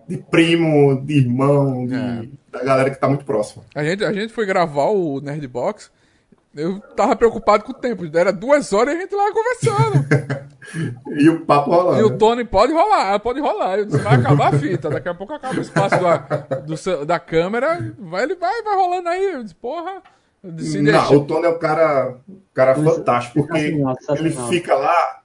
de, 0.08 0.18
primo, 0.18 1.02
de 1.02 1.18
irmão, 1.18 1.86
de, 1.86 1.96
é. 1.96 2.28
da 2.52 2.64
galera 2.64 2.90
que 2.90 2.96
está 2.96 3.08
muito 3.08 3.26
próxima. 3.26 3.64
A 3.74 3.84
gente, 3.84 4.04
a 4.04 4.12
gente 4.12 4.34
foi 4.34 4.46
gravar 4.46 4.88
o 4.88 5.20
Nerdbox, 5.22 5.92
eu 6.56 6.80
tava 6.96 7.16
preocupado 7.16 7.64
com 7.64 7.72
o 7.72 7.76
tempo, 7.76 8.06
era 8.14 8.32
duas 8.32 8.72
horas 8.74 8.94
e 8.94 8.98
a 8.98 9.02
gente 9.02 9.16
lá 9.16 9.32
conversando. 9.32 10.06
e 11.18 11.30
o 11.30 11.46
papo 11.46 11.72
rolando. 11.72 12.00
E 12.00 12.04
o 12.04 12.18
Tony 12.18 12.46
pode 12.46 12.72
rolar, 12.72 13.20
pode 13.20 13.40
rolar. 13.40 13.80
Eu 13.80 13.86
disse, 13.86 13.98
vai 14.00 14.16
acabar 14.16 14.54
a 14.54 14.60
fita. 14.60 14.90
Daqui 14.90 15.10
a 15.10 15.14
pouco 15.14 15.34
acaba 15.34 15.58
o 15.58 15.62
espaço 15.62 16.00
da, 16.00 16.18
do, 16.60 17.06
da 17.06 17.20
câmera. 17.20 17.94
Vai, 17.98 18.24
ele 18.24 18.36
vai, 18.36 18.62
vai 18.62 18.76
rolando 18.76 19.10
aí. 19.10 19.34
Eu 19.34 19.44
disse, 19.44 19.56
porra. 19.56 20.02
Disse, 20.44 20.82
não, 20.82 21.16
o 21.16 21.26
Tony 21.26 21.46
é 21.46 21.50
o 21.50 21.58
cara, 21.58 22.18
cara 22.54 22.76
fantástico, 22.76 23.48
porque 23.48 23.74
ele 24.10 24.32
fica 24.50 24.76
lá, 24.76 25.22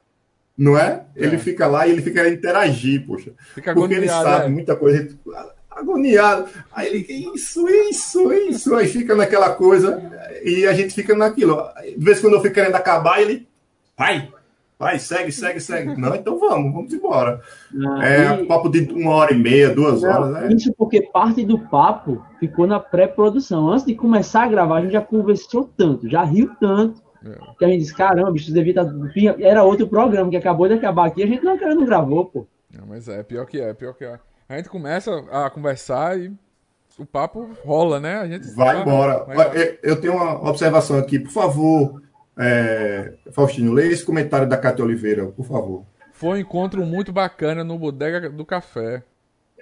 não 0.56 0.78
é? 0.78 1.02
Ele 1.16 1.34
é. 1.34 1.38
fica 1.38 1.66
lá 1.66 1.88
e 1.88 1.90
ele 1.90 2.02
fica 2.02 2.22
a 2.22 2.28
interagir, 2.28 3.04
poxa. 3.04 3.32
Fica 3.52 3.74
porque 3.74 3.94
ele 3.94 4.08
sabe 4.08 4.46
é. 4.46 4.48
muita 4.48 4.76
coisa 4.76 5.08
agoniado. 5.78 6.46
Aí 6.72 6.88
ele, 6.88 7.32
isso, 7.34 7.68
isso, 7.68 8.32
isso. 8.32 8.74
Aí 8.74 8.86
fica 8.88 9.14
naquela 9.14 9.54
coisa 9.54 10.02
e 10.44 10.66
a 10.66 10.72
gente 10.72 10.94
fica 10.94 11.14
naquilo. 11.14 11.56
De 11.96 12.04
vez 12.04 12.18
em 12.18 12.20
quando 12.22 12.34
eu 12.34 12.42
fico 12.42 12.54
querendo 12.54 12.74
acabar, 12.74 13.20
ele 13.20 13.48
vai, 13.96 14.28
Vai, 14.78 14.96
segue, 15.00 15.32
segue, 15.32 15.58
segue. 15.58 16.00
Não, 16.00 16.14
então 16.14 16.38
vamos, 16.38 16.72
vamos 16.72 16.92
embora. 16.92 17.40
Ah, 17.84 18.08
é 18.08 18.42
e... 18.42 18.46
papo 18.46 18.68
de 18.68 18.80
uma 18.92 19.12
hora 19.12 19.34
e 19.34 19.36
meia, 19.36 19.74
duas 19.74 20.02
não, 20.02 20.10
horas, 20.10 20.30
né? 20.30 20.54
Isso 20.54 20.72
porque 20.78 21.02
parte 21.02 21.44
do 21.44 21.58
papo 21.58 22.24
ficou 22.38 22.64
na 22.64 22.78
pré-produção. 22.78 23.68
Antes 23.68 23.84
de 23.84 23.96
começar 23.96 24.44
a 24.44 24.48
gravar, 24.48 24.76
a 24.76 24.80
gente 24.82 24.92
já 24.92 25.00
conversou 25.00 25.68
tanto, 25.76 26.08
já 26.08 26.22
riu 26.22 26.52
tanto, 26.60 27.02
é. 27.26 27.36
que 27.58 27.64
a 27.64 27.68
gente 27.68 27.80
disse, 27.80 27.94
caramba, 27.94 28.30
bicho, 28.30 28.52
devia 28.52 28.70
estar. 28.70 28.84
Tá 28.84 28.92
era 29.40 29.64
outro 29.64 29.88
programa 29.88 30.30
que 30.30 30.36
acabou 30.36 30.68
de 30.68 30.74
acabar 30.74 31.08
aqui, 31.08 31.24
a 31.24 31.26
gente 31.26 31.42
não, 31.42 31.56
não 31.56 31.84
gravou, 31.84 32.26
pô. 32.26 32.46
Não, 32.72 32.86
mas 32.86 33.08
é, 33.08 33.24
pior 33.24 33.46
que 33.46 33.60
é, 33.60 33.74
pior 33.74 33.94
que 33.94 34.04
é. 34.04 34.20
A 34.48 34.56
gente 34.56 34.68
começa 34.68 35.24
a 35.30 35.50
conversar 35.50 36.18
e 36.18 36.32
o 36.98 37.04
papo 37.04 37.50
rola, 37.64 38.00
né? 38.00 38.18
A 38.18 38.26
gente 38.26 38.48
vai 38.54 38.80
embora. 38.80 39.24
Vai... 39.24 39.78
Eu 39.82 40.00
tenho 40.00 40.14
uma 40.14 40.48
observação 40.48 40.98
aqui, 40.98 41.18
por 41.18 41.30
favor 41.30 42.00
é, 42.38 43.14
Faustino, 43.32 43.72
leia 43.72 43.92
esse 43.92 44.04
comentário 44.04 44.48
da 44.48 44.56
Cátia 44.56 44.84
Oliveira, 44.84 45.26
por 45.26 45.44
favor. 45.44 45.82
Foi 46.12 46.30
um 46.30 46.36
encontro 46.36 46.86
muito 46.86 47.12
bacana 47.12 47.64
no 47.64 47.76
Bodega 47.76 48.30
do 48.30 48.44
Café. 48.44 49.02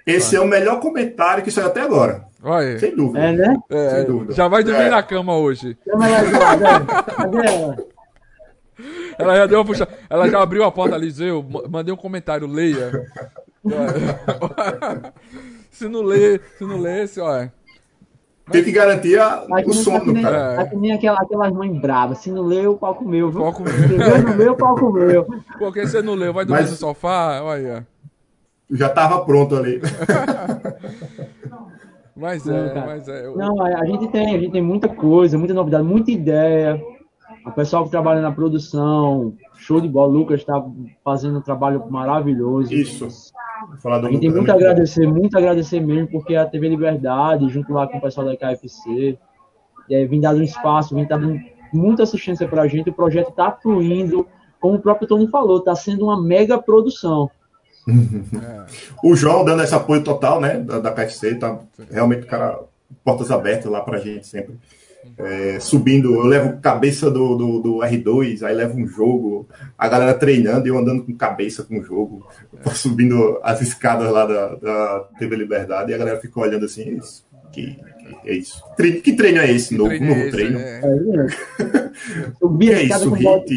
Esse 0.05 0.35
é 0.35 0.39
o 0.39 0.47
melhor 0.47 0.79
comentário 0.79 1.43
que 1.43 1.51
saiu 1.51 1.67
até 1.67 1.81
agora. 1.81 2.25
Olha. 2.41 2.79
Sem 2.79 2.95
dúvida. 2.95 3.25
É, 3.25 3.31
né? 3.33 3.57
É, 3.69 3.89
Sem 3.89 4.05
dúvida. 4.05 4.33
Já 4.33 4.47
vai 4.47 4.63
dormir 4.63 4.85
é. 4.85 4.89
na 4.89 5.03
cama 5.03 5.35
hoje. 5.35 5.75
Cadê 7.17 7.47
ela? 7.47 7.77
Ela 9.17 9.35
já 9.35 9.45
deu 9.47 9.57
uma 9.57 9.65
puxa... 9.65 9.87
Ela 10.07 10.29
já 10.29 10.39
abriu 10.39 10.63
a 10.63 10.71
porta 10.71 10.93
ali, 10.93 11.11
eu 11.19 11.43
mandei 11.67 11.91
um 11.91 11.97
comentário, 11.97 12.45
leia. 12.45 12.91
se 15.71 15.87
não 15.87 16.01
lê, 16.01 16.39
se 16.57 16.65
não 16.65 16.79
lê, 16.79 17.07
se, 17.07 17.19
olha. 17.19 17.51
Tem 18.51 18.63
que 18.63 18.71
garantir 18.71 19.19
a, 19.19 19.45
o 19.65 19.73
sono, 19.73 20.05
tá 20.05 20.11
nem, 20.11 20.23
cara. 20.23 20.55
Tá 20.55 20.67
que 20.67 20.75
nem 20.77 20.93
aquela, 20.93 21.19
aquelas 21.19 21.51
mães 21.51 21.81
bravas. 21.81 22.19
Se 22.19 22.31
não 22.31 22.43
leu, 22.43 22.73
o 22.73 22.77
pau 22.77 22.95
comeu, 22.95 23.29
viu? 23.29 23.41
Pau 23.41 23.53
comeu. 23.53 23.73
Se 23.73 24.23
não 24.23 24.37
leu, 24.37 24.53
o 24.53 24.55
pau 24.55 24.75
comeu. 24.75 25.27
Porque 25.59 25.85
você 25.85 26.01
não 26.01 26.15
leu, 26.15 26.33
vai 26.33 26.45
dormir 26.45 26.61
Mas... 26.61 26.71
no 26.71 26.77
sofá, 26.77 27.41
olha. 27.41 27.85
Já 28.71 28.89
tava 28.89 29.23
pronto 29.25 29.55
ali. 29.55 29.81
mas 32.15 32.47
é, 32.47 32.73
não, 32.73 32.85
mas 32.85 33.07
é. 33.07 33.25
Eu... 33.25 33.37
Não, 33.37 33.61
a 33.61 33.85
gente 33.85 34.07
tem, 34.09 34.35
a 34.35 34.39
gente 34.39 34.51
tem 34.51 34.61
muita 34.61 34.89
coisa, 34.89 35.37
muita 35.37 35.53
novidade, 35.53 35.83
muita 35.83 36.11
ideia. 36.11 36.81
O 37.45 37.51
pessoal 37.51 37.85
que 37.85 37.91
trabalha 37.91 38.21
na 38.21 38.31
produção, 38.31 39.33
show 39.57 39.81
de 39.81 39.87
bola. 39.87 40.11
Lucas 40.11 40.39
está 40.39 40.63
fazendo 41.03 41.39
um 41.39 41.41
trabalho 41.41 41.85
maravilhoso. 41.89 42.73
Isso. 42.73 43.07
Falar 43.81 43.99
do 43.99 44.07
a 44.07 44.11
gente 44.11 44.21
tem 44.21 44.29
muito 44.29 44.51
a 44.51 44.55
agradecer, 44.55 45.07
muito 45.07 45.35
a 45.35 45.39
agradecer 45.39 45.79
mesmo, 45.79 46.07
porque 46.09 46.35
a 46.35 46.45
TV 46.45 46.69
Liberdade, 46.69 47.49
junto 47.49 47.73
lá 47.73 47.87
com 47.87 47.97
o 47.97 48.01
pessoal 48.01 48.27
da 48.27 48.37
KFC, 48.37 49.17
é, 49.89 50.05
vem 50.05 50.21
dando 50.21 50.39
um 50.39 50.43
espaço, 50.43 50.93
vem 50.93 51.05
dando 51.05 51.39
muita 51.73 52.03
assistência 52.03 52.47
para 52.47 52.61
a 52.61 52.67
gente. 52.67 52.89
O 52.89 52.93
projeto 52.93 53.29
está 53.29 53.51
fluindo, 53.51 54.27
como 54.59 54.75
o 54.75 54.81
próprio 54.81 55.07
Tony 55.07 55.27
falou, 55.27 55.57
está 55.57 55.75
sendo 55.75 56.05
uma 56.05 56.21
mega 56.21 56.57
produção. 56.61 57.29
o 59.03 59.15
João 59.15 59.45
dando 59.45 59.63
esse 59.63 59.73
apoio 59.73 60.03
total, 60.03 60.39
né, 60.39 60.59
da, 60.59 60.79
da 60.79 60.91
KFC, 60.91 61.35
tá 61.35 61.59
realmente, 61.89 62.25
cara, 62.25 62.59
portas 63.03 63.31
abertas 63.31 63.71
lá 63.71 63.81
para 63.81 63.97
a 63.97 64.01
gente 64.01 64.27
sempre 64.27 64.55
é, 65.17 65.59
subindo, 65.59 66.15
eu 66.15 66.25
levo 66.25 66.57
cabeça 66.61 67.09
do, 67.09 67.35
do, 67.35 67.59
do, 67.59 67.77
R2, 67.77 68.43
aí 68.43 68.55
levo 68.55 68.77
um 68.77 68.87
jogo, 68.87 69.47
a 69.77 69.87
galera 69.87 70.13
treinando 70.13 70.67
e 70.67 70.69
eu 70.69 70.77
andando 70.77 71.03
com 71.03 71.15
cabeça 71.15 71.63
com 71.63 71.79
o 71.79 71.83
jogo, 71.83 72.27
subindo 72.73 73.39
as 73.43 73.61
escadas 73.61 74.11
lá 74.11 74.25
da, 74.25 74.55
da 74.55 74.99
TV 75.19 75.35
Liberdade, 75.35 75.91
e 75.91 75.95
a 75.95 75.97
galera 75.97 76.19
fica 76.19 76.39
olhando 76.39 76.65
assim, 76.65 76.83
é 76.83 76.91
isso, 76.93 77.27
que, 77.51 77.75
que 78.23 78.29
é 78.29 78.33
isso? 78.33 78.63
Treino, 78.75 79.01
que 79.01 79.13
treino 79.13 79.39
é 79.39 79.51
esse? 79.51 79.69
Que 79.69 79.77
novo, 79.77 79.89
treino 79.89 80.07
novo 80.07 80.21
é 80.21 80.29
treino? 80.29 80.59
É. 80.59 80.81
Subir 82.39 82.73
é 82.73 82.83
isso, 82.83 83.11
hit. 83.11 83.55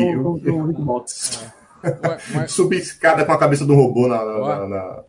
Subir 2.48 2.78
escada 2.78 3.24
com 3.24 3.32
a 3.32 3.38
cabeça 3.38 3.64
do 3.64 3.74
robô 3.74 4.08
na, 4.08 4.24
na, 4.24 4.68
na 4.68 5.02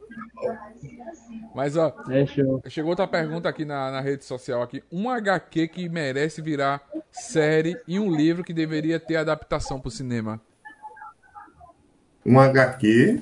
mas, 1.54 1.76
ó, 1.76 1.94
é 2.10 2.26
chegou 2.70 2.92
outra 2.92 3.08
pergunta 3.08 3.50
aqui 3.50 3.66
na, 3.66 3.92
na 3.92 4.02
rede 4.02 4.24
social 4.24 4.62
aqui. 4.62 4.84
Um 4.92 5.10
HQ 5.10 5.68
que 5.68 5.90
merece 5.90 6.42
virar 6.42 6.82
série 7.12 7.78
e 7.88 8.00
um 8.00 8.14
livro 8.14 8.44
que 8.44 8.54
deveria 8.54 9.00
ter 9.00 9.18
adaptação 9.18 9.80
pro 9.80 9.92
cinema. 9.92 10.40
Um 12.26 12.40
HQ 12.40 13.22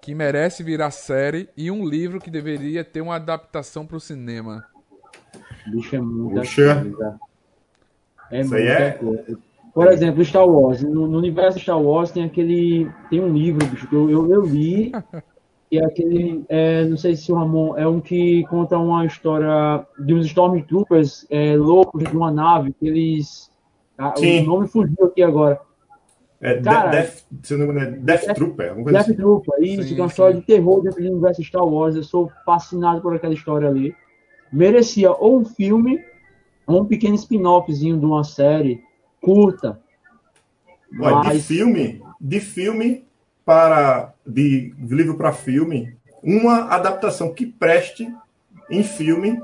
que 0.00 0.14
merece 0.14 0.62
virar 0.62 0.90
série 0.90 1.48
e 1.56 1.70
um 1.70 1.86
livro 1.86 2.20
que 2.20 2.30
deveria 2.30 2.84
ter 2.84 3.00
uma 3.00 3.16
adaptação 3.16 3.86
pro 3.86 3.98
cinema. 3.98 4.66
Bicho, 5.66 5.96
é 5.96 6.00
muita 6.00 6.40
Puxa. 6.40 6.82
coisa. 6.82 7.20
É 8.30 8.40
Isso 8.40 8.50
muita 8.50 8.70
é... 8.70 8.90
coisa. 8.92 9.38
Por 9.74 9.88
exemplo, 9.88 10.24
Star 10.24 10.46
Wars. 10.46 10.82
No, 10.82 11.08
no, 11.08 11.18
universo 11.18 11.58
Star 11.58 11.80
Wars 11.80 12.12
tem 12.12 12.24
aquele. 12.24 12.88
Tem 13.10 13.20
um 13.20 13.32
livro, 13.32 13.66
bicho, 13.66 13.88
que 13.88 13.94
eu, 13.94 14.08
eu, 14.08 14.32
eu 14.32 14.42
li 14.42 14.92
é 15.72 15.84
aquele, 15.84 16.44
é, 16.48 16.84
não 16.84 16.96
sei 16.96 17.16
se 17.16 17.32
o 17.32 17.34
Ramon, 17.34 17.76
é 17.76 17.86
um 17.86 18.00
que 18.00 18.44
conta 18.44 18.78
uma 18.78 19.04
história 19.06 19.86
de 19.98 20.14
uns 20.14 20.26
Stormtroopers 20.26 21.26
é, 21.30 21.56
loucos 21.56 22.04
de 22.04 22.16
uma 22.16 22.30
nave, 22.30 22.72
que 22.72 22.86
eles. 22.86 23.50
Ah, 23.96 24.14
o 24.16 24.44
nome 24.44 24.68
fugiu 24.68 25.06
aqui 25.06 25.22
agora. 25.22 25.60
É, 26.40 26.60
Cara, 26.60 26.90
Death, 26.90 27.24
se 27.42 27.56
não 27.56 27.66
me 27.66 27.72
engano, 27.72 27.80
é 27.80 27.98
Death, 27.98 28.26
Death 28.26 28.36
Trooper. 28.36 28.84
Death 28.84 28.96
assim. 28.96 29.14
Trooper, 29.14 29.62
isso, 29.62 29.82
sim, 29.82 29.94
que 29.94 30.00
é 30.00 30.02
uma 30.02 30.08
história 30.08 30.36
de 30.36 30.42
terror 30.42 30.82
dentro 30.82 31.02
do 31.02 31.10
universo 31.10 31.42
Star 31.42 31.64
Wars. 31.64 31.96
Eu 31.96 32.04
sou 32.04 32.30
fascinado 32.44 33.00
por 33.00 33.14
aquela 33.14 33.34
história 33.34 33.68
ali. 33.68 33.94
Merecia 34.52 35.12
ou 35.12 35.40
um 35.40 35.44
filme, 35.44 36.04
ou 36.66 36.82
um 36.82 36.84
pequeno 36.84 37.14
spin-offzinho 37.14 37.98
de 37.98 38.04
uma 38.04 38.24
série 38.24 38.82
curta. 39.20 39.80
Ué, 41.00 41.10
mas... 41.10 41.32
De 41.32 41.42
filme, 41.42 42.02
de 42.20 42.40
filme, 42.40 43.04
para 43.44 44.13
de 44.26 44.74
livro 44.80 45.16
para 45.16 45.32
filme 45.32 45.96
uma 46.22 46.68
adaptação 46.68 47.32
que 47.32 47.44
preste 47.44 48.10
em 48.70 48.82
filme 48.82 49.40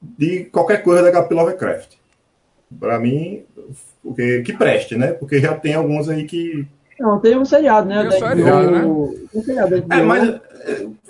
de 0.00 0.44
qualquer 0.46 0.82
coisa 0.82 1.02
da 1.02 1.08
H.P. 1.08 1.34
Lovecraft. 1.34 1.94
Para 2.80 2.98
mim, 2.98 3.44
porque, 4.02 4.42
que 4.42 4.52
preste, 4.52 4.96
né? 4.96 5.12
Porque 5.12 5.38
já 5.38 5.54
tem 5.54 5.74
alguns 5.74 6.08
aí 6.08 6.24
que. 6.24 6.66
Não, 6.98 7.20
tem 7.20 7.38
um 7.38 7.44
seriado, 7.44 7.88
né? 7.88 8.08
Tem 8.08 8.08
um 8.08 8.28
seriado, 8.28 8.70
né? 8.70 8.84
Um 8.84 9.42
seriado 9.42 9.74
é, 9.90 10.02
mas 10.02 10.40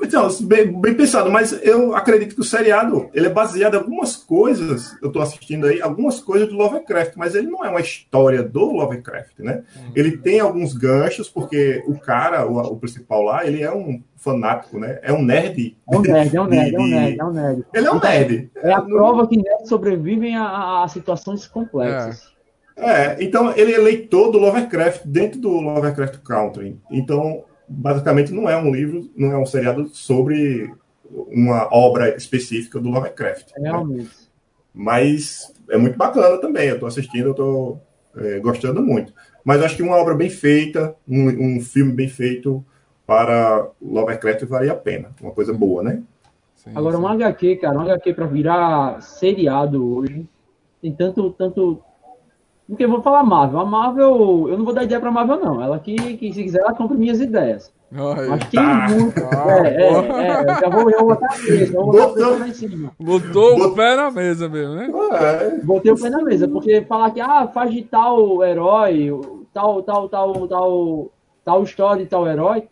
então, 0.03 0.29
bem, 0.43 0.81
bem, 0.81 0.95
pensado, 0.95 1.31
mas 1.31 1.53
eu 1.63 1.97
acredito 1.97 2.35
que 2.35 2.41
o 2.41 2.45
seriado 2.45 3.09
ele 3.15 3.27
é 3.27 3.31
baseado 3.31 3.75
em 3.75 3.79
algumas 3.79 4.15
coisas, 4.15 4.97
eu 5.01 5.09
estou 5.09 5.23
assistindo 5.23 5.67
aí, 5.67 5.81
algumas 5.81 6.21
coisas 6.21 6.49
do 6.49 6.55
Lovecraft, 6.55 7.15
mas 7.17 7.35
ele 7.35 7.47
não 7.47 7.65
é 7.65 7.71
uma 7.71 7.81
história 7.81 8.43
do 8.43 8.73
Lovecraft, 8.73 9.39
né? 9.39 9.63
Uhum. 9.77 9.93
Ele 9.95 10.19
tem 10.19 10.41
alguns 10.41 10.75
ganchos, 10.75 11.29
porque 11.29 11.83
o 11.87 11.99
cara, 11.99 12.47
o, 12.47 12.59
o, 12.59 12.77
principal 12.77 13.23
lá, 13.23 13.47
ele 13.47 13.63
é 13.63 13.73
um 13.73 14.03
fanático, 14.17 14.79
né? 14.79 14.99
É 15.03 15.13
um 15.13 15.23
nerd. 15.23 15.77
É 15.91 15.97
um 15.97 16.03
nerd, 16.03 16.37
é 16.37 16.41
um 16.41 16.47
nerd, 16.49 16.71
de, 16.71 16.77
é 16.77 16.81
um 16.81 16.87
nerd, 16.87 17.21
é 17.21 17.25
um 17.25 17.33
nerd. 17.33 17.65
Ele 17.73 17.87
é 17.87 17.93
um 17.93 18.01
nerd. 18.01 18.51
É 18.57 18.73
a 18.73 18.83
prova 18.83 19.27
que 19.27 19.37
nerds 19.37 19.69
sobrevivem 19.69 20.37
a, 20.37 20.85
a 20.85 20.89
situações 20.89 21.47
complexas. 21.47 22.31
É. 22.77 22.91
é, 22.91 23.17
então 23.21 23.53
ele 23.57 23.73
é 23.73 23.79
leitor 23.79 24.31
do 24.31 24.39
Lovecraft 24.39 25.03
dentro 25.07 25.41
do 25.41 25.51
Lovecraft 25.51 26.19
Country. 26.19 26.79
Então 26.91 27.45
basicamente 27.69 28.33
não 28.33 28.49
é 28.49 28.57
um 28.57 28.73
livro, 28.73 29.11
não 29.17 29.33
é 29.33 29.39
um 29.39 29.47
seriado 29.47 29.89
sobre 29.89 30.73
uma 31.11 31.69
obra 31.73 32.17
específica 32.17 32.81
do 32.81 32.91
Lovecraft. 32.91 33.53
né? 33.59 33.71
Realmente. 33.71 34.11
Mas 34.73 35.53
é 35.71 35.77
muito 35.77 35.97
bacana 35.97 36.39
também. 36.39 36.69
Eu 36.69 36.79
tô 36.79 36.87
assistindo, 36.87 37.29
eu 37.29 37.35
tô 37.35 37.79
é, 38.17 38.39
gostando 38.41 38.83
muito. 38.83 39.13
Mas 39.45 39.63
acho 39.63 39.77
que 39.77 39.83
uma 39.83 39.97
obra 39.97 40.15
bem 40.15 40.29
feita, 40.29 40.95
um, 41.09 41.57
um 41.57 41.61
filme 41.61 41.93
bem 41.93 42.09
feito 42.09 42.65
para 43.07 43.69
Lovecraft 43.81 44.45
vale 44.45 44.69
a 44.69 44.75
pena. 44.75 45.11
Uma 45.21 45.31
coisa 45.31 45.53
boa, 45.53 45.83
né? 45.83 46.03
Sim, 46.57 46.73
Agora, 46.75 46.97
sim. 46.97 47.03
um 47.03 47.07
HQ, 47.07 47.57
cara, 47.57 47.79
um 47.79 47.83
HQ 47.83 48.15
pra 48.15 48.27
virar 48.27 49.01
seriado 49.01 49.97
hoje, 49.97 50.27
tem 50.83 50.93
tanto, 50.93 51.31
tanto... 51.31 51.81
Porque 52.69 52.85
eu 52.85 52.91
vou 52.91 53.01
falar 53.03 53.23
Marvel. 53.23 53.61
A 53.61 53.65
Marvel, 53.65 54.49
eu 54.49 54.59
não 54.59 54.65
vou 54.65 54.75
dar 54.75 54.83
ideia 54.83 55.01
pra 55.01 55.11
Marvel, 55.11 55.39
não. 55.41 55.63
Ela 55.63 55.79
que, 55.79 55.95
que 56.17 56.33
se 56.33 56.43
quiser, 56.43 56.61
ela 56.61 56.75
compra 56.75 56.97
minhas 56.97 57.21
ideias. 57.21 57.73
Olha, 57.97 58.29
Mas 58.29 58.45
tem 58.49 58.61
Tá. 58.61 58.89
muito. 58.91 59.21
Ah, 59.25 59.67
é, 59.69 59.83
é, 59.83 59.87
é, 59.87 60.41
eu 60.41 60.61
já 60.61 60.69
vou, 60.69 60.91
eu 60.91 61.07
botar 61.07 61.33
a 61.33 61.39
eu 61.39 61.73
vou 61.73 61.93
botar 61.93 62.05
a 62.05 62.09
cabeça 62.09 62.39
lá 62.39 62.49
em 62.49 62.53
cima. 62.53 62.93
botou 62.99 63.63
o 63.63 63.75
pé 63.77 63.95
na 63.95 64.11
mesa 64.11 64.49
mesmo, 64.49 64.75
né? 64.75 64.91
É, 65.13 65.65
Botei 65.65 65.93
o 65.93 66.01
pé 66.01 66.11
na 66.11 66.23
mesa, 66.25 66.49
porque 66.49 66.83
falar 66.83 67.13
que 67.13 67.21
ah, 67.21 67.47
faz 67.47 67.71
de 67.73 67.83
tal 67.83 68.43
herói, 68.43 69.11
tal, 69.55 69.83
tal, 69.85 70.09
tal, 70.09 70.49
tal, 70.49 71.13
tal 71.45 71.63
história 71.63 72.03
de 72.03 72.11
tal 72.11 72.27
herói, 72.27 72.69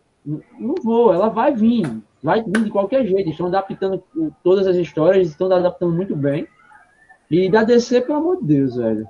não 0.59 0.75
vou, 0.83 1.13
ela 1.13 1.29
vai 1.29 1.53
vir, 1.53 1.89
vai 2.21 2.43
vir 2.43 2.63
de 2.63 2.69
qualquer 2.69 3.05
jeito. 3.05 3.29
Estão 3.29 3.47
adaptando 3.47 4.03
todas 4.43 4.67
as 4.67 4.75
histórias, 4.75 5.29
estão 5.29 5.49
adaptando 5.49 5.93
muito 5.93 6.13
bem. 6.15 6.45
E 7.31 7.49
da 7.49 7.63
DC, 7.63 8.01
pelo 8.01 8.17
amor 8.17 8.37
de 8.41 8.47
Deus, 8.47 8.75
velho. 8.75 9.07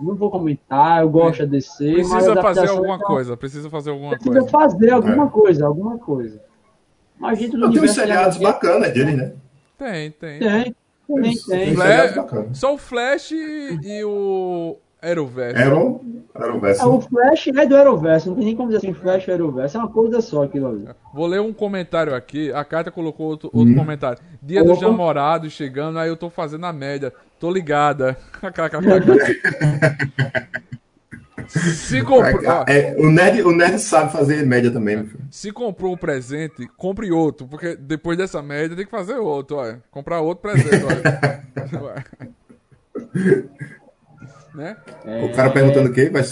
Não 0.00 0.14
vou 0.14 0.30
comentar, 0.30 1.02
eu 1.02 1.10
gosto 1.10 1.40
da 1.40 1.46
DC, 1.46 1.92
Precisa 1.94 2.40
fazer 2.40 2.68
alguma 2.68 2.98
tá- 2.98 3.04
coisa, 3.04 3.36
precisa 3.36 3.68
fazer 3.70 3.90
alguma 3.90 4.10
Precisa 4.10 4.32
coisa. 4.32 4.48
fazer 4.48 4.90
alguma 4.90 5.28
coisa, 5.28 5.66
alguma 5.66 5.98
coisa. 5.98 6.40
Mas 7.18 7.38
dentro 7.38 7.58
do 7.58 7.66
Não, 7.66 7.72
tem 7.72 7.82
uns 7.82 7.90
universo 7.90 8.00
seriados 8.00 8.38
bacanas 8.38 8.92
dele, 8.94 9.12
né? 9.16 9.32
Tem, 9.76 10.10
tem. 10.12 10.38
Tem, 10.38 10.62
tem, 10.62 10.74
tem. 11.22 11.36
Tem 11.48 11.74
Flash-. 11.74 12.14
Só 12.52 12.74
o 12.74 12.78
Flash 12.78 13.32
e, 13.32 14.04
o 14.04 14.76
Arrowverse. 15.02 15.60
Arrow, 15.62 16.00
Arrowverse. 16.34 16.80
Ah, 16.82 16.88
o 16.88 17.00
Flash 17.00 17.46
é 17.48 17.66
do 17.66 17.76
Aeroverse, 17.76 18.28
não 18.28 18.36
tem 18.36 18.44
nem 18.44 18.56
como 18.56 18.68
dizer 18.68 18.78
assim, 18.78 18.92
Flash 18.94 19.26
e 19.26 19.30
Aeroverse, 19.32 19.76
é 19.76 19.80
uma 19.80 19.88
coisa 19.88 20.20
só 20.20 20.44
aquilo 20.44 20.68
ali. 20.68 20.88
Vou 21.14 21.26
ler 21.26 21.40
um 21.40 21.52
comentário 21.52 22.14
aqui. 22.14 22.52
A 22.52 22.64
Carta 22.64 22.90
colocou 22.90 23.26
outro, 23.26 23.50
outro 23.52 23.72
Hum. 23.72 23.76
comentário. 23.76 24.18
Dia 24.42 24.62
dos 24.62 24.78
Opa. 24.78 24.88
namorados 24.88 25.52
chegando, 25.52 25.98
aí 25.98 26.08
eu 26.08 26.16
tô 26.16 26.28
fazendo 26.30 26.66
a 26.66 26.72
média. 26.72 27.12
Tô 27.38 27.50
ligada. 27.50 28.16
Se 31.48 32.02
comprou, 32.02 32.42
ó, 32.46 32.64
É, 32.68 32.94
o, 32.98 33.10
nerd, 33.10 33.42
o 33.42 33.50
nerd 33.52 33.78
sabe 33.78 34.12
fazer 34.12 34.44
média 34.44 34.70
também, 34.70 34.96
meu 34.96 35.06
filho. 35.06 35.24
se 35.30 35.50
comprou 35.50 35.94
um 35.94 35.96
presente, 35.96 36.68
compre 36.76 37.10
outro, 37.10 37.46
porque 37.46 37.74
depois 37.74 38.18
dessa 38.18 38.42
média 38.42 38.76
tem 38.76 38.84
que 38.84 38.90
fazer 38.90 39.14
outro, 39.14 39.56
olha. 39.56 39.82
Comprar 39.90 40.20
outro 40.20 40.42
presente, 40.42 40.84
olha. 40.84 42.08
Né? 44.54 44.76
O 45.24 45.32
cara 45.36 45.50
perguntando 45.50 45.88
o 45.88 45.92
quê? 45.92 46.10
Vai 46.10 46.24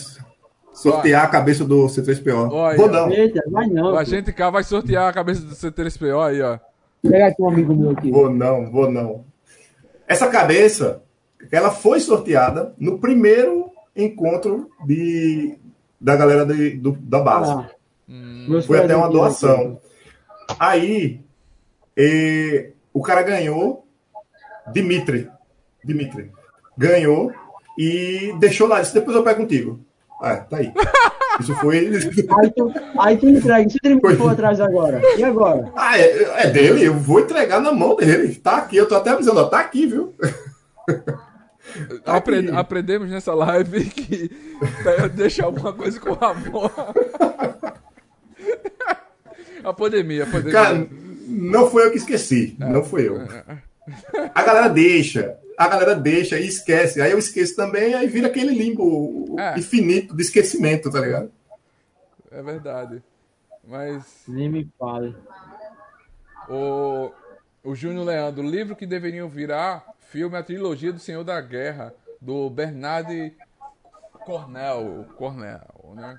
sortear 0.73 1.25
a 1.25 1.29
cabeça 1.29 1.65
do 1.65 1.87
C3PO. 1.87 2.51
Olha. 2.51 2.77
Vou 2.77 2.89
não. 2.91 3.09
Eita, 3.13 3.41
vai 3.49 3.67
não. 3.69 3.91
O 3.91 3.93
pô. 3.93 3.99
agente 3.99 4.33
K 4.33 4.51
vai 4.51 4.65
sortear 4.65 5.09
a 5.09 5.13
cabeça 5.13 5.43
do 5.43 5.55
C3PO 5.55 6.21
aí, 6.27 6.43
ó. 6.43 6.59
Pega 7.09 7.29
aqui 7.29 7.41
um 7.41 7.49
amigo 7.49 7.73
meu 7.75 7.91
aqui. 7.91 8.11
Vou 8.11 8.29
não, 8.29 8.69
vou 8.71 8.91
não. 8.91 9.25
Essa 10.07 10.29
cabeça, 10.29 11.03
ela 11.51 11.71
foi 11.71 12.01
sorteada 12.01 12.75
no 12.79 12.99
primeiro 12.99 13.71
encontro 13.95 14.71
de, 14.85 15.59
da 16.01 16.15
galera 16.17 16.45
de- 16.47 16.77
do- 16.77 16.93
da 16.93 17.21
base. 17.21 17.51
Ah, 17.53 17.69
meus 18.49 18.67
Foi 18.67 18.79
até 18.79 18.95
uma 18.97 19.09
doação. 19.11 19.81
Aí, 20.59 21.21
eh, 21.97 22.71
o 22.93 23.03
cara 23.03 23.23
ganhou, 23.23 23.87
Dimitri. 24.73 25.29
Dimitri. 25.85 26.31
Ganhou 26.79 27.33
e 27.79 28.35
deixou 28.39 28.69
lá. 28.69 28.81
Disse, 28.81 28.95
depois 28.95 29.17
eu 29.17 29.23
pego 29.25 29.41
contigo. 29.41 29.81
Ah, 30.21 30.37
tá 30.37 30.59
aí. 30.59 30.73
Isso 31.41 31.55
foi. 31.57 31.79
Aí 32.41 32.51
tu, 32.51 32.73
aí 32.99 33.17
tu 33.17 33.29
entrega. 33.29 33.69
Se 33.69 33.79
ele 33.85 34.01
Foi. 34.01 34.17
for 34.17 34.31
atrás 34.33 34.61
agora. 34.61 35.01
E 35.19 35.23
agora? 35.25 35.71
Ah, 35.77 35.99
é, 35.99 36.43
é 36.45 36.51
dele, 36.51 36.85
eu 36.87 36.95
vou 36.95 37.21
entregar 37.21 37.61
na 37.61 37.73
mão 37.73 37.95
dele. 37.97 38.35
Tá 38.37 38.57
aqui, 38.59 38.77
eu 38.77 38.87
tô 38.89 38.95
até 38.97 39.11
avisando, 39.11 39.41
ó, 39.41 39.45
tá 39.45 39.61
aqui, 39.61 39.87
viu? 39.87 40.15
Tá 42.05 42.17
Apre- 42.17 42.39
aqui. 42.39 42.51
aprendemos 42.53 43.11
nessa 43.11 43.35
live 43.35 43.85
que 43.87 44.31
é, 44.87 45.09
deixar 45.09 45.45
alguma 45.47 45.73
coisa 45.73 45.99
com 46.01 46.13
amor. 46.25 46.73
A 49.65 49.73
pandemia, 49.73 50.23
a 50.25 50.27
pandemia. 50.27 50.53
Cara, 50.53 50.87
não 51.27 51.69
foi 51.71 51.87
eu 51.87 51.91
que 51.91 51.99
esqueci. 51.99 52.57
Não 52.59 52.85
foi 52.85 53.09
eu. 53.09 53.21
A 54.35 54.43
galera 54.43 54.69
deixa. 54.69 55.37
A 55.59 55.69
galera 55.69 55.95
deixa 55.95 56.39
e 56.39 56.47
esquece. 56.47 57.01
Aí 57.01 57.11
eu 57.13 57.19
esqueço 57.19 57.57
também, 57.57 57.95
aí 57.95 58.07
vira 58.07 58.27
aquele 58.29 58.53
limbo 58.55 59.37
É. 59.39 59.59
infinito 59.59 60.15
de 60.15 60.23
esquecimento, 60.23 60.91
tá 60.91 61.01
ligado? 61.01 61.31
É 62.31 62.43
verdade. 62.43 63.03
Mas 63.67 64.05
Nem 64.29 64.49
me 64.49 64.69
fale. 64.79 65.17
o, 66.49 67.11
o 67.65 67.75
Júnior 67.75 68.05
Leandro, 68.07 68.43
o 68.45 68.51
livro 68.51 68.77
que 68.77 68.87
deveriam 68.87 69.29
virar 69.29 69.85
filme 70.11 70.37
é 70.37 70.39
a 70.39 70.43
trilogia 70.43 70.93
do 70.93 70.99
Senhor 71.01 71.25
da 71.25 71.41
Guerra, 71.41 71.93
do 72.21 72.49
Bernard 72.51 73.35
Cornell. 74.25 75.07
Cornell, 75.17 75.95
né? 75.95 76.17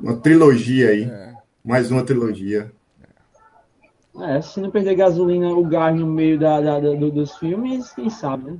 Uma 0.00 0.16
trilogia 0.16 0.90
aí. 0.90 1.04
É. 1.04 1.34
Mais 1.64 1.90
uma 1.90 2.04
trilogia. 2.04 2.72
É, 4.20 4.40
se 4.40 4.60
não 4.60 4.70
perder 4.70 4.94
gasolina, 4.96 5.48
o 5.50 5.64
gás 5.64 5.94
no 5.94 6.06
meio 6.06 6.38
da, 6.38 6.60
da- 6.60 6.80
da- 6.80 6.94
do- 6.94 7.10
dos 7.10 7.36
filmes, 7.36 7.92
quem 7.92 8.10
sabe, 8.10 8.50
né? 8.50 8.56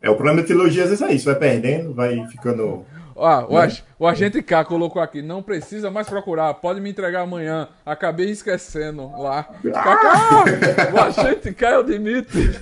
É, 0.00 0.08
o 0.08 0.14
problema 0.14 0.40
de 0.40 0.46
trilogia 0.46 0.84
às 0.84 0.90
vezes 0.90 1.02
é 1.04 1.12
isso. 1.12 1.24
Vai 1.26 1.34
perdendo, 1.34 1.92
vai 1.92 2.24
ficando. 2.28 2.84
Ó, 3.16 3.46
o, 3.52 3.58
ag- 3.58 3.82
o 3.98 4.06
agente 4.06 4.40
K 4.42 4.64
colocou 4.64 5.02
aqui, 5.02 5.20
não 5.20 5.42
precisa 5.42 5.90
mais 5.90 6.08
procurar, 6.08 6.54
pode 6.54 6.80
me 6.80 6.88
entregar 6.88 7.22
amanhã. 7.22 7.68
Acabei 7.84 8.30
esquecendo 8.30 9.10
lá. 9.18 9.42
KK, 9.42 10.94
o 10.94 11.00
agente 11.00 11.52
K 11.52 11.68
é 11.70 11.78
o 11.78 11.82
Dimitri. 11.82 12.54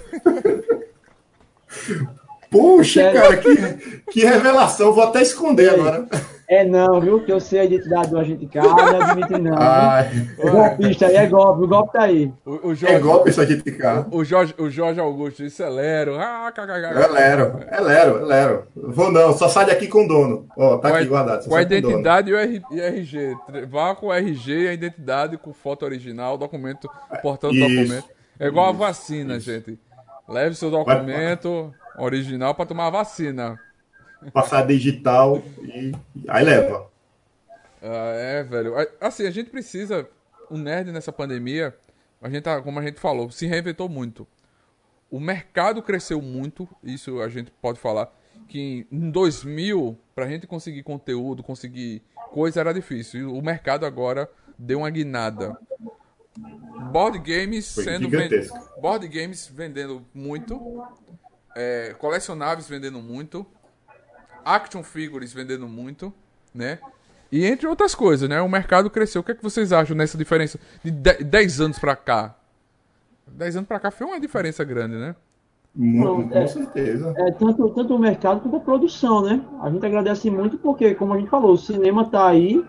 Puxa, 2.50 3.00
Sério? 3.02 3.20
cara, 3.20 3.36
que, 3.36 4.02
que 4.12 4.24
revelação. 4.24 4.92
Vou 4.92 5.04
até 5.04 5.20
esconder 5.20 5.70
agora. 5.70 6.06
É 6.48 6.64
não, 6.64 7.00
viu? 7.00 7.24
Que 7.24 7.32
eu 7.32 7.40
sei 7.40 7.58
a 7.60 7.64
identidade 7.64 8.10
do 8.10 8.18
agente 8.18 8.46
K, 8.46 8.62
não 8.62 9.00
admite 9.00 9.32
não. 9.40 9.56
Ai, 9.58 10.08
É 10.38 10.48
golpista 10.50 11.06
aí, 11.06 11.16
é 11.16 11.26
golpe, 11.26 11.64
o 11.64 11.66
golpe 11.66 11.92
tá 11.92 12.02
aí. 12.02 12.32
O, 12.44 12.68
o 12.68 12.72
é 12.72 12.74
Jorge, 12.76 12.98
golpe 13.00 13.30
isso 13.30 13.40
aqui 13.40 13.56
de 13.56 13.72
cá. 13.72 14.06
o 14.12 14.24
Jorge, 14.24 14.54
o 14.56 14.70
Jorge 14.70 15.00
Augusto 15.00 15.42
disse 15.42 15.56
Celero. 15.56 16.16
Ah, 16.20 16.52
kkk. 16.52 16.70
É 16.70 17.06
Lero, 17.08 17.60
é 17.68 17.80
Lero, 17.80 18.18
é 18.18 18.24
Lero. 18.24 18.62
Vou 18.76 19.10
não, 19.10 19.32
só 19.36 19.48
sai 19.48 19.66
daqui 19.66 19.88
com 19.88 20.04
o 20.04 20.08
dono. 20.08 20.46
Ó, 20.56 20.78
tá 20.78 20.96
aqui 20.96 21.06
guardado. 21.06 21.48
Com 21.48 21.54
a 21.54 21.58
sai 21.58 21.66
com 21.66 21.74
o 21.74 21.80
dono. 21.80 21.90
identidade 21.90 22.30
e 22.30 22.34
o 22.34 22.38
RG. 22.38 23.36
Vá 23.68 23.94
com 23.96 24.06
o 24.06 24.12
RG 24.12 24.52
e 24.52 24.68
a 24.68 24.72
identidade, 24.72 25.36
com 25.38 25.52
foto 25.52 25.84
original, 25.84 26.38
documento, 26.38 26.88
portando 27.22 27.54
o 27.54 27.56
Isso. 27.56 27.68
documento. 27.68 28.08
É 28.38 28.46
igual 28.46 28.68
a 28.68 28.72
vacina, 28.72 29.40
gente. 29.40 29.76
Leve 30.28 30.54
seu 30.54 30.70
documento 30.70 31.72
original 31.98 32.54
para 32.54 32.66
tomar 32.66 32.86
a 32.86 32.90
vacina. 32.90 33.58
Passar 34.32 34.66
digital 34.66 35.42
e 35.62 35.92
aí 36.28 36.44
leva. 36.44 36.90
Ah, 37.82 38.12
é, 38.16 38.42
velho. 38.42 38.76
A- 38.78 38.86
Assim, 39.00 39.26
a 39.26 39.30
gente 39.30 39.50
precisa. 39.50 40.08
O 40.50 40.56
nerd 40.56 40.92
nessa 40.92 41.12
pandemia, 41.12 41.76
a 42.22 42.28
gente, 42.28 42.42
tá- 42.42 42.60
como 42.62 42.78
a 42.78 42.82
gente 42.82 43.00
falou, 43.00 43.30
se 43.30 43.46
reinventou 43.46 43.88
muito. 43.88 44.26
O 45.10 45.20
mercado 45.20 45.82
cresceu 45.82 46.20
muito, 46.22 46.68
isso 46.82 47.20
a 47.20 47.28
gente 47.28 47.50
pode 47.60 47.78
falar. 47.78 48.12
Que 48.48 48.86
em 48.90 49.10
2000, 49.10 49.98
pra 50.14 50.26
gente 50.28 50.46
conseguir 50.46 50.82
conteúdo, 50.82 51.42
conseguir 51.42 52.02
coisa 52.32 52.60
era 52.60 52.72
difícil. 52.72 53.20
E 53.20 53.24
o 53.24 53.40
mercado 53.42 53.84
agora 53.86 54.28
deu 54.58 54.78
uma 54.80 54.90
guinada. 54.90 55.56
Board 56.92 57.18
games 57.18 57.74
Foi 57.74 57.84
sendo 57.84 58.08
ven- 58.08 58.24
gigantesco. 58.28 58.80
board 58.80 59.08
games 59.08 59.46
vendendo 59.52 60.04
muito, 60.14 60.84
é, 61.56 61.94
colecionáveis 61.98 62.68
vendendo 62.68 63.00
muito, 63.00 63.44
action 64.46 64.82
figures 64.84 65.32
vendendo 65.32 65.66
muito, 65.66 66.12
né? 66.54 66.78
E 67.30 67.44
entre 67.44 67.66
outras 67.66 67.94
coisas, 67.94 68.28
né? 68.28 68.40
O 68.40 68.48
mercado 68.48 68.88
cresceu. 68.88 69.20
O 69.20 69.24
que 69.24 69.32
é 69.32 69.34
que 69.34 69.42
vocês 69.42 69.72
acham 69.72 69.96
nessa 69.96 70.16
diferença 70.16 70.60
de 70.84 70.90
10 70.92 71.60
anos 71.60 71.78
pra 71.78 71.96
cá? 71.96 72.36
10 73.26 73.56
anos 73.56 73.68
pra 73.68 73.80
cá 73.80 73.90
foi 73.90 74.06
uma 74.06 74.20
diferença 74.20 74.62
grande, 74.62 74.94
né? 74.94 75.16
Muito, 75.74 76.30
com 76.30 76.38
é- 76.38 76.46
certeza. 76.46 77.12
É, 77.18 77.32
tanto, 77.32 77.68
tanto 77.70 77.94
o 77.94 77.98
mercado 77.98 78.40
quanto 78.40 78.56
a 78.56 78.60
produção, 78.60 79.20
né? 79.20 79.42
A 79.60 79.68
gente 79.68 79.84
agradece 79.84 80.30
muito 80.30 80.56
porque, 80.56 80.94
como 80.94 81.12
a 81.12 81.18
gente 81.18 81.28
falou, 81.28 81.52
o 81.52 81.58
cinema 81.58 82.08
tá 82.08 82.28
aí, 82.28 82.64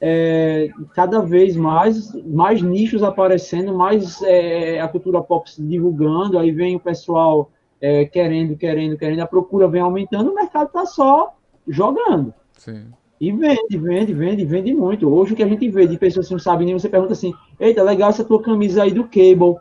é, 0.00 0.68
cada 0.94 1.20
vez 1.20 1.56
mais, 1.56 2.12
mais 2.24 2.60
nichos 2.60 3.04
aparecendo, 3.04 3.72
mais 3.72 4.20
é, 4.22 4.80
a 4.80 4.88
cultura 4.88 5.22
pop 5.22 5.48
se 5.48 5.62
divulgando, 5.62 6.38
aí 6.38 6.50
vem 6.50 6.74
o 6.76 6.80
pessoal 6.80 7.50
é, 7.82 8.04
querendo, 8.04 8.56
querendo, 8.56 8.96
querendo, 8.96 9.20
a 9.20 9.26
procura 9.26 9.66
vem 9.66 9.82
aumentando, 9.82 10.30
o 10.30 10.34
mercado 10.34 10.70
tá 10.70 10.86
só 10.86 11.34
jogando. 11.66 12.32
Sim. 12.56 12.86
E 13.20 13.32
vende, 13.32 13.76
vende, 13.76 14.14
vende, 14.14 14.44
vende 14.44 14.72
muito. 14.72 15.12
Hoje 15.12 15.32
o 15.32 15.36
que 15.36 15.42
a 15.42 15.48
gente 15.48 15.68
vê 15.68 15.84
de 15.86 15.98
pessoas 15.98 16.28
que 16.28 16.32
não 16.32 16.38
sabem 16.38 16.66
nem, 16.66 16.78
você 16.78 16.88
pergunta 16.88 17.12
assim, 17.12 17.34
eita, 17.58 17.82
legal 17.82 18.10
essa 18.10 18.22
tua 18.22 18.40
camisa 18.40 18.84
aí 18.84 18.92
do 18.92 19.02
Cable. 19.02 19.56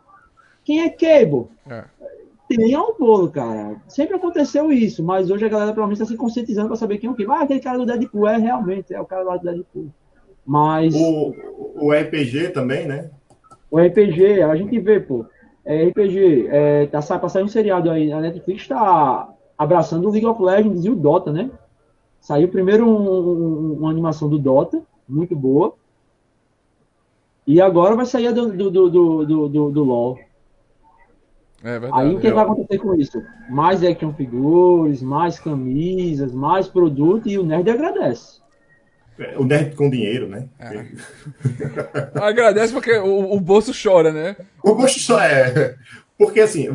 Quem 0.64 0.82
é 0.82 0.90
Cable? 0.90 1.48
É. 1.68 1.84
Tem 2.48 2.76
ao 2.76 2.96
bolo, 2.96 3.32
cara. 3.32 3.76
Sempre 3.88 4.18
aconteceu 4.18 4.72
isso, 4.72 5.04
mas 5.04 5.32
hoje 5.32 5.46
a 5.46 5.50
galera 5.50 5.74
pelo 5.74 5.88
menos 5.88 6.00
está 6.00 6.12
se 6.12 6.18
conscientizando 6.18 6.68
para 6.68 6.78
saber 6.78 7.00
quem 7.00 7.10
é 7.10 7.12
o 7.12 7.16
Cable. 7.16 7.34
Ah, 7.34 7.42
aquele 7.42 7.60
cara 7.60 7.80
do 7.80 7.86
Deadpool, 7.88 8.28
é 8.28 8.38
realmente, 8.38 8.94
é 8.94 9.02
o 9.02 9.06
cara 9.06 9.24
lá 9.24 9.38
do 9.38 9.44
Deadpool. 9.44 9.88
Mas 10.46 10.94
O, 10.94 11.34
o 11.76 11.92
RPG 11.92 12.50
também, 12.50 12.88
né? 12.88 13.10
o 13.72 13.80
RPG, 13.80 14.44
a 14.44 14.56
gente 14.56 14.78
vê, 14.80 15.00
pô. 15.00 15.26
É, 15.64 15.86
RPG, 15.86 16.48
é, 16.50 16.86
tá 16.88 17.02
passando 17.20 17.46
um 17.46 17.48
seriado 17.48 17.90
aí, 17.92 18.12
a 18.12 18.20
Netflix 18.20 18.68
tá 18.68 19.30
abraçando 19.58 20.08
o 20.08 20.12
League 20.12 20.26
of 20.26 20.42
Legends 20.42 20.84
e 20.86 20.90
o 20.90 20.96
Dota, 20.96 21.32
né? 21.32 21.52
Saiu 22.20 22.48
primeiro 22.50 22.88
um- 22.88 23.10
um- 23.10 23.74
uma 23.80 23.92
animação 23.92 24.28
do 24.30 24.40
Dota, 24.40 24.82
muito 25.08 25.36
boa. 25.36 25.76
E 27.46 27.60
agora 27.62 27.96
vai 27.96 28.06
sair 28.06 28.28
a 28.28 28.32
do, 28.32 28.52
do, 28.52 28.72
do, 28.72 28.90
do, 28.90 29.26
do, 29.26 29.50
do- 29.50 29.72
do 29.72 29.84
LoL. 29.84 30.20
É 31.64 31.80
verdade. 31.80 31.94
Aí 31.94 32.16
o 32.16 32.20
que 32.20 32.32
vai 32.32 32.44
acontecer 32.44 32.80
com 32.80 32.96
isso? 32.96 33.22
Mais 33.50 33.84
action 33.84 34.14
figures, 34.14 35.02
mais 35.04 35.40
camisas, 35.40 36.34
mais 36.34 36.68
produto 36.68 37.28
e 37.30 37.38
o 37.38 37.44
Nerd 37.44 37.70
agradece. 37.70 38.41
O 39.38 39.46
nerd 39.46 39.76
com 39.76 39.90
dinheiro, 39.90 40.28
né? 40.28 40.48
É. 40.60 40.86
Agradece 42.20 42.74
porque 42.74 42.98
o, 42.98 43.34
o 43.34 43.40
bolso 43.40 43.72
chora, 43.72 44.12
né? 44.12 44.36
O 44.64 44.74
gosto 44.74 45.00
só 45.00 45.22
é. 45.22 45.76
Porque 46.18 46.40
assim, 46.40 46.68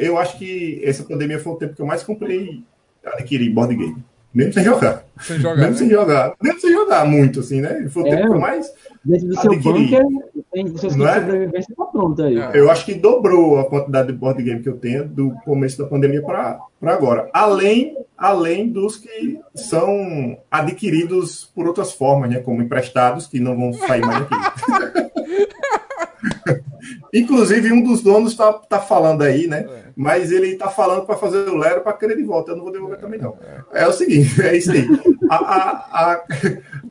eu 0.00 0.18
acho 0.18 0.38
que 0.38 0.80
essa 0.84 1.04
pandemia 1.04 1.38
foi 1.38 1.52
o 1.52 1.56
tempo 1.56 1.74
que 1.74 1.82
eu 1.82 1.86
mais 1.86 2.02
comprei, 2.02 2.62
adquiri 3.04 3.48
board 3.48 3.76
game. 3.76 4.04
Mesmo 4.38 4.52
sem 4.52 4.62
jogar. 4.62 5.04
Sem 5.20 5.38
jogar, 5.40 5.56
Mesmo 5.56 5.70
né? 5.72 5.76
sem 5.78 5.90
jogar. 5.90 6.34
Mesmo 6.40 6.60
sem 6.60 6.72
jogar 6.72 7.04
muito, 7.04 7.40
assim, 7.40 7.60
né? 7.60 7.88
Foi 7.90 8.04
o 8.04 8.06
É, 8.06 8.16
tempo 8.22 8.38
mais. 8.38 8.72
Dentro 9.04 9.26
do 9.26 9.40
seu 9.40 9.58
bunker, 9.58 10.04
tem 10.52 10.76
seus 10.76 10.94
Não 10.94 11.08
é? 11.08 11.14
de 11.14 11.20
sobrevivência 11.26 11.74
tá 11.76 11.84
pronto 11.86 12.22
aí. 12.22 12.38
É. 12.38 12.50
Eu 12.54 12.70
acho 12.70 12.84
que 12.86 12.94
dobrou 12.94 13.58
a 13.58 13.64
quantidade 13.68 14.12
de 14.12 14.14
board 14.16 14.40
game 14.40 14.62
que 14.62 14.68
eu 14.68 14.76
tenho 14.76 15.08
do 15.08 15.32
começo 15.44 15.76
da 15.78 15.88
pandemia 15.88 16.22
para 16.22 16.60
agora. 16.82 17.28
Além, 17.32 17.96
além 18.16 18.68
dos 18.68 18.96
que 18.96 19.40
são 19.56 20.38
adquiridos 20.48 21.50
por 21.52 21.66
outras 21.66 21.90
formas, 21.92 22.30
né? 22.30 22.38
Como 22.38 22.62
emprestados, 22.62 23.26
que 23.26 23.40
não 23.40 23.56
vão 23.56 23.72
sair 23.72 24.06
mais 24.06 24.20
daqui. 24.20 25.08
Inclusive, 27.12 27.72
um 27.72 27.82
dos 27.82 28.02
donos 28.02 28.34
tá, 28.34 28.52
tá 28.52 28.78
falando 28.80 29.22
aí, 29.22 29.46
né? 29.46 29.66
Mas 29.96 30.30
ele 30.30 30.56
tá 30.56 30.68
falando 30.68 31.04
para 31.06 31.16
fazer 31.16 31.48
o 31.48 31.56
Lero 31.56 31.80
para 31.80 31.92
querer 31.92 32.16
de 32.16 32.22
volta. 32.22 32.52
Eu 32.52 32.56
não 32.56 32.64
vou 32.64 32.72
devolver 32.72 32.98
também, 32.98 33.20
não. 33.20 33.36
É 33.72 33.86
o 33.86 33.92
seguinte, 33.92 34.40
é 34.42 34.56
isso 34.56 34.70
aí. 34.70 34.86
A- 35.30 35.36
a- 35.36 36.12
a- 36.12 36.24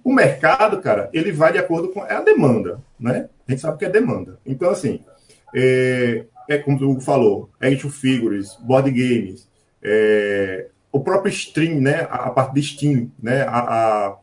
o 0.03 0.13
mercado, 0.13 0.81
cara, 0.81 1.09
ele 1.13 1.31
vai 1.31 1.51
de 1.51 1.57
acordo 1.57 1.89
com 1.89 2.05
é 2.05 2.13
a 2.13 2.21
demanda, 2.21 2.81
né? 2.99 3.29
A 3.47 3.51
gente 3.51 3.61
sabe 3.61 3.77
que 3.77 3.85
é 3.85 3.89
demanda. 3.89 4.39
Então, 4.45 4.69
assim, 4.69 4.99
é, 5.55 6.25
é 6.49 6.57
como 6.57 6.79
o 6.84 6.91
Hugo 6.91 7.01
falou, 7.01 7.49
action 7.61 7.89
figures, 7.89 8.55
board 8.61 8.89
games, 8.91 9.47
é, 9.81 10.67
o 10.91 10.99
próprio 10.99 11.29
Stream, 11.31 11.79
né? 11.79 12.07
A, 12.09 12.29
parte 12.29 12.53
de 12.55 12.63
Steam, 12.63 13.11
né? 13.21 13.43
A, 13.47 14.17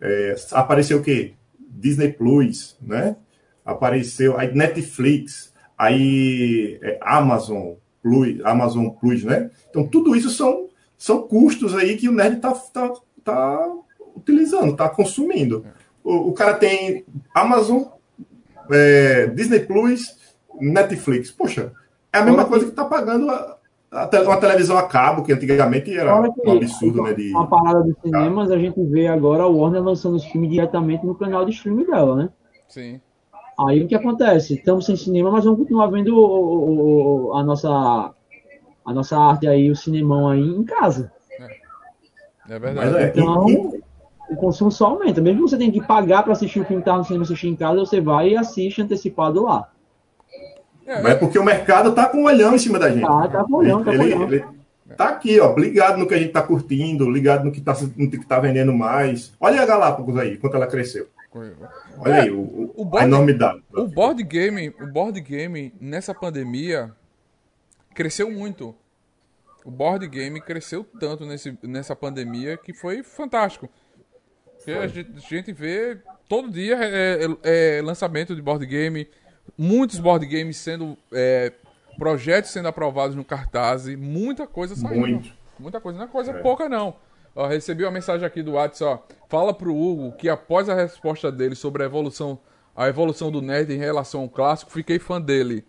é, 0.00 0.34
apareceu 0.52 0.98
o 0.98 1.02
quê? 1.02 1.34
Disney 1.68 2.12
Plus, 2.12 2.76
né? 2.80 3.16
Apareceu 3.70 4.36
aí 4.38 4.52
Netflix, 4.54 5.52
aí 5.78 6.78
é, 6.82 6.98
Amazon 7.00 7.74
Plus, 8.02 8.40
Amazon 8.44 8.88
Plus, 8.88 9.24
né? 9.24 9.50
Então 9.68 9.86
tudo 9.86 10.16
isso 10.16 10.30
são, 10.30 10.68
são 10.98 11.22
custos 11.22 11.74
aí 11.74 11.96
que 11.96 12.08
o 12.08 12.12
nerd 12.12 12.40
tá, 12.40 12.52
tá, 12.52 12.92
tá 13.22 13.72
utilizando, 14.16 14.74
tá 14.74 14.88
consumindo. 14.88 15.64
O, 16.02 16.30
o 16.30 16.32
cara 16.32 16.54
tem 16.54 17.04
Amazon, 17.34 17.82
é, 18.70 19.26
Disney 19.28 19.60
Plus, 19.60 20.18
Netflix. 20.60 21.30
Poxa, 21.30 21.72
é 22.12 22.18
a 22.18 22.24
mesma 22.24 22.44
coisa 22.44 22.66
que 22.66 22.72
tá 22.72 22.84
pagando 22.84 23.30
a, 23.30 23.56
a 23.90 24.06
te- 24.06 24.18
uma 24.18 24.36
televisão 24.38 24.76
a 24.76 24.82
cabo, 24.88 25.22
que 25.22 25.32
antigamente 25.32 25.96
era 25.96 26.28
que 26.30 26.40
um 26.48 26.52
absurdo, 26.52 27.02
né? 27.02 27.12
De... 27.14 27.36
a 27.36 27.44
parada 27.44 27.82
dos 27.82 27.94
cinemas, 28.02 28.50
a 28.50 28.58
gente 28.58 28.82
vê 28.84 29.06
agora 29.06 29.44
a 29.44 29.46
Warner 29.46 29.82
lançando 29.82 30.16
os 30.16 30.24
filmes 30.24 30.50
diretamente 30.50 31.04
no 31.06 31.14
canal 31.14 31.44
de 31.44 31.52
streaming 31.52 31.86
dela, 31.86 32.16
né? 32.16 32.28
Sim. 32.68 33.00
Aí 33.66 33.82
o 33.84 33.88
que 33.88 33.94
acontece? 33.94 34.54
Estamos 34.54 34.86
sem 34.86 34.96
cinema, 34.96 35.30
mas 35.30 35.44
vamos 35.44 35.60
continuar 35.60 35.88
vendo 35.88 36.16
o- 36.16 37.28
o- 37.28 37.34
a, 37.36 37.42
nossa, 37.42 37.68
a 38.84 38.92
nossa 38.94 39.18
arte 39.18 39.46
aí, 39.46 39.70
o 39.70 39.76
cinemão 39.76 40.28
aí 40.28 40.40
em 40.40 40.62
casa. 40.64 41.12
É 42.48 42.58
Mas 42.58 42.60
verdade. 42.62 42.96
é, 42.96 43.08
Então, 43.08 43.48
e- 43.48 43.80
o 44.30 44.36
consumo 44.36 44.70
só 44.72 44.86
aumenta. 44.86 45.20
Mesmo 45.20 45.44
que 45.44 45.50
você 45.50 45.58
tenha 45.58 45.70
que 45.72 45.82
pagar 45.82 46.22
para 46.22 46.32
assistir 46.32 46.60
o 46.60 46.64
filme 46.64 46.82
que 46.82 46.88
tá 46.88 46.96
no 46.96 47.04
cinema, 47.04 47.24
assistir 47.24 47.48
em 47.48 47.56
casa, 47.56 47.78
você 47.80 48.00
vai 48.00 48.30
e 48.30 48.36
assiste 48.36 48.80
antecipado 48.82 49.42
lá. 49.42 49.68
É, 50.86 51.02
Mas 51.02 51.12
é 51.12 51.14
porque 51.16 51.38
o 51.38 51.44
mercado 51.44 51.92
tá 51.92 52.06
com 52.06 52.18
um 52.18 52.24
olhão 52.24 52.54
em 52.54 52.58
cima 52.58 52.78
da 52.78 52.90
gente. 52.90 53.02
Tá, 53.02 53.28
tá 53.28 53.44
com 53.44 53.54
olhão, 53.54 53.78
tá 53.84 53.84
com 53.96 54.02
ele, 54.02 54.14
olhão. 54.14 54.22
ele 54.32 54.44
tá 54.96 55.08
aqui, 55.10 55.38
ó, 55.38 55.54
ligado 55.56 55.98
no 55.98 56.06
que 56.06 56.14
a 56.14 56.18
gente 56.18 56.32
tá 56.32 56.42
curtindo, 56.42 57.08
ligado 57.10 57.44
no 57.44 57.52
que 57.52 57.60
tá, 57.60 57.76
no 57.96 58.10
que 58.10 58.26
tá 58.26 58.40
vendendo 58.40 58.72
mais. 58.72 59.32
Olha 59.40 59.62
a 59.62 59.66
Galápagos 59.66 60.16
aí, 60.16 60.36
quanto 60.36 60.56
ela 60.56 60.66
cresceu. 60.66 61.06
Olha 61.98 62.22
aí, 62.22 62.30
o, 62.30 62.40
o- 62.40 62.82
a 62.82 62.84
board- 62.84 63.06
enormidade. 63.06 63.62
O 63.72 63.86
board 63.86 64.22
game, 64.24 64.68
o 64.80 64.86
board 64.86 65.20
game 65.20 65.72
nessa 65.80 66.14
pandemia 66.14 66.92
cresceu 67.94 68.30
muito. 68.30 68.74
O 69.64 69.70
board 69.70 70.06
game 70.08 70.40
cresceu 70.40 70.84
tanto 70.98 71.24
nesse, 71.26 71.56
nessa 71.62 71.94
pandemia 71.94 72.56
que 72.56 72.72
foi 72.72 73.02
fantástico. 73.02 73.68
Porque 74.56 74.72
a 74.72 74.86
gente, 74.86 75.52
vê 75.52 75.98
todo 76.28 76.50
dia 76.50 76.76
é, 76.76 77.18
é- 77.44 77.78
é 77.78 77.82
lançamento 77.82 78.34
de 78.34 78.42
board 78.42 78.64
game, 78.66 79.08
muitos 79.56 79.98
board 79.98 80.26
games 80.26 80.56
sendo 80.56 80.96
é, 81.12 81.52
projetos 81.98 82.50
sendo 82.50 82.68
aprovados 82.68 83.14
no 83.16 83.24
cartaz, 83.24 83.86
muita 83.96 84.46
coisa 84.46 84.74
saindo. 84.74 84.98
Muito. 84.98 85.32
Muita 85.58 85.80
coisa, 85.80 85.98
não 85.98 86.06
é 86.06 86.08
coisa 86.08 86.32
pouca 86.42 86.68
não. 86.68 86.96
Ó, 87.34 87.46
recebi 87.46 87.84
uma 87.84 87.90
mensagem 87.90 88.26
aqui 88.26 88.42
do 88.42 88.52
WhatsApp, 88.52 89.02
ó. 89.08 89.14
Fala 89.28 89.54
pro 89.54 89.74
Hugo 89.74 90.12
que 90.16 90.28
após 90.28 90.68
a 90.68 90.74
resposta 90.74 91.30
dele 91.30 91.54
sobre 91.54 91.82
a 91.82 91.86
evolução, 91.86 92.38
a 92.74 92.88
evolução 92.88 93.30
do 93.30 93.40
nerd 93.40 93.72
em 93.72 93.78
relação 93.78 94.22
ao 94.22 94.28
clássico, 94.28 94.70
fiquei 94.72 94.98
fã 94.98 95.20
dele. 95.20 95.64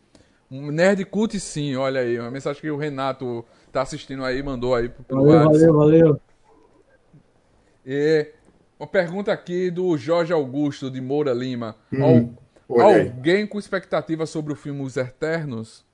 Nerd 0.49 1.05
cult 1.05 1.39
sim, 1.39 1.75
olha 1.75 2.01
aí, 2.01 2.19
uma 2.19 2.31
mensagem 2.31 2.59
que 2.61 2.69
o 2.71 2.77
Renato 2.77 3.45
tá 3.71 3.83
assistindo 3.83 4.23
aí, 4.25 4.41
mandou 4.43 4.75
aí 4.75 4.89
pro 4.89 5.05
Valeu, 5.23 5.33
WhatsApp. 5.45 5.65
valeu, 5.71 5.73
valeu. 5.73 6.21
E 7.85 8.31
uma 8.79 8.87
pergunta 8.87 9.31
aqui 9.31 9.69
do 9.71 9.95
Jorge 9.97 10.33
Augusto 10.33 10.89
de 10.91 10.99
Moura 10.99 11.31
Lima. 11.33 11.75
Hum, 11.93 12.33
Al- 12.69 12.83
alguém 12.91 13.45
com 13.47 13.59
expectativa 13.59 14.25
sobre 14.25 14.51
o 14.53 14.55
filme 14.55 14.81
Os 14.81 14.97
Eternos? 14.97 15.85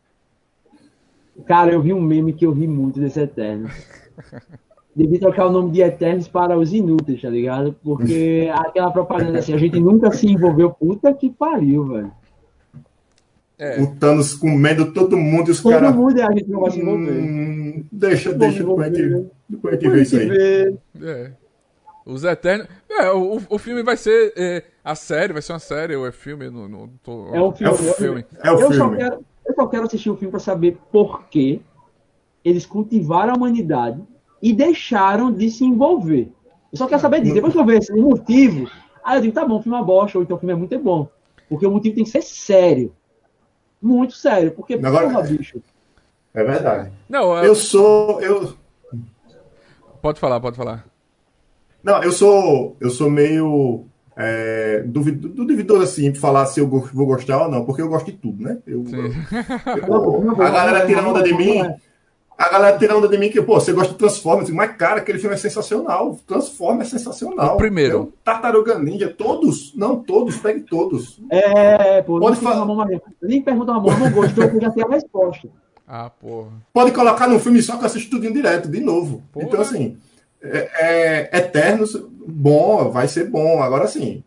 Cara, 1.46 1.72
eu 1.72 1.82
vi 1.82 1.94
um 1.94 2.02
meme 2.02 2.34
que 2.34 2.46
eu 2.46 2.52
ri 2.52 2.68
muito 2.68 3.00
desse 3.00 3.20
Eternos. 3.20 3.72
Devia 4.98 5.20
trocar 5.20 5.46
o 5.46 5.52
nome 5.52 5.70
de 5.70 5.82
Eternos 5.84 6.28
para 6.28 6.58
os 6.58 6.74
inúteis, 6.74 7.22
tá 7.22 7.30
ligado? 7.30 7.76
Porque 7.84 8.50
aquela 8.66 8.90
propaganda 8.90 9.38
assim, 9.38 9.54
a 9.54 9.58
gente 9.58 9.80
nunca 9.80 10.10
se 10.12 10.26
envolveu. 10.26 10.72
Puta 10.72 11.14
que 11.14 11.30
pariu, 11.30 11.86
velho. 11.86 12.12
É, 13.60 13.80
O 13.80 13.96
Thanos 13.96 14.34
comendo 14.34 14.92
todo 14.92 15.16
mundo 15.16 15.50
e 15.50 15.52
os 15.52 15.62
Todo 15.62 15.74
caras. 15.74 15.96
mundo 15.96 16.20
é 16.20 16.24
a 16.24 16.32
gente 16.32 16.50
não 16.50 16.62
vai 16.62 16.72
se 16.72 16.80
envolver. 16.80 17.12
Hum, 17.12 17.86
deixa, 17.92 18.30
Vamos 18.30 18.40
deixa, 18.40 18.64
depois 18.64 18.92
a 18.92 18.96
gente, 18.96 19.26
depois 19.48 19.74
a 19.74 19.80
gente 19.80 19.90
vê 19.92 20.02
isso 20.02 20.18
aí. 20.18 20.78
É. 21.04 21.32
Os 22.04 22.24
Eternos. 22.24 22.68
É, 22.90 23.12
o, 23.12 23.40
o 23.50 23.60
filme 23.60 23.84
vai 23.84 23.98
ser. 23.98 24.34
é, 24.36 24.64
a 24.84 24.96
série, 24.96 25.32
vai 25.34 25.44
ser 25.44 25.54
uma 25.54 25.60
série 25.60 25.96
ou 25.96 26.08
é 26.08 26.12
filme? 26.12 26.50
Não, 26.50 26.68
não 26.68 26.90
tô... 27.04 27.36
É 27.36 27.42
um 27.42 27.52
filme. 27.52 27.72
É 27.72 27.76
o 27.76 27.94
filme. 27.94 28.26
É 28.44 28.52
o 28.52 28.54
eu, 28.56 28.60
Só 28.62 28.72
filme. 28.72 28.98
quero, 28.98 29.26
eu 29.46 29.54
só 29.54 29.68
quero 29.68 29.84
assistir 29.84 30.10
o 30.10 30.18
filme 30.18 30.32
para 30.32 30.40
saber 30.40 30.78
por 30.92 31.26
que 31.26 31.62
eles 32.44 32.66
cultivaram 32.66 33.34
a 33.34 33.38
humanidade 33.38 34.02
e 34.42 34.54
deixaram 34.54 35.32
de 35.32 35.50
se 35.50 35.64
envolver. 35.66 36.32
Eu 36.72 36.78
só 36.78 36.88
quero 36.88 37.02
saber 37.02 37.22
disso. 37.22 37.36
Depois 37.36 37.54
que 37.54 37.60
eu 37.60 37.66
ver 37.66 37.78
esse 37.80 37.94
motivo, 37.94 38.70
aí 39.04 39.18
eu 39.18 39.22
digo, 39.22 39.34
tá 39.34 39.46
bom, 39.46 39.58
o 39.58 39.62
filme 39.62 39.78
é 39.78 39.80
uma 39.82 39.86
bosta, 39.86 40.18
ou 40.18 40.24
então 40.24 40.38
o 40.38 40.40
filme 40.40 40.54
é 40.54 40.56
muito 40.56 40.78
bom. 40.80 41.08
Porque 41.50 41.66
o 41.66 41.72
motivo 41.72 41.96
tem 41.96 42.04
que 42.04 42.10
ser 42.10 42.22
sério. 42.22 42.94
Muito 43.82 44.14
sério. 44.14 44.52
Porque, 44.52 44.74
Agora- 44.76 45.08
porra, 45.10 45.22
bicho. 45.24 45.62
É 46.34 46.44
verdade. 46.44 46.92
Não, 47.10 47.38
é- 47.38 47.48
Eu 47.48 47.56
sou. 47.56 48.22
Eu, 48.22 48.54
pode 50.02 50.20
falar, 50.20 50.40
pode 50.40 50.56
falar. 50.58 50.86
Não, 51.84 52.04
eu 52.04 52.12
sou, 52.12 52.76
eu 52.80 52.90
sou 52.90 53.10
meio 53.10 53.86
é, 54.16 54.84
duvido- 54.86 55.30
duvidoso 55.30 55.84
assim 55.84 56.12
de 56.12 56.20
falar 56.20 56.46
se 56.48 56.60
eu 56.60 56.68
vou 56.68 57.06
gostar 57.06 57.44
ou 57.44 57.50
não, 57.52 57.64
porque 57.66 57.82
eu 57.82 57.88
gosto 57.88 58.08
de 58.12 58.18
tudo, 58.18 58.44
né? 58.44 58.58
Eu, 58.68 58.84
Sim. 58.86 58.98
eu- 59.88 60.42
a 60.42 60.50
galera 60.50 60.86
tira 60.86 61.08
onda 61.08 61.24
de 61.24 61.34
mim, 61.34 61.62
a 62.38 62.50
galera 62.50 62.78
tira 62.78 62.96
onda 62.98 63.08
de 63.08 63.18
mim 63.18 63.30
que, 63.30 63.42
pô, 63.42 63.60
você 63.60 63.74
gosta 63.74 63.94
de 63.94 63.98
Transformers, 64.00 64.50
mas 64.52 64.76
cara, 64.78 65.00
aquele 65.00 65.18
filme 65.20 65.34
é 65.36 65.38
sensacional. 65.40 66.20
Transformers 66.28 66.88
é 66.94 66.98
sensacional. 66.98 67.56
O 67.56 67.58
primeiro. 67.58 67.94
Eu- 67.98 68.14
Tartaruga 68.24 68.78
Ninja, 68.78 69.10
todos, 69.10 69.74
não 69.76 70.02
todos, 70.04 70.38
pegue 70.38 70.62
todos. 70.62 71.20
É, 71.32 72.02
pô, 72.04 72.20
Pode 72.20 72.36
nem 72.36 72.44
falar. 72.44 72.60
Ramon, 72.60 72.86
nem 73.22 73.42
pergunta 73.42 73.72
a 73.72 73.76
Ramon, 73.76 73.92
eu 73.92 74.00
não 74.00 74.12
gosto, 74.12 74.32
então 74.32 74.44
eu 74.56 74.62
já 74.62 74.72
sei 74.72 74.84
a 74.84 74.88
resposta. 74.88 75.50
Ah, 75.88 76.10
porra. 76.10 76.50
Pode 76.74 76.92
colocar 76.92 77.28
num 77.28 77.40
filme 77.40 77.62
só 77.62 77.78
que 77.78 77.84
eu 77.84 77.86
assisto 77.88 78.10
tudinho 78.12 78.34
direto, 78.34 78.70
de 78.70 78.82
novo. 78.82 79.24
Porra. 79.32 79.46
Então, 79.48 79.62
assim, 79.62 79.98
é, 80.42 81.30
é, 81.32 81.38
Eternos, 81.40 81.96
bom, 82.28 82.92
vai 82.92 83.08
ser 83.08 83.30
bom. 83.30 83.64
Agora 83.64 83.88
sim, 83.88 84.22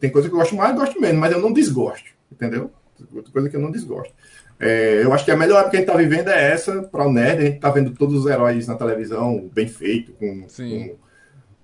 tem 0.00 0.10
coisa 0.10 0.28
que 0.28 0.34
eu 0.34 0.38
gosto 0.38 0.56
mais, 0.56 0.74
gosto 0.74 1.00
menos, 1.00 1.18
mas 1.20 1.32
eu 1.32 1.40
não 1.40 1.52
desgosto, 1.52 2.10
entendeu? 2.30 2.70
Outra 3.14 3.32
coisa 3.32 3.48
que 3.48 3.56
eu 3.56 3.60
não 3.60 3.70
desgosto. 3.70 4.12
É, 4.60 5.02
eu 5.02 5.12
acho 5.14 5.24
que 5.24 5.30
a 5.30 5.36
melhor 5.36 5.60
época 5.60 5.70
que 5.70 5.76
a 5.78 5.80
gente 5.80 5.88
está 5.88 5.98
vivendo 5.98 6.28
é 6.28 6.52
essa 6.52 6.82
para 6.82 7.06
o 7.06 7.12
nerd. 7.12 7.38
A 7.38 7.44
gente 7.46 7.54
está 7.54 7.70
vendo 7.70 7.92
todos 7.92 8.14
os 8.14 8.30
heróis 8.30 8.66
na 8.66 8.74
televisão 8.74 9.48
bem 9.54 9.66
feito, 9.66 10.12
com, 10.12 10.46
com, 10.54 10.96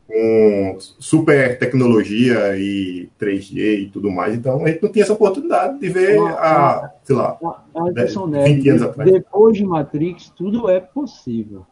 com, 0.09 0.77
super 0.99 1.59
tecnologia 1.59 2.57
e 2.57 3.11
3D 3.21 3.81
e 3.81 3.91
tudo 3.93 4.11
mais. 4.11 4.35
Então 4.35 4.65
a 4.65 4.69
gente 4.69 4.83
não 4.83 4.91
tinha 4.91 5.03
essa 5.05 5.13
oportunidade 5.13 5.79
de 5.79 5.89
ver 5.91 6.19
a, 6.19 6.91
sei 7.05 7.17
lá, 7.17 7.39
a, 7.75 7.81
a 7.81 8.45
20 8.45 8.69
anos 8.71 8.83
atrás. 8.83 9.13
Depois 9.13 9.59
de 9.59 9.65
Matrix, 9.65 10.33
tudo 10.35 10.71
é 10.71 10.81
possível. 10.81 11.67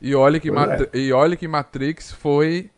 E 0.00 0.14
olha 0.14 0.38
que, 0.38 0.48
é. 0.48 0.98
e 0.98 1.12
olha 1.12 1.36
que 1.36 1.46
Matrix 1.46 2.12
foi 2.12 2.70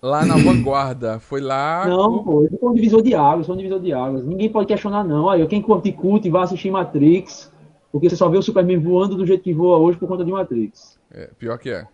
lá 0.00 0.24
na 0.24 0.36
vanguarda. 0.36 1.18
Foi 1.18 1.40
lá. 1.40 1.86
Não, 1.86 2.22
pô, 2.22 2.48
foi 2.48 2.68
um 2.68 2.74
divisor 2.74 3.02
de 3.02 3.14
águas, 3.14 3.46
foi 3.46 3.54
um 3.54 3.58
divisor 3.58 3.80
de 3.80 3.92
águas. 3.92 4.24
Ninguém 4.24 4.50
pode 4.50 4.66
questionar, 4.66 5.04
não. 5.04 5.28
Aí, 5.28 5.46
quem 5.46 5.62
curte 5.62 5.92
cult 5.92 6.28
vai 6.30 6.42
assistir 6.42 6.70
Matrix, 6.70 7.52
porque 7.92 8.08
você 8.08 8.16
só 8.16 8.28
vê 8.28 8.38
o 8.38 8.42
Superman 8.42 8.78
voando 8.78 9.16
do 9.16 9.26
jeito 9.26 9.42
que 9.42 9.52
voa 9.52 9.78
hoje 9.78 9.98
por 9.98 10.08
conta 10.08 10.24
de 10.24 10.30
Matrix. 10.30 10.98
É, 11.10 11.30
pior 11.38 11.58
que 11.58 11.70
é. 11.70 11.86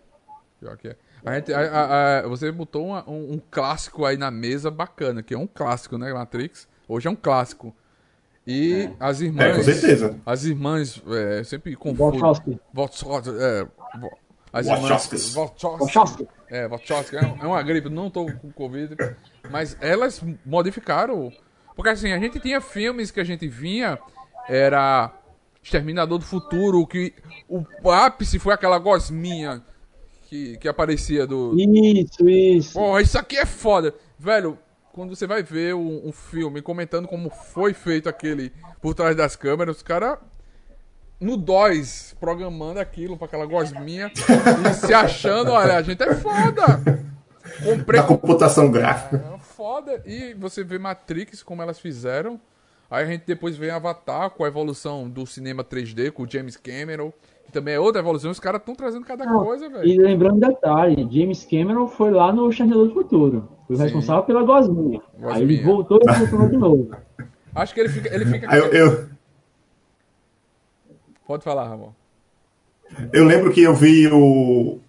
Pior 0.59 0.77
que 0.77 0.89
é. 0.89 0.95
A 1.25 1.33
gente, 1.33 1.51
a, 1.51 1.59
a, 1.59 2.19
a, 2.19 2.27
você 2.27 2.51
botou 2.51 2.85
uma, 2.85 3.09
um, 3.09 3.33
um, 3.33 3.41
clássico 3.49 4.05
aí 4.05 4.15
na 4.15 4.29
mesa 4.29 4.69
bacana, 4.69 5.23
que 5.23 5.33
é 5.33 5.37
um 5.37 5.47
clássico, 5.47 5.97
né, 5.97 6.13
Matrix? 6.13 6.67
Hoje 6.87 7.07
é 7.07 7.11
um 7.11 7.15
clássico. 7.15 7.73
E 8.45 8.83
é. 8.83 8.93
as 8.99 9.21
irmãs. 9.21 9.43
É, 9.43 9.55
com 9.55 9.63
certeza. 9.63 10.19
As 10.23 10.43
irmãs, 10.43 11.01
é, 11.07 11.43
sempre 11.43 11.75
confundo. 11.75 12.19
Wachowski. 12.19 12.59
É, 13.39 13.67
as 14.55 14.67
irmãs. 14.67 15.33
Wachowski. 15.33 16.27
É, 16.49 16.65
Wachowski. 16.65 17.17
É, 17.17 17.19
é 17.19 17.45
uma 17.45 17.61
gripe, 17.61 17.89
não 17.89 18.09
tô 18.09 18.25
com 18.25 18.49
Covid. 18.53 18.95
Mas 19.51 19.75
elas 19.81 20.23
modificaram. 20.45 21.29
Porque 21.75 21.89
assim, 21.89 22.13
a 22.13 22.19
gente 22.19 22.39
tinha 22.39 22.61
filmes 22.61 23.11
que 23.11 23.19
a 23.19 23.23
gente 23.25 23.49
vinha, 23.49 23.99
era 24.47 25.13
Exterminador 25.61 26.19
do 26.19 26.25
Futuro, 26.25 26.87
que 26.87 27.13
o 27.49 27.91
ápice 27.91 28.39
foi 28.39 28.53
aquela 28.53 28.79
gosminha 28.79 29.61
que, 30.29 30.57
que 30.57 30.69
aparecia 30.69 31.27
do. 31.27 31.53
Isso, 31.59 32.29
isso. 32.29 32.73
Porra, 32.73 33.01
isso 33.01 33.19
aqui 33.19 33.35
é 33.35 33.45
foda. 33.45 33.93
Velho, 34.17 34.57
quando 34.93 35.13
você 35.13 35.27
vai 35.27 35.43
ver 35.43 35.75
um, 35.75 36.07
um 36.07 36.13
filme 36.13 36.61
comentando 36.61 37.09
como 37.09 37.29
foi 37.29 37.73
feito 37.73 38.07
aquele 38.07 38.53
por 38.81 38.93
trás 38.93 39.17
das 39.17 39.35
câmeras, 39.35 39.75
os 39.75 39.83
caras 39.83 40.17
no 41.19 41.37
DOS, 41.37 42.15
programando 42.19 42.79
aquilo 42.79 43.17
para 43.17 43.27
aquela 43.27 43.45
gosminha 43.45 44.11
e 44.15 44.73
se 44.73 44.93
achando, 44.93 45.51
olha, 45.51 45.77
a 45.77 45.81
gente 45.81 46.01
é 46.03 46.13
foda. 46.15 46.81
Comprei 47.63 47.99
Na 47.99 48.07
computação 48.07 48.69
gráfica. 48.69 49.23
É, 49.33 49.37
foda. 49.39 50.01
E 50.05 50.33
você 50.33 50.63
vê 50.63 50.77
Matrix, 50.77 51.41
como 51.41 51.61
elas 51.61 51.79
fizeram. 51.79 52.39
Aí 52.89 53.03
a 53.03 53.07
gente 53.07 53.23
depois 53.25 53.57
vê 53.57 53.69
Avatar 53.69 54.29
com 54.31 54.43
a 54.43 54.47
evolução 54.47 55.09
do 55.09 55.25
cinema 55.25 55.63
3D, 55.63 56.11
com 56.11 56.23
o 56.23 56.29
James 56.29 56.57
Cameron. 56.57 57.11
Que 57.45 57.51
também 57.51 57.75
é 57.75 57.79
outra 57.79 58.01
evolução. 58.01 58.31
Os 58.31 58.39
caras 58.39 58.59
estão 58.59 58.75
trazendo 58.75 59.05
cada 59.05 59.25
Não, 59.25 59.43
coisa, 59.43 59.69
velho. 59.69 59.87
E 59.87 59.97
lembrando 59.97 60.35
um 60.35 60.39
detalhe, 60.39 61.07
James 61.11 61.45
Cameron 61.45 61.87
foi 61.87 62.11
lá 62.11 62.33
no 62.33 62.49
Exterminador 62.49 62.87
do 62.87 62.93
Futuro. 62.93 63.49
Foi 63.67 63.75
Sim. 63.75 63.83
responsável 63.83 64.23
pela 64.23 64.43
gosminha. 64.43 65.01
gosminha. 65.13 65.35
Aí 65.35 65.41
ele 65.41 65.63
voltou 65.63 65.99
e 66.01 66.11
voltou 66.11 66.49
de 66.49 66.57
novo. 66.57 66.91
Acho 67.53 67.73
que 67.73 67.79
ele 67.79 67.89
fica. 67.89 68.13
Ele 68.13 68.25
fica... 68.25 68.55
Eu, 68.55 68.65
eu, 68.65 69.09
Pode 71.25 71.43
falar, 71.43 71.67
Ramon. 71.67 71.91
Eu 73.11 73.25
lembro 73.25 73.51
que 73.51 73.61
eu 73.61 73.73
vi 73.73 74.07
o. 74.07 74.79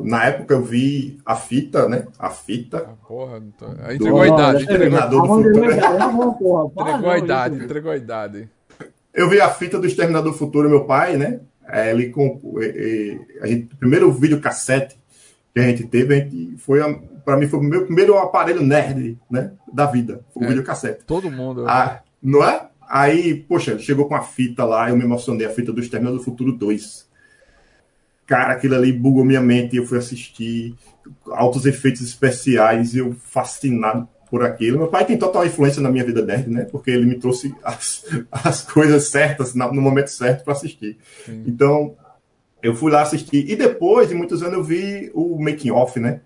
Na 0.00 0.24
época 0.24 0.54
eu 0.54 0.62
vi 0.62 1.18
a 1.24 1.36
fita, 1.36 1.88
né? 1.88 2.06
A 2.18 2.30
fita. 2.30 2.86
Ah, 2.88 3.06
porra, 3.06 3.42
tô... 3.58 3.66
entregou 3.92 4.20
a 4.20 4.28
idade. 4.28 4.62
Exterminador 4.62 5.22
do 5.22 5.28
Futuro. 5.28 5.74
Entregou 5.74 7.10
a 7.10 7.18
idade, 7.18 7.64
entregou 7.64 7.92
a 7.92 7.96
idade. 7.96 8.48
Eu 9.14 9.30
vi 9.30 9.40
a 9.40 9.48
fita 9.48 9.78
do 9.78 9.86
Exterminador 9.86 10.32
do 10.32 10.38
Futuro, 10.38 10.68
meu 10.68 10.84
pai, 10.84 11.16
né? 11.16 11.40
É, 11.68 11.90
ele 11.90 12.10
com 12.10 12.40
a 13.40 13.46
gente, 13.46 13.74
o 13.74 13.76
primeiro 13.76 14.12
vídeo 14.12 14.40
cassete 14.40 14.96
que 15.52 15.60
a 15.60 15.62
gente 15.64 15.84
teve, 15.84 16.14
a 16.14 16.18
gente 16.18 16.56
foi 16.58 16.80
para 17.24 17.36
mim 17.36 17.48
foi 17.48 17.58
o 17.58 17.62
meu 17.62 17.86
primeiro 17.86 18.16
aparelho 18.16 18.62
nerd, 18.62 19.18
né, 19.28 19.50
da 19.72 19.86
vida, 19.86 20.20
foi 20.32 20.42
o 20.42 20.46
é, 20.46 20.48
vídeo 20.48 20.62
cassete. 20.62 21.04
Todo 21.04 21.28
mundo. 21.28 21.64
Ah, 21.66 22.02
não 22.22 22.44
é? 22.44 22.68
Aí, 22.88 23.34
poxa, 23.34 23.78
chegou 23.78 24.06
com 24.06 24.14
a 24.14 24.22
fita 24.22 24.64
lá, 24.64 24.90
eu 24.90 24.96
me 24.96 25.04
emocionei, 25.04 25.46
a 25.46 25.50
fita 25.50 25.72
do 25.72 25.80
Exterminador 25.80 26.18
do 26.18 26.24
Futuro 26.24 26.52
2. 26.52 27.06
Cara, 28.26 28.54
aquilo 28.54 28.74
ali 28.74 28.92
bugou 28.92 29.24
minha 29.24 29.40
mente, 29.40 29.76
eu 29.76 29.86
fui 29.86 29.98
assistir 29.98 30.74
altos 31.30 31.66
efeitos 31.66 32.02
especiais, 32.02 32.94
eu 32.94 33.12
fascinado 33.12 34.08
por 34.28 34.42
aquilo. 34.44 34.78
Meu 34.78 34.88
pai 34.88 35.04
tem 35.04 35.16
total 35.16 35.46
influência 35.46 35.80
na 35.80 35.90
minha 35.90 36.04
vida 36.04 36.24
nerd, 36.24 36.50
né? 36.50 36.64
Porque 36.64 36.90
ele 36.90 37.06
me 37.06 37.16
trouxe 37.16 37.54
as, 37.62 38.04
as 38.30 38.62
coisas 38.62 39.08
certas 39.08 39.54
no 39.54 39.80
momento 39.80 40.08
certo 40.08 40.44
para 40.44 40.52
assistir. 40.52 40.98
Sim. 41.24 41.44
Então, 41.46 41.94
eu 42.62 42.74
fui 42.74 42.90
lá 42.90 43.02
assistir. 43.02 43.48
E 43.48 43.54
depois 43.54 44.08
de 44.08 44.14
muitos 44.14 44.42
anos 44.42 44.54
eu 44.54 44.64
vi 44.64 45.10
o 45.14 45.38
making 45.40 45.70
off, 45.70 45.98
né? 46.00 46.20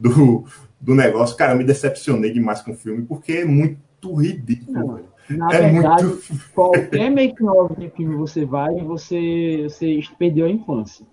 Do, 0.00 0.44
do 0.80 0.94
negócio. 0.94 1.36
Cara, 1.36 1.52
eu 1.52 1.58
me 1.58 1.64
decepcionei 1.64 2.32
demais 2.32 2.60
com 2.60 2.72
o 2.72 2.76
filme, 2.76 3.04
porque 3.04 3.32
é 3.32 3.44
muito 3.44 4.14
ridículo, 4.14 4.94
velho. 4.94 5.13
Na 5.28 5.52
é 5.52 5.70
verdade, 5.70 6.04
muito... 6.04 6.22
qualquer 6.54 7.10
make-off 7.10 7.74
de 7.78 7.88
filme 7.90 8.14
você 8.16 8.44
vai, 8.44 8.74
você, 8.76 9.66
você 9.68 10.00
perdeu 10.18 10.46
a 10.46 10.50
infância. 10.50 11.06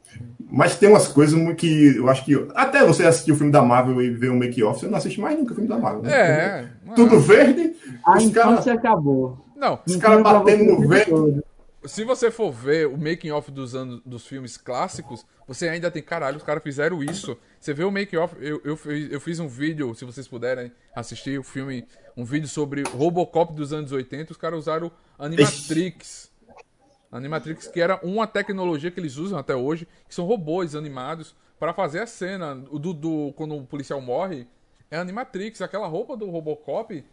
Mas 0.51 0.75
tem 0.77 0.89
umas 0.89 1.07
coisas 1.07 1.39
que 1.55 1.95
eu 1.95 2.09
acho 2.09 2.25
que. 2.25 2.47
Até 2.53 2.85
você 2.85 3.05
assistir 3.05 3.31
o 3.31 3.35
filme 3.35 3.51
da 3.51 3.61
Marvel 3.61 4.01
e 4.01 4.09
ver 4.09 4.29
o 4.29 4.35
make-off, 4.35 4.79
você 4.79 4.87
não 4.87 4.97
assiste 4.97 5.21
mais 5.21 5.37
nunca 5.37 5.53
o 5.53 5.55
filme 5.55 5.69
da 5.69 5.77
Marvel. 5.77 6.03
Né? 6.03 6.11
É. 6.11 6.67
Tudo 6.95 7.19
verde. 7.19 7.73
A 8.05 8.21
infância 8.21 8.75
cara... 8.75 8.89
acabou. 8.89 9.37
Não, 9.55 9.79
os 9.85 9.95
caras 9.95 10.23
batendo 10.23 10.63
no 10.63 10.87
vento 10.87 11.43
se 11.85 12.03
você 12.03 12.29
for 12.29 12.51
ver 12.51 12.87
o 12.87 12.97
making 12.97 13.31
off 13.31 13.49
dos 13.49 13.75
anos 13.75 14.01
dos 14.05 14.25
filmes 14.27 14.55
clássicos, 14.55 15.25
você 15.47 15.67
ainda 15.67 15.89
tem 15.89 16.01
caralho, 16.01 16.37
os 16.37 16.43
caras 16.43 16.61
fizeram 16.61 17.03
isso. 17.03 17.37
Você 17.59 17.73
vê 17.73 17.83
o 17.83 17.91
making 17.91 18.17
off, 18.17 18.35
eu, 18.39 18.61
eu, 18.63 18.79
eu 19.09 19.19
fiz 19.19 19.39
um 19.39 19.47
vídeo, 19.47 19.93
se 19.95 20.05
vocês 20.05 20.27
puderem 20.27 20.71
assistir 20.95 21.39
o 21.39 21.43
filme, 21.43 21.87
um 22.15 22.23
vídeo 22.23 22.47
sobre 22.47 22.83
Robocop 22.83 23.53
dos 23.53 23.73
anos 23.73 23.91
80, 23.91 24.31
os 24.31 24.37
caras 24.37 24.59
usaram 24.59 24.91
Animatrix. 25.17 26.31
Animatrix, 27.11 27.67
que 27.67 27.81
era 27.81 27.99
uma 28.03 28.27
tecnologia 28.27 28.91
que 28.91 28.99
eles 28.99 29.17
usam 29.17 29.37
até 29.37 29.55
hoje, 29.55 29.87
que 30.07 30.13
são 30.13 30.25
robôs 30.25 30.75
animados 30.75 31.35
para 31.59 31.73
fazer 31.73 31.99
a 31.99 32.07
cena 32.07 32.55
do, 32.55 32.93
do 32.93 33.33
quando 33.35 33.55
o 33.55 33.65
policial 33.65 33.99
morre. 33.99 34.47
É 34.89 34.97
Animatrix, 34.97 35.61
aquela 35.61 35.87
roupa 35.87 36.15
do 36.15 36.29
Robocop 36.29 37.03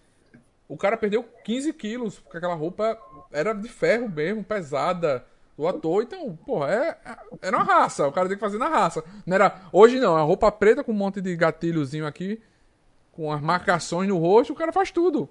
o 0.69 0.77
cara 0.77 0.97
perdeu 0.97 1.25
15 1.45 1.73
quilos, 1.73 2.19
porque 2.19 2.37
aquela 2.37 2.55
roupa 2.55 2.99
era 3.33 3.55
de 3.55 3.69
ferro 3.69 4.09
mesmo, 4.09 4.45
pesada. 4.45 5.25
O 5.57 5.67
ator, 5.67 6.05
então, 6.05 6.39
porra, 6.47 6.71
é, 6.71 6.89
é, 7.05 7.17
era 7.43 7.57
uma 7.57 7.65
raça. 7.65 8.07
O 8.07 8.13
cara 8.13 8.29
tem 8.29 8.37
que 8.37 8.45
fazer 8.45 8.59
na 8.59 8.69
raça. 8.69 9.03
Não 9.27 9.35
era. 9.35 9.63
Hoje 9.73 9.99
não, 9.99 10.17
é 10.17 10.21
a 10.21 10.25
roupa 10.25 10.53
preta 10.53 10.85
com 10.85 10.93
um 10.93 10.97
monte 10.97 11.21
de 11.21 11.35
gatilhozinho 11.35 12.07
aqui, 12.07 12.41
com 13.11 13.33
as 13.33 13.41
marcações 13.41 14.09
no 14.09 14.19
rosto, 14.19 14.53
o 14.53 14.57
cara 14.57 14.73
faz 14.73 14.93
tudo. 14.93 15.29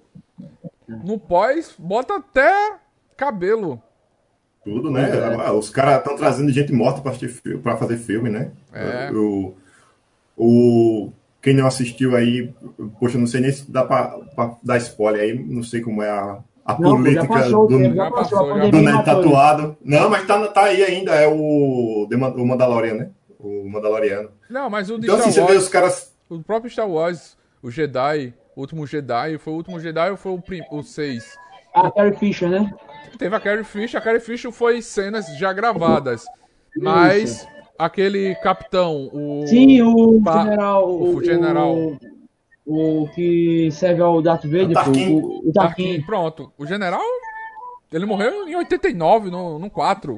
No 0.86 1.18
pós, 1.18 1.74
bota 1.78 2.16
até 2.16 2.76
cabelo. 3.16 3.82
Tudo, 4.64 4.90
né? 4.90 5.08
É. 5.46 5.50
Os 5.50 5.70
caras 5.70 5.98
estão 5.98 6.16
trazendo 6.16 6.52
gente 6.52 6.72
morta 6.72 7.00
para 7.00 7.76
fazer 7.76 7.96
filme, 7.96 8.28
né? 8.28 8.50
É. 8.72 9.10
O, 9.12 9.54
o, 10.36 11.12
quem 11.48 11.56
não 11.56 11.66
assistiu 11.66 12.14
aí, 12.14 12.52
poxa, 13.00 13.16
não 13.16 13.26
sei 13.26 13.40
nem 13.40 13.50
se 13.50 13.70
dá 13.70 13.82
para 13.82 14.20
dar 14.62 14.76
spoiler 14.76 15.22
aí, 15.22 15.38
não 15.38 15.62
sei 15.62 15.80
como 15.80 16.02
é 16.02 16.10
a, 16.10 16.38
a 16.62 16.78
não, 16.78 16.96
política 16.96 17.26
passou, 17.26 17.66
do, 17.66 17.94
passou, 18.10 18.70
do 18.70 18.82
Neto 18.82 19.02
tatuado. 19.02 19.76
Não, 19.82 20.10
mas 20.10 20.26
tá, 20.26 20.46
tá 20.48 20.64
aí 20.64 20.84
ainda, 20.84 21.14
é 21.14 21.26
o, 21.26 22.06
o 22.06 22.46
Mandalorian, 22.46 22.94
né? 22.94 23.10
O 23.40 23.66
Mandaloriano. 23.66 24.30
Não, 24.50 24.68
mas 24.68 24.90
o 24.90 24.98
de 24.98 25.06
então, 25.06 25.16
Star 25.16 25.28
assim, 25.28 25.40
Wars, 25.40 25.48
você 25.48 25.58
vê 25.58 25.64
os 25.64 25.68
caras... 25.70 26.14
O 26.28 26.42
próprio 26.42 26.70
Star 26.70 26.86
Wars, 26.86 27.34
o 27.62 27.70
Jedi, 27.70 28.34
o 28.54 28.60
último 28.60 28.86
Jedi, 28.86 29.38
foi 29.38 29.54
o 29.54 29.56
último 29.56 29.80
Jedi 29.80 30.10
ou 30.10 30.18
foi 30.18 30.32
o, 30.32 30.42
prim, 30.42 30.60
o 30.70 30.82
6? 30.82 31.34
A 31.72 31.90
Carrie 31.90 32.14
Fisher, 32.14 32.50
né? 32.50 32.70
Teve 33.18 33.34
a 33.34 33.40
Carrie 33.40 33.64
Fisher, 33.64 33.98
a 33.98 34.04
Carrie 34.04 34.20
Fisher 34.20 34.52
foi 34.52 34.82
cenas 34.82 35.34
já 35.38 35.50
gravadas, 35.54 36.26
mas... 36.76 37.48
Aquele 37.78 38.34
capitão, 38.36 39.08
o. 39.12 39.46
Sim, 39.46 39.80
o 39.82 40.20
pa... 40.22 40.42
general. 40.42 40.90
O, 40.90 41.14
o 41.14 41.24
general. 41.24 41.76
O, 42.66 43.02
o, 43.04 43.08
que 43.14 43.70
serve 43.70 44.02
ao 44.02 44.20
Darth 44.20 44.44
Vader, 44.44 44.70
o 44.70 44.74
Tarkin. 44.74 45.14
O, 45.14 45.48
o 45.48 45.52
Tarkin. 45.52 46.02
Pronto. 46.02 46.52
O 46.58 46.66
general. 46.66 47.00
Ele 47.92 48.04
morreu 48.04 48.48
em 48.48 48.56
89, 48.56 49.30
no, 49.30 49.58
no 49.58 49.70
4. 49.70 50.16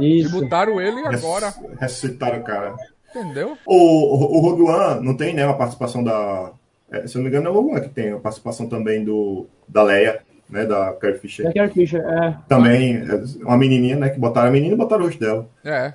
Isso. 0.00 0.36
E 0.36 0.40
botaram 0.40 0.80
ele 0.80 1.00
agora. 1.06 1.52
Ressuscitaram 1.78 2.38
o 2.38 2.44
cara. 2.44 2.74
Entendeu? 3.10 3.58
O, 3.66 3.74
o, 3.74 4.38
o 4.38 4.40
Rogue 4.40 4.62
One 4.62 5.04
não 5.04 5.16
tem, 5.16 5.34
né, 5.34 5.44
uma 5.44 5.56
participação 5.56 6.02
da. 6.02 6.52
É, 6.90 7.06
se 7.06 7.16
eu 7.16 7.18
não 7.18 7.24
me 7.24 7.28
engano, 7.28 7.48
é 7.48 7.50
o 7.50 7.54
Rogue 7.54 7.72
One 7.72 7.80
que 7.82 7.88
tem 7.90 8.12
a 8.12 8.18
participação 8.18 8.68
também 8.68 9.04
do, 9.04 9.46
da 9.68 9.82
Leia, 9.82 10.20
né, 10.48 10.64
da 10.64 10.92
Carrie 10.94 11.18
Fisher. 11.18 11.44
Da 11.44 11.52
Carrie 11.52 11.72
Fisher, 11.72 12.00
é. 12.00 12.36
Também, 12.48 12.96
é 12.96 13.44
uma 13.44 13.58
menininha, 13.58 13.96
né, 13.96 14.08
que 14.08 14.18
botaram 14.18 14.48
a 14.48 14.52
menina 14.52 14.74
e 14.74 14.78
botaram 14.78 15.02
o 15.02 15.06
rosto 15.06 15.20
dela. 15.20 15.46
É. 15.64 15.92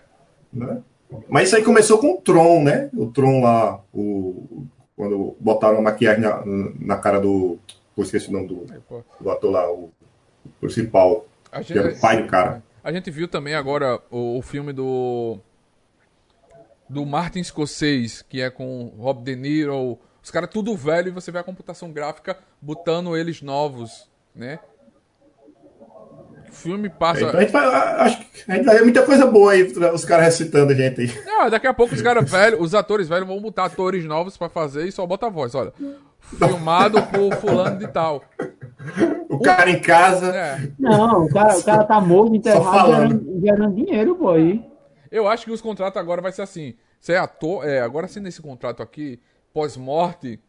Né? 0.52 0.82
Mas 1.30 1.48
isso 1.48 1.56
aí 1.56 1.64
começou 1.64 2.00
com 2.00 2.14
o 2.14 2.22
Tron, 2.22 2.64
né? 2.64 2.90
O 2.94 3.08
Tron 3.08 3.42
lá, 3.42 3.82
o, 3.94 4.66
quando 4.96 5.38
botaram 5.40 5.78
a 5.78 5.82
maquiagem 5.82 6.22
na, 6.22 6.44
na 6.80 6.98
cara 6.98 7.20
do. 7.20 7.60
Pô, 7.96 8.02
esqueci 8.02 8.30
o 8.30 8.34
nome 8.34 8.48
do, 8.48 8.66
do 9.20 9.30
ator 9.30 9.52
lá, 9.52 9.72
o, 9.72 9.92
o 10.46 10.50
principal. 10.60 11.26
Gente, 11.58 11.74
que 11.74 11.80
era 11.80 11.94
o 11.94 12.00
pai 12.00 12.22
do 12.22 12.28
cara. 12.28 12.64
A 12.84 12.92
gente 12.92 13.10
viu 13.12 13.28
também 13.28 13.54
agora 13.54 14.02
o, 14.10 14.38
o 14.38 14.42
filme 14.42 14.74
do. 14.74 15.38
Do 16.90 17.06
Martin 17.06 17.44
Scorsese, 17.44 18.24
que 18.24 18.42
é 18.42 18.50
com 18.50 18.94
Rob 18.98 19.22
De 19.24 19.36
Niro. 19.36 20.00
Os 20.24 20.32
caras 20.32 20.50
tudo 20.50 20.76
velho 20.76 21.10
e 21.10 21.12
você 21.12 21.32
vê 21.32 21.40
a 21.40 21.44
computação 21.44 21.92
gráfica 21.92 22.38
botando 22.62 23.16
eles 23.16 23.42
novos, 23.42 24.10
né? 24.34 24.60
Filme 26.58 26.90
passa. 26.90 27.22
Então 27.22 27.40
a 27.40 27.42
gente 27.42 27.52
vai, 27.52 27.66
acho 27.66 28.18
que 28.18 28.52
a 28.52 28.56
gente 28.56 28.66
vai 28.66 28.76
ver 28.76 28.84
muita 28.84 29.04
coisa 29.04 29.26
boa 29.26 29.52
aí, 29.52 29.64
os 29.64 30.04
caras 30.04 30.26
recitando 30.26 30.72
a 30.72 30.76
gente 30.76 31.02
aí. 31.02 31.12
Não, 31.26 31.50
daqui 31.50 31.68
a 31.68 31.74
pouco 31.74 31.94
os 31.94 32.02
caras 32.02 32.30
velhos, 32.30 32.60
os 32.60 32.74
atores 32.74 33.08
velhos 33.08 33.28
vão 33.28 33.40
botar 33.40 33.66
atores 33.66 34.04
novos 34.06 34.38
pra 34.38 34.50
fazer 34.50 34.88
e 34.88 34.92
só 34.92 35.06
bota 35.06 35.28
a 35.28 35.30
voz, 35.30 35.54
olha. 35.54 35.72
Filmado 36.20 37.02
por 37.04 37.36
fulano 37.36 37.78
de 37.78 37.88
tal. 37.88 38.24
O 39.30 39.40
cara 39.40 39.70
em 39.70 39.80
casa. 39.80 40.36
É. 40.36 40.72
Não, 40.80 41.26
o 41.26 41.30
cara, 41.30 41.58
o 41.58 41.64
cara 41.64 41.84
tá 41.84 42.02
morto, 42.02 42.36
enterrado, 42.36 42.92
gerando, 42.92 43.42
gerando 43.42 43.76
dinheiro, 43.76 44.16
pô, 44.16 44.32
aí. 44.32 44.66
Eu 45.12 45.28
acho 45.28 45.46
que 45.46 45.52
os 45.52 45.62
contratos 45.62 46.02
agora 46.02 46.22
vai 46.22 46.32
ser 46.32 46.42
assim. 46.42 46.74
Você 47.00 47.14
é 47.14 47.18
ator, 47.18 47.68
é, 47.68 47.82
agora 47.82 48.08
sim 48.08 48.20
nesse 48.20 48.42
contrato 48.42 48.82
aqui, 48.82 49.22
pós-morte, 49.54 50.40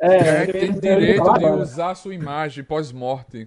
É, 0.00 0.16
é, 0.16 0.46
tem 0.46 0.72
direito 0.72 1.32
de 1.34 1.44
usar 1.44 1.90
a 1.90 1.94
sua 1.94 2.14
imagem 2.14 2.64
pós-morte. 2.64 3.46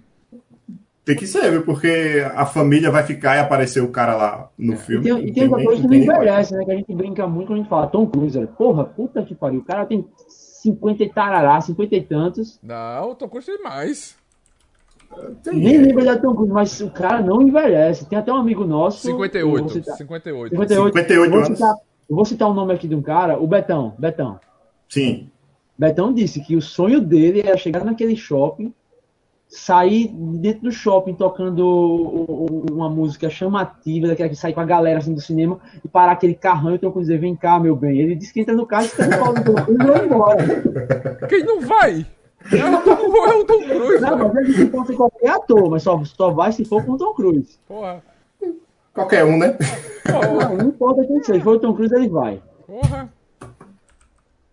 Tem 1.04 1.14
que 1.16 1.26
ser? 1.26 1.62
Porque 1.64 2.24
a 2.34 2.46
família 2.46 2.90
vai 2.90 3.02
ficar 3.02 3.36
e 3.36 3.38
aparecer 3.38 3.80
o 3.82 3.88
cara 3.88 4.16
lá 4.16 4.48
no 4.58 4.72
E 4.72 4.76
filme. 4.76 5.04
tem, 5.04 5.26
e 5.28 5.32
tem 5.32 5.42
outra 5.44 5.58
nem- 5.58 5.66
coisa 5.66 5.82
que 5.82 5.86
não 5.86 5.90
tem 5.90 6.02
envelhece, 6.02 6.54
né? 6.54 6.64
Que 6.64 6.70
a 6.72 6.76
gente 6.76 6.94
brinca 6.94 7.26
muito 7.26 7.48
quando 7.48 7.58
a 7.58 7.62
gente 7.62 7.68
fala 7.68 7.86
Tom 7.88 8.06
Cruise. 8.06 8.38
olha, 8.38 8.46
Porra, 8.46 8.84
puta 8.84 9.22
que 9.22 9.34
pariu. 9.34 9.60
O 9.60 9.64
cara 9.64 9.84
tem 9.84 10.06
50 10.28 11.02
e 11.04 11.08
tarará, 11.10 11.60
50 11.60 11.94
e 11.94 12.00
tantos. 12.02 12.58
Não, 12.62 13.10
o 13.10 13.14
Tom 13.14 13.28
Cruise 13.28 13.46
tem 13.46 13.62
mais. 13.62 14.16
Tem- 15.42 15.54
Nem 15.58 15.78
lembro 15.78 16.02
de 16.04 16.16
Tom 16.20 16.34
Cruise, 16.34 16.52
mas 16.52 16.80
o 16.80 16.90
cara 16.90 17.20
não 17.22 17.42
envelhece. 17.42 18.06
Tem 18.06 18.18
até 18.18 18.32
um 18.32 18.36
amigo 18.36 18.64
nosso. 18.64 19.06
eu 19.06 19.12
vou 19.12 19.24
58. 19.24 19.68
citar- 19.70 19.96
58. 19.96 20.50
58. 20.50 20.86
58 20.96 21.24
eu 21.26 21.30
vou 21.30 21.44
anos. 21.46 21.58
citar, 21.58 21.74
eu 22.08 22.16
vou 22.16 22.24
citar 22.24 22.48
o 22.48 22.54
nome 22.54 22.72
aqui 22.72 22.88
de 22.88 22.94
um 22.94 23.02
cara, 23.02 23.38
o 23.38 23.46
Betão. 23.46 23.94
Betão. 23.98 24.40
Sim. 24.88 25.28
Betão 25.78 26.12
disse 26.14 26.40
que 26.42 26.56
o 26.56 26.62
sonho 26.62 27.00
dele 27.00 27.42
era 27.44 27.56
chegar 27.56 27.84
naquele 27.84 28.16
shopping, 28.16 28.72
sair 29.48 30.08
dentro 30.08 30.62
do 30.62 30.72
shopping 30.72 31.14
tocando 31.14 32.66
uma 32.70 32.88
música 32.90 33.30
chamativa, 33.30 34.08
daquela 34.08 34.28
que 34.28 34.36
sai 34.36 34.52
com 34.52 34.60
a 34.60 34.64
galera 34.64 34.98
assim 34.98 35.14
do 35.14 35.20
cinema, 35.20 35.60
e 35.84 35.88
parar 35.88 36.12
aquele 36.12 36.34
carrão 36.34 36.72
e 36.72 36.74
o 36.74 36.78
Tom 36.78 36.90
Cruise 36.90 37.08
dizer, 37.08 37.20
vem 37.20 37.36
cá, 37.36 37.60
meu 37.60 37.76
bem. 37.76 37.98
Ele 37.98 38.14
disse 38.14 38.32
que 38.32 38.40
entra 38.40 38.54
no 38.54 38.66
carro 38.66 38.86
e 38.86 38.88
fica 38.88 39.06
no 39.06 39.18
colo 39.18 39.34
do 39.34 39.44
Tom 39.44 39.64
Cruise 39.64 39.82
e 39.82 39.86
vai 39.86 40.06
embora. 40.06 41.26
Quem 41.28 41.44
não 41.44 41.60
vai? 41.60 42.06
É 42.52 42.64
o 42.64 42.82
Tom, 42.82 43.26
é 43.26 43.34
o 43.34 43.44
Tom 43.44 43.62
Cruise. 43.62 44.00
Não, 44.02 44.18
mas 44.18 44.48
ele 44.48 44.66
pode 44.66 44.86
ser 44.88 44.96
qualquer 44.96 45.30
ator, 45.30 45.70
mas 45.70 45.82
só, 45.82 46.02
só 46.04 46.30
vai 46.30 46.52
se 46.52 46.64
for 46.64 46.84
com 46.84 46.92
o 46.92 46.98
Tom 46.98 47.14
Cruise. 47.14 47.58
Porra. 47.66 48.02
Qualquer 48.92 49.24
um, 49.24 49.38
né? 49.38 49.56
Porra. 50.04 50.48
Não, 50.48 50.56
não 50.56 50.68
importa 50.68 51.04
quem 51.04 51.22
seja, 51.22 51.38
se 51.38 51.44
for 51.44 51.56
o 51.56 51.60
Tom 51.60 51.74
Cruise, 51.74 51.94
ele 51.94 52.08
vai. 52.08 52.42
Porra. 52.66 53.12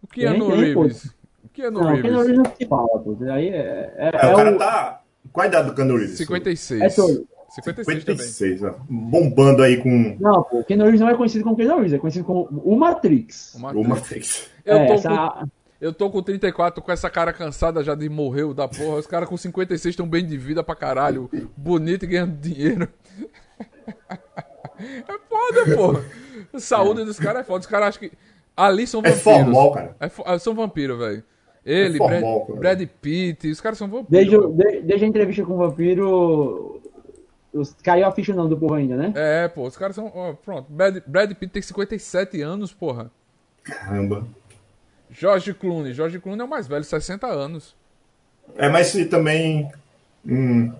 O 0.03 0.07
Tem, 0.07 0.31
tem, 0.31 0.73
pô. 0.73 0.81
Reeves. 0.81 1.20
O 1.51 1.53
Keanu 1.53 1.79
Não, 1.81 2.01
quem 2.01 2.11
não 2.11 2.19
Reeves. 2.21 2.37
não 2.37 2.45
se 2.55 2.65
fala, 2.65 2.87
pô. 2.99 3.17
Aí 3.31 3.49
é, 3.49 3.93
é, 3.97 4.11
É, 4.13 4.25
é 4.27 4.31
o 4.31 4.35
cara 4.35 4.55
o- 4.55 4.57
tá. 4.57 5.01
Qual 5.33 5.43
a 5.43 5.47
idade 5.47 5.67
do 5.69 5.75
Cano 5.75 5.97
Reeves? 5.97 6.17
56. 6.17 6.81
É 6.81 6.89
todo. 6.89 7.27
56 7.49 8.05
também. 8.05 8.25
56, 8.25 8.63
ó. 8.63 8.75
Bombando 8.89 9.61
aí 9.61 9.77
com 9.77 10.15
Não, 10.19 10.41
pô, 10.43 10.59
o 10.59 10.63
Keanu 10.63 10.83
Reeves 10.83 11.01
não 11.01 11.09
é 11.09 11.15
conhecido 11.15 11.43
como 11.43 11.55
Keanu 11.57 11.75
Reeves, 11.75 11.93
é 11.93 11.97
conhecido 11.99 12.23
como 12.25 12.47
o 12.63 12.75
Matrix. 12.77 13.53
O 13.61 13.67
atriz. 13.67 13.87
Matrix. 13.87 14.49
Eu 14.65 14.77
É, 14.77 14.87
tô, 14.87 14.93
essa- 14.93 15.09
com, 15.09 15.47
eu 15.81 15.93
tô 15.93 16.09
com 16.09 16.21
34, 16.23 16.81
com 16.81 16.91
essa 16.91 17.09
cara 17.09 17.33
cansada 17.33 17.83
já 17.83 17.93
de 17.93 18.07
morrer 18.07 18.53
da 18.53 18.67
porra. 18.69 18.95
Os 18.97 19.05
caras 19.07 19.27
com 19.27 19.35
56 19.35 19.91
estão 19.93 20.07
bem 20.07 20.25
de 20.25 20.37
vida 20.37 20.63
pra 20.63 20.75
caralho. 20.75 21.29
Bonito 21.57 22.05
e 22.05 22.07
ganhando 22.07 22.37
dinheiro. 22.37 22.87
É 24.79 25.19
foda, 25.29 25.75
pô. 25.75 26.01
A 26.57 26.59
saúde 26.59 27.03
dos 27.03 27.19
caras 27.19 27.41
é 27.41 27.43
foda. 27.43 27.59
Os 27.59 27.67
caras 27.67 27.89
acham 27.89 28.09
que. 28.09 28.17
Ali 28.57 28.87
são 28.87 28.99
É 29.01 29.11
vampiros. 29.11 29.23
formal, 29.23 29.71
cara. 29.73 29.95
É 29.99 30.09
fo- 30.09 30.39
são 30.39 30.55
vampiros, 30.55 30.97
velho. 30.97 31.23
Ele, 31.65 31.95
É 31.95 31.97
formal, 31.97 32.45
Brad. 32.45 32.59
Brad 32.79 32.89
Pitt, 33.01 33.47
os 33.49 33.61
caras 33.61 33.77
são 33.77 33.87
vampiros. 33.87 34.09
Desde, 34.55 34.81
desde 34.81 35.05
a 35.05 35.07
entrevista 35.07 35.43
com 35.45 35.53
o 35.53 35.57
vampiro, 35.57 36.81
os, 37.53 37.73
caiu 37.83 38.07
a 38.07 38.11
ficha 38.11 38.33
não 38.33 38.49
do 38.49 38.57
povo 38.57 38.73
ainda, 38.73 38.95
né? 38.95 39.13
É, 39.15 39.47
pô, 39.47 39.67
os 39.67 39.77
caras 39.77 39.95
são. 39.95 40.11
ó, 40.13 40.33
pronto, 40.33 40.71
Brad, 40.71 40.97
Brad 41.05 41.31
Pitt 41.33 41.53
tem 41.53 41.61
57 41.61 42.41
anos, 42.41 42.73
porra. 42.73 43.11
Caramba. 43.63 44.25
George 45.11 45.53
Clooney. 45.53 45.93
George 45.93 46.19
Clooney 46.19 46.41
é 46.41 46.45
o 46.45 46.49
mais 46.49 46.67
velho, 46.67 46.83
60 46.83 47.27
anos. 47.27 47.75
É, 48.55 48.69
mas 48.69 48.87
se 48.87 49.05
também. 49.05 49.69
Hum, 50.25 50.71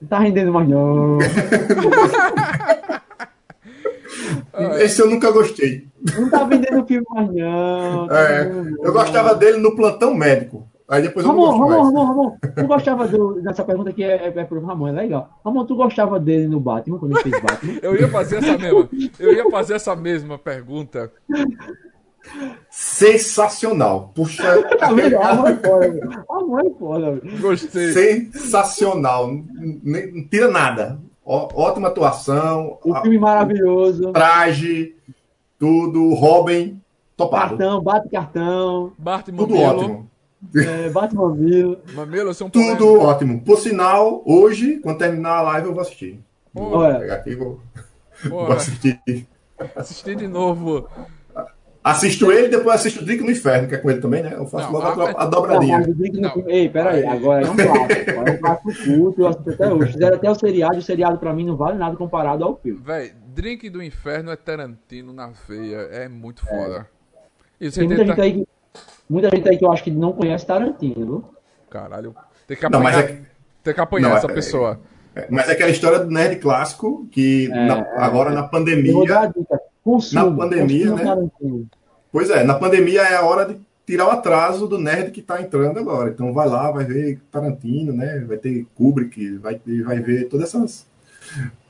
Não 0.00 0.08
tá 0.08 0.18
rendendo 0.20 0.52
mais 0.52 0.68
não. 0.68 1.18
esse 4.80 5.00
eu 5.00 5.08
nunca 5.08 5.30
gostei. 5.30 5.86
Não 6.16 6.30
tá 6.30 6.44
vendendo 6.44 6.86
filme 6.86 7.06
mais 7.10 7.28
não. 7.32 8.06
Tá 8.08 8.20
É, 8.20 8.44
vendendo 8.44 8.78
eu 8.84 8.92
gostava 8.92 9.34
dele 9.34 9.58
no 9.58 9.74
plantão 9.76 10.14
médico. 10.14 10.66
Aí 10.90 11.02
depois 11.02 11.26
eu 11.26 11.32
não 11.34 11.44
Ramon, 11.50 11.58
Ramon. 11.68 11.82
Ramon, 11.84 12.04
Ramon, 12.06 12.36
tu 12.56 12.66
gostava 12.66 13.06
do, 13.06 13.42
dessa 13.42 13.62
pergunta 13.62 13.92
que 13.92 14.02
é, 14.02 14.28
é, 14.34 14.40
é 14.40 14.44
pro 14.44 14.64
Ramon, 14.64 14.88
é 14.88 14.92
legal. 14.92 15.28
Ramon, 15.44 15.66
tu 15.66 15.76
gostava 15.76 16.18
dele 16.18 16.48
no 16.48 16.58
Batman, 16.58 16.98
quando 16.98 17.12
ele 17.12 17.22
fez 17.30 17.42
Batman? 17.42 17.78
Eu 17.82 17.94
ia 17.94 18.08
fazer 18.08 18.36
essa 18.36 18.56
mesma. 18.56 18.88
Eu 19.20 19.32
ia 19.34 19.50
fazer 19.50 19.74
essa 19.74 19.94
mesma 19.94 20.38
pergunta. 20.38 21.12
Sensacional. 22.70 24.12
Puxa. 24.14 24.42
Tá 24.78 24.92
vendo? 24.92 25.16
Ramon 25.18 25.46
é 25.48 25.54
foda, 25.56 25.90
velho. 25.90 26.10
Ramon 26.30 26.58
é 26.60 26.70
foda. 26.78 27.20
Gostei. 27.40 27.92
Sensacional. 27.92 29.30
Nem- 29.82 30.12
Não 30.12 30.28
tira 30.28 30.48
nada. 30.48 30.98
Ó- 31.24 31.48
ótima 31.54 31.88
atuação. 31.88 32.78
O 32.84 32.94
a- 32.94 33.02
filme 33.02 33.18
maravilhoso. 33.18 34.12
traje, 34.12 34.94
tudo. 35.58 36.14
Robin, 36.14 36.80
topado. 37.16 37.56
Cartão, 37.58 37.82
bate 37.82 38.08
cartão, 38.08 38.92
Bart 38.98 39.26
Tudo 39.26 39.54
Mamilo. 39.54 39.62
ótimo. 39.64 40.10
é, 40.56 40.88
bate 40.90 41.14
mamilo. 41.14 41.78
Mamilo, 41.94 42.32
sou 42.34 42.46
um 42.46 42.50
Tudo 42.50 43.00
ótimo. 43.00 43.40
Por 43.42 43.58
sinal, 43.58 44.22
hoje, 44.24 44.78
quando 44.78 44.98
terminar 44.98 45.38
a 45.38 45.42
live, 45.42 45.66
eu 45.68 45.72
vou 45.74 45.82
assistir. 45.82 46.20
Vou 46.54 46.76
Olha. 46.76 46.98
pegar 47.00 47.14
aqui 47.16 47.30
e 47.30 47.34
vou, 47.36 47.60
vou 48.28 48.52
assistir. 48.52 49.00
assisti 49.76 50.14
de 50.14 50.28
novo. 50.28 50.88
Assisto 51.82 52.30
ele 52.30 52.48
e 52.48 52.50
depois 52.50 52.74
assisto 52.76 53.00
o 53.00 53.04
Drink 53.04 53.22
no 53.22 53.30
Inferno, 53.30 53.66
que 53.68 53.74
é 53.74 53.78
com 53.78 53.88
ele 53.90 54.00
também, 54.00 54.22
né? 54.22 54.34
Eu 54.36 54.44
faço 54.46 54.66
Não, 54.70 54.72
logo 54.78 54.86
a, 54.86 54.96
mas- 55.06 55.14
a 55.16 55.24
Não, 55.24 55.30
dobradinha. 55.30 55.78
no 55.78 55.86
Não. 56.20 56.32
filme- 56.32 56.52
Ei, 56.52 56.68
peraí, 56.68 57.06
agora 57.06 57.46
é 57.46 57.50
um 57.50 57.56
clássico. 57.56 58.10
É 58.10 58.30
um 58.32 58.36
clássico 58.38 58.84
culto, 58.84 59.20
eu 59.22 59.26
assisto 59.28 59.50
até 59.50 59.72
hoje. 59.72 59.92
Fizeram 59.92 60.16
até 60.16 60.30
o 60.30 60.34
seriado, 60.34 60.76
o 60.78 60.82
seriado 60.82 61.18
pra 61.18 61.32
mim 61.32 61.46
não 61.46 61.56
vale 61.56 61.78
nada 61.78 61.96
comparado 61.96 62.44
ao 62.44 62.56
filme. 62.56 62.80
Véi, 62.84 63.12
Drink 63.38 63.70
do 63.70 63.80
Inferno 63.80 64.32
é 64.32 64.36
Tarantino 64.36 65.12
na 65.12 65.28
veia. 65.46 65.76
É 65.92 66.08
muito 66.08 66.44
foda. 66.44 66.88
E 67.60 67.70
você 67.70 67.78
Tem 67.78 67.88
muita 67.88 68.02
tenta... 68.04 68.14
gente 68.16 68.20
aí 68.20 68.32
que. 68.44 68.48
Muita 69.08 69.30
gente 69.30 69.48
aí 69.48 69.56
que 69.56 69.64
eu 69.64 69.70
acho 69.70 69.84
que 69.84 69.92
não 69.92 70.12
conhece 70.12 70.44
Tarantino, 70.44 70.94
viu? 71.06 71.24
Caralho. 71.70 72.16
Tem 72.48 72.56
que 72.56 72.68
Não, 72.68 72.80
apanhar, 72.80 73.04
é, 73.04 73.20
tem 73.62 73.74
que 73.74 73.80
apanhar 73.80 74.08
Não, 74.08 74.16
essa 74.16 74.26
é- 74.28 74.34
pessoa. 74.34 74.80
é- 75.14 75.28
mas 75.30 75.48
é 75.48 75.52
aquela 75.52 75.70
história 75.70 76.00
do 76.00 76.10
nerd 76.10 76.34
clássico 76.40 77.06
que 77.12 77.46
na- 77.46 77.78
é. 77.78 77.94
agora 77.98 78.30
na 78.30 78.40
Eu 78.40 78.92
vou 78.92 79.06
dar 79.06 79.22
a 79.22 79.28
pandemia. 79.28 79.52
Consuma, 79.84 80.24
Na 80.30 80.36
pandemia, 80.36 80.94
né? 80.96 81.04
Tarantino. 81.04 81.68
Pois 82.10 82.30
é, 82.30 82.42
na 82.42 82.54
pandemia 82.54 83.02
é 83.02 83.14
a 83.14 83.22
hora 83.22 83.44
de 83.46 83.60
tirar 83.86 84.08
o 84.08 84.10
atraso 84.10 84.66
do 84.66 84.78
nerd 84.78 85.12
que 85.12 85.22
tá 85.22 85.40
entrando 85.40 85.78
agora. 85.78 86.10
Então 86.10 86.32
vai 86.34 86.48
lá, 86.48 86.72
vai 86.72 86.84
ver 86.84 87.20
Tarantino, 87.30 87.92
né? 87.92 88.18
Vai 88.26 88.36
ter 88.36 88.66
Kubrick, 88.74 89.36
vai, 89.38 89.54
ter- 89.54 89.84
vai 89.84 90.00
ver 90.00 90.24
todas 90.24 90.48
essas. 90.48 90.87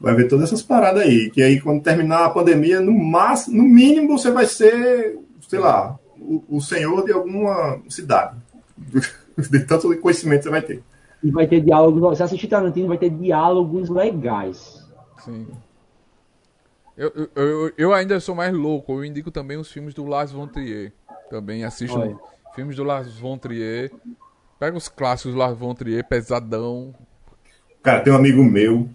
Vai 0.01 0.14
ver 0.14 0.28
todas 0.28 0.47
essas 0.47 0.62
paradas 0.62 1.02
aí. 1.02 1.30
Que 1.30 1.43
aí, 1.43 1.60
quando 1.60 1.82
terminar 1.82 2.24
a 2.24 2.30
pandemia, 2.30 2.80
no, 2.80 2.93
máximo, 2.93 3.56
no 3.56 3.64
mínimo 3.64 4.16
você 4.16 4.30
vai 4.30 4.47
ser, 4.47 5.18
sei 5.48 5.59
lá, 5.59 5.98
o, 6.18 6.44
o 6.48 6.60
senhor 6.60 7.05
de 7.05 7.12
alguma 7.12 7.80
cidade. 7.89 8.36
De 9.39 9.60
tanto 9.60 9.97
conhecimento 10.01 10.43
você 10.43 10.51
vai 10.51 10.62
ter. 10.62 10.82
E 11.22 11.30
vai 11.30 11.47
ter 11.47 11.60
diálogos. 11.60 12.16
Se 12.16 12.24
assistir 12.24 12.48
Tarantino, 12.48 12.89
vai 12.89 12.98
ter 12.98 13.10
diálogos 13.10 13.89
legais. 13.89 14.85
Sim. 15.24 15.47
Eu, 16.97 17.12
eu, 17.14 17.30
eu, 17.36 17.72
eu 17.78 17.94
ainda 17.94 18.18
sou 18.18 18.35
mais 18.35 18.52
louco. 18.52 18.93
Eu 18.93 19.05
indico 19.05 19.30
também 19.30 19.56
os 19.56 19.70
filmes 19.70 19.94
do 19.94 20.05
Lars 20.05 20.32
von 20.32 20.48
Trier. 20.48 20.93
Também 21.30 21.64
assisto 21.64 21.97
Olha. 21.97 22.16
filmes 22.55 22.74
do 22.74 22.82
Lars 22.82 23.16
von 23.16 23.39
Trier. 23.39 23.93
Pega 24.59 24.76
os 24.76 24.89
clássicos 24.89 25.35
do 25.35 25.39
Lars 25.39 25.56
von 25.56 25.72
Trier, 25.74 26.05
pesadão. 26.05 26.93
Cara, 27.82 28.01
tem 28.01 28.12
um 28.12 28.16
amigo 28.16 28.43
meu, 28.43 28.89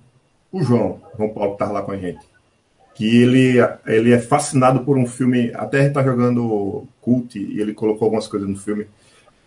o 0.53 0.63
João, 0.63 1.01
João 1.17 1.31
Paulo, 1.31 1.53
que 1.53 1.59
tava 1.59 1.73
lá 1.73 1.81
com 1.81 1.91
a 1.91 1.97
gente, 1.97 2.25
que 2.95 3.21
ele, 3.23 3.55
ele 3.87 4.13
é 4.13 4.19
fascinado 4.19 4.85
por 4.85 4.97
um 4.97 5.07
filme, 5.07 5.51
até 5.55 5.79
ele 5.85 5.91
tá 5.93 6.03
jogando 6.03 6.87
Cult, 7.01 7.37
e 7.39 7.59
ele 7.61 7.73
colocou 7.73 8.05
algumas 8.05 8.27
coisas 8.27 8.47
no 8.49 8.57
filme, 8.57 8.87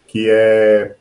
que 0.09 0.29
é, 0.31 0.97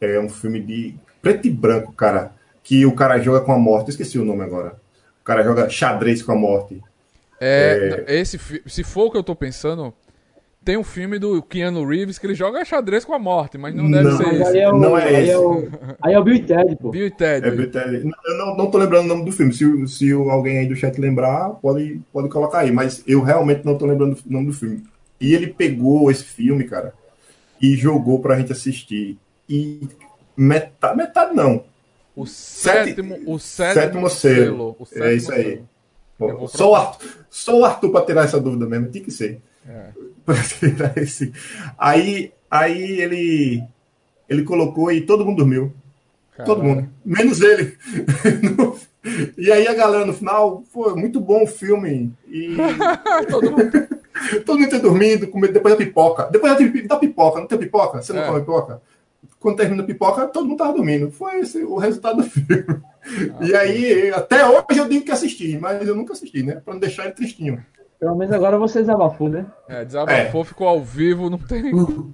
é 0.00 0.20
um 0.20 0.28
filme 0.28 0.60
de 0.60 0.94
preto 1.22 1.46
e 1.48 1.50
branco, 1.50 1.92
cara, 1.92 2.32
que 2.62 2.86
o 2.86 2.94
cara 2.94 3.18
joga 3.20 3.40
com 3.40 3.52
a 3.52 3.58
morte, 3.58 3.90
esqueci 3.90 4.18
o 4.18 4.24
nome 4.24 4.42
agora. 4.42 4.76
O 5.22 5.24
cara 5.24 5.42
joga 5.42 5.68
xadrez 5.70 6.22
com 6.22 6.32
a 6.32 6.36
morte. 6.36 6.82
É, 7.40 8.04
Esse, 8.08 8.38
fi- 8.38 8.62
se 8.66 8.84
for 8.84 9.06
o 9.06 9.10
que 9.10 9.16
eu 9.16 9.24
tô 9.24 9.34
pensando, 9.34 9.92
tem 10.64 10.76
um 10.76 10.84
filme 10.84 11.18
do 11.18 11.42
Keanu 11.42 11.84
Reeves 11.86 12.18
que 12.18 12.26
ele 12.26 12.34
joga 12.34 12.64
xadrez 12.64 13.04
com 13.04 13.12
a 13.14 13.18
morte, 13.18 13.58
mas 13.58 13.74
não 13.74 13.90
deve 13.90 14.04
Não. 14.08 14.16
ser 14.16 14.34
esse. 14.34 14.42
aí 14.44 14.58
é 14.60 14.68
o, 14.72 14.78
Não 14.78 14.96
é 14.98 15.04
aí 15.04 15.22
esse. 15.24 15.30
é 15.32 15.38
o, 15.38 15.68
aí 16.02 16.14
é 16.14 16.18
o 16.18 16.24
Bill 16.24 16.34
e 16.36 16.42
Ted, 16.42 16.76
pô. 16.76 16.90
Bill 16.90 17.06
e 17.06 17.10
Ted. 17.10 17.46
É 17.46 17.50
Brutality. 17.50 18.10
Eu 18.26 18.38
não, 18.38 18.56
não 18.56 18.70
tô 18.70 18.78
lembrando 18.78 19.04
o 19.04 19.08
nome 19.08 19.24
do 19.24 19.32
filme. 19.32 19.52
Se, 19.52 19.86
se 19.88 20.12
alguém 20.12 20.58
aí 20.58 20.66
do 20.66 20.74
chat 20.74 20.98
lembrar, 21.00 21.50
pode, 21.60 22.00
pode 22.12 22.28
colocar 22.28 22.60
aí. 22.60 22.72
Mas 22.72 23.02
eu 23.06 23.20
realmente 23.22 23.64
não 23.64 23.76
tô 23.76 23.86
lembrando 23.86 24.14
o 24.14 24.32
nome 24.32 24.46
do 24.46 24.52
filme. 24.52 24.82
E 25.20 25.34
ele 25.34 25.46
pegou 25.48 26.10
esse 26.10 26.24
filme, 26.24 26.64
cara, 26.64 26.92
e 27.60 27.74
jogou 27.76 28.20
pra 28.20 28.38
gente 28.38 28.52
assistir. 28.52 29.18
E 29.48 29.80
metade, 30.36 30.96
metade 30.96 31.34
não. 31.34 31.62
O 32.16 32.26
Sete- 32.26 32.90
sétimo, 32.90 33.18
o 33.26 33.38
sétimo, 33.38 33.74
sétimo 33.74 34.10
selo. 34.10 34.76
O 34.78 34.86
É 35.02 35.14
isso 35.14 35.32
aí. 35.32 35.42
selo. 35.44 35.68
Pô, 36.16 36.30
Eu 36.30 36.38
vou 36.38 36.48
só, 36.48 36.70
o 36.70 36.74
Arthur, 36.76 37.08
só 37.28 37.58
o 37.58 37.64
Arthur 37.64 37.90
pra 37.90 38.02
tirar 38.02 38.24
essa 38.24 38.40
dúvida 38.40 38.66
mesmo, 38.66 38.88
tinha 38.88 39.02
que 39.02 39.10
ser. 39.10 39.40
É. 39.68 39.88
Aí, 41.78 42.32
aí 42.50 43.00
ele, 43.00 43.62
ele 44.28 44.42
colocou 44.44 44.90
e 44.92 45.00
todo 45.02 45.24
mundo 45.24 45.38
dormiu. 45.38 45.72
Todo 46.44 46.60
Caralho. 46.60 46.64
mundo. 46.76 46.90
Menos 47.04 47.40
ele. 47.40 47.76
e 49.38 49.52
aí 49.52 49.68
a 49.68 49.74
galera 49.74 50.04
no 50.04 50.12
final, 50.12 50.64
foi 50.72 50.94
muito 50.94 51.20
bom 51.20 51.44
o 51.44 51.46
filme. 51.46 52.12
E 52.28 52.56
Todo 53.30 53.50
mundo. 53.52 53.88
todo 54.44 54.58
mundo 54.58 54.70
tá 54.70 54.78
dormindo, 54.78 55.28
com 55.28 55.38
medo, 55.38 55.52
depois 55.52 55.74
da 55.74 55.84
pipoca. 55.84 56.28
Depois 56.30 56.56
da 56.88 56.96
pipoca, 56.96 57.40
não 57.40 57.46
tem 57.46 57.58
pipoca? 57.58 58.02
Você 58.02 58.12
não 58.12 58.22
É. 58.22 58.26
come 58.26 58.40
pipoca? 58.40 58.82
Quando 59.38 59.56
termina 59.56 59.82
a 59.82 59.86
pipoca, 59.86 60.26
todo 60.26 60.46
mundo 60.48 60.58
tava 60.58 60.72
dormindo. 60.72 61.10
Foi 61.10 61.40
esse 61.40 61.62
o 61.62 61.76
resultado 61.76 62.16
do 62.16 62.22
filme. 62.28 62.64
Ah, 63.38 63.44
e 63.44 63.54
aí, 63.54 64.10
até 64.10 64.46
hoje 64.48 64.78
eu 64.78 64.88
digo 64.88 65.04
que 65.04 65.12
assisti, 65.12 65.58
mas 65.58 65.86
eu 65.86 65.94
nunca 65.94 66.14
assisti, 66.14 66.42
né? 66.42 66.62
Pra 66.64 66.72
não 66.72 66.80
deixar 66.80 67.04
ele 67.04 67.12
tristinho. 67.12 67.62
Pelo 67.98 68.16
menos 68.16 68.34
agora 68.34 68.58
você 68.58 68.80
desabafou, 68.80 69.28
né? 69.28 69.46
É, 69.68 69.84
desabafou, 69.84 70.44
ficou 70.44 70.68
ao 70.68 70.80
vivo, 70.82 71.30
não 71.30 71.38
tem. 71.38 71.72
Uh, 71.74 72.12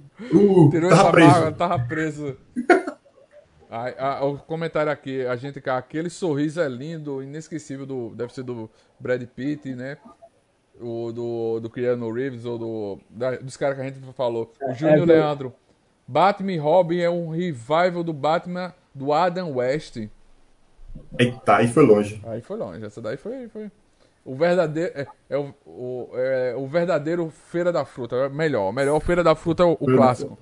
Tirou 0.69 0.89
tava 0.89 1.01
essa 1.01 1.11
preso. 1.11 1.29
mágoa, 1.31 1.51
tava 1.51 1.79
preso. 1.79 2.37
Aí, 3.69 3.93
a- 3.99 4.23
o 4.25 4.37
comentário 4.37 4.91
aqui, 4.91 5.25
a 5.25 5.35
gente, 5.35 5.61
aquele 5.69 6.09
sorriso 6.09 6.61
é 6.61 6.67
lindo, 6.69 7.21
inesquecível 7.21 7.85
do, 7.85 8.09
deve 8.15 8.33
ser 8.33 8.43
do 8.43 8.69
Brad 8.99 9.21
Pitt, 9.23 9.73
né? 9.75 9.97
O 10.79 11.11
do, 11.11 11.59
do 11.59 11.69
Keanu 11.69 12.11
Reeves 12.11 12.45
ou 12.45 12.57
do, 12.57 12.99
da- 13.09 13.35
dos 13.37 13.57
caras 13.57 13.75
que 13.75 13.81
a 13.81 13.85
gente 13.85 13.99
falou. 14.13 14.53
O 14.61 14.73
Júnior 14.73 14.99
do- 14.99 15.05
Leandro. 15.13 15.53
Batman 16.07 16.51
e 16.53 16.57
Robin 16.57 16.99
é 16.99 17.09
um 17.09 17.29
revival 17.29 18.03
do 18.03 18.13
Batman 18.13 18.73
do 18.93 19.13
Adam 19.13 19.55
West. 19.55 19.97
Eita, 21.17 21.55
aí 21.57 21.67
foi 21.67 21.85
longe. 21.85 22.21
Aí 22.25 22.41
foi 22.41 22.57
longe, 22.57 22.85
essa 22.85 23.01
daí 23.01 23.15
foi. 23.17 23.47
foi... 23.47 23.71
O 24.23 24.35
verdadeiro. 24.35 24.91
É, 24.95 25.07
é 25.29 25.37
o, 25.37 25.53
o, 25.65 26.09
é 26.15 26.55
o 26.55 26.67
verdadeiro 26.67 27.29
Feira 27.49 27.71
da 27.71 27.83
Fruta. 27.85 28.15
É 28.15 28.29
melhor. 28.29 28.71
Melhor 28.71 28.99
Feira 28.99 29.23
da 29.23 29.33
Fruta 29.35 29.63
é 29.63 29.65
o, 29.65 29.75
clássico. 29.75 30.37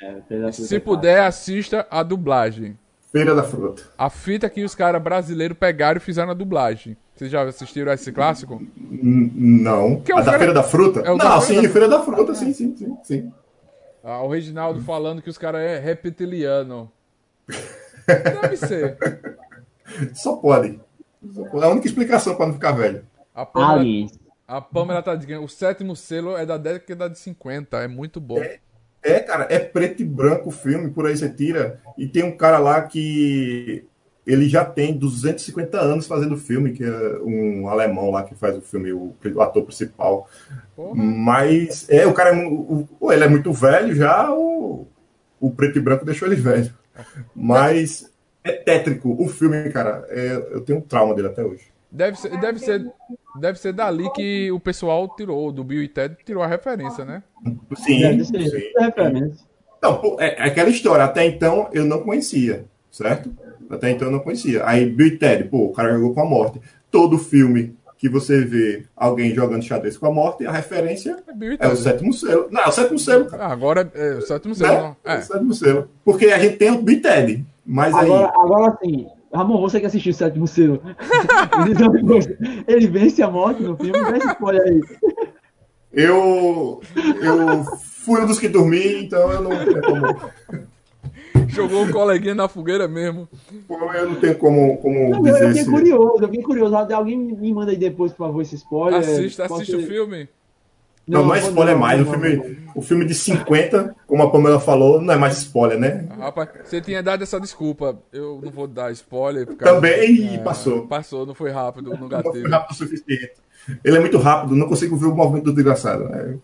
É, 0.00 0.16
fez 0.28 0.44
a 0.44 0.52
Se 0.52 0.66
fruta 0.68 0.80
puder, 0.84 1.20
assista 1.22 1.86
a 1.90 2.02
dublagem. 2.02 2.78
Feira 3.10 3.34
da 3.34 3.42
Fruta. 3.42 3.82
A 3.96 4.10
fita 4.10 4.48
que 4.50 4.62
os 4.62 4.74
caras 4.74 5.02
brasileiros 5.02 5.56
pegaram 5.58 5.96
e 5.96 6.00
fizeram 6.00 6.30
a 6.30 6.34
dublagem. 6.34 6.96
Vocês 7.14 7.30
já 7.30 7.42
assistiram 7.42 7.92
esse 7.92 8.12
clássico? 8.12 8.60
Não. 8.78 10.00
Que 10.00 10.12
é 10.12 10.18
a 10.18 10.20
da 10.20 10.38
Feira- 10.38 10.52
da 10.52 10.62
Fruta? 10.62 11.00
é 11.00 11.10
o 11.10 11.16
não, 11.16 11.40
sim, 11.40 11.62
da- 11.62 11.68
Feira 11.68 11.88
da 11.88 12.02
Fruta, 12.02 12.34
sim, 12.34 12.52
sim, 12.52 12.76
sim, 12.76 12.96
sim. 13.02 13.32
Ah, 14.04 14.22
o 14.22 14.28
Reginaldo 14.28 14.80
falando 14.82 15.22
que 15.22 15.30
os 15.30 15.38
caras 15.38 15.62
é 15.62 15.78
reptiliano. 15.78 16.92
Deve 18.06 18.56
ser. 18.56 18.96
Só 20.14 20.36
pode. 20.36 20.78
Só 21.34 21.42
pode. 21.44 21.64
É 21.64 21.68
a 21.68 21.70
única 21.70 21.86
explicação 21.86 22.34
pra 22.36 22.46
não 22.46 22.54
ficar 22.54 22.72
velho. 22.72 23.02
A 23.36 23.44
Pamela, 23.44 23.80
Aliens. 23.80 24.12
a 24.48 24.60
Pamela 24.60 25.02
tá 25.02 25.14
dizendo, 25.14 25.44
o 25.44 25.48
sétimo 25.48 25.94
selo 25.94 26.36
é 26.36 26.46
da 26.46 26.56
década 26.56 27.08
de 27.10 27.18
50, 27.18 27.76
é 27.76 27.86
muito 27.86 28.20
bom. 28.20 28.38
É, 29.02 29.20
cara, 29.20 29.46
é 29.50 29.58
preto 29.58 30.02
e 30.02 30.04
branco 30.04 30.48
o 30.48 30.52
filme, 30.52 30.90
por 30.90 31.06
aí 31.06 31.16
você 31.16 31.28
tira. 31.28 31.80
E 31.96 32.08
tem 32.08 32.24
um 32.24 32.36
cara 32.36 32.58
lá 32.58 32.82
que 32.82 33.84
ele 34.26 34.48
já 34.48 34.64
tem 34.64 34.96
250 34.96 35.78
anos 35.78 36.06
fazendo 36.08 36.36
filme, 36.36 36.72
que 36.72 36.82
é 36.82 37.18
um 37.22 37.68
alemão 37.68 38.10
lá 38.10 38.24
que 38.24 38.34
faz 38.34 38.56
o 38.56 38.60
filme, 38.60 38.92
o, 38.92 39.14
o 39.34 39.40
ator 39.42 39.62
principal. 39.64 40.28
Porra. 40.74 40.94
Mas 40.96 41.88
é, 41.88 42.06
o 42.06 42.12
cara 42.14 42.30
é, 42.30 42.46
o- 42.46 43.12
ele 43.12 43.22
é 43.24 43.28
muito 43.28 43.52
velho 43.52 43.94
já, 43.94 44.32
o, 44.32 44.88
o 45.38 45.50
preto 45.52 45.78
e 45.78 45.80
branco 45.82 46.04
deixou 46.04 46.26
ele 46.26 46.34
velho. 46.36 46.74
Mas 47.36 48.10
é 48.42 48.52
tétrico. 48.52 49.14
O 49.22 49.28
filme, 49.28 49.70
cara, 49.70 50.04
é- 50.08 50.48
eu 50.50 50.62
tenho 50.62 50.78
um 50.78 50.82
trauma 50.82 51.14
dele 51.14 51.28
até 51.28 51.44
hoje. 51.44 51.75
Deve 51.96 52.18
ser, 52.18 52.38
deve 52.38 52.58
ser, 52.58 52.92
deve 53.40 53.58
ser 53.58 53.72
dali 53.72 54.10
que 54.12 54.52
o 54.52 54.60
pessoal 54.60 55.08
tirou, 55.16 55.50
do 55.50 55.64
Bill 55.64 55.82
e 55.82 55.88
Ted 55.88 56.14
tirou 56.24 56.42
a 56.42 56.46
referência, 56.46 57.04
né? 57.06 57.22
Sim, 57.76 58.00
Deve 58.00 58.24
ser 58.24 58.50
sim. 58.50 58.60
referência. 58.78 59.46
Não, 59.82 59.96
pô, 59.98 60.16
é, 60.20 60.34
é 60.38 60.42
aquela 60.42 60.68
história. 60.68 61.04
Até 61.04 61.24
então 61.24 61.70
eu 61.72 61.86
não 61.86 62.02
conhecia, 62.02 62.66
certo? 62.90 63.34
Até 63.70 63.90
então 63.90 64.08
eu 64.08 64.12
não 64.12 64.20
conhecia. 64.20 64.66
Aí 64.66 64.84
Bill 64.84 65.06
e 65.06 65.18
Ted, 65.18 65.44
pô, 65.44 65.64
o 65.66 65.72
cara 65.72 65.94
jogou 65.94 66.12
com 66.12 66.20
a 66.20 66.26
morte. 66.26 66.60
Todo 66.90 67.18
filme 67.18 67.74
que 67.98 68.10
você 68.10 68.44
vê 68.44 68.84
alguém 68.94 69.34
jogando 69.34 69.62
xadrez 69.64 69.96
com 69.96 70.06
a 70.06 70.12
morte, 70.12 70.46
a 70.46 70.52
referência 70.52 71.16
É 71.60 71.66
é 71.66 71.68
o 71.68 71.76
sétimo 71.76 72.12
selo. 72.12 72.48
Não, 72.50 72.60
é 72.60 72.68
o 72.68 72.72
sétimo 72.72 72.98
selo, 72.98 73.24
cara. 73.24 73.44
Ah, 73.46 73.52
agora 73.52 73.90
é 73.94 74.14
o 74.16 74.20
sétimo 74.22 74.54
selo. 74.54 74.72
Né? 74.72 74.80
não. 74.80 75.12
É 75.12 75.14
É. 75.14 75.18
o 75.18 75.22
sétimo 75.22 75.54
selo. 75.54 75.90
Porque 76.04 76.26
a 76.26 76.38
gente 76.38 76.56
tem 76.58 76.70
o 76.70 76.82
Bill 76.82 76.98
e 76.98 77.00
Ted. 77.00 77.44
Mas 77.64 77.94
aí. 77.94 78.04
Agora, 78.04 78.32
agora 78.36 78.78
sim, 78.84 79.06
Ramon, 79.32 79.60
você 79.60 79.80
que 79.80 79.86
assistiu 79.86 80.12
o 80.12 80.14
sétimo 80.14 80.46
selo. 80.46 80.80
Ele- 81.66 82.64
Ele 82.66 82.86
vence 82.86 83.22
a 83.22 83.30
morte 83.30 83.62
no 83.62 83.76
filme, 83.76 83.92
dá 83.92 84.16
esse 84.16 84.28
spoiler 84.28 84.62
aí. 84.62 84.80
Eu, 85.92 86.80
eu 87.22 87.64
fui 87.82 88.20
um 88.20 88.26
dos 88.26 88.38
que 88.38 88.48
dormi, 88.48 89.04
então 89.04 89.32
eu 89.32 89.40
não 89.42 89.50
tenho 89.50 89.82
como, 89.82 90.76
Jogou 91.48 91.84
o 91.84 91.92
coleguinha 91.92 92.34
na 92.34 92.48
fogueira 92.48 92.86
mesmo. 92.86 93.28
eu 93.94 94.08
não 94.10 94.16
tenho 94.16 94.34
como, 94.36 94.76
como 94.78 95.08
Não, 95.10 95.18
eu 95.18 95.22
dizer 95.32 95.48
fiquei 95.48 95.64
se. 95.64 95.70
curioso, 95.70 96.22
eu 96.22 96.28
fiquei 96.28 96.42
curioso. 96.42 96.76
Alguém 96.76 97.16
me 97.18 97.52
manda 97.54 97.70
aí 97.70 97.76
depois, 97.78 98.12
por 98.12 98.26
favor, 98.26 98.42
esse 98.42 98.56
spoiler. 98.56 99.00
Assista, 99.00 99.44
assiste 99.46 99.70
ser- 99.70 99.76
o 99.78 99.82
filme. 99.86 100.28
Não, 101.06 101.24
não 101.24 101.34
é 101.34 101.40
vou- 101.40 101.48
spoiler 101.50 101.74
não, 101.74 101.80
mais. 101.80 102.00
não, 102.00 102.06
o, 102.08 102.12
não, 102.12 102.20
filme, 102.20 102.58
o 102.74 102.82
filme 102.82 103.04
de 103.04 103.14
50, 103.14 103.94
como 104.06 104.22
a 104.24 104.30
Pamela 104.30 104.58
falou, 104.58 105.00
não 105.00 105.14
é 105.14 105.16
mais 105.16 105.38
spoiler, 105.38 105.78
né? 105.78 106.06
Rapaz, 106.18 106.48
você 106.64 106.80
tinha 106.80 107.02
dado 107.02 107.22
essa 107.22 107.38
desculpa. 107.40 107.96
Eu 108.12 108.40
não 108.42 108.50
vou 108.50 108.66
dar 108.66 108.90
spoiler. 108.92 109.46
Também 109.56 110.34
É, 110.34 110.38
passou. 110.38 110.86
Passou, 110.88 111.24
não 111.24 111.34
foi 111.34 111.50
rápido 111.50 111.90
no 111.96 112.08
Não 112.08 112.22
foi 112.22 112.42
rápido 112.48 112.72
o 112.72 112.74
suficiente. 112.74 113.32
Ele 113.84 113.96
é 113.96 114.00
muito 114.00 114.18
rápido, 114.18 114.54
não 114.56 114.68
consigo 114.68 114.96
ver 114.96 115.06
o 115.06 115.14
movimento 115.14 115.44
do 115.44 115.52
desgraçado. 115.54 116.04
né? 116.08 116.38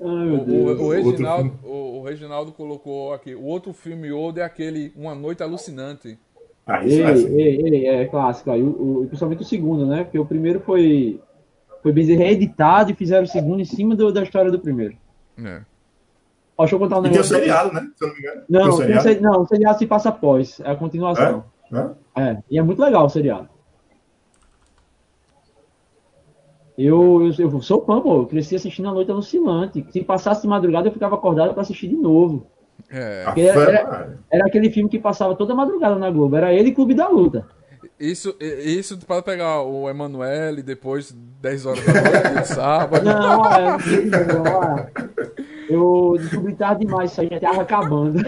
Ai, 0.00 0.28
O, 0.30 0.84
o, 0.84 0.90
Reginaldo, 0.90 1.52
o, 1.64 1.98
o 1.98 2.02
Reginaldo 2.04 2.52
colocou 2.52 3.12
aqui. 3.12 3.34
O 3.34 3.42
outro 3.44 3.72
filme 3.72 4.12
Old 4.12 4.38
é 4.40 4.44
aquele 4.44 4.92
Uma 4.96 5.14
Noite 5.14 5.42
Alucinante. 5.42 6.16
Ah, 6.66 6.84
isso 6.84 6.96
Ei, 6.96 7.02
é 7.02 7.10
assim. 7.10 7.40
ei, 7.40 7.62
ei, 7.62 7.86
é 7.88 8.04
clássico. 8.06 8.50
Aí, 8.50 8.62
o, 8.62 9.00
o- 9.02 9.06
principalmente 9.06 9.42
o 9.42 9.46
segundo, 9.46 9.86
né? 9.86 10.04
Porque 10.04 10.18
o 10.18 10.24
primeiro 10.26 10.60
foi, 10.60 11.18
foi 11.82 11.92
bem 11.92 12.04
reeditado 12.04 12.90
e 12.90 12.94
fizeram 12.94 13.24
o 13.24 13.28
segundo 13.28 13.60
em 13.60 13.64
cima 13.64 13.94
do- 13.96 14.12
da 14.12 14.22
história 14.22 14.50
do 14.50 14.58
primeiro. 14.58 14.96
É. 15.42 15.62
Ó, 16.56 16.64
deixa 16.64 16.74
eu 16.74 16.78
contar 16.80 16.96
um 16.96 17.00
E 17.00 17.02
tem 17.02 17.10
o 17.10 17.14
negócio. 17.14 17.36
seriado, 17.36 17.72
né? 17.72 17.88
Se 17.96 18.04
eu 18.04 18.08
não 18.08 18.14
me 18.14 18.20
engano. 18.20 18.42
Não, 18.48 18.60
tem 18.62 18.96
o 18.96 19.00
seriado. 19.00 19.20
não, 19.22 19.42
o 19.42 19.46
seriado 19.46 19.78
se 19.78 19.86
passa 19.86 20.08
após. 20.08 20.60
É 20.60 20.70
a 20.70 20.76
continuação. 20.76 21.44
Hã? 21.72 21.94
É, 22.16 22.38
e 22.50 22.58
é 22.58 22.62
muito 22.62 22.80
legal 22.82 23.04
o 23.06 23.08
seriado. 23.08 23.48
Eu, 26.76 27.22
eu, 27.38 27.50
eu 27.50 27.60
sou 27.60 27.84
fã, 27.84 28.00
pô. 28.00 28.18
Eu 28.22 28.26
cresci 28.26 28.54
assistindo 28.54 28.88
a 28.88 28.92
Noite 28.92 29.10
Alucinante. 29.10 29.84
Se 29.90 30.02
passasse 30.04 30.42
de 30.42 30.48
madrugada, 30.48 30.88
eu 30.88 30.92
ficava 30.92 31.16
acordado 31.16 31.52
pra 31.52 31.62
assistir 31.62 31.88
de 31.88 31.96
novo. 31.96 32.46
É. 32.88 33.24
Era- 33.36 33.62
era- 33.62 34.18
Era 34.30 34.46
aquele 34.46 34.70
filme 34.70 34.88
que 34.88 34.98
passava 34.98 35.34
toda 35.34 35.54
madrugada 35.54 35.96
na 35.96 36.10
Globo. 36.10 36.36
Era 36.36 36.52
ele 36.52 36.68
e 36.70 36.74
Clube 36.74 36.94
da 36.94 37.08
Luta. 37.08 37.46
Isso, 38.00 38.34
isso 38.40 38.96
para 38.98 39.20
pegar 39.22 39.62
o 39.62 39.90
Emanuele 39.90 40.62
depois 40.62 41.12
10 41.42 41.66
horas 41.66 41.84
da 41.84 41.92
noite, 41.92 42.46
sábado. 42.48 43.04
Não, 43.04 43.44
é, 43.44 43.76
não, 44.32 44.52
olha, 44.52 44.92
eu 45.68 46.14
descobri 46.18 46.54
tarde 46.54 46.86
demais 46.86 47.10
isso 47.10 47.20
aí, 47.20 47.28
já 47.28 47.40
tava 47.40 47.62
acabando. 47.62 48.22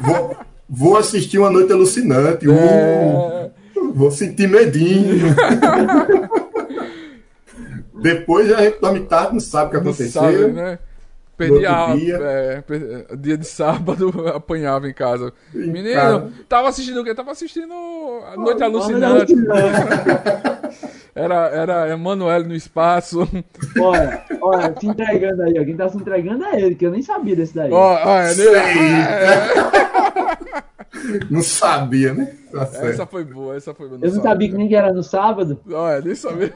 Vou, 0.00 0.36
vou 0.68 0.96
assistir 0.96 1.38
uma 1.38 1.50
noite 1.50 1.72
alucinante. 1.72 2.46
uh, 2.46 2.52
É, 2.52 3.50
vou 3.92 4.10
sentir 4.12 4.48
medinho. 4.48 5.34
Depois 8.00 8.52
a 8.52 8.62
gente 8.62 8.80
dorme 8.80 9.00
tarde, 9.00 9.32
não 9.32 9.40
sabe 9.40 9.68
o 9.68 9.70
que 9.72 9.76
aconteceu. 9.78 10.22
sabe, 10.22 10.36
né? 10.52 10.78
Perdi 11.38 11.64
a. 11.64 11.94
dia. 11.94 12.16
é, 12.20 12.60
per- 12.60 13.06
dia 13.16 13.38
de 13.38 13.46
sábado, 13.46 14.12
apanhava 14.34 14.88
em 14.88 14.92
casa. 14.92 15.32
Menino, 15.54 15.94
casa. 15.94 16.32
tava 16.48 16.68
assistindo 16.68 17.00
o 17.00 17.04
quê? 17.04 17.14
Tava 17.14 17.30
assistindo 17.30 17.72
a 18.26 18.36
Noite 18.36 18.62
Alucinante. 18.62 19.32
Era, 21.14 21.48
era 21.48 21.88
Emanuele 21.90 22.44
no 22.46 22.54
espaço. 22.54 23.28
Olha, 23.80 24.22
olha, 24.40 24.72
se 24.78 24.86
entregando 24.86 25.42
aí, 25.42 25.58
ó. 25.58 25.64
Quem 25.64 25.76
tá 25.76 25.88
se 25.88 25.96
entregando 25.96 26.44
é 26.44 26.60
ele, 26.60 26.76
que 26.76 26.86
eu 26.86 26.92
nem 26.92 27.02
sabia 27.02 27.34
desse 27.34 27.56
daí. 27.56 27.72
Ó, 27.72 27.98
ó, 28.04 28.18
é, 28.20 28.28
Sei. 28.28 28.54
é, 28.54 29.48
Não 31.28 31.42
sabia, 31.42 32.14
né? 32.14 32.32
Tá. 32.52 32.62
Essa 32.82 33.04
foi 33.04 33.24
boa, 33.24 33.56
essa 33.56 33.74
foi 33.74 33.88
boa. 33.88 33.98
Eu 34.00 34.12
não 34.14 34.22
sabia 34.22 34.48
que 34.48 34.54
nem 34.56 34.68
que 34.68 34.76
era 34.76 34.92
no 34.92 35.02
sábado. 35.02 35.58
Olha, 35.68 36.00
nem 36.00 36.14
sabia. 36.14 36.54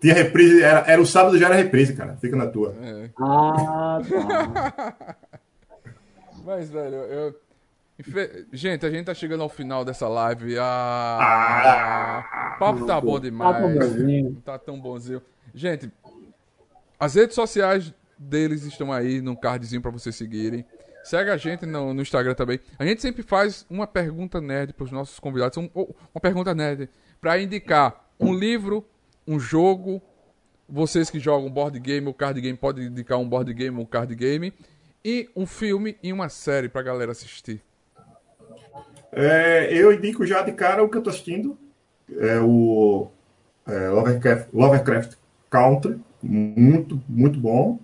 Tinha 0.00 0.14
reprise, 0.14 0.62
era, 0.62 0.80
era 0.86 1.00
o 1.02 1.06
sábado 1.06 1.36
já 1.38 1.46
era 1.46 1.54
reprise, 1.56 1.94
cara. 1.94 2.16
Fica 2.16 2.36
na 2.36 2.46
tua. 2.46 2.74
É. 2.80 3.10
Ah, 3.20 3.98
tá. 4.08 5.16
Mas, 6.44 6.70
velho, 6.70 6.94
eu. 6.96 7.40
infe- 7.98 8.46
Gente, 8.52 8.86
a 8.86 8.90
gente 8.90 9.04
tá 9.06 9.14
chegando 9.14 9.42
ao 9.42 9.48
final 9.48 9.84
dessa 9.84 10.08
live. 10.08 10.56
Ah, 10.58 12.24
Ah. 12.24 12.54
o 12.56 12.58
papo 12.58 12.86
tá 12.86 13.00
bom 13.00 13.14
Tá 13.14 13.20
demais. 13.20 13.56
tão 13.58 13.74
bonzinho. 13.74 14.42
Tá 14.44 14.58
tão 14.58 14.80
bonzinho. 14.80 15.22
Gente, 15.54 15.90
as 16.98 17.14
redes 17.14 17.34
sociais 17.34 17.92
deles 18.16 18.64
estão 18.64 18.92
aí 18.92 19.20
no 19.20 19.36
cardzinho 19.36 19.82
pra 19.82 19.90
vocês 19.90 20.14
seguirem. 20.14 20.64
Segue 21.04 21.30
a 21.30 21.36
gente 21.36 21.64
no, 21.64 21.94
no 21.94 22.02
Instagram 22.02 22.34
também. 22.34 22.60
A 22.78 22.84
gente 22.84 23.00
sempre 23.00 23.22
faz 23.22 23.64
uma 23.70 23.86
pergunta 23.86 24.40
nerd 24.40 24.72
pros 24.74 24.90
nossos 24.90 25.18
convidados. 25.18 25.56
Um- 25.56 25.70
uma 25.74 26.20
pergunta 26.20 26.54
nerd 26.54 26.88
pra 27.20 27.38
indicar 27.40 28.04
um 28.20 28.34
livro, 28.34 28.84
um 29.28 29.38
jogo. 29.38 30.00
Vocês 30.66 31.10
que 31.10 31.20
jogam 31.20 31.50
board 31.50 31.78
game 31.78 32.06
ou 32.06 32.14
card 32.14 32.40
game 32.40 32.56
podem 32.56 32.86
indicar 32.86 33.18
um 33.18 33.28
board 33.28 33.52
game 33.52 33.78
ou 33.78 33.86
card 33.86 34.14
game. 34.14 34.52
E 35.04 35.28
um 35.36 35.46
filme 35.46 35.96
e 36.02 36.12
uma 36.12 36.28
série 36.28 36.68
pra 36.68 36.82
galera 36.82 37.12
assistir. 37.12 37.62
É, 39.12 39.72
eu 39.72 39.92
indico 39.92 40.26
já 40.26 40.42
de 40.42 40.52
cara 40.52 40.82
o 40.82 40.88
que 40.88 40.96
eu 40.96 41.02
tô 41.02 41.10
assistindo. 41.10 41.56
É 42.18 42.40
o 42.40 43.08
é, 43.66 43.88
Lovecraft, 43.90 44.48
Lovecraft 44.52 45.12
Country. 45.50 46.00
Muito, 46.22 47.00
muito 47.08 47.38
bom. 47.38 47.78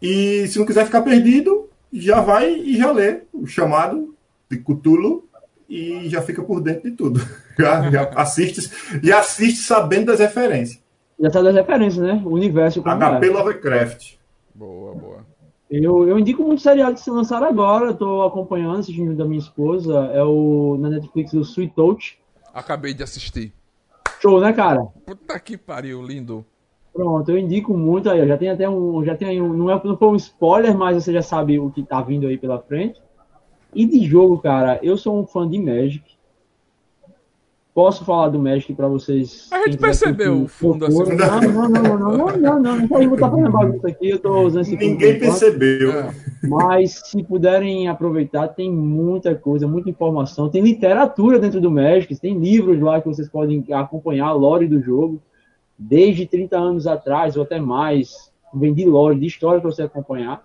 E 0.00 0.46
se 0.48 0.58
não 0.58 0.66
quiser 0.66 0.84
ficar 0.84 1.02
perdido, 1.02 1.70
já 1.92 2.20
vai 2.20 2.52
e 2.52 2.76
já 2.76 2.90
lê 2.90 3.22
o 3.32 3.46
chamado 3.46 4.14
de 4.50 4.58
Cthulhu 4.58 5.28
e 5.72 6.08
já 6.10 6.20
fica 6.20 6.42
por 6.42 6.60
dentro 6.60 6.90
de 6.90 6.96
tudo. 6.96 7.18
Já, 7.58 7.90
já 7.90 8.04
assiste, 8.16 8.70
já 9.02 9.18
assiste 9.20 9.60
sabendo 9.60 10.06
das 10.06 10.18
referências. 10.18 10.82
Já 11.20 11.30
sabe 11.30 11.44
das 11.44 11.54
referências, 11.54 12.02
né? 12.02 12.22
O 12.24 12.30
universo 12.30 12.82
HP 12.82 13.26
é. 13.26 13.30
Lovecraft. 13.30 14.14
Boa, 14.54 14.94
boa. 14.94 15.26
Eu, 15.70 16.08
eu 16.08 16.18
indico 16.18 16.42
muitos 16.42 16.62
seriados 16.62 17.00
que 17.00 17.04
se 17.04 17.10
lançaram 17.10 17.46
agora. 17.46 17.86
Eu 17.90 17.94
tô 17.94 18.22
acompanhando, 18.22 18.78
assistindo 18.78 19.14
da 19.14 19.26
minha 19.26 19.38
esposa. 19.38 20.10
É 20.14 20.22
o 20.24 20.78
na 20.80 20.88
Netflix 20.88 21.32
do 21.32 21.42
Sweet 21.42 21.74
Touch. 21.74 22.18
Acabei 22.54 22.94
de 22.94 23.02
assistir. 23.02 23.52
Show, 24.20 24.40
né, 24.40 24.52
cara? 24.54 24.82
Puta 25.04 25.38
que 25.38 25.58
pariu, 25.58 26.02
lindo. 26.02 26.44
Pronto, 26.92 27.30
eu 27.30 27.38
indico 27.38 27.76
muito 27.76 28.10
aí. 28.10 28.22
ó. 28.22 28.26
Já 28.26 28.38
tem 28.38 28.48
até 28.48 28.68
um. 28.68 29.04
Já 29.04 29.14
tem 29.14 29.28
aí 29.28 29.40
um. 29.42 29.52
Não, 29.52 29.70
é, 29.70 29.80
não 29.84 29.96
foi 29.96 30.08
um 30.08 30.16
spoiler, 30.16 30.76
mas 30.76 31.04
você 31.04 31.12
já 31.12 31.22
sabe 31.22 31.58
o 31.58 31.70
que 31.70 31.82
tá 31.82 32.00
vindo 32.00 32.26
aí 32.26 32.38
pela 32.38 32.58
frente. 32.58 33.00
E 33.74 33.86
de 33.86 34.04
jogo, 34.06 34.38
cara, 34.38 34.78
eu 34.82 34.96
sou 34.96 35.18
um 35.18 35.26
fã 35.26 35.48
de 35.48 35.58
Magic. 35.58 36.02
Posso 37.74 38.04
falar 38.04 38.28
do 38.28 38.38
Magic 38.38 38.74
pra 38.74 38.86
vocês? 38.86 39.48
A 39.50 39.64
gente 39.64 39.78
percebeu 39.78 40.42
o 40.42 40.46
fundo 40.46 40.84
assim. 40.84 41.02
Ah, 41.22 41.40
não, 41.40 41.68
não, 41.68 41.68
não, 41.68 41.82
não, 41.82 41.98
não, 41.98 42.36
não, 42.36 42.60
não, 42.60 42.76
não, 42.76 42.88
vou 42.88 43.14
estar 43.14 43.30
fazendo 43.30 43.50
bagunça 43.50 43.88
aqui, 43.88 44.10
eu 44.10 44.18
tô 44.18 44.42
usando 44.42 44.62
esse 44.62 44.76
Ninguém 44.76 45.14
tá? 45.14 45.20
percebeu. 45.20 45.90
É. 45.90 46.14
Mas 46.42 47.00
se 47.06 47.22
puderem 47.22 47.88
aproveitar, 47.88 48.48
tem 48.48 48.70
muita 48.70 49.34
coisa, 49.34 49.66
muita 49.66 49.88
informação, 49.88 50.50
tem 50.50 50.60
literatura 50.60 51.38
dentro 51.38 51.62
do 51.62 51.70
Magic, 51.70 52.14
tem 52.20 52.38
livros 52.38 52.78
lá 52.78 53.00
que 53.00 53.08
vocês 53.08 53.28
podem 53.28 53.64
acompanhar 53.72 54.26
a 54.26 54.32
lore 54.32 54.68
do 54.68 54.82
jogo, 54.82 55.22
desde 55.78 56.26
30 56.26 56.58
anos 56.58 56.86
atrás 56.86 57.38
ou 57.38 57.42
até 57.42 57.58
mais, 57.58 58.30
vem 58.52 58.74
de 58.74 58.84
lore, 58.84 59.18
de 59.18 59.26
história 59.26 59.62
pra 59.62 59.70
você 59.70 59.80
acompanhar. 59.80 60.44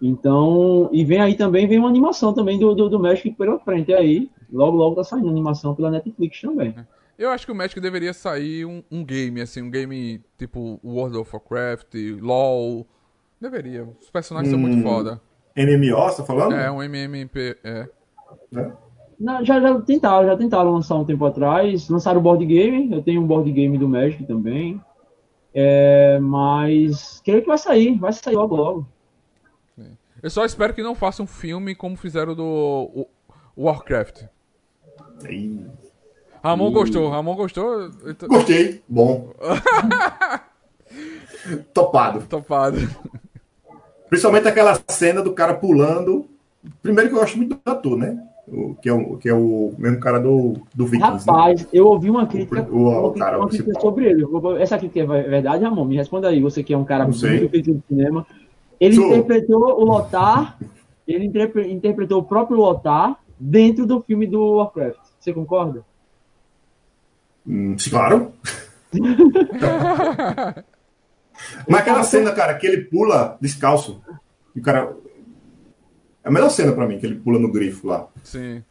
Então, 0.00 0.88
e 0.92 1.04
vem 1.04 1.20
aí 1.20 1.34
também, 1.34 1.66
vem 1.66 1.78
uma 1.78 1.88
animação 1.88 2.32
também 2.32 2.58
do, 2.58 2.74
do, 2.74 2.88
do 2.88 3.00
Magic 3.00 3.30
pela 3.32 3.58
frente 3.60 3.92
aí. 3.94 4.30
Logo, 4.52 4.76
logo 4.76 4.96
tá 4.96 5.04
saindo 5.04 5.28
animação 5.28 5.74
pela 5.74 5.90
Netflix 5.90 6.40
também. 6.40 6.74
Eu 7.18 7.30
acho 7.30 7.46
que 7.46 7.52
o 7.52 7.54
Magic 7.54 7.80
deveria 7.80 8.12
sair 8.12 8.66
um, 8.66 8.82
um 8.90 9.02
game, 9.02 9.40
assim, 9.40 9.62
um 9.62 9.70
game 9.70 10.20
tipo 10.36 10.78
World 10.84 11.16
of 11.16 11.30
Warcraft, 11.32 11.94
LoL. 12.20 12.86
Deveria. 13.40 13.88
Os 14.00 14.10
personagens 14.10 14.50
são 14.50 14.58
muito 14.58 14.76
Hum. 14.78 14.82
foda. 14.82 15.20
NMO, 15.56 15.96
você 15.96 16.18
tá 16.18 16.24
falando? 16.24 16.54
É, 16.54 16.70
um 16.70 16.82
MMP. 16.82 17.56
É. 17.64 17.88
Né? 18.52 18.72
Não, 19.18 19.42
já, 19.42 19.58
já 19.58 19.80
tentaram, 19.80 20.26
já 20.26 20.36
tentaram 20.36 20.72
lançar 20.72 20.96
um 20.96 21.04
tempo 21.06 21.24
atrás. 21.24 21.88
Lançaram 21.88 22.20
o 22.20 22.22
board 22.22 22.44
game, 22.44 22.92
eu 22.92 23.02
tenho 23.02 23.22
um 23.22 23.26
board 23.26 23.50
game 23.50 23.78
do 23.78 23.88
Magic 23.88 24.22
também. 24.24 24.78
É, 25.54 26.18
mas 26.20 27.22
creio 27.24 27.40
que 27.40 27.48
vai 27.48 27.56
sair, 27.56 27.98
vai 27.98 28.12
sair 28.12 28.34
logo 28.34 28.54
logo. 28.54 28.86
Eu 30.26 30.30
só 30.30 30.44
espero 30.44 30.74
que 30.74 30.82
não 30.82 30.96
faça 30.96 31.22
um 31.22 31.26
filme 31.26 31.72
como 31.72 31.94
fizeram 31.96 32.34
do 32.34 32.42
o- 32.44 33.06
Warcraft. 33.56 34.24
Ramon 36.42 36.72
gostou, 36.72 37.08
Ramon 37.08 37.36
gostou. 37.36 37.88
Tô- 38.18 38.26
Gostei. 38.26 38.82
Bom. 38.88 39.30
Topado. 41.72 42.22
Topado. 42.28 42.76
Principalmente 44.08 44.48
aquela 44.48 44.76
cena 44.88 45.22
do 45.22 45.32
cara 45.32 45.54
pulando. 45.54 46.26
Primeiro 46.82 47.08
que 47.08 47.14
eu 47.14 47.20
gosto 47.20 47.36
muito 47.36 47.54
do 47.54 47.60
ator, 47.70 47.96
né? 47.96 48.20
O, 48.48 48.74
que, 48.74 48.88
é 48.88 48.92
o, 48.92 49.16
que 49.18 49.28
é 49.28 49.34
o 49.34 49.74
mesmo 49.78 50.00
cara 50.00 50.18
do, 50.18 50.54
do 50.74 50.86
Vikings. 50.86 51.24
né? 51.24 51.32
Rapaz, 51.32 51.68
eu 51.72 51.86
ouvi 51.86 52.10
uma 52.10 52.26
crítica, 52.26 52.66
O- 52.68 52.78
o- 52.78 53.06
uma, 53.10 53.14
cara, 53.14 53.38
uma 53.38 53.46
você- 53.48 53.58
crítica 53.58 53.80
sobre 53.80 54.06
ele. 54.06 54.24
Essa 54.60 54.76
crítica 54.76 55.02
é 55.02 55.22
verdade, 55.22 55.62
Ramon? 55.62 55.84
Me 55.84 55.94
responda 55.94 56.26
aí, 56.28 56.42
você 56.42 56.64
que 56.64 56.74
é 56.74 56.76
um 56.76 56.84
cara 56.84 57.04
Não 57.04 57.12
muito 57.12 57.48
crítico 57.48 57.76
de 57.78 57.82
cinema. 57.86 58.26
Ele 58.78 58.96
interpretou 58.96 59.80
o 59.80 59.84
Lotar, 59.84 60.58
ele 61.06 61.24
interpre- 61.24 61.70
interpretou 61.72 62.20
o 62.20 62.24
próprio 62.24 62.58
Lotar 62.58 63.18
dentro 63.38 63.86
do 63.86 64.00
filme 64.02 64.26
do 64.26 64.56
Warcraft. 64.56 64.98
Você 65.18 65.32
concorda? 65.32 65.84
Hum, 67.46 67.76
claro. 67.90 68.32
Mas 71.68 71.80
aquela 71.80 72.02
cena, 72.02 72.32
cara, 72.32 72.54
que 72.54 72.66
ele 72.66 72.82
pula 72.84 73.36
descalço. 73.40 74.00
E 74.54 74.60
o 74.60 74.62
cara. 74.62 74.96
É 76.24 76.28
a 76.28 76.30
melhor 76.32 76.48
cena 76.50 76.72
pra 76.72 76.86
mim, 76.86 76.98
que 76.98 77.06
ele 77.06 77.16
pula 77.16 77.38
no 77.38 77.52
grifo 77.52 77.86
lá. 77.86 78.08
Sim. 78.24 78.62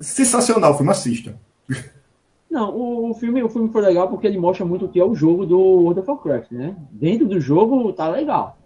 Sensacional, 0.00 0.72
o 0.72 0.76
filme 0.76 0.92
assista. 0.92 1.34
Não, 2.50 2.70
o, 2.70 3.10
o 3.10 3.14
filme, 3.14 3.42
o 3.42 3.48
filme 3.48 3.68
foi 3.70 3.82
legal 3.82 4.08
porque 4.08 4.26
ele 4.28 4.38
mostra 4.38 4.64
muito 4.64 4.84
o 4.84 4.88
que 4.88 5.00
é 5.00 5.04
o 5.04 5.14
jogo 5.14 5.44
do 5.44 5.58
World 5.58 6.00
of 6.00 6.08
Warcraft, 6.10 6.52
né? 6.52 6.76
Dentro 6.92 7.26
do 7.26 7.40
jogo 7.40 7.92
tá 7.92 8.08
legal. 8.08 8.56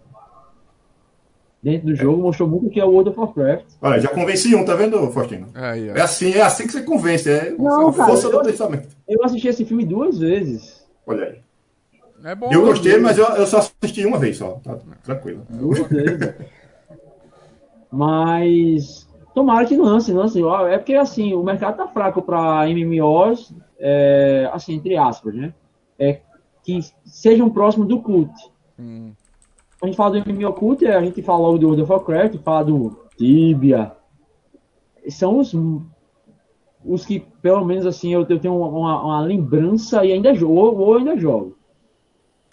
Dentro 1.61 1.87
do 1.87 1.95
jogo 1.95 2.21
mostrou 2.21 2.47
muito 2.47 2.67
o 2.67 2.69
que 2.69 2.79
é 2.79 2.85
o 2.85 2.89
World 2.89 3.09
of 3.09 3.19
Warcraft. 3.19 3.65
Olha, 3.81 3.99
já 3.99 4.07
convenci 4.09 4.55
um, 4.55 4.63
tá 4.63 4.75
vendo, 4.75 5.11
Faustino? 5.11 5.47
Aí. 5.53 5.89
É 5.89 6.01
assim, 6.01 6.31
é 6.31 6.41
assim 6.41 6.65
que 6.65 6.71
você 6.71 6.83
convence, 6.83 7.29
é 7.29 7.51
Não, 7.51 7.89
a 7.89 7.93
cara, 7.93 8.07
força 8.09 8.27
eu- 8.27 8.31
do 8.31 8.41
pensamento. 8.43 8.87
Eu 9.07 9.23
assisti 9.25 9.47
esse 9.49 9.65
filme 9.65 9.85
duas 9.85 10.19
vezes. 10.19 10.85
Olha 11.05 11.25
aí. 11.25 11.39
É 12.23 12.35
bom. 12.35 12.49
Eu 12.51 12.61
gostei, 12.65 12.97
mas 12.97 13.17
eu, 13.17 13.25
eu 13.25 13.45
só 13.45 13.57
assisti 13.59 14.05
uma 14.05 14.17
vez 14.17 14.37
só. 14.37 14.59
Tá 14.63 14.77
tranquilo. 15.03 15.45
Duas 15.49 15.79
vezes. 15.87 16.33
Mas 17.91 19.07
tomara 19.33 19.65
que 19.65 19.75
lance, 19.75 20.11
lance. 20.13 20.41
Ó, 20.43 20.67
É 20.67 20.77
porque 20.77 20.93
assim, 20.95 21.33
o 21.33 21.43
mercado 21.43 21.77
tá 21.77 21.87
fraco 21.87 22.21
para 22.21 22.67
MMOs, 22.69 23.53
é, 23.79 24.49
assim, 24.53 24.75
entre 24.75 24.95
aspas, 24.97 25.33
né? 25.33 25.53
É, 25.97 26.19
que 26.63 26.79
sejam 27.05 27.49
próximos 27.49 27.87
do 27.87 28.01
cult. 28.01 28.31
Hum. 28.79 29.11
A 29.81 29.85
gente 29.85 29.95
fala 29.95 30.19
do 30.19 30.29
MMO 30.33 30.53
cult, 30.53 30.85
a 30.85 31.01
gente 31.03 31.21
fala 31.21 31.39
logo 31.39 31.57
do 31.57 31.67
World 31.67 31.83
of 31.83 31.91
Warcraft, 31.91 32.37
fala 32.43 32.65
do 32.65 32.99
Tibia. 33.17 33.93
São 35.09 35.39
os, 35.39 35.53
os 36.83 37.05
que, 37.05 37.19
pelo 37.41 37.63
menos 37.63 37.85
assim, 37.85 38.13
eu, 38.13 38.25
eu 38.27 38.39
tenho 38.39 38.57
uma, 38.57 39.01
uma- 39.01 39.21
lembrança 39.21 40.03
e 40.05 40.11
ainda 40.11 40.33
jogo, 40.33 40.81
ou, 40.81 40.97
ainda 40.97 41.17
jogo. 41.17 41.57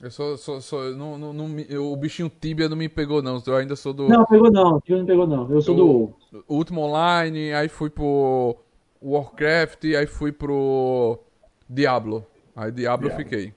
Eu 0.00 0.10
sou. 0.10 0.36
sou, 0.36 0.60
sou 0.60 0.94
não, 0.94 1.18
não, 1.18 1.32
não 1.32 1.58
eu- 1.68 1.90
o 1.90 1.96
bichinho 1.96 2.28
Tibia 2.28 2.68
não 2.68 2.76
me 2.76 2.88
pegou, 2.88 3.20
não. 3.22 3.42
Eu 3.44 3.56
ainda 3.56 3.74
sou 3.74 3.92
do. 3.92 4.08
Não, 4.08 4.24
pegou 4.26 4.50
não, 4.50 4.78
Tibia 4.80 4.98
não 4.98 5.06
pegou 5.06 5.26
não. 5.26 5.50
Eu 5.50 5.60
sou 5.62 5.74
do. 5.74 6.14
Último 6.48 6.82
Online, 6.82 7.52
aí 7.52 7.68
fui 7.68 7.90
pro 7.90 8.56
Warcraft, 9.02 9.84
aí 9.84 10.06
fui 10.06 10.30
pro 10.32 11.18
Diablo. 11.68 12.24
Aí 12.54 12.70
Diablo 12.70 13.06
eu 13.08 13.10
Diablo. 13.16 13.24
fiquei. 13.24 13.54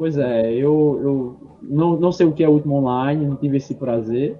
Pois 0.00 0.16
é, 0.16 0.50
eu, 0.54 0.98
eu 1.02 1.58
não, 1.60 2.00
não 2.00 2.10
sei 2.10 2.24
o 2.24 2.32
que 2.32 2.42
é 2.42 2.48
Último 2.48 2.76
Online, 2.76 3.26
não 3.26 3.36
tive 3.36 3.58
esse 3.58 3.74
prazer. 3.74 4.34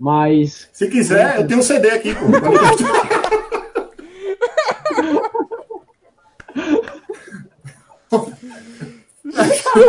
Mas 0.00 0.70
Se 0.72 0.88
quiser, 0.88 1.40
eu 1.40 1.46
tenho 1.46 1.60
um 1.60 1.62
CD 1.62 1.90
aqui, 1.90 2.14
pô. 2.14 2.24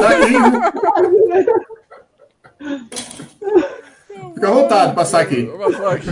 tá 0.02 0.10
aqui. 0.10 0.34
Fica 4.34 4.48
à 4.50 4.52
vontade 4.52 4.90
de 4.90 4.96
passar 4.96 5.22
aqui. 5.22 5.46
Vou 5.46 5.60
passar 5.60 5.94
aqui. 5.94 6.10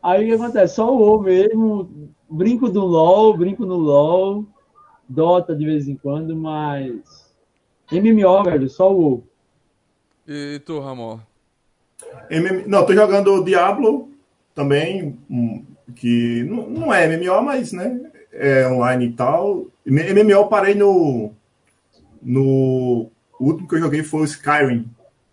aí 0.00 0.22
o 0.22 0.28
que 0.28 0.34
acontece? 0.34 0.76
Só 0.76 0.94
o 0.94 0.96
WoW 0.96 1.22
mesmo, 1.22 1.90
brinco 2.30 2.68
do 2.68 2.84
LoL, 2.84 3.36
brinco 3.36 3.66
no 3.66 3.74
LoL, 3.74 4.53
Dota 5.08 5.54
de 5.54 5.64
vez 5.64 5.88
em 5.88 5.96
quando, 5.96 6.34
mas 6.36 7.32
MMO, 7.90 8.44
velho, 8.44 8.68
só 8.68 8.92
o 8.92 8.96
WoW. 8.96 9.24
E 10.26 10.60
tu, 10.64 10.80
Ramon? 10.80 11.20
MM... 12.30 12.64
Não, 12.66 12.86
tô 12.86 12.94
jogando 12.94 13.44
Diablo 13.44 14.08
também, 14.54 15.18
que 15.96 16.44
não, 16.44 16.92
é 16.92 17.06
MMO, 17.06 17.42
mas 17.42 17.72
né, 17.72 18.00
é 18.32 18.66
online 18.68 19.06
e 19.06 19.12
tal. 19.12 19.66
MMO 19.86 20.30
eu 20.30 20.46
parei 20.46 20.74
no. 20.74 21.32
No 22.22 23.10
o 23.38 23.46
último 23.46 23.68
que 23.68 23.74
eu 23.74 23.80
joguei 23.80 24.02
foi 24.02 24.22
o 24.22 24.24
Skyrim. 24.24 24.88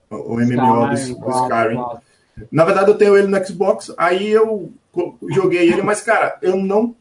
O 0.10 0.36
MMO 0.36 0.90
do, 0.90 1.20
do 1.20 1.30
Skyrim. 1.44 1.80
Na 2.52 2.66
verdade, 2.66 2.90
eu 2.90 2.98
tenho 2.98 3.16
ele 3.16 3.28
no 3.28 3.46
Xbox, 3.46 3.94
aí 3.98 4.30
eu 4.30 4.72
joguei 5.30 5.70
ele, 5.70 5.82
mas, 5.82 6.02
cara, 6.02 6.38
eu 6.42 6.58
não. 6.58 6.96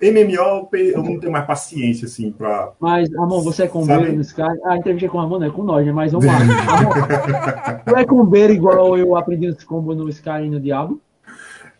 MMO, 0.00 0.68
eu 0.72 1.02
não 1.02 1.18
tenho 1.18 1.32
mais 1.32 1.44
paciência, 1.44 2.06
assim, 2.06 2.30
pra. 2.30 2.72
Mas, 2.78 3.12
Amor, 3.16 3.42
você 3.42 3.64
é 3.64 3.66
combeiro 3.66 4.12
no 4.12 4.20
Sky. 4.20 4.42
Ah, 4.42 4.72
a 4.72 4.76
entrevista 4.76 5.08
com 5.08 5.18
o 5.18 5.38
não 5.38 5.46
é 5.46 5.50
com 5.50 5.64
nós, 5.64 5.84
né? 5.84 5.90
Mas 5.90 6.12
vamos 6.12 6.26
lá. 6.26 6.36
Amor, 6.78 7.82
tu 7.84 7.96
é 7.96 8.04
combeiro 8.04 8.52
igual 8.52 8.96
eu 8.96 9.16
aprendi 9.16 9.48
os 9.48 9.64
combos 9.64 9.96
no 9.96 10.08
Sky 10.08 10.44
e 10.44 10.50
no 10.50 10.60
Diablo? 10.60 11.00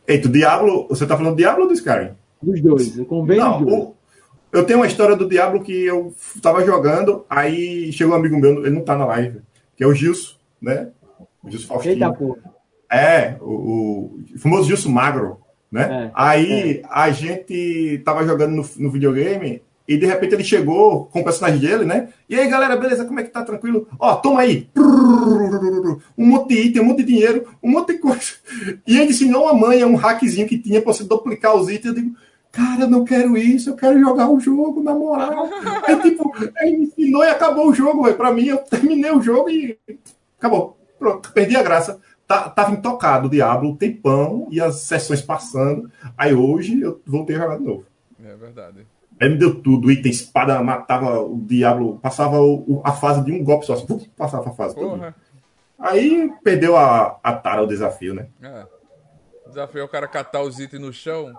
Eita, 0.07 0.27
o 0.27 0.33
Diablo. 0.33 0.87
Você 0.89 1.07
tá 1.07 1.17
falando 1.17 1.35
do 1.35 1.39
Diablo 1.39 1.63
ou 1.63 1.69
do 1.69 1.75
Skyrim? 1.75 2.11
Dos 2.43 2.61
dois. 2.61 2.97
Com 3.07 3.25
bem 3.25 3.39
não, 3.39 3.63
o, 3.63 3.95
eu 4.53 4.65
tenho 4.65 4.81
uma 4.81 4.87
história 4.87 5.15
do 5.15 5.29
Diablo 5.29 5.63
que 5.63 5.85
eu 5.85 6.15
tava 6.43 6.65
jogando, 6.65 7.25
aí 7.29 7.93
chegou 7.93 8.15
um 8.15 8.17
amigo 8.17 8.39
meu, 8.39 8.65
ele 8.65 8.75
não 8.75 8.83
tá 8.83 8.97
na 8.97 9.05
live, 9.05 9.41
que 9.77 9.85
é 9.85 9.87
o 9.87 9.95
Gilson, 9.95 10.37
né? 10.61 10.89
O 11.43 11.51
Gilson 11.51 11.69
Faustino. 11.69 11.95
Eita, 11.95 12.13
pô. 12.13 12.39
É, 12.91 13.37
o, 13.41 14.19
o 14.35 14.39
famoso 14.39 14.67
Gilson 14.67 14.89
Magro, 14.89 15.39
né? 15.71 16.07
É, 16.07 16.11
aí 16.15 16.71
é. 16.79 16.83
a 16.91 17.11
gente 17.11 18.01
tava 18.05 18.27
jogando 18.27 18.55
no, 18.57 18.69
no 18.77 18.91
videogame 18.91 19.63
e 19.89 19.97
de 19.97 20.05
repente 20.05 20.35
ele 20.35 20.45
chegou 20.45 21.07
com 21.07 21.21
o 21.21 21.25
personagem 21.25 21.59
dele, 21.59 21.87
né? 21.87 22.11
E 22.29 22.39
aí, 22.39 22.47
galera, 22.47 22.77
beleza? 22.77 23.07
Como 23.07 23.19
é 23.21 23.23
que 23.23 23.31
tá? 23.31 23.43
Tranquilo? 23.43 23.89
Ó, 23.99 24.17
toma 24.17 24.41
aí. 24.43 24.69
Um 26.17 26.27
monte 26.27 26.49
de 26.49 26.61
item, 26.61 26.83
um 26.83 26.85
monte 26.85 26.99
de 26.99 27.05
dinheiro, 27.05 27.47
um 27.63 27.71
monte 27.71 27.95
de 27.95 27.99
coisa. 27.99 28.33
E 28.87 28.99
ele 28.99 29.11
ensinou 29.11 29.45
uma 29.45 29.55
manha, 29.55 29.87
um 29.87 29.95
hackzinho 29.95 30.47
que 30.47 30.59
tinha 30.59 30.83
pra 30.83 30.93
você 30.93 31.05
duplicar 31.05 31.57
os 31.57 31.71
itens. 31.71 31.87
Eu 31.87 31.95
digo, 31.95 32.15
cara, 32.53 32.83
eu 32.83 32.91
não 32.91 33.03
quero 33.03 33.39
isso, 33.39 33.71
eu 33.71 33.77
quero 33.77 33.99
jogar 33.99 34.29
o 34.29 34.39
jogo, 34.39 34.83
na 34.83 34.95
moral. 34.95 35.49
Aí, 35.87 36.03
tipo, 36.03 36.33
aí 36.59 36.77
me 36.77 36.85
ensinou 36.85 37.25
e 37.25 37.31
acabou 37.31 37.69
o 37.69 37.75
jogo, 37.75 38.03
véio. 38.03 38.17
Pra 38.17 38.31
mim, 38.31 38.45
eu 38.45 38.59
terminei 38.59 39.11
o 39.11 39.23
jogo 39.23 39.49
e 39.49 39.79
acabou. 40.39 40.77
Pronto, 40.99 41.33
perdi 41.33 41.57
a 41.57 41.63
graça. 41.63 41.99
Tá, 42.29 42.51
tava 42.51 42.73
intocado 42.73 43.27
o 43.27 43.31
Diablo, 43.31 43.71
o 43.71 43.77
tempão 43.77 44.49
e 44.51 44.61
as 44.61 44.83
sessões 44.83 45.23
passando. 45.23 45.91
Aí 46.17 46.35
hoje 46.35 46.79
eu 46.79 47.01
voltei 47.07 47.35
a 47.35 47.39
jogar 47.39 47.57
de 47.57 47.65
novo. 47.65 47.87
É 48.23 48.37
verdade. 48.37 48.87
Aí 49.19 49.31
me 49.31 49.37
deu 49.37 49.63
tudo, 49.63 49.91
item, 49.91 50.13
espada, 50.13 50.63
matava 50.63 51.21
o 51.21 51.41
diabo, 51.41 51.99
passava 52.03 52.39
o, 52.39 52.83
a 52.85 52.93
fase 52.93 53.25
de 53.25 53.33
um 53.33 53.43
golpe 53.43 53.65
só, 53.65 53.75
passava 54.15 54.51
a 54.51 54.53
fase 54.53 54.75
toda. 54.75 55.15
Aí 55.79 56.31
perdeu 56.45 56.77
a, 56.77 57.19
a 57.23 57.33
tara 57.33 57.63
o 57.63 57.67
desafio, 57.67 58.13
né? 58.13 58.27
É. 58.43 58.67
O 59.47 59.49
desafio 59.49 59.81
é 59.81 59.85
o 59.85 59.89
cara 59.89 60.07
catar 60.07 60.43
os 60.43 60.61
itens 60.61 60.83
no 60.83 60.93
chão. 60.93 61.33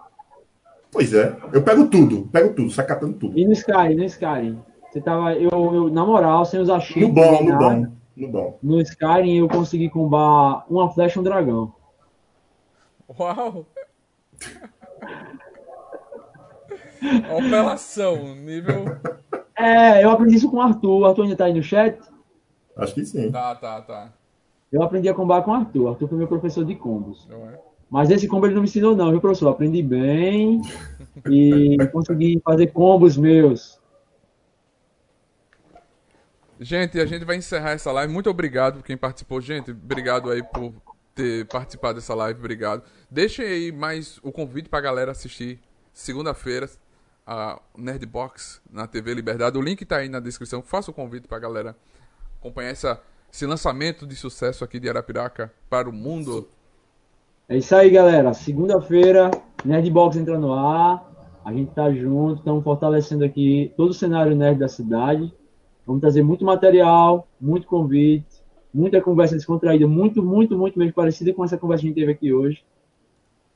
Pois 0.91 1.13
é, 1.13 1.37
eu 1.53 1.61
pego 1.61 1.87
tudo, 1.87 2.27
pego 2.31 2.51
tudo, 2.53 2.71
sai 2.71 2.87
catando 2.87 3.13
tudo. 3.13 3.37
E 3.37 3.45
no 3.45 3.53
Sky, 3.53 3.93
no 3.95 4.03
Sky. 4.05 4.57
Você 4.91 4.99
tava, 4.99 5.33
eu, 5.35 5.49
eu 5.51 5.89
na 5.91 6.03
moral, 6.03 6.43
sem 6.45 6.59
usar 6.59 6.79
cheat. 6.79 7.01
No 7.01 7.13
bom, 7.13 7.43
no 7.43 7.57
bom, 7.59 7.98
no 8.19 8.27
bom. 8.27 8.59
No 8.61 8.81
Skyrim 8.81 9.37
eu 9.37 9.47
consegui 9.47 9.89
combar 9.89 10.65
uma 10.69 10.89
flecha 10.91 11.17
e 11.17 11.21
um 11.21 11.23
dragão. 11.23 11.73
Uau! 13.17 13.65
Apelação, 17.37 18.35
nível. 18.35 18.85
É, 19.57 20.03
eu 20.03 20.09
aprendi 20.09 20.35
isso 20.35 20.49
com 20.49 20.57
o 20.57 20.61
Arthur. 20.61 20.99
O 20.99 21.05
Arthur 21.05 21.23
ainda 21.23 21.35
tá 21.35 21.45
aí 21.45 21.53
no 21.53 21.63
chat? 21.63 21.97
Acho 22.75 22.93
que 22.93 23.05
sim. 23.05 23.31
Tá, 23.31 23.55
tá, 23.55 23.81
tá. 23.81 24.13
Eu 24.71 24.83
aprendi 24.83 25.09
a 25.09 25.13
combar 25.13 25.41
com 25.41 25.51
o 25.51 25.53
Arthur. 25.53 25.83
O 25.83 25.87
Arthur 25.89 26.07
foi 26.07 26.17
meu 26.17 26.27
professor 26.27 26.63
de 26.63 26.75
combos. 26.75 27.27
É? 27.31 27.59
Mas 27.89 28.09
esse 28.09 28.27
combo 28.27 28.45
ele 28.45 28.53
não 28.53 28.61
me 28.61 28.67
ensinou, 28.67 28.95
não, 28.95 29.09
viu, 29.09 29.19
professor? 29.19 29.47
Eu 29.47 29.51
aprendi 29.51 29.81
bem 29.81 30.61
e 31.29 31.77
consegui 31.91 32.39
fazer 32.43 32.67
combos 32.67 33.17
meus. 33.17 33.78
Gente, 36.59 36.99
a 36.99 37.05
gente 37.05 37.23
vai 37.23 37.37
encerrar 37.37 37.71
essa 37.71 37.89
live. 37.91 38.11
Muito 38.11 38.29
obrigado 38.29 38.79
por 38.79 38.83
quem 38.83 38.97
participou. 38.97 39.39
Gente, 39.39 39.71
obrigado 39.71 40.29
aí 40.29 40.43
por 40.43 40.73
ter 41.15 41.45
participado 41.45 41.95
dessa 41.95 42.13
live. 42.13 42.37
Obrigado. 42.37 42.83
Deixem 43.09 43.45
aí 43.45 43.71
mais 43.71 44.19
o 44.21 44.31
convite 44.31 44.67
pra 44.67 44.81
galera 44.81 45.11
assistir 45.11 45.59
segunda-feira, 45.93 46.69
a 47.25 47.61
Nerdbox 47.77 48.61
na 48.69 48.87
TV 48.87 49.13
Liberdade. 49.13 49.57
O 49.57 49.61
link 49.61 49.81
está 49.81 49.97
aí 49.97 50.09
na 50.09 50.19
descrição. 50.19 50.61
Faça 50.61 50.91
o 50.91 50.93
convite 50.93 51.29
para 51.29 51.37
a 51.37 51.41
galera 51.41 51.75
acompanhar 52.39 52.71
essa, 52.71 53.01
esse 53.31 53.45
lançamento 53.45 54.05
de 54.05 54.15
sucesso 54.15 54.63
aqui 54.63 54.81
de 54.81 54.89
Arapiraca 54.89 55.53
para 55.69 55.89
o 55.89 55.93
mundo. 55.93 56.45
É 57.47 57.55
isso 57.55 57.73
aí, 57.73 57.89
galera. 57.89 58.33
Segunda-feira, 58.33 59.31
Nerdbox 59.63 60.17
entra 60.17 60.37
no 60.37 60.53
ar. 60.53 61.07
A 61.45 61.53
gente 61.53 61.71
tá 61.71 61.89
junto, 61.89 62.39
estamos 62.39 62.63
fortalecendo 62.65 63.23
aqui 63.23 63.73
todo 63.77 63.91
o 63.91 63.93
cenário 63.93 64.35
nerd 64.35 64.59
da 64.59 64.67
cidade. 64.67 65.33
Vamos 65.89 66.01
trazer 66.01 66.21
muito 66.21 66.45
material, 66.45 67.27
muito 67.41 67.65
convite, 67.65 68.43
muita 68.71 69.01
conversa 69.01 69.33
descontraída, 69.33 69.87
muito, 69.87 70.21
muito, 70.21 70.55
muito 70.55 70.77
mesmo 70.77 70.93
parecida 70.93 71.33
com 71.33 71.43
essa 71.43 71.57
conversa 71.57 71.81
que 71.81 71.87
a 71.87 71.89
gente 71.89 71.99
teve 71.99 72.11
aqui 72.11 72.31
hoje. 72.31 72.63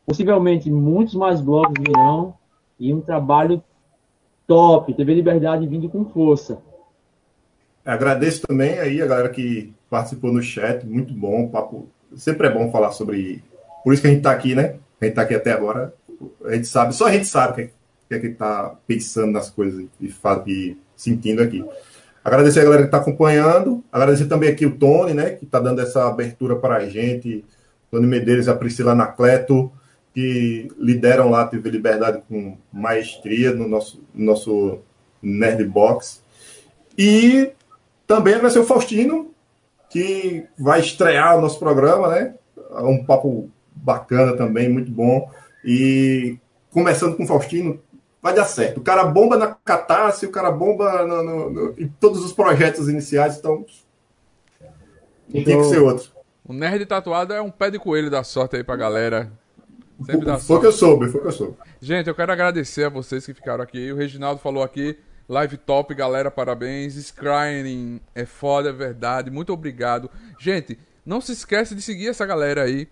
Possivelmente 0.03 0.67
muitos 0.71 1.13
mais 1.13 1.39
blogs 1.39 1.79
virão 1.79 2.33
e 2.79 2.91
um 2.91 3.01
trabalho 3.01 3.61
top. 4.47 4.91
TV 4.95 5.13
Liberdade 5.13 5.67
vindo 5.67 5.87
com 5.87 6.05
força. 6.05 6.57
Agradeço 7.85 8.47
também 8.47 8.79
aí 8.79 8.99
a 8.99 9.05
galera 9.05 9.29
que 9.29 9.71
participou 9.87 10.33
no 10.33 10.41
chat, 10.41 10.83
muito 10.87 11.13
bom, 11.13 11.47
papo. 11.49 11.87
Sempre 12.15 12.47
é 12.47 12.51
bom 12.51 12.71
falar 12.71 12.93
sobre. 12.93 13.43
Por 13.83 13.93
isso 13.93 14.01
que 14.01 14.07
a 14.07 14.11
gente 14.11 14.21
está 14.21 14.31
aqui, 14.31 14.55
né? 14.55 14.79
A 14.99 15.05
gente 15.05 15.11
está 15.11 15.21
aqui 15.21 15.35
até 15.35 15.51
agora. 15.51 15.93
A 16.45 16.55
gente 16.55 16.65
sabe, 16.65 16.95
só 16.95 17.05
a 17.05 17.11
gente 17.11 17.27
sabe 17.27 17.51
o 17.51 17.55
que 17.57 17.71
é 18.09 18.19
que, 18.19 18.25
é 18.25 18.29
está 18.31 18.75
pensando 18.87 19.33
nas 19.33 19.51
coisas 19.51 19.85
e, 20.01 20.11
e 20.47 20.77
sentindo 20.95 21.43
aqui. 21.43 21.63
Agradecer 22.23 22.61
a 22.61 22.63
galera 22.63 22.83
que 22.83 22.87
está 22.87 22.97
acompanhando. 22.99 23.83
Agradecer 23.91 24.25
também 24.25 24.49
aqui 24.49 24.65
o 24.65 24.77
Tony, 24.77 25.13
né? 25.13 25.31
Que 25.31 25.45
está 25.45 25.59
dando 25.59 25.81
essa 25.81 26.07
abertura 26.07 26.55
para 26.55 26.77
a 26.77 26.87
gente. 26.87 27.43
Tony 27.91 28.07
Medeiros, 28.07 28.47
a 28.47 28.55
Priscila 28.55 28.93
Anacleto, 28.93 29.71
que 30.13 30.67
lideram 30.79 31.29
lá 31.29 31.45
TV 31.45 31.69
Liberdade 31.69 32.23
com 32.29 32.57
maestria 32.71 33.51
no 33.51 33.67
nosso, 33.67 34.01
no 34.13 34.25
nosso 34.25 34.79
Nerd 35.21 35.63
Box. 35.65 36.21
E 36.97 37.51
também 38.07 38.35
agradecer 38.35 38.59
o 38.59 38.65
Faustino, 38.65 39.31
que 39.89 40.45
vai 40.57 40.79
estrear 40.79 41.37
o 41.37 41.41
nosso 41.41 41.59
programa, 41.59 42.07
né? 42.09 42.35
Um 42.79 43.03
papo 43.03 43.49
bacana 43.75 44.35
também, 44.37 44.69
muito 44.69 44.91
bom. 44.91 45.29
E 45.63 46.37
começando 46.71 47.15
com 47.15 47.23
o 47.23 47.27
Faustino, 47.27 47.79
vai 48.23 48.33
dar 48.33 48.45
certo. 48.45 48.79
O 48.79 48.83
cara 48.83 49.03
bomba 49.03 49.37
na 49.37 49.47
Catarse, 49.47 50.25
o 50.25 50.31
cara 50.31 50.49
bomba 50.49 51.05
no, 51.05 51.23
no, 51.23 51.49
no, 51.49 51.75
em 51.77 51.89
todos 51.99 52.23
os 52.23 52.31
projetos 52.31 52.87
iniciais, 52.87 53.37
então 53.37 53.65
não 55.27 55.43
tem 55.43 55.57
que 55.57 55.65
ser 55.65 55.79
outro. 55.79 56.09
O 56.45 56.53
Nerd 56.53 56.85
Tatuado 56.85 57.33
é 57.33 57.41
um 57.41 57.51
pé 57.51 57.69
de 57.69 57.77
coelho 57.77 58.09
da 58.09 58.23
sorte 58.23 58.55
aí 58.55 58.63
pra 58.63 58.77
galera 58.77 59.31
Sempre 60.05 60.25
dá 60.25 60.39
foi 60.39 60.59
que 60.59 60.65
eu 60.65 60.71
soube, 60.71 61.09
foi 61.09 61.21
que 61.21 61.27
eu 61.27 61.31
soube. 61.31 61.57
Gente, 61.81 62.07
eu 62.07 62.15
quero 62.15 62.31
agradecer 62.31 62.85
a 62.85 62.89
vocês 62.89 63.25
que 63.25 63.33
ficaram 63.33 63.63
aqui. 63.63 63.91
O 63.91 63.95
Reginaldo 63.95 64.41
falou 64.41 64.63
aqui, 64.63 64.97
live 65.29 65.57
top, 65.57 65.93
galera, 65.93 66.31
parabéns. 66.31 66.95
Scrying 66.95 68.01
é 68.15 68.25
foda, 68.25 68.69
é 68.69 68.73
verdade. 68.73 69.29
Muito 69.29 69.53
obrigado. 69.53 70.09
Gente, 70.39 70.77
não 71.05 71.21
se 71.21 71.31
esquece 71.31 71.75
de 71.75 71.81
seguir 71.81 72.07
essa 72.07 72.25
galera 72.25 72.63
aí. 72.63 72.87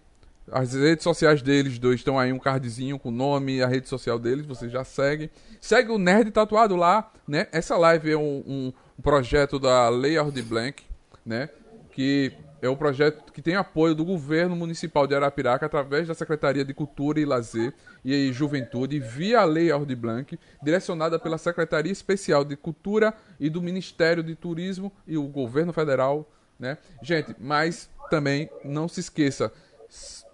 As 0.52 0.74
redes 0.74 1.04
sociais 1.04 1.42
deles 1.42 1.80
dois 1.80 2.02
estão 2.02 2.20
aí, 2.20 2.34
um 2.34 2.40
cardzinho 2.40 3.00
com 3.00 3.08
o 3.08 3.12
nome, 3.12 3.64
a 3.64 3.68
rede 3.68 3.88
social 3.88 4.20
deles, 4.20 4.46
você 4.46 4.68
já 4.68 4.84
segue. 4.84 5.32
Segue 5.62 5.92
o 5.92 5.98
Nerd 5.98 6.30
Tatuado 6.32 6.76
lá, 6.76 7.10
né? 7.26 7.48
Essa 7.54 7.78
live 7.78 8.12
é 8.12 8.18
um, 8.18 8.74
um 8.98 9.02
projeto 9.02 9.58
da 9.58 9.88
Lei 9.88 10.18
de 10.32 10.42
Blank, 10.42 10.84
né? 11.26 11.50
Que 11.92 12.34
é 12.62 12.70
um 12.70 12.76
projeto 12.76 13.32
que 13.32 13.42
tem 13.42 13.56
apoio 13.56 13.96
do 13.96 14.06
governo 14.06 14.56
municipal 14.56 15.08
de 15.08 15.16
Arapiraca 15.16 15.66
através 15.66 16.08
da 16.08 16.14
Secretaria 16.14 16.64
de 16.64 16.74
Cultura 16.74 17.20
e 17.20 17.26
Lazer 17.26 17.74
e 18.04 18.32
Juventude 18.32 19.00
via 19.00 19.40
a 19.40 19.46
Lei 19.46 19.72
Aldir 19.72 19.98
Blanc, 19.98 20.38
direcionada 20.62 21.18
pela 21.18 21.38
Secretaria 21.38 21.92
Especial 21.92 22.46
de 22.46 22.56
Cultura 22.56 23.14
e 23.40 23.50
do 23.50 23.62
Ministério 23.62 24.22
de 24.22 24.36
Turismo 24.36 24.92
e 25.08 25.18
o 25.18 25.28
governo 25.28 25.74
federal, 25.74 26.30
né? 26.60 26.78
Gente, 27.02 27.36
mas 27.40 27.90
também 28.10 28.50
não 28.64 28.88
se 28.88 29.00
esqueça, 29.00 29.52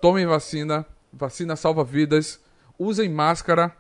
tomem 0.01 0.25
vacina, 0.25 0.85
vacina 1.11 1.55
salva 1.55 1.83
vidas, 1.83 2.39
usem 2.77 3.09
máscara 3.09 3.75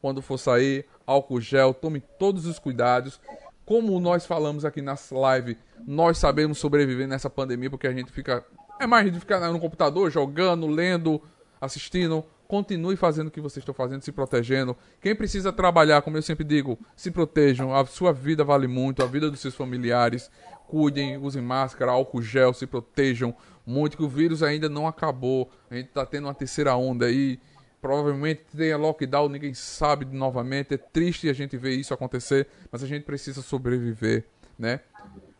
quando 0.00 0.22
for 0.22 0.38
sair, 0.38 0.86
álcool 1.06 1.40
gel, 1.40 1.74
tomem 1.74 2.02
todos 2.18 2.46
os 2.46 2.58
cuidados. 2.58 3.20
Como 3.64 3.98
nós 3.98 4.24
falamos 4.24 4.64
aqui 4.64 4.80
na 4.80 4.96
live, 5.10 5.58
nós 5.84 6.18
sabemos 6.18 6.58
sobreviver 6.58 7.08
nessa 7.08 7.28
pandemia 7.28 7.70
porque 7.70 7.86
a 7.86 7.92
gente 7.92 8.12
fica. 8.12 8.44
É 8.78 8.86
mais 8.86 9.10
de 9.10 9.18
ficar 9.18 9.40
no 9.50 9.58
computador, 9.58 10.10
jogando, 10.10 10.66
lendo, 10.66 11.20
assistindo. 11.60 12.24
Continue 12.46 12.94
fazendo 12.94 13.26
o 13.26 13.30
que 13.30 13.40
vocês 13.40 13.62
estão 13.62 13.74
fazendo, 13.74 14.02
se 14.02 14.12
protegendo. 14.12 14.76
Quem 15.00 15.16
precisa 15.16 15.52
trabalhar, 15.52 16.02
como 16.02 16.16
eu 16.16 16.22
sempre 16.22 16.44
digo, 16.44 16.78
se 16.94 17.10
protejam. 17.10 17.74
A 17.74 17.84
sua 17.84 18.12
vida 18.12 18.44
vale 18.44 18.68
muito, 18.68 19.02
a 19.02 19.06
vida 19.06 19.28
dos 19.28 19.40
seus 19.40 19.56
familiares. 19.56 20.30
cuidem, 20.68 21.16
usem 21.16 21.42
máscara, 21.42 21.90
álcool 21.90 22.22
gel, 22.22 22.52
se 22.52 22.66
protejam 22.66 23.34
muito, 23.66 23.96
que 23.96 24.02
o 24.02 24.08
vírus 24.08 24.42
ainda 24.42 24.68
não 24.68 24.86
acabou. 24.86 25.50
A 25.68 25.74
gente 25.74 25.88
tá 25.88 26.06
tendo 26.06 26.28
uma 26.28 26.34
terceira 26.34 26.76
onda 26.76 27.06
aí. 27.06 27.40
Provavelmente 27.82 28.42
tenha 28.56 28.76
lockdown, 28.76 29.28
ninguém 29.28 29.52
sabe 29.52 30.04
novamente. 30.04 30.74
É 30.74 30.78
triste 30.78 31.28
a 31.28 31.32
gente 31.32 31.56
ver 31.56 31.74
isso 31.74 31.92
acontecer, 31.92 32.46
mas 32.70 32.82
a 32.82 32.86
gente 32.86 33.04
precisa 33.04 33.42
sobreviver, 33.42 34.24
né? 34.58 34.80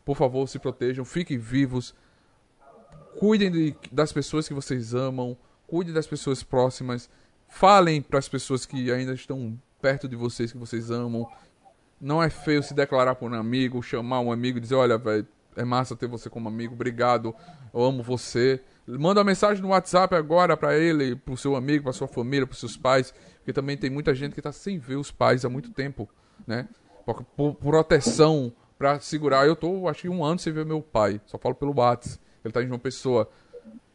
Por 0.05 0.17
favor, 0.17 0.49
se 0.49 0.59
protejam, 0.59 1.05
fiquem 1.05 1.39
vivos. 1.39 1.95
Cuidem 3.19 3.51
de, 3.51 3.75
das 3.91 4.13
pessoas 4.13 4.47
que 4.47 4.53
vocês 4.53 4.95
amam, 4.95 5.37
cuidem 5.67 5.95
das 5.95 6.07
pessoas 6.07 6.43
próximas. 6.43 7.09
Falem 7.49 8.03
para 8.03 8.19
as 8.19 8.29
pessoas 8.29 8.67
que 8.67 8.91
ainda 8.93 9.15
estão 9.15 9.59
perto 9.81 10.09
de 10.09 10.17
vocês, 10.17 10.53
que 10.53 10.59
vocês 10.59 10.91
amam. 10.91 11.27
Não 12.01 12.23
é 12.23 12.29
feio 12.29 12.63
se 12.63 12.75
declarar 12.75 13.15
por 13.15 13.31
um 13.31 13.35
amigo, 13.35 13.83
chamar 13.83 14.21
um 14.21 14.31
amigo 14.31 14.59
e 14.59 14.61
dizer: 14.61 14.75
Olha, 14.75 14.99
velho, 14.99 15.27
é 15.57 15.65
massa 15.65 15.97
ter 15.97 16.07
você 16.07 16.29
como 16.29 16.49
amigo, 16.49 16.75
obrigado, 16.75 17.35
eu 17.73 17.83
amo 17.83 18.03
você. 18.03 18.61
Manda 18.87 19.21
uma 19.21 19.25
mensagem 19.25 19.63
no 19.63 19.71
WhatsApp 19.71 20.15
agora 20.15 20.57
para 20.57 20.77
ele, 20.77 21.17
pro 21.17 21.37
seu 21.37 21.57
amigo, 21.57 21.85
pra 21.85 21.93
sua 21.93 22.07
família, 22.07 22.47
pros 22.47 22.61
seus 22.61 22.77
pais, 22.77 23.13
porque 23.39 23.53
também 23.53 23.77
tem 23.77 23.91
muita 23.91 24.15
gente 24.15 24.35
que 24.35 24.43
tá 24.43 24.53
sem 24.53 24.79
ver 24.79 24.97
os 24.97 25.11
pais 25.11 25.45
há 25.45 25.49
muito 25.49 25.71
tempo, 25.71 26.09
né? 26.47 26.69
Por, 27.05 27.23
por 27.25 27.55
proteção, 27.55 28.53
pra 28.79 29.01
segurar. 29.01 29.47
Eu 29.47 29.57
tô, 29.57 29.89
acho 29.89 30.03
que 30.03 30.09
um 30.09 30.25
ano 30.25 30.39
sem 30.39 30.53
ver 30.53 30.65
meu 30.65 30.81
pai, 30.81 31.21
só 31.27 31.39
falo 31.39 31.55
pelo 31.55 31.75
WhatsApp, 31.77 32.21
ele 32.45 32.53
tá 32.53 32.63
em 32.63 32.67
uma 32.67 32.79
pessoa. 32.79 33.29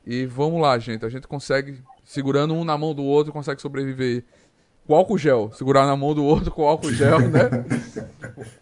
E 0.06 0.26
vamos 0.26 0.62
lá, 0.62 0.78
gente, 0.80 1.06
a 1.06 1.10
gente 1.10 1.28
consegue, 1.28 1.80
segurando 2.04 2.54
um 2.54 2.64
na 2.64 2.78
mão 2.78 2.94
do 2.94 3.04
outro, 3.04 3.32
consegue 3.32 3.62
sobreviver 3.62 4.26
com 4.88 4.96
álcool 4.96 5.18
gel. 5.18 5.52
Segurar 5.54 5.86
na 5.86 5.96
mão 5.96 6.14
do 6.14 6.24
outro 6.24 6.52
com 6.52 6.68
álcool 6.68 6.92
gel, 6.92 7.20
né? 7.30 7.42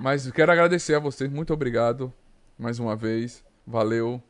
Mas 0.00 0.30
quero 0.30 0.52
agradecer 0.52 0.94
a 0.94 0.98
vocês, 0.98 1.30
muito 1.30 1.52
obrigado 1.52 2.12
mais 2.58 2.78
uma 2.78 2.96
vez. 2.96 3.44
Valeu. 3.66 4.20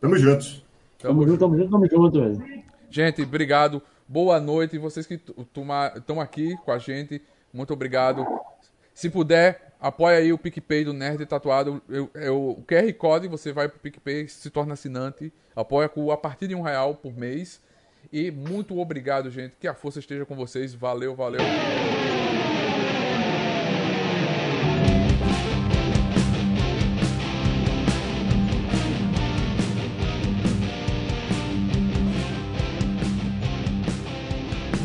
Tamo 0.00 0.16
juntos. 0.16 0.64
Tamo 0.98 1.26
junto, 1.26 1.38
tamo 1.38 1.56
junto, 1.56 1.70
tamo 1.70 1.88
junto, 1.88 2.20
velho. 2.20 2.64
Gente, 2.90 3.22
obrigado. 3.22 3.82
Boa 4.08 4.40
noite. 4.40 4.78
Vocês 4.78 5.06
que 5.06 5.14
estão 5.96 6.20
aqui 6.20 6.56
com 6.64 6.72
a 6.72 6.78
gente, 6.78 7.20
muito 7.52 7.72
obrigado. 7.72 8.26
Se 8.94 9.10
puder, 9.10 9.74
apoia 9.80 10.18
aí 10.18 10.32
o 10.32 10.38
PicPay 10.38 10.84
do 10.84 10.92
Nerd 10.92 11.26
Tatuado. 11.26 11.82
Eu, 11.88 12.08
eu, 12.14 12.50
o 12.50 12.62
QR 12.62 12.92
Code, 12.94 13.28
você 13.28 13.52
vai 13.52 13.68
pro 13.68 13.80
PicPay, 13.80 14.28
se 14.28 14.48
torna 14.50 14.74
assinante. 14.74 15.32
Apoia 15.54 15.88
com, 15.88 16.10
a 16.10 16.16
partir 16.16 16.48
de 16.48 16.54
um 16.54 16.62
real 16.62 16.94
por 16.94 17.12
mês. 17.12 17.60
E 18.12 18.30
muito 18.30 18.78
obrigado, 18.78 19.30
gente. 19.30 19.54
Que 19.58 19.66
a 19.66 19.74
força 19.74 19.98
esteja 19.98 20.24
com 20.24 20.36
vocês. 20.36 20.72
Valeu, 20.72 21.14
valeu. 21.14 21.40